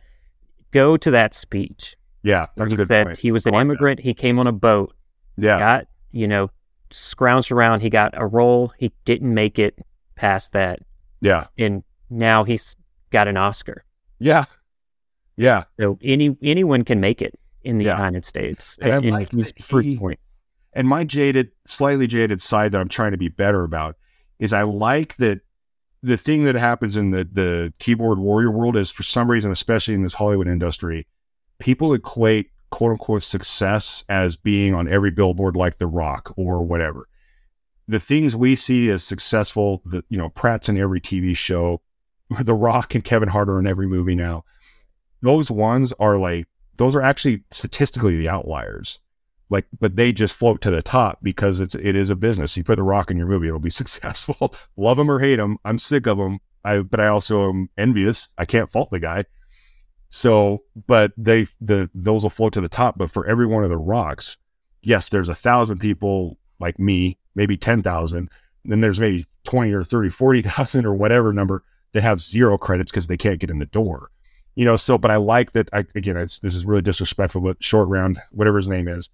go 0.72 0.98
to 0.98 1.12
that 1.12 1.36
speech. 1.36 1.96
Yeah, 2.24 2.48
that's 2.58 2.72
a 2.72 2.74
he 2.74 2.76
good 2.78 2.88
said 2.88 3.06
point. 3.08 3.18
he 3.20 3.32
was 3.32 3.46
an 3.46 3.54
like 3.54 3.60
that. 3.60 3.66
immigrant. 3.66 4.00
He 4.00 4.14
came 4.16 4.40
on 4.40 4.48
a 4.48 4.52
boat, 4.52 4.94
Yeah, 5.38 5.60
got 5.60 5.86
you 6.12 6.28
know, 6.28 6.50
scrounged 6.90 7.52
around. 7.52 7.82
He 7.82 7.90
got 7.92 8.14
a 8.18 8.26
role. 8.26 8.74
He 8.80 8.92
didn't 9.06 9.32
make 9.34 9.60
it 9.60 9.78
past 10.16 10.52
that, 10.54 10.80
yeah, 11.22 11.46
and 11.58 11.84
now 12.10 12.44
he's 12.44 12.76
got 13.12 13.28
an 13.28 13.38
Oscar. 13.38 13.86
yeah, 14.18 14.46
yeah. 15.40 15.64
So 15.80 15.98
any 16.04 16.38
anyone 16.44 16.84
can 16.84 17.00
make 17.00 17.22
it 17.22 17.34
in 17.64 17.78
the 17.80 17.86
Yeah. 17.86 17.96
United 17.98 18.26
States. 18.26 18.78
And 18.82 18.92
And 19.06 19.12
like 19.12 19.32
he- 19.32 19.98
point. 19.98 20.20
And 20.74 20.88
my 20.88 21.04
jaded, 21.04 21.52
slightly 21.66 22.06
jaded 22.06 22.42
side 22.42 22.72
that 22.74 22.82
I'm 22.82 22.88
trying 22.90 23.12
to 23.12 23.18
be 23.18 23.28
better 23.30 23.64
about 23.64 23.96
is 24.38 24.54
I 24.54 24.62
like 24.64 25.16
that 25.18 25.42
the 26.04 26.16
thing 26.18 26.44
that 26.46 26.56
happens 26.56 26.96
in 26.96 27.12
the 27.12 27.24
the 27.30 27.74
keyboard 27.80 28.20
warrior 28.20 28.52
world 28.52 28.78
is 28.78 28.92
for 28.92 29.04
some 29.04 29.30
reason, 29.32 29.52
especially 29.52 29.94
in 29.96 30.04
this 30.04 30.14
Hollywood 30.14 30.48
industry, 30.48 31.08
people 31.58 31.94
equate 31.94 32.52
quote 32.70 32.92
unquote 32.92 33.24
success 33.24 34.04
as 34.10 34.36
being 34.36 34.74
on 34.76 34.88
every 34.88 35.12
billboard 35.12 35.56
like 35.56 35.78
The 35.78 35.88
Rock 35.88 36.34
or 36.38 36.64
whatever. 36.64 37.08
The 37.88 38.00
things 38.00 38.36
we 38.36 38.56
see 38.56 38.90
as 38.90 39.04
successful, 39.04 39.82
the 39.84 40.04
you 40.10 40.18
know, 40.18 40.30
Pratt's 40.30 40.70
in 40.70 40.78
every 40.78 41.02
TV 41.02 41.36
show, 41.36 41.82
The 42.40 42.54
Rock 42.54 42.94
and 42.96 43.04
Kevin 43.04 43.30
Hart 43.30 43.50
are 43.50 43.60
in 43.60 43.66
every 43.68 43.88
movie 43.88 44.16
now. 44.16 44.46
Those 45.22 45.52
ones 45.52 45.94
are 46.00 46.18
like 46.18 46.48
those 46.78 46.96
are 46.96 47.02
actually 47.02 47.44
statistically 47.52 48.16
the 48.16 48.30
outliers. 48.30 49.00
Like 49.50 49.66
but 49.80 49.96
they 49.96 50.12
just 50.12 50.34
float 50.34 50.62
to 50.62 50.72
the 50.72 50.82
top 50.82 51.20
because 51.22 51.60
it's 51.60 51.76
it 51.76 51.96
is 51.96 52.10
a 52.10 52.16
business. 52.16 52.56
You 52.56 52.64
put 52.64 52.78
the 52.78 52.84
rock 52.84 53.12
in 53.12 53.18
your 53.18 53.28
movie 53.28 53.48
it'll 53.48 53.60
be 53.60 53.70
successful. 53.70 54.54
Love 54.78 55.00
him 55.00 55.12
or 55.12 55.20
hate 55.20 55.40
him 55.40 55.58
i'm 55.66 55.80
sick 55.80 56.08
of 56.08 56.18
him 56.18 56.40
i 56.64 56.80
but 56.80 57.00
i 57.00 57.08
also 57.08 57.50
am 57.50 57.70
envious. 57.78 58.30
I 58.38 58.46
can't 58.46 58.72
fault 58.72 58.90
the 58.92 59.00
guy. 59.00 59.26
So 60.10 60.64
but 60.88 61.12
they 61.18 61.48
the 61.60 61.90
those 61.94 62.24
will 62.24 62.30
float 62.30 62.54
to 62.54 62.62
the 62.62 62.70
top 62.70 62.98
but 62.98 63.12
for 63.12 63.26
every 63.28 63.46
one 63.46 63.64
of 63.64 63.70
the 63.70 63.78
rocks 63.78 64.38
yes 64.82 65.10
there's 65.10 65.30
a 65.30 65.36
thousand 65.36 65.80
people 65.80 66.38
like 66.60 66.80
me 66.80 67.18
maybe 67.36 67.58
10,000 67.58 68.30
then 68.66 68.82
there's 68.82 69.00
maybe 69.00 69.26
20 69.46 69.74
or 69.74 69.84
30 69.84 70.10
40,000 70.10 70.86
or 70.86 70.94
whatever 70.94 71.32
number 71.34 71.64
that 71.94 72.02
have 72.02 72.22
zero 72.22 72.58
credits 72.58 72.92
because 72.92 73.08
they 73.08 73.18
can't 73.18 73.40
get 73.40 73.50
in 73.50 73.60
the 73.60 73.66
door 73.66 74.12
you 74.60 74.66
know 74.66 74.76
so 74.76 74.98
but 74.98 75.10
i 75.12 75.16
like 75.16 75.54
that 75.54 75.70
I, 75.72 75.86
again 75.96 76.16
this 76.16 76.40
is 76.44 76.66
really 76.66 76.82
disrespectful 76.82 77.42
but 77.42 77.64
short 77.64 77.88
round 77.88 78.20
whatever 78.32 78.58
his 78.58 78.68
name 78.68 78.88
is 78.88 79.10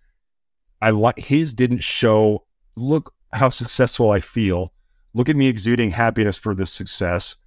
I 0.81 0.91
like 0.91 1.17
his 1.17 1.53
didn't 1.53 1.83
show. 1.83 2.45
Look 2.75 3.13
how 3.33 3.49
successful 3.49 4.11
I 4.11 4.19
feel. 4.19 4.71
Look 5.13 5.29
at 5.29 5.35
me 5.35 5.47
exuding 5.47 5.91
happiness 5.91 6.37
for 6.37 6.53
this 6.53 6.71
success. 6.71 7.37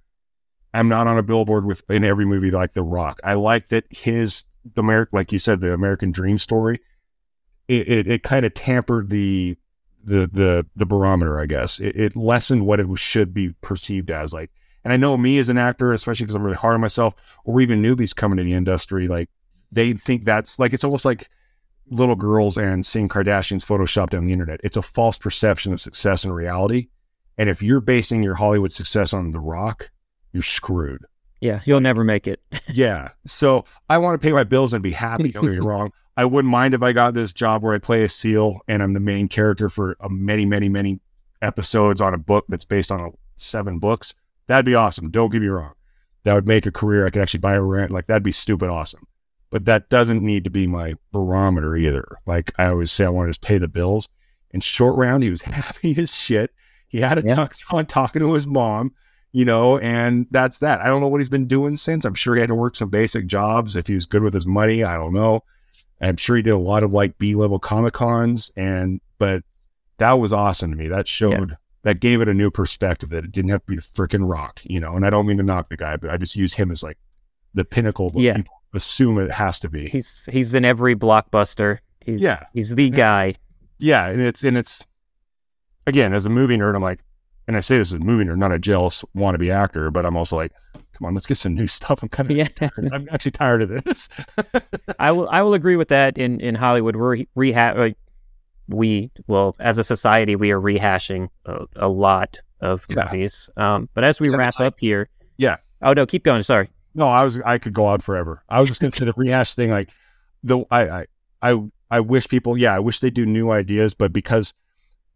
I'm 0.73 0.89
not 0.89 1.07
on 1.07 1.17
a 1.17 1.23
billboard 1.23 1.65
with 1.65 1.89
in 1.89 2.03
every 2.03 2.25
movie 2.25 2.51
like 2.51 2.73
The 2.73 2.83
Rock. 2.83 3.19
I 3.23 3.35
like 3.35 3.69
that 3.69 3.85
his 3.91 4.43
the 4.75 4.81
American, 4.81 5.17
like 5.17 5.31
you 5.31 5.39
said, 5.39 5.61
the 5.61 5.73
American 5.73 6.11
Dream 6.11 6.37
story. 6.37 6.79
It 7.67 7.87
it, 7.87 8.07
it 8.07 8.23
kind 8.23 8.45
of 8.45 8.53
tampered 8.53 9.09
the 9.09 9.57
the 10.03 10.27
the 10.27 10.65
the 10.75 10.85
barometer. 10.85 11.39
I 11.39 11.45
guess 11.45 11.79
it, 11.79 11.95
it 11.95 12.15
lessened 12.15 12.65
what 12.65 12.79
it 12.79 12.87
should 12.97 13.33
be 13.33 13.53
perceived 13.61 14.11
as. 14.11 14.33
Like, 14.33 14.51
and 14.83 14.93
I 14.93 14.97
know 14.97 15.17
me 15.17 15.37
as 15.39 15.49
an 15.49 15.57
actor, 15.57 15.93
especially 15.93 16.25
because 16.25 16.35
I'm 16.35 16.43
really 16.43 16.55
hard 16.55 16.75
on 16.75 16.81
myself, 16.81 17.15
or 17.43 17.59
even 17.61 17.81
newbies 17.81 18.15
coming 18.15 18.37
to 18.37 18.43
the 18.43 18.53
industry, 18.53 19.07
like 19.07 19.29
they 19.71 19.93
think 19.93 20.23
that's 20.23 20.59
like 20.59 20.73
it's 20.73 20.83
almost 20.83 21.05
like 21.05 21.29
little 21.89 22.15
girls 22.15 22.57
and 22.57 22.85
seeing 22.85 23.09
Kardashians 23.09 23.65
photoshopped 23.65 24.17
on 24.17 24.25
the 24.25 24.33
internet. 24.33 24.59
It's 24.63 24.77
a 24.77 24.81
false 24.81 25.17
perception 25.17 25.73
of 25.73 25.81
success 25.81 26.23
and 26.23 26.33
reality. 26.33 26.87
And 27.37 27.49
if 27.49 27.61
you're 27.63 27.81
basing 27.81 28.21
your 28.21 28.35
Hollywood 28.35 28.73
success 28.73 29.13
on 29.13 29.31
The 29.31 29.39
Rock, 29.39 29.89
you're 30.33 30.43
screwed. 30.43 31.05
Yeah, 31.41 31.61
you'll 31.65 31.79
never 31.79 32.03
make 32.03 32.27
it. 32.27 32.41
Yeah. 32.71 33.09
So 33.25 33.65
I 33.89 33.97
want 33.97 34.21
to 34.21 34.23
pay 34.23 34.31
my 34.31 34.43
bills 34.43 34.73
and 34.73 34.83
be 34.83 34.91
happy. 34.91 35.31
Don't 35.31 35.43
get 35.43 35.53
me 35.53 35.57
wrong. 35.61 35.91
I 36.15 36.25
wouldn't 36.25 36.51
mind 36.51 36.75
if 36.75 36.83
I 36.83 36.93
got 36.93 37.15
this 37.15 37.33
job 37.33 37.63
where 37.63 37.73
I 37.73 37.79
play 37.79 38.03
a 38.03 38.09
SEAL 38.09 38.59
and 38.67 38.83
I'm 38.83 38.93
the 38.93 38.99
main 38.99 39.27
character 39.27 39.69
for 39.69 39.97
a 40.01 40.09
many, 40.09 40.45
many, 40.45 40.69
many 40.69 40.99
episodes 41.41 41.99
on 41.99 42.13
a 42.13 42.17
book 42.19 42.45
that's 42.47 42.65
based 42.65 42.91
on 42.91 42.99
a, 42.99 43.09
seven 43.37 43.79
books. 43.79 44.13
That'd 44.49 44.65
be 44.65 44.75
awesome. 44.75 45.11
Don't 45.11 45.31
get 45.31 45.41
me 45.41 45.47
wrong. 45.47 45.73
That 46.23 46.33
would 46.33 46.47
make 46.47 46.65
a 46.65 46.71
career. 46.71 47.05
I 47.05 47.11
could 47.11 47.21
actually 47.21 47.39
buy 47.39 47.53
a 47.53 47.61
rent. 47.61 47.91
Like 47.91 48.07
that'd 48.07 48.23
be 48.23 48.31
stupid 48.33 48.69
awesome. 48.69 49.07
But 49.51 49.65
that 49.65 49.89
doesn't 49.89 50.21
need 50.23 50.43
to 50.43 50.49
be 50.49 50.67
my 50.67 50.95
barometer 51.11 51.75
either. 51.75 52.17
Like 52.25 52.51
I 52.57 52.65
always 52.65 52.91
say, 52.91 53.05
I 53.05 53.09
want 53.09 53.27
to 53.27 53.29
just 53.29 53.41
pay 53.41 53.57
the 53.59 53.67
bills. 53.67 54.09
And 54.51 54.63
short 54.63 54.97
round, 54.97 55.23
he 55.23 55.29
was 55.29 55.41
happy 55.43 55.95
as 55.97 56.13
shit. 56.13 56.51
He 56.87 56.99
had 56.99 57.19
a 57.19 57.21
Yeah. 57.25 57.35
tux 57.35 57.61
on 57.71 57.85
talking 57.85 58.19
to 58.21 58.33
his 58.33 58.47
mom, 58.47 58.93
you 59.31 59.45
know, 59.45 59.77
and 59.77 60.25
that's 60.31 60.57
that. 60.57 60.81
I 60.81 60.87
don't 60.87 60.99
know 61.01 61.07
what 61.07 61.21
he's 61.21 61.29
been 61.29 61.47
doing 61.47 61.75
since. 61.75 62.03
I'm 62.03 62.15
sure 62.15 62.33
he 62.33 62.41
had 62.41 62.47
to 62.49 62.55
work 62.55 62.75
some 62.75 62.89
basic 62.89 63.27
jobs. 63.27 63.75
If 63.75 63.85
he 63.87 63.93
was 63.95 64.07
good 64.07 64.23
with 64.23 64.33
his 64.33 64.47
money, 64.47 64.83
I 64.83 64.97
don't 64.97 65.13
know. 65.13 65.43
I'm 66.01 66.17
sure 66.17 66.35
he 66.35 66.41
did 66.41 66.51
a 66.51 66.57
lot 66.57 66.81
of 66.81 66.91
like 66.91 67.19
B 67.19 67.35
level 67.35 67.59
Comic 67.59 67.93
Cons, 67.93 68.51
and 68.55 68.99
but 69.19 69.43
that 69.99 70.13
was 70.13 70.33
awesome 70.33 70.71
to 70.71 70.77
me. 70.77 70.87
That 70.87 71.07
showed 71.07 71.55
that 71.83 71.99
gave 71.99 72.19
it 72.21 72.27
a 72.27 72.33
new 72.33 72.51
perspective 72.51 73.09
that 73.09 73.23
it 73.23 73.31
didn't 73.31 73.51
have 73.51 73.61
to 73.61 73.67
be 73.67 73.75
the 73.75 73.81
freaking 73.81 74.29
rock, 74.29 74.59
you 74.63 74.79
know. 74.79 74.95
And 74.95 75.05
I 75.05 75.09
don't 75.09 75.25
mean 75.25 75.37
to 75.37 75.43
knock 75.43 75.69
the 75.69 75.77
guy, 75.77 75.95
but 75.97 76.09
I 76.09 76.17
just 76.17 76.35
use 76.35 76.53
him 76.55 76.71
as 76.71 76.83
like 76.83 76.97
the 77.53 77.63
pinnacle 77.65 78.07
of 78.07 78.15
what 78.15 78.23
Yeah. 78.23 78.35
people 78.35 78.53
assume 78.73 79.17
it 79.17 79.31
has 79.31 79.59
to 79.61 79.69
be. 79.69 79.87
He's 79.89 80.27
he's 80.31 80.53
in 80.53 80.65
every 80.65 80.95
blockbuster. 80.95 81.79
He's, 82.01 82.21
Yeah. 82.21 82.39
he's 82.53 82.75
the 82.75 82.89
guy. 82.89 83.35
yeah, 83.77 84.07
and 84.09 84.21
it's 84.21 84.43
and 84.43 84.57
it's 84.57 84.85
again 85.87 86.13
as 86.13 86.25
a 86.25 86.29
movie 86.29 86.57
nerd, 86.57 86.75
I'm 86.75 86.81
like, 86.81 86.99
and 87.47 87.57
I 87.57 87.61
say 87.61 87.77
this 87.77 87.89
as 87.89 87.93
a 87.93 87.99
movie 87.99 88.25
nerd, 88.25 88.37
not 88.37 88.51
a 88.51 88.59
jealous 88.59 89.03
wannabe 89.15 89.51
actor, 89.51 89.89
but 89.89 90.05
I'm 90.05 90.15
also 90.17 90.35
like, 90.35 90.51
come 90.93 91.05
on, 91.07 91.13
let's 91.13 91.25
get 91.25 91.35
some 91.37 91.55
new 91.55 91.67
stuff. 91.79 92.03
I'm 92.03 92.09
kind 92.09 92.29
of 92.31 92.37
Yeah. 92.37 92.69
I'm 92.91 93.07
actually 93.11 93.31
tired 93.31 93.61
of 93.61 93.69
this. 93.69 94.09
I 94.99 95.11
will 95.11 95.29
I 95.29 95.41
will 95.41 95.53
agree 95.53 95.75
with 95.77 95.87
that. 95.89 96.17
In 96.17 96.39
in 96.41 96.55
Hollywood, 96.55 96.95
we're 96.95 97.17
reha- 97.37 97.77
like, 97.77 97.97
we 98.69 99.11
well 99.27 99.55
as 99.59 99.77
a 99.77 99.83
society 99.83 100.35
we 100.35 100.51
are 100.51 100.61
rehashing 100.61 101.27
a, 101.45 101.65
a 101.75 101.87
lot 101.89 102.39
of 102.61 102.85
Yeah. 102.89 103.05
movies. 103.11 103.49
Um, 103.57 103.89
but 103.93 104.03
as 104.03 104.19
we 104.21 104.29
wrap 104.29 104.53
I- 104.59 104.65
up 104.67 104.75
here, 104.79 105.09
Yeah. 105.37 105.57
Oh 105.81 105.93
no, 105.93 106.05
keep 106.05 106.23
going. 106.23 106.43
Sorry. 106.43 106.69
No, 106.95 107.07
I 107.07 107.23
was 107.23 107.39
I 107.41 107.57
could 107.57 107.73
go 107.73 107.85
on 107.85 107.99
forever. 108.01 108.43
I 108.49 108.59
was 108.59 108.69
just 108.69 108.79
gonna 108.81 108.91
say 108.91 109.05
the 109.05 109.13
rehash 109.15 109.53
thing, 109.55 109.69
like 109.71 109.89
the 110.43 110.63
I 110.71 110.89
I 110.89 111.05
I 111.41 111.63
I 111.91 111.99
wish 112.01 112.27
people, 112.27 112.57
yeah, 112.57 112.75
I 112.75 112.79
wish 112.79 112.99
they 112.99 113.09
do 113.09 113.25
new 113.25 113.49
ideas, 113.51 113.93
but 113.93 114.13
because 114.13 114.53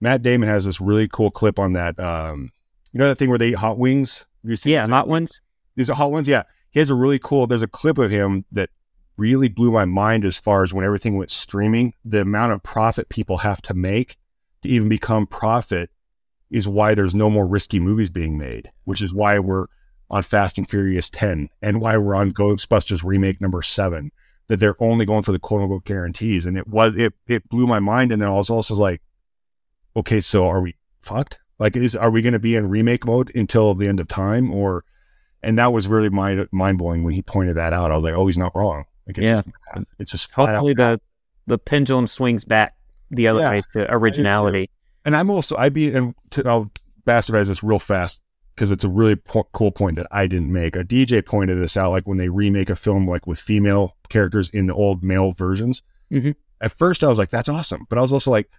Matt 0.02 0.22
Damon 0.24 0.50
has 0.50 0.66
this 0.66 0.82
really 0.82 1.08
cool 1.08 1.30
clip 1.32 1.60
on 1.60 1.74
that, 1.74 2.00
um, 2.00 2.52
you 2.92 3.00
know 3.00 3.08
that 3.08 3.18
thing 3.18 3.30
where 3.30 3.38
they 3.38 3.50
eat 3.50 3.56
hot 3.56 3.78
wings. 3.78 4.26
You 4.44 4.56
see 4.56 4.74
Yeah, 4.74 4.88
hot 4.88 5.08
ones. 5.08 5.40
These 5.76 5.90
are 5.90 5.94
hot 5.96 6.12
ones. 6.12 6.28
Yeah, 6.28 6.44
he 6.72 6.80
has 6.80 6.90
a 6.90 6.96
really 6.96 7.20
cool. 7.20 7.48
There's 7.48 7.62
a 7.62 7.68
clip 7.68 7.98
of 7.98 8.10
him 8.12 8.46
that 8.52 8.70
really 9.18 9.48
blew 9.48 9.72
my 9.72 9.86
mind 9.86 10.26
as 10.26 10.38
far 10.38 10.64
as 10.64 10.74
when 10.74 10.86
everything 10.86 11.18
went 11.18 11.32
streaming. 11.32 11.94
The 12.04 12.22
amount 12.22 12.54
of 12.54 12.64
profit 12.64 13.10
people 13.10 13.38
have 13.38 13.62
to 13.64 13.74
make 13.74 14.18
to 14.62 14.70
even 14.70 14.90
become 14.90 15.28
profit 15.28 15.90
is 16.50 16.68
why 16.68 16.94
there's 16.94 17.16
no 17.16 17.30
more 17.30 17.48
risky 17.48 17.80
movies 17.80 18.10
being 18.10 18.38
made, 18.38 18.72
which 18.86 19.02
is 19.02 19.14
why 19.14 19.40
we're 19.40 19.68
on 20.10 20.24
Fast 20.24 20.58
and 20.58 20.70
Furious 20.70 21.10
10 21.10 21.50
and 21.62 21.82
why 21.82 21.98
we're 21.98 22.16
on 22.16 22.32
Ghostbusters 22.32 23.04
remake 23.04 23.42
number 23.42 23.62
seven. 23.62 24.12
That 24.48 24.60
they're 24.60 24.82
only 24.82 25.06
going 25.06 25.24
for 25.24 25.32
the 25.32 25.40
quote 25.40 25.62
unquote 25.62 25.86
guarantees, 25.86 26.46
and 26.46 26.58
it 26.58 26.68
was 26.68 26.98
it 26.98 27.14
it 27.28 27.48
blew 27.48 27.66
my 27.66 27.80
mind. 27.80 28.12
And 28.12 28.22
then 28.22 28.28
I 28.28 28.34
was 28.34 28.50
also 28.50 28.76
like, 28.76 29.02
okay, 29.96 30.20
so 30.20 30.50
are 30.50 30.62
we 30.62 30.76
fucked? 31.02 31.40
Like, 31.60 31.78
is 31.78 31.96
are 31.96 32.12
we 32.12 32.22
going 32.22 32.34
to 32.34 32.40
be 32.40 32.58
in 32.58 32.68
remake 32.68 33.06
mode 33.06 33.34
until 33.36 33.74
the 33.74 33.88
end 33.88 34.02
of 34.02 34.10
time, 34.10 34.54
or? 34.54 34.84
And 35.42 35.58
that 35.58 35.72
was 35.72 35.88
really 35.88 36.10
mind 36.10 36.46
mind 36.52 36.78
blowing 36.78 37.06
when 37.06 37.14
he 37.14 37.22
pointed 37.22 37.56
that 37.56 37.72
out. 37.72 37.90
I 37.90 37.96
was 37.96 38.04
like, 38.04 38.14
oh, 38.14 38.28
he's 38.28 38.38
not 38.38 38.54
wrong. 38.54 38.84
Like, 39.08 39.18
it's 39.18 39.24
Yeah. 39.24 39.42
just, 39.76 39.88
it's 40.00 40.12
just 40.12 40.32
Hopefully 40.34 40.74
the 40.74 41.00
the 41.46 41.58
pendulum 41.58 42.08
swings 42.08 42.46
back 42.46 42.74
the 43.12 43.28
other 43.28 43.42
Yeah. 43.42 43.52
way 43.52 43.64
to 43.74 43.94
originality. 43.94 44.70
And 45.06 45.16
I'm 45.16 45.30
also 45.30 45.58
I'd 45.58 45.74
be 45.74 45.94
and 45.94 46.16
to, 46.32 46.48
I'll 46.48 46.72
bastardize 47.06 47.48
this 47.48 47.62
real 47.64 47.80
fast 47.80 48.22
because 48.56 48.72
it's 48.72 48.84
a 48.86 48.90
really 48.90 49.16
po- 49.18 49.48
cool 49.52 49.72
point 49.72 49.98
that 49.98 50.08
I 50.12 50.28
didn't 50.28 50.52
make. 50.54 50.76
A 50.78 50.84
DJ 50.86 51.22
pointed 51.26 51.58
this 51.58 51.76
out, 51.76 51.92
like 51.92 52.08
when 52.08 52.18
they 52.18 52.30
remake 52.30 52.70
a 52.70 52.76
film 52.76 53.08
like 53.08 53.28
with 53.28 53.40
female 53.40 53.98
characters 54.10 54.48
in 54.50 54.68
the 54.68 54.74
old 54.74 55.04
male 55.04 55.32
versions. 55.34 55.82
Mhm. 56.12 56.36
At 56.62 56.72
first, 56.72 57.04
I 57.04 57.08
was 57.10 57.18
like, 57.20 57.30
"That's 57.30 57.50
awesome," 57.50 57.86
but 57.90 57.98
I 57.98 58.02
was 58.02 58.14
also 58.14 58.32
like, 58.32 58.50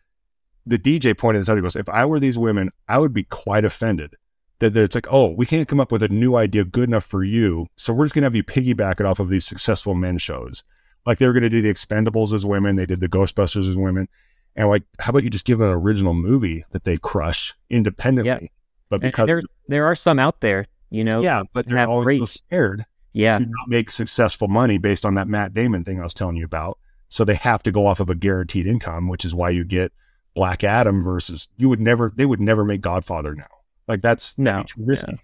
the 0.66 0.76
DJ 0.78 1.14
pointed 1.16 1.40
this 1.40 1.48
out. 1.48 1.56
He 1.56 1.62
goes, 1.62 1.76
"If 1.76 1.88
I 1.88 2.04
were 2.04 2.20
these 2.20 2.36
women, 2.36 2.70
I 2.88 2.98
would 2.98 3.14
be 3.14 3.22
quite 3.24 3.64
offended 3.64 4.16
that 4.64 4.74
that 4.74 4.82
it's 4.82 4.94
like, 4.94 5.06
oh, 5.12 5.28
we 5.30 5.46
can't 5.46 5.68
come 5.68 5.80
up 5.80 5.92
with 5.92 6.02
a 6.02 6.08
new 6.08 6.36
idea 6.36 6.64
good 6.64 6.88
enough 6.88 7.04
for 7.04 7.22
you, 7.24 7.66
so 7.76 7.92
we're 7.92 8.04
just 8.06 8.14
gonna 8.14 8.24
have 8.26 8.34
you 8.34 8.44
piggyback 8.44 9.00
it 9.00 9.06
off 9.06 9.20
of 9.20 9.28
these 9.28 9.44
successful 9.44 9.94
men 9.94 10.18
shows. 10.18 10.62
Like 11.06 11.18
they 11.18 11.26
were 11.26 11.32
gonna 11.32 11.50
do 11.50 11.62
the 11.62 11.72
Expendables 11.72 12.32
as 12.32 12.44
women, 12.46 12.76
they 12.76 12.86
did 12.86 13.00
the 13.00 13.08
Ghostbusters 13.08 13.68
as 13.68 13.76
women." 13.76 14.08
And 14.56 14.68
like, 14.68 14.84
how 15.00 15.10
about 15.10 15.24
you 15.24 15.30
just 15.30 15.44
give 15.44 15.60
an 15.60 15.68
original 15.68 16.14
movie 16.14 16.64
that 16.70 16.84
they 16.84 16.96
crush 16.96 17.54
independently? 17.70 18.28
Yeah. 18.42 18.48
But 18.88 18.96
And 19.02 19.10
because 19.12 19.26
there 19.26 19.42
there 19.68 19.84
are 19.86 19.94
some 19.96 20.18
out 20.18 20.40
there, 20.40 20.64
you 20.90 21.02
know. 21.04 21.20
yeah, 21.22 21.42
but 21.52 21.66
they're 21.68 21.86
always 21.88 22.04
great- 22.04 22.20
so 22.20 22.26
scared 22.26 22.84
Yeah. 23.12 23.38
to 23.38 23.44
not 23.44 23.68
make 23.68 23.90
successful 23.90 24.46
money 24.48 24.78
based 24.78 25.04
on 25.04 25.14
that 25.14 25.26
Matt 25.28 25.54
Damon 25.54 25.82
thing 25.84 25.98
I 26.00 26.04
was 26.04 26.14
telling 26.14 26.36
you 26.36 26.44
about. 26.44 26.78
So 27.08 27.24
they 27.24 27.34
have 27.34 27.62
to 27.64 27.72
go 27.72 27.86
off 27.86 28.00
of 28.00 28.08
a 28.10 28.14
guaranteed 28.14 28.66
income, 28.66 29.08
which 29.08 29.24
is 29.24 29.34
why 29.34 29.50
you 29.50 29.64
get 29.64 29.92
Black 30.34 30.64
Adam 30.64 31.02
versus 31.02 31.48
you 31.56 31.68
would 31.68 31.80
never 31.80 32.12
they 32.14 32.26
would 32.26 32.40
never 32.40 32.64
make 32.64 32.80
Godfather 32.80 33.34
now. 33.34 33.46
Like 33.88 34.00
that's 34.02 34.38
No, 34.38 34.62
too 34.66 34.82
risky. 34.84 35.18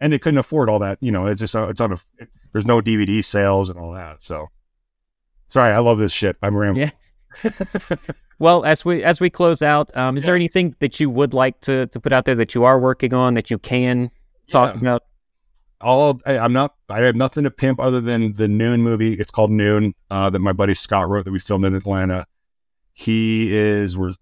And 0.00 0.12
they 0.12 0.18
couldn't 0.18 0.38
afford 0.38 0.68
all 0.68 0.78
that, 0.80 0.98
you 1.00 1.10
know, 1.10 1.26
it's 1.26 1.40
just 1.40 1.54
uh, 1.56 1.68
it's 1.68 1.80
on 1.80 1.92
a 1.92 1.98
there's 2.52 2.66
no 2.66 2.80
DVD 2.80 3.24
sales 3.24 3.70
and 3.70 3.78
all 3.78 3.92
that. 3.92 4.20
So 4.22 4.48
sorry, 5.48 5.72
I 5.72 5.78
love 5.78 5.98
this 5.98 6.12
shit. 6.12 6.36
I'm 6.42 6.56
rambling. 6.56 6.90
Yeah. 7.42 7.50
Well, 8.40 8.64
as 8.64 8.84
we 8.84 9.04
as 9.04 9.20
we 9.20 9.30
close 9.30 9.62
out, 9.62 9.96
um, 9.96 10.16
is 10.16 10.24
there 10.24 10.34
anything 10.34 10.74
that 10.80 10.98
you 10.98 11.08
would 11.08 11.32
like 11.32 11.60
to 11.60 11.86
to 11.86 12.00
put 12.00 12.12
out 12.12 12.24
there 12.24 12.34
that 12.34 12.52
you 12.54 12.64
are 12.64 12.80
working 12.80 13.14
on 13.14 13.34
that 13.34 13.48
you 13.48 13.58
can 13.58 14.10
talk 14.48 14.74
Yeah. 14.74 14.80
about? 14.80 15.02
all 15.80 16.20
I, 16.26 16.38
I'm 16.38 16.52
not 16.52 16.74
I 16.88 16.98
have 17.02 17.14
nothing 17.14 17.44
to 17.44 17.50
pimp 17.50 17.78
other 17.78 18.00
than 18.00 18.32
the 18.34 18.48
Noon 18.48 18.82
movie. 18.82 19.12
It's 19.14 19.30
called 19.30 19.52
Noon, 19.52 19.94
uh, 20.10 20.30
that 20.30 20.40
my 20.40 20.52
buddy 20.52 20.74
Scott 20.74 21.08
wrote 21.08 21.24
that 21.26 21.30
we 21.30 21.38
filmed 21.38 21.64
in 21.64 21.76
Atlanta. 21.76 22.26
He 22.92 23.54
is 23.56 23.96
we're 23.96 24.14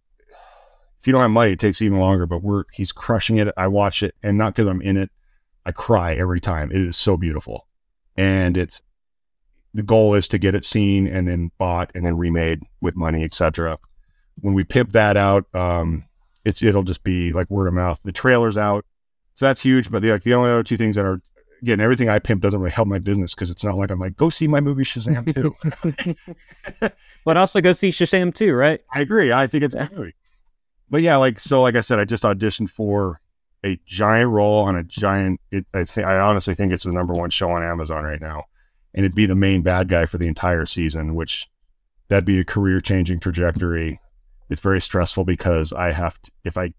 if 1.03 1.09
you 1.09 1.13
don't 1.13 1.23
have 1.23 1.33
money, 1.33 1.51
it 1.51 1.59
takes 1.59 1.83
even 1.83 1.99
longer, 1.99 2.27
but 2.27 2.45
we're 2.45 2.63
he's 2.73 2.93
crushing 2.93 3.37
it. 3.39 3.53
I 3.57 3.67
watch 3.67 4.05
it 4.05 4.15
and 4.23 4.39
not 4.39 4.55
because 4.55 4.69
I'm 4.69 4.81
in 4.81 4.97
it. 4.97 5.11
I 5.67 5.73
cry 5.73 6.15
every 6.15 6.41
time. 6.41 6.71
It 6.71 6.81
is 6.81 6.97
so 6.97 7.17
beautiful. 7.17 7.67
And 8.17 8.57
it's 8.57 8.81
the 9.75 9.83
goal 9.83 10.15
is 10.15 10.29
to 10.29 10.39
get 10.39 10.55
it 10.55 10.65
seen 10.65 11.09
and 11.09 11.27
then 11.27 11.51
bought 11.59 11.91
and 11.97 12.07
then 12.07 12.17
remade 12.17 12.61
with 12.81 12.95
money, 12.95 13.25
etc. 13.25 13.81
When 14.37 14.55
we 14.55 14.63
pimp 14.63 14.93
that 14.93 15.17
out, 15.17 15.53
um, 15.57 16.05
it's 16.45 16.63
it'll 16.63 16.85
just 16.85 17.03
be 17.03 17.33
like 17.33 17.51
word 17.51 17.67
of 17.67 17.75
mouth. 17.75 18.01
The 18.05 18.13
trailer's 18.13 18.57
out, 18.57 18.87
so 19.35 19.47
that's 19.47 19.61
huge. 19.61 19.91
But 19.91 20.03
the 20.03 20.13
like 20.13 20.23
the 20.23 20.35
only 20.35 20.51
other 20.51 20.63
two 20.63 20.77
things 20.77 20.95
that 20.95 21.05
are 21.05 21.21
again 21.63 21.81
everything 21.81 22.11
I 22.11 22.21
pimp 22.21 22.43
doesn't 22.43 22.61
really 22.61 22.71
help 22.71 22.87
my 22.87 23.01
business 23.01 23.35
because 23.35 23.51
it's 23.51 23.65
not 23.65 23.75
like 23.75 23.91
I'm 23.91 23.99
like 23.99 24.17
go 24.17 24.31
see 24.31 24.47
my 24.47 24.61
movie 24.61 24.85
Shazam 24.85 25.35
too. 25.35 26.17
But 27.25 27.37
also 27.37 27.61
go 27.61 27.73
see 27.73 27.91
Shazam 27.91 28.33
too, 28.33 28.53
right? 28.55 28.81
I 28.95 29.01
agree. 29.01 29.33
I 29.33 29.49
think 29.49 29.65
it's 29.65 29.75
a 29.75 29.89
movie. 29.93 30.15
But 30.93 31.01
yeah, 31.01 31.17
like 31.17 31.41
so, 31.41 31.63
like 31.63 31.75
I 31.75 31.81
said, 31.81 31.99
I 31.99 32.05
just 32.05 32.23
auditioned 32.23 32.69
for 32.69 33.23
a 33.65 33.81
giant 33.87 34.29
role 34.29 34.65
on 34.65 34.77
a 34.77 34.85
giant. 34.85 35.41
It, 35.51 35.65
I 35.73 35.85
think 35.85 36.07
I 36.07 36.19
honestly 36.19 36.55
think 36.55 36.71
it's 36.71 36.85
the 36.85 36.93
number 36.93 37.15
one 37.15 37.31
show 37.31 37.51
on 37.51 37.63
Amazon 37.63 38.05
right 38.05 38.21
now, 38.21 38.45
and 38.93 39.07
it'd 39.07 39.17
be 39.17 39.25
the 39.25 39.35
main 39.35 39.63
bad 39.63 39.89
guy 39.89 40.05
for 40.05 40.19
the 40.19 40.29
entire 40.29 40.67
season, 40.67 41.15
which 41.15 41.49
that'd 42.09 42.27
be 42.27 42.39
a 42.39 42.45
career 42.45 42.83
changing 42.83 43.21
trajectory. 43.21 44.03
It's 44.51 44.61
very 44.61 44.83
stressful 44.83 45.25
because 45.25 45.73
I 45.73 45.93
have 45.93 46.21
to 46.21 46.31
if 46.45 46.59
I, 46.59 46.75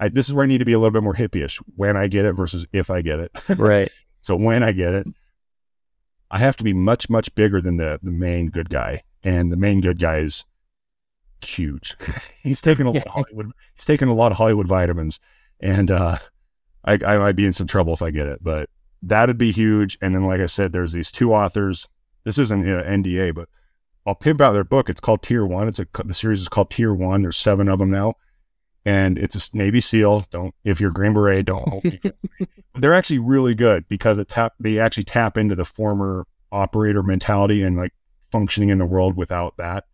I 0.00 0.08
this 0.08 0.30
is 0.30 0.34
where 0.34 0.44
I 0.44 0.48
need 0.48 0.58
to 0.58 0.64
be 0.64 0.72
a 0.72 0.78
little 0.78 0.90
bit 0.90 1.02
more 1.02 1.14
hippie-ish 1.14 1.58
when 1.76 1.94
I 1.94 2.06
get 2.08 2.24
it 2.24 2.32
versus 2.32 2.66
if 2.72 2.88
I 2.88 3.02
get 3.02 3.20
it. 3.20 3.32
Right. 3.58 3.92
So 4.22 4.34
when 4.34 4.62
I 4.62 4.72
get 4.72 4.94
it, 4.94 5.06
I 6.30 6.38
have 6.38 6.56
to 6.56 6.64
be 6.64 6.72
much, 6.72 7.10
much 7.10 7.34
bigger 7.34 7.60
than 7.60 7.76
the 7.76 8.00
the 8.02 8.12
main 8.12 8.48
good 8.48 8.70
guy, 8.70 9.02
and 9.22 9.52
the 9.52 9.58
main 9.58 9.82
good 9.82 9.98
guy 9.98 10.20
is 10.20 10.46
huge. 11.44 11.96
he's 12.42 12.60
taking 12.60 12.86
a 12.86 12.90
lot 12.90 13.06
of 13.06 13.12
Hollywood. 13.12 13.52
He's 13.74 13.84
taking 13.84 14.08
a 14.08 14.14
lot 14.14 14.32
of 14.32 14.38
Hollywood 14.38 14.66
vitamins, 14.66 15.20
and 15.60 15.90
uh, 15.90 16.18
I, 16.84 16.98
I 17.06 17.18
might 17.18 17.36
be 17.36 17.46
in 17.46 17.52
some 17.52 17.66
trouble 17.66 17.92
if 17.92 18.02
I 18.02 18.10
get 18.10 18.26
it. 18.26 18.40
But 18.42 18.70
that'd 19.02 19.38
be 19.38 19.52
huge. 19.52 19.98
And 20.00 20.14
then, 20.14 20.26
like 20.26 20.40
I 20.40 20.46
said, 20.46 20.72
there's 20.72 20.92
these 20.92 21.12
two 21.12 21.34
authors. 21.34 21.88
This 22.24 22.38
isn't 22.38 22.68
uh, 22.68 22.84
NDA, 22.84 23.34
but 23.34 23.48
I'll 24.06 24.14
pimp 24.14 24.40
out 24.40 24.52
their 24.52 24.64
book. 24.64 24.88
It's 24.88 25.00
called 25.00 25.22
Tier 25.22 25.46
One. 25.46 25.68
It's 25.68 25.78
a 25.78 25.86
the 26.04 26.14
series 26.14 26.40
is 26.40 26.48
called 26.48 26.70
Tier 26.70 26.94
One. 26.94 27.22
There's 27.22 27.36
seven 27.36 27.68
of 27.68 27.78
them 27.78 27.90
now, 27.90 28.14
and 28.84 29.18
it's 29.18 29.36
a 29.36 29.56
Navy 29.56 29.80
SEAL. 29.80 30.26
Don't 30.30 30.54
if 30.64 30.80
you're 30.80 30.90
Green 30.90 31.14
Beret, 31.14 31.46
don't 31.46 31.68
hold 31.68 31.84
me 31.84 31.94
against 31.94 32.24
me. 32.40 32.46
They're 32.74 32.94
actually 32.94 33.18
really 33.18 33.54
good 33.54 33.86
because 33.88 34.18
it 34.18 34.28
tap 34.28 34.54
they 34.58 34.78
actually 34.78 35.04
tap 35.04 35.36
into 35.36 35.54
the 35.54 35.64
former 35.64 36.26
operator 36.50 37.02
mentality 37.02 37.62
and 37.62 37.76
like 37.76 37.92
functioning 38.30 38.70
in 38.70 38.78
the 38.78 38.86
world 38.86 39.16
without 39.16 39.56
that. 39.58 39.84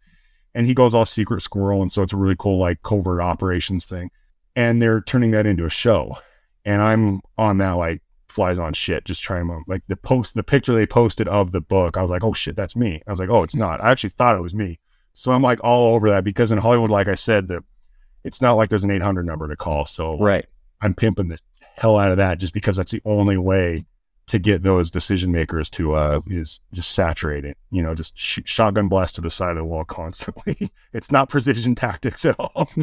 And 0.58 0.66
he 0.66 0.74
goes 0.74 0.92
all 0.92 1.06
secret 1.06 1.40
squirrel, 1.40 1.82
and 1.82 1.92
so 1.92 2.02
it's 2.02 2.12
a 2.12 2.16
really 2.16 2.34
cool 2.36 2.58
like 2.58 2.82
covert 2.82 3.20
operations 3.20 3.86
thing. 3.86 4.10
And 4.56 4.82
they're 4.82 5.00
turning 5.00 5.30
that 5.30 5.46
into 5.46 5.64
a 5.64 5.70
show, 5.70 6.16
and 6.64 6.82
I'm 6.82 7.20
on 7.38 7.58
that 7.58 7.72
like 7.72 8.02
flies 8.28 8.58
on 8.58 8.72
shit, 8.72 9.04
just 9.04 9.22
trying 9.22 9.46
to 9.46 9.60
like 9.68 9.82
the 9.86 9.96
post 9.96 10.34
the 10.34 10.42
picture 10.42 10.74
they 10.74 10.84
posted 10.84 11.28
of 11.28 11.52
the 11.52 11.60
book. 11.60 11.96
I 11.96 12.02
was 12.02 12.10
like, 12.10 12.24
oh 12.24 12.32
shit, 12.32 12.56
that's 12.56 12.74
me. 12.74 13.00
I 13.06 13.10
was 13.10 13.20
like, 13.20 13.30
oh, 13.30 13.44
it's 13.44 13.54
not. 13.54 13.80
I 13.80 13.92
actually 13.92 14.10
thought 14.10 14.36
it 14.36 14.42
was 14.42 14.52
me. 14.52 14.80
So 15.12 15.30
I'm 15.30 15.42
like 15.42 15.62
all 15.62 15.94
over 15.94 16.10
that 16.10 16.24
because 16.24 16.50
in 16.50 16.58
Hollywood, 16.58 16.90
like 16.90 17.06
I 17.06 17.14
said, 17.14 17.46
the 17.46 17.62
it's 18.24 18.40
not 18.40 18.54
like 18.54 18.68
there's 18.68 18.82
an 18.82 18.90
800 18.90 19.24
number 19.24 19.46
to 19.46 19.54
call. 19.54 19.84
So 19.84 20.18
Right. 20.18 20.46
I'm 20.80 20.92
pimping 20.92 21.28
the 21.28 21.38
hell 21.76 21.96
out 21.96 22.10
of 22.10 22.16
that 22.16 22.38
just 22.38 22.52
because 22.52 22.76
that's 22.76 22.92
the 22.92 23.02
only 23.04 23.36
way 23.36 23.84
to 24.28 24.38
get 24.38 24.62
those 24.62 24.90
decision 24.90 25.32
makers 25.32 25.68
to 25.70 25.94
uh 25.94 26.20
is 26.26 26.60
just 26.72 26.92
saturate 26.92 27.44
it. 27.44 27.56
You 27.70 27.82
know, 27.82 27.94
just 27.94 28.16
sh- 28.16 28.40
shotgun 28.44 28.88
blast 28.88 29.14
to 29.16 29.20
the 29.20 29.30
side 29.30 29.50
of 29.52 29.56
the 29.58 29.64
wall 29.64 29.84
constantly. 29.98 30.70
it's 30.92 31.10
not 31.10 31.28
precision 31.28 31.74
tactics 31.74 32.24
at 32.24 32.36
all. 32.38 32.68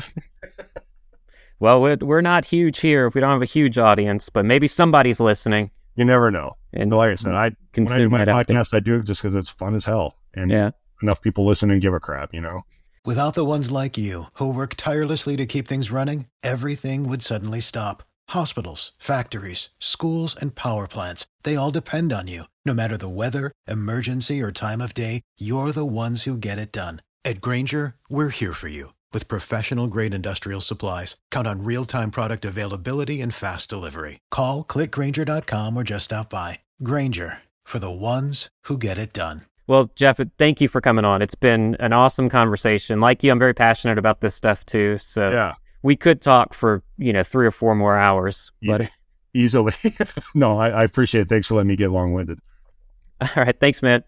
Well, 1.60 1.82
we're, 1.82 1.96
we're 2.02 2.22
not 2.22 2.44
huge 2.46 2.80
here. 2.82 3.08
If 3.08 3.16
we 3.16 3.22
don't 3.22 3.32
have 3.32 3.42
a 3.42 3.46
huge 3.46 3.78
audience, 3.78 4.28
but 4.30 4.44
maybe 4.44 4.68
somebody's 4.68 5.22
listening. 5.22 5.72
you 5.96 6.04
never 6.04 6.30
know. 6.30 6.58
And 6.74 6.90
But 6.90 6.98
like 6.98 7.12
I 7.12 7.16
said, 7.16 7.34
I 7.34 7.52
when 7.76 7.88
I 7.92 7.98
do 7.98 8.10
my 8.10 8.18
that 8.26 8.30
out 8.30 8.48
there. 8.48 8.58
podcast, 8.58 8.74
I 8.74 8.82
do 8.82 8.96
it 8.96 9.06
just 9.06 9.22
because 9.22 9.36
it's 9.36 9.50
fun 9.50 9.74
as 9.74 9.86
hell, 9.86 10.18
and 10.34 10.52
Yeah. 10.52 10.72
enough 11.02 11.22
people 11.22 11.46
listen 11.46 11.72
and 11.72 11.82
give 11.82 11.94
a 11.94 12.00
crap. 12.00 12.34
You 12.34 12.42
know. 12.42 12.64
Without 13.06 13.36
the 13.36 13.46
ones 13.46 13.72
like 13.72 13.98
you, 13.98 14.26
who 14.34 14.52
work 14.54 14.76
tirelessly 14.76 15.38
to 15.38 15.46
keep 15.46 15.66
things 15.68 15.92
running, 15.92 16.28
everything 16.44 17.08
would 17.08 17.24
suddenly 17.24 17.62
stop. 17.62 18.04
Hospitals, 18.30 18.93
factories, 18.97 19.69
schools, 19.80 20.35
and 20.35 20.56
power 20.56 20.88
plants, 20.88 21.26
they 21.43 21.56
all 21.57 21.72
depend 21.72 22.14
on 22.14 22.27
you. 22.27 22.45
No 22.65 22.73
matter 22.73 22.95
the 22.97 23.10
weather, 23.10 23.52
emergency, 23.68 24.41
or 24.41 24.52
time 24.52 24.80
of 24.81 24.93
day, 24.93 25.22
you're 25.38 25.72
the 25.73 25.85
ones 25.85 26.23
who 26.23 26.38
get 26.38 26.57
it 26.57 26.72
done. 26.72 27.02
At 27.26 27.41
Grainger, 27.41 27.95
we're 28.10 28.30
here 28.30 28.53
for 28.53 28.69
you 28.69 28.93
with 29.14 29.27
professional 29.27 29.88
grade 29.88 30.14
industrial 30.14 30.61
supplies. 30.61 31.18
Count 31.31 31.47
on 31.47 31.64
real 31.64 31.84
time 31.85 32.11
product 32.11 32.45
availability 32.45 33.22
and 33.22 33.34
fast 33.34 33.69
delivery. 33.69 34.19
Call 34.31 34.64
clickgrainger.com 34.64 35.76
or 35.76 35.84
just 35.84 36.06
stop 36.06 36.30
by. 36.30 36.60
Grainger 36.84 37.39
for 37.64 37.80
the 37.80 37.91
ones 37.91 38.49
who 38.65 38.77
get 38.77 38.97
it 38.97 39.14
done. 39.14 39.41
Well, 39.68 39.89
Jeff, 39.95 40.19
thank 40.38 40.61
you 40.61 40.68
for 40.68 40.80
coming 40.81 41.06
on. 41.06 41.23
It's 41.23 41.34
been 41.34 41.76
an 41.80 41.91
awesome 41.91 42.30
conversation. 42.30 42.99
Like 42.99 43.23
you, 43.23 43.31
I'm 43.31 43.39
very 43.39 43.56
passionate 43.56 43.97
about 43.97 44.22
this 44.22 44.35
stuff 44.35 44.64
too. 44.65 44.99
So 44.99 45.30
Yeah. 45.31 45.53
We 45.86 45.95
could 45.95 46.20
talk 46.20 46.56
for, 46.56 46.82
you 46.98 47.14
know, 47.14 47.22
three 47.22 47.45
or 47.45 47.52
four 47.52 47.76
more 47.76 47.95
hours. 47.95 48.52
But 48.60 48.82
Yeah. 48.82 48.88
Easily. 49.36 49.74
no, 50.34 50.57
I, 50.57 50.70
I 50.70 50.84
appreciate 50.84 51.22
it. 51.22 51.30
Thanks 51.30 51.45
for 51.45 51.56
letting 51.56 51.68
me 51.68 51.76
get 51.76 51.91
long 51.91 52.14
winded. 52.14 52.40
all 53.22 53.30
right. 53.36 53.57
Thanks, 53.60 53.84
man. 53.84 54.03